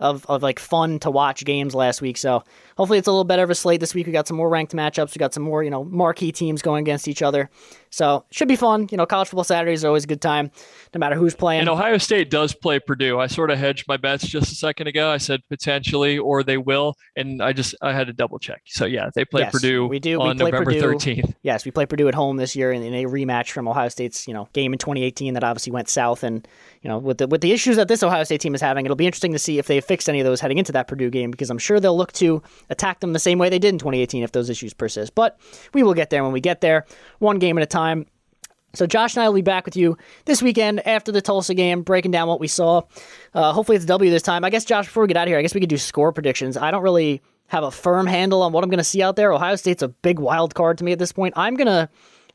of, 0.03 0.27
of 0.27 0.43
like 0.43 0.59
fun 0.59 0.99
to 0.99 1.11
watch 1.11 1.45
games 1.45 1.75
last 1.75 2.03
week. 2.03 2.16
So 2.16 2.43
hopefully 2.77 2.99
it's 2.99 3.07
a 3.07 3.12
little 3.12 3.25
better 3.25 3.45
of 3.45 3.51
a 3.51 3.55
slate 3.55 3.81
this 3.81 3.95
week. 3.95 4.07
We 4.07 4.12
got 4.12 4.27
some 4.27 4.37
more 4.37 4.49
ranked 4.49 4.75
matchups. 4.75 5.14
We 5.14 5.20
got 5.20 5.33
some 5.33 5.45
more, 5.45 5.62
you 5.62 5.70
know, 5.70 5.85
marquee 5.85 6.33
teams 6.33 6.61
going 6.61 6.83
against 6.83 7.07
each 7.07 7.23
other. 7.23 7.49
So 7.93 8.24
should 8.30 8.49
be 8.49 8.57
fun. 8.57 8.88
You 8.90 8.97
know, 8.97 9.05
college 9.05 9.28
football 9.28 9.45
Saturdays 9.45 9.84
are 9.84 9.88
always 9.88 10.05
a 10.05 10.07
good 10.07 10.22
time, 10.22 10.51
no 10.95 10.99
matter 10.99 11.14
who's 11.14 11.34
playing. 11.34 11.61
And 11.61 11.68
Ohio 11.68 11.99
State 11.99 12.30
does 12.30 12.55
play 12.55 12.80
Purdue. 12.80 13.20
I 13.20 13.26
sort 13.26 13.51
of 13.51 13.59
hedged 13.59 13.86
my 13.86 13.99
bets 13.99 14.26
just 14.26 14.51
a 14.51 14.55
second 14.55 14.86
ago. 14.86 15.11
I 15.11 15.18
said 15.18 15.43
potentially 15.51 16.16
or 16.16 16.43
they 16.43 16.57
will, 16.57 16.95
and 17.16 17.43
I 17.43 17.53
just 17.53 17.74
I 17.82 17.93
had 17.93 18.07
to 18.07 18.14
double 18.14 18.38
check. 18.38 18.62
So 18.66 18.86
yeah, 18.86 19.11
they 19.14 19.26
play 19.26 19.43
yes, 19.43 19.53
Purdue. 19.53 19.86
We 19.86 19.99
do. 19.99 20.18
on 20.22 20.38
we 20.38 20.45
November 20.45 20.72
thirteenth. 20.72 21.34
Yes, 21.43 21.66
we 21.66 21.70
play 21.70 21.84
Purdue 21.84 22.09
at 22.09 22.14
home 22.14 22.38
this 22.38 22.57
year 22.57 22.72
in, 22.72 22.82
in 22.82 22.95
a 22.95 23.05
rematch 23.05 23.51
from 23.51 23.68
Ohio 23.68 23.90
State's 23.90 24.26
you 24.26 24.32
know 24.32 24.49
game 24.55 24.72
in 24.72 24.78
2018 24.78 25.34
that 25.34 25.45
obviously 25.45 25.72
went 25.72 25.90
south. 25.90 26.22
And 26.22 26.49
you 26.80 26.88
know 26.88 26.97
with 26.97 27.18
the 27.18 27.26
with 27.26 27.43
the 27.43 27.53
issues 27.53 27.76
that 27.76 27.88
this 27.88 28.03
Ohio 28.03 28.24
State 28.24 28.40
team 28.40 28.55
is 28.55 28.62
having, 28.62 28.86
it'll 28.86 28.97
be 28.97 29.07
interesting 29.07 29.32
to 29.32 29.38
see 29.38 29.59
if 29.59 29.66
they 29.66 29.82
fix 29.82 30.09
any 30.09 30.18
of 30.20 30.24
those 30.24 30.40
heading 30.40 30.57
into 30.57 30.72
that 30.72 30.88
Purdue 30.88 31.11
game 31.11 31.30
because 31.30 31.51
I'm 31.51 31.59
sure 31.59 31.78
they'll 31.78 31.97
look 31.97 32.12
to 32.12 32.43
attack 32.70 33.01
them 33.01 33.12
the 33.12 33.18
same 33.18 33.38
way 33.38 33.51
they 33.51 33.59
did 33.59 33.74
in 33.74 33.78
2018 33.78 34.22
if 34.22 34.32
those 34.32 34.49
issues 34.49 34.72
persist. 34.72 35.14
But 35.14 35.38
we 35.74 35.82
will 35.82 35.95
get 35.95 36.09
there 36.09 36.22
when 36.22 36.32
we 36.32 36.40
get 36.40 36.62
there, 36.62 36.86
one 37.18 37.38
game 37.38 37.59
at 37.59 37.62
a 37.62 37.66
time. 37.66 37.82
So 38.74 38.87
Josh 38.87 39.16
and 39.16 39.22
I 39.22 39.28
will 39.28 39.35
be 39.35 39.43
back 39.43 39.66
with 39.66 39.76
you 39.76 39.99
this 40.24 40.41
weekend 40.41 40.87
after 40.87 41.12
the 41.12 41.20
Tulsa 41.20 41.55
game, 41.55 41.83
breaking 41.83 42.11
down 42.11 42.26
what 42.26 42.41
we 42.41 42.49
saw. 42.49 42.83
Uh, 43.35 43.53
hopefully 43.53 43.76
it's 43.76 43.85
W 43.85 44.11
this 44.11 44.22
time. 44.22 44.45
I 44.45 44.51
guess 44.51 44.64
Josh, 44.64 44.87
before 44.87 45.03
we 45.03 45.09
get 45.09 45.16
out 45.18 45.24
of 45.24 45.28
here, 45.28 45.39
I 45.39 45.43
guess 45.43 45.55
we 45.55 45.61
could 45.61 45.68
do 45.68 45.76
score 45.76 46.11
predictions. 46.11 46.57
I 46.57 46.70
don't 46.70 46.83
really 46.83 47.20
have 47.49 47.64
a 47.64 47.70
firm 47.70 48.07
handle 48.07 48.41
on 48.43 48.53
what 48.53 48.64
I'm 48.64 48.70
going 48.70 48.78
to 48.78 48.85
see 48.85 49.03
out 49.03 49.16
there. 49.16 49.30
Ohio 49.30 49.57
State's 49.57 49.83
a 49.83 49.89
big 49.89 50.18
wild 50.18 50.55
card 50.55 50.78
to 50.78 50.85
me 50.85 50.93
at 50.93 50.99
this 50.99 51.12
point. 51.12 51.35
I'm 51.37 51.55
gonna 51.55 51.91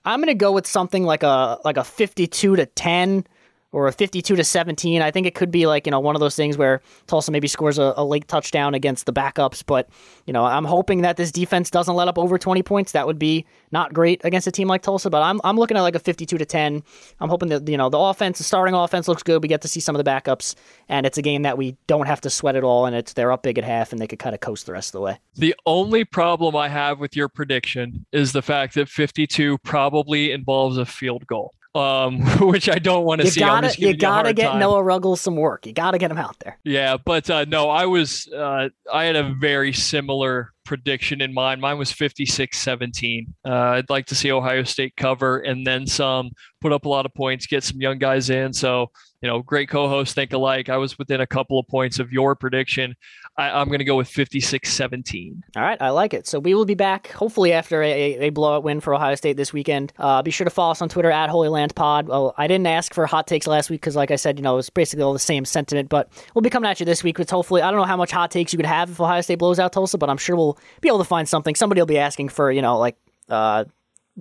I'm 0.06 0.22
gonna 0.22 0.36
go 0.36 0.52
with 0.52 0.68
something 0.68 1.04
like 1.04 1.24
a 1.24 1.60
like 1.66 1.78
a 1.78 1.84
52 1.84 2.56
to 2.56 2.66
10 2.68 3.26
or 3.72 3.88
a 3.88 3.92
52 3.92 4.36
to 4.36 4.44
17. 4.44 5.02
I 5.02 5.12
think 5.12 5.28
it 5.28 5.36
could 5.36 5.52
be 5.52 5.68
like, 5.68 5.86
you 5.86 5.92
know, 5.92 6.00
one 6.00 6.16
of 6.16 6.20
those 6.20 6.36
things 6.36 6.58
where 6.58 6.82
Tulsa 7.06 7.32
maybe 7.32 7.48
scores 7.48 7.78
a, 7.78 7.94
a, 7.98 8.04
late 8.04 8.28
touchdown 8.28 8.74
against 8.74 9.06
the 9.06 9.14
backups. 9.14 9.64
But, 9.66 9.90
you 10.26 10.32
know, 10.32 10.46
I'm 10.46 10.64
hoping 10.64 11.02
that 11.02 11.18
this 11.18 11.32
defense 11.32 11.70
doesn't 11.70 11.94
let 11.94 12.08
up 12.08 12.18
over 12.18 12.38
20 12.38 12.64
points. 12.64 12.94
That 12.94 13.06
would 13.06 13.20
be 13.20 13.46
not 13.72 13.94
great 13.94 14.22
against 14.24 14.48
a 14.48 14.52
team 14.52 14.70
like 14.70 14.82
Tulsa, 14.82 15.10
but 15.10 15.22
I'm, 15.22 15.42
I'm 15.44 15.58
looking 15.58 15.76
at 15.76 15.82
like 15.82 15.96
a 15.96 16.00
52 16.00 16.38
to 16.38 16.46
10. 16.46 16.82
I'm 17.20 17.30
hoping 17.30 17.50
that, 17.50 17.68
you 17.68 17.78
know, 17.78 17.90
the 17.90 18.00
offense, 18.00 18.38
the 18.38 18.46
starting 18.46 18.74
offense 18.74 19.08
looks 19.08 19.24
good. 19.24 19.42
We 19.42 19.50
get 19.50 19.62
to 19.62 19.68
see 19.68 19.82
some 19.82 19.96
of 19.96 20.04
the 20.04 20.10
backups, 20.10 20.56
and 20.88 21.06
it's 21.06 21.18
a 21.18 21.22
game 21.22 21.42
that 21.42 21.58
we 21.58 21.76
don't 21.88 22.08
have 22.08 22.22
to 22.22 22.30
sweat 22.30 22.56
at 22.56 22.64
all. 22.64 22.86
And 22.86 22.96
it's 22.96 23.14
they're 23.14 23.32
up 23.34 23.44
big 23.44 23.58
at 23.58 23.66
half, 23.66 23.92
and 23.92 24.02
they 24.02 24.08
could 24.08 24.20
kind 24.20 24.34
of 24.34 24.40
coast 24.40 24.66
the 24.66 24.72
rest 24.72 24.90
of 24.90 24.94
the 24.94 25.02
way. 25.02 25.20
The 25.36 25.56
only 25.66 26.06
problem 26.06 26.56
I 26.56 26.70
have 26.70 27.00
with 27.00 27.16
your 27.16 27.28
prediction 27.28 28.06
is 28.14 28.32
the 28.32 28.42
fact 28.42 28.76
that 28.76 28.88
52 28.88 29.58
probably 29.60 30.32
involves 30.32 30.78
a 30.78 30.86
field 30.86 31.28
goal 31.28 31.54
um, 31.78 32.22
which 32.48 32.70
I 32.70 32.80
don't 32.80 33.06
want 33.06 33.22
to 33.22 33.28
see. 33.28 33.40
Gotta, 33.40 33.80
you 33.80 33.96
gotta 33.96 34.34
get 34.34 34.52
time. 34.52 34.60
Noah 34.60 34.84
Ruggles 34.84 35.22
some 35.22 35.36
work. 35.36 35.66
You 35.66 35.74
gotta 35.74 35.98
get 35.98 36.12
him 36.12 36.18
out 36.18 36.38
there. 36.40 36.58
Yeah, 36.64 36.98
but 36.98 37.30
uh, 37.30 37.46
no, 37.46 37.70
I 37.70 37.86
was 37.86 38.28
uh, 38.36 38.70
I 38.92 39.06
had 39.06 39.16
a 39.16 39.34
very 39.40 39.74
similar 39.74 40.54
prediction 40.66 41.22
in 41.22 41.34
mind. 41.34 41.62
Mine 41.62 41.78
was 41.78 41.94
56-17. 41.94 43.28
Uh, 43.46 43.52
I'd 43.52 43.90
like 43.90 44.06
to 44.08 44.16
see 44.16 44.34
Ohio 44.34 44.64
State 44.64 44.94
cover 44.98 45.38
and 45.40 45.66
then 45.66 45.88
some, 45.88 46.32
put 46.60 46.74
up 46.74 46.84
a 46.84 46.90
lot 46.90 47.06
of 47.06 47.14
points, 47.14 47.48
get 47.48 47.64
some 47.64 47.80
young 47.80 47.98
guys 48.00 48.30
in. 48.30 48.52
So 48.52 48.92
you 49.22 49.28
know, 49.28 49.42
great 49.42 49.70
co-host, 49.70 50.14
think 50.14 50.34
alike. 50.34 50.70
I 50.70 50.78
was 50.78 50.98
within 50.98 51.22
a 51.22 51.28
couple 51.28 51.60
of 51.60 51.68
points 51.68 52.00
of 52.00 52.12
your 52.12 52.36
prediction. 52.36 52.96
I, 53.38 53.62
am 53.62 53.68
going 53.68 53.80
to 53.80 53.86
go 53.86 53.96
with 53.96 54.10
56-17. 54.10 55.44
All 55.56 55.62
right, 55.62 55.80
I 55.80 55.92
like 55.92 56.14
it. 56.16 56.26
So 56.26 56.40
we 56.40 56.56
will 56.56 56.66
be 56.66 56.74
back 56.74 57.12
hopefully 57.12 57.54
after 57.54 57.84
a, 57.84 58.18
a 58.18 58.30
blowout 58.32 58.64
win 58.64 58.80
for 58.80 58.96
Ohio 58.96 59.14
State 59.14 59.38
this 59.38 59.54
weekend. 59.54 59.94
Uh, 60.00 60.24
be 60.24 60.32
sure 60.32 60.46
to 60.46 60.50
follow 60.50 60.72
us 60.72 60.82
on 60.82 60.90
Twitter 60.90 61.12
at 61.12 61.30
Holy 61.30 61.50
Land 61.50 61.76
Pod. 61.76 62.08
Well, 62.08 62.34
I 62.38 62.48
didn't 62.48 62.66
ask 62.66 62.96
for 62.96 63.06
hot 63.06 63.28
takes 63.28 63.46
last 63.46 63.70
week 63.70 63.82
because, 63.82 63.96
like 63.96 64.10
I 64.10 64.16
said, 64.16 64.40
you 64.40 64.44
know, 64.44 64.54
it 64.54 64.58
was 64.58 64.70
basically 64.72 65.04
all 65.04 65.14
the 65.14 65.20
same 65.20 65.46
sentiment. 65.46 65.90
But 65.90 66.10
we'll 66.34 66.42
be 66.42 66.50
coming 66.50 66.70
at 66.70 66.80
you 66.80 66.86
this 66.86 67.04
week 67.04 67.20
with 67.20 67.30
hopefully 67.30 67.62
I 67.62 67.70
don't 67.70 67.80
know 67.80 67.86
how 67.86 67.98
much 67.98 68.12
hot 68.12 68.32
takes 68.32 68.54
you 68.54 68.58
could 68.58 68.66
have 68.66 68.90
if 68.90 69.00
Ohio 69.00 69.22
State 69.22 69.38
blows 69.38 69.60
out 69.60 69.72
Tulsa, 69.72 70.00
but 70.00 70.10
I'm 70.10 70.18
sure 70.18 70.36
we'll 70.36 70.58
be 70.82 70.88
able 70.88 71.00
to 71.00 71.04
find 71.04 71.30
something. 71.30 71.54
Somebody 71.54 71.80
will 71.80 71.86
be 71.86 72.00
asking 72.00 72.30
for 72.30 72.52
you 72.52 72.62
know 72.62 72.78
like. 72.78 72.98
Uh, 73.30 73.66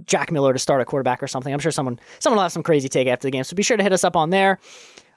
Jack 0.04 0.30
Miller 0.30 0.52
to 0.52 0.58
start 0.58 0.82
a 0.82 0.84
quarterback 0.84 1.22
or 1.22 1.26
something. 1.26 1.54
I'm 1.54 1.58
sure 1.58 1.72
someone 1.72 1.98
someone 2.18 2.36
will 2.36 2.42
have 2.42 2.52
some 2.52 2.62
crazy 2.62 2.86
take 2.86 3.08
after 3.08 3.26
the 3.26 3.30
game. 3.30 3.44
So 3.44 3.56
be 3.56 3.62
sure 3.62 3.78
to 3.78 3.82
hit 3.82 3.94
us 3.94 4.04
up 4.04 4.14
on 4.14 4.28
there. 4.28 4.60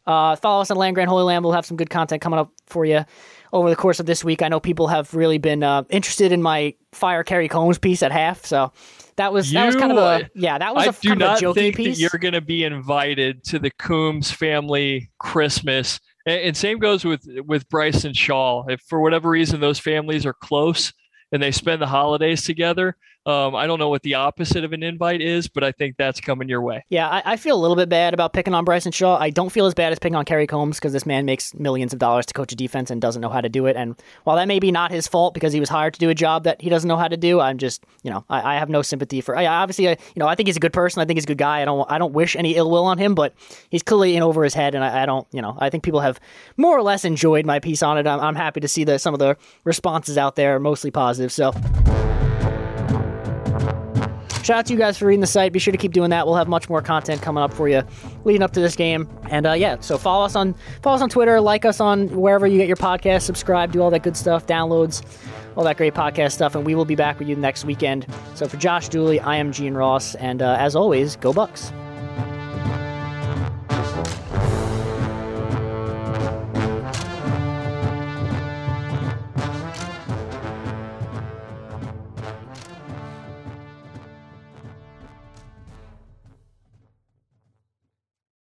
Uh, 0.07 0.37
follow 0.37 0.61
us 0.61 0.71
on 0.71 0.77
Land 0.77 0.95
Grant 0.95 1.09
Holy 1.09 1.23
Land. 1.23 1.43
We'll 1.43 1.53
have 1.53 1.65
some 1.65 1.75
good 1.75 1.89
content 1.89 2.21
coming 2.21 2.39
up 2.39 2.49
for 2.65 2.85
you 2.85 3.03
over 3.51 3.69
the 3.69 3.75
course 3.75 3.99
of 3.99 4.05
this 4.05 4.23
week. 4.23 4.41
I 4.41 4.47
know 4.47 4.59
people 4.59 4.87
have 4.87 5.13
really 5.13 5.37
been 5.37 5.63
uh, 5.63 5.83
interested 5.89 6.31
in 6.31 6.41
my 6.41 6.75
fire 6.91 7.23
Kerry 7.23 7.47
Coombs 7.47 7.77
piece 7.77 8.03
at 8.03 8.11
half, 8.11 8.45
so 8.45 8.71
that 9.15 9.33
was 9.33 9.51
you, 9.51 9.59
that 9.59 9.65
was 9.65 9.75
kind 9.75 9.91
of 9.91 9.97
a 9.97 10.29
yeah 10.35 10.57
that 10.57 10.73
was 10.73 10.87
I 10.87 10.89
a 10.89 10.93
do 10.93 11.09
kind 11.09 11.19
not 11.19 11.43
of 11.43 11.51
a 11.51 11.53
think 11.53 11.75
piece. 11.75 11.97
That 11.97 12.01
you're 12.01 12.19
going 12.19 12.33
to 12.33 12.41
be 12.41 12.63
invited 12.63 13.43
to 13.45 13.59
the 13.59 13.71
Coombs 13.71 14.31
family 14.31 15.11
Christmas, 15.19 15.99
and, 16.25 16.41
and 16.41 16.57
same 16.57 16.79
goes 16.79 17.03
with 17.05 17.25
with 17.45 17.67
Bryson 17.69 18.13
Shaw. 18.13 18.65
If 18.67 18.81
for 18.81 19.01
whatever 19.01 19.29
reason 19.29 19.59
those 19.59 19.79
families 19.79 20.25
are 20.25 20.33
close 20.33 20.93
and 21.31 21.43
they 21.43 21.51
spend 21.51 21.81
the 21.81 21.87
holidays 21.87 22.43
together, 22.43 22.95
Um, 23.25 23.53
I 23.53 23.67
don't 23.67 23.79
know 23.79 23.89
what 23.89 24.01
the 24.03 24.15
opposite 24.15 24.63
of 24.63 24.71
an 24.71 24.81
invite 24.81 25.21
is, 25.21 25.49
but 25.49 25.61
I 25.61 25.73
think 25.73 25.97
that's 25.97 26.21
coming 26.21 26.47
your 26.47 26.61
way. 26.61 26.85
Yeah, 26.89 27.07
I, 27.09 27.33
I, 27.33 27.37
feel 27.37 27.55
a 27.55 27.59
little 27.59 27.75
bit 27.75 27.89
bad 27.89 28.13
about 28.13 28.31
picking 28.31 28.53
on 28.53 28.63
Bryson 28.63 28.93
Shaw. 28.93 29.17
I 29.19 29.29
don't 29.29 29.51
feel 29.51 29.65
as 29.65 29.73
bad 29.73 29.91
as 29.91 29.99
picking 29.99 30.15
on 30.15 30.23
Kerry 30.23 30.47
Coombs 30.47 30.79
because 30.79 30.93
this 30.93 31.05
man 31.05 31.25
makes 31.25 31.53
millions 31.53 31.91
of 31.91 31.99
dollars 31.99 32.25
to 32.27 32.33
coach 32.33 32.53
a 32.53 32.55
defense 32.55 32.89
and 32.89 33.01
doesn't 33.01 33.21
know 33.21 33.29
how 33.29 33.41
to 33.41 33.49
do 33.49 33.65
it. 33.65 33.75
And 33.75 34.01
while 34.23 34.37
that 34.37 34.47
may 34.47 34.57
be 34.59 34.71
not 34.71 34.91
his 34.91 35.05
fault 35.05 35.33
because 35.33 35.51
he 35.51 35.59
was 35.59 35.67
hired 35.67 35.93
to 35.95 35.99
do 35.99 36.09
a 36.09 36.15
job 36.15 36.45
that 36.45 36.61
he 36.61 36.69
doesn't 36.69 36.87
know 36.87 36.95
how 36.95 37.09
to 37.09 37.17
do, 37.17 37.41
I'm 37.41 37.57
just, 37.57 37.83
you 38.03 38.09
know, 38.09 38.23
I, 38.29 38.55
I 38.55 38.57
have 38.57 38.69
no 38.69 38.81
sympathy 38.81 39.19
for. 39.19 39.35
I, 39.35 39.45
obviously, 39.47 39.89
I, 39.89 39.91
you 39.91 40.19
know, 40.19 40.27
I 40.27 40.35
think 40.35 40.47
he's 40.47 40.57
a 40.57 40.61
good 40.61 40.73
person. 40.73 41.01
I 41.01 41.05
think 41.05 41.17
he's 41.17 41.25
a 41.25 41.27
good 41.27 41.37
guy. 41.37 41.61
I 41.61 41.65
don't, 41.65 41.91
I 41.91 41.97
don't 41.97 42.13
wish 42.13 42.37
any 42.37 42.55
ill 42.55 42.71
will 42.71 42.85
on 42.85 42.97
him, 42.97 43.15
but 43.15 43.35
he's 43.69 43.83
clearly 43.83 44.15
in 44.15 44.23
over 44.23 44.45
his 44.45 44.53
head, 44.53 44.75
and 44.75 44.83
I, 44.83 45.03
I 45.03 45.05
don't, 45.05 45.27
you 45.33 45.41
know, 45.41 45.57
I 45.59 45.69
think 45.69 45.83
people 45.83 45.99
have 45.99 46.21
more 46.55 46.77
or 46.77 46.81
less 46.81 47.03
enjoyed 47.03 47.45
my 47.45 47.59
piece 47.59 47.83
on 47.83 47.97
it. 47.97 48.07
I'm, 48.07 48.21
I'm 48.21 48.35
happy 48.35 48.61
to 48.61 48.67
see 48.67 48.85
that 48.85 49.01
some 49.01 49.13
of 49.13 49.19
the 49.19 49.35
responses 49.65 50.17
out 50.17 50.37
there 50.37 50.55
are 50.55 50.59
mostly 50.59 50.89
positive. 50.89 51.33
So. 51.33 51.51
Shout 54.49 54.57
out 54.57 54.65
to 54.65 54.73
you 54.73 54.79
guys 54.79 54.97
for 54.97 55.05
reading 55.05 55.21
the 55.21 55.27
site. 55.27 55.53
Be 55.53 55.59
sure 55.59 55.71
to 55.71 55.77
keep 55.77 55.91
doing 55.91 56.09
that. 56.09 56.25
We'll 56.25 56.35
have 56.35 56.47
much 56.47 56.69
more 56.69 56.81
content 56.81 57.21
coming 57.21 57.43
up 57.43 57.53
for 57.53 57.69
you 57.69 57.83
leading 58.25 58.41
up 58.41 58.51
to 58.53 58.59
this 58.59 58.75
game. 58.75 59.07
And 59.29 59.45
uh, 59.45 59.53
yeah, 59.53 59.79
so 59.79 59.95
follow 59.95 60.25
us 60.25 60.35
on 60.35 60.55
follow 60.81 60.95
us 60.95 61.03
on 61.03 61.09
Twitter, 61.09 61.39
like 61.39 61.65
us 61.65 61.79
on 61.79 62.07
wherever 62.19 62.47
you 62.47 62.57
get 62.57 62.67
your 62.67 62.75
podcast, 62.75 63.21
subscribe, 63.21 63.71
do 63.71 63.79
all 63.79 63.91
that 63.91 64.01
good 64.01 64.17
stuff, 64.17 64.47
downloads, 64.47 65.03
all 65.55 65.63
that 65.65 65.77
great 65.77 65.93
podcast 65.93 66.31
stuff, 66.31 66.55
and 66.55 66.65
we 66.65 66.73
will 66.73 66.83
be 66.83 66.95
back 66.95 67.19
with 67.19 67.27
you 67.27 67.35
next 67.35 67.63
weekend. 67.63 68.07
So 68.33 68.47
for 68.47 68.57
Josh 68.57 68.89
Dooley, 68.89 69.19
I 69.19 69.35
am 69.35 69.51
Gene 69.51 69.75
Ross, 69.75 70.15
and 70.15 70.41
uh, 70.41 70.57
as 70.59 70.75
always, 70.75 71.15
go 71.15 71.31
Bucks. 71.31 71.71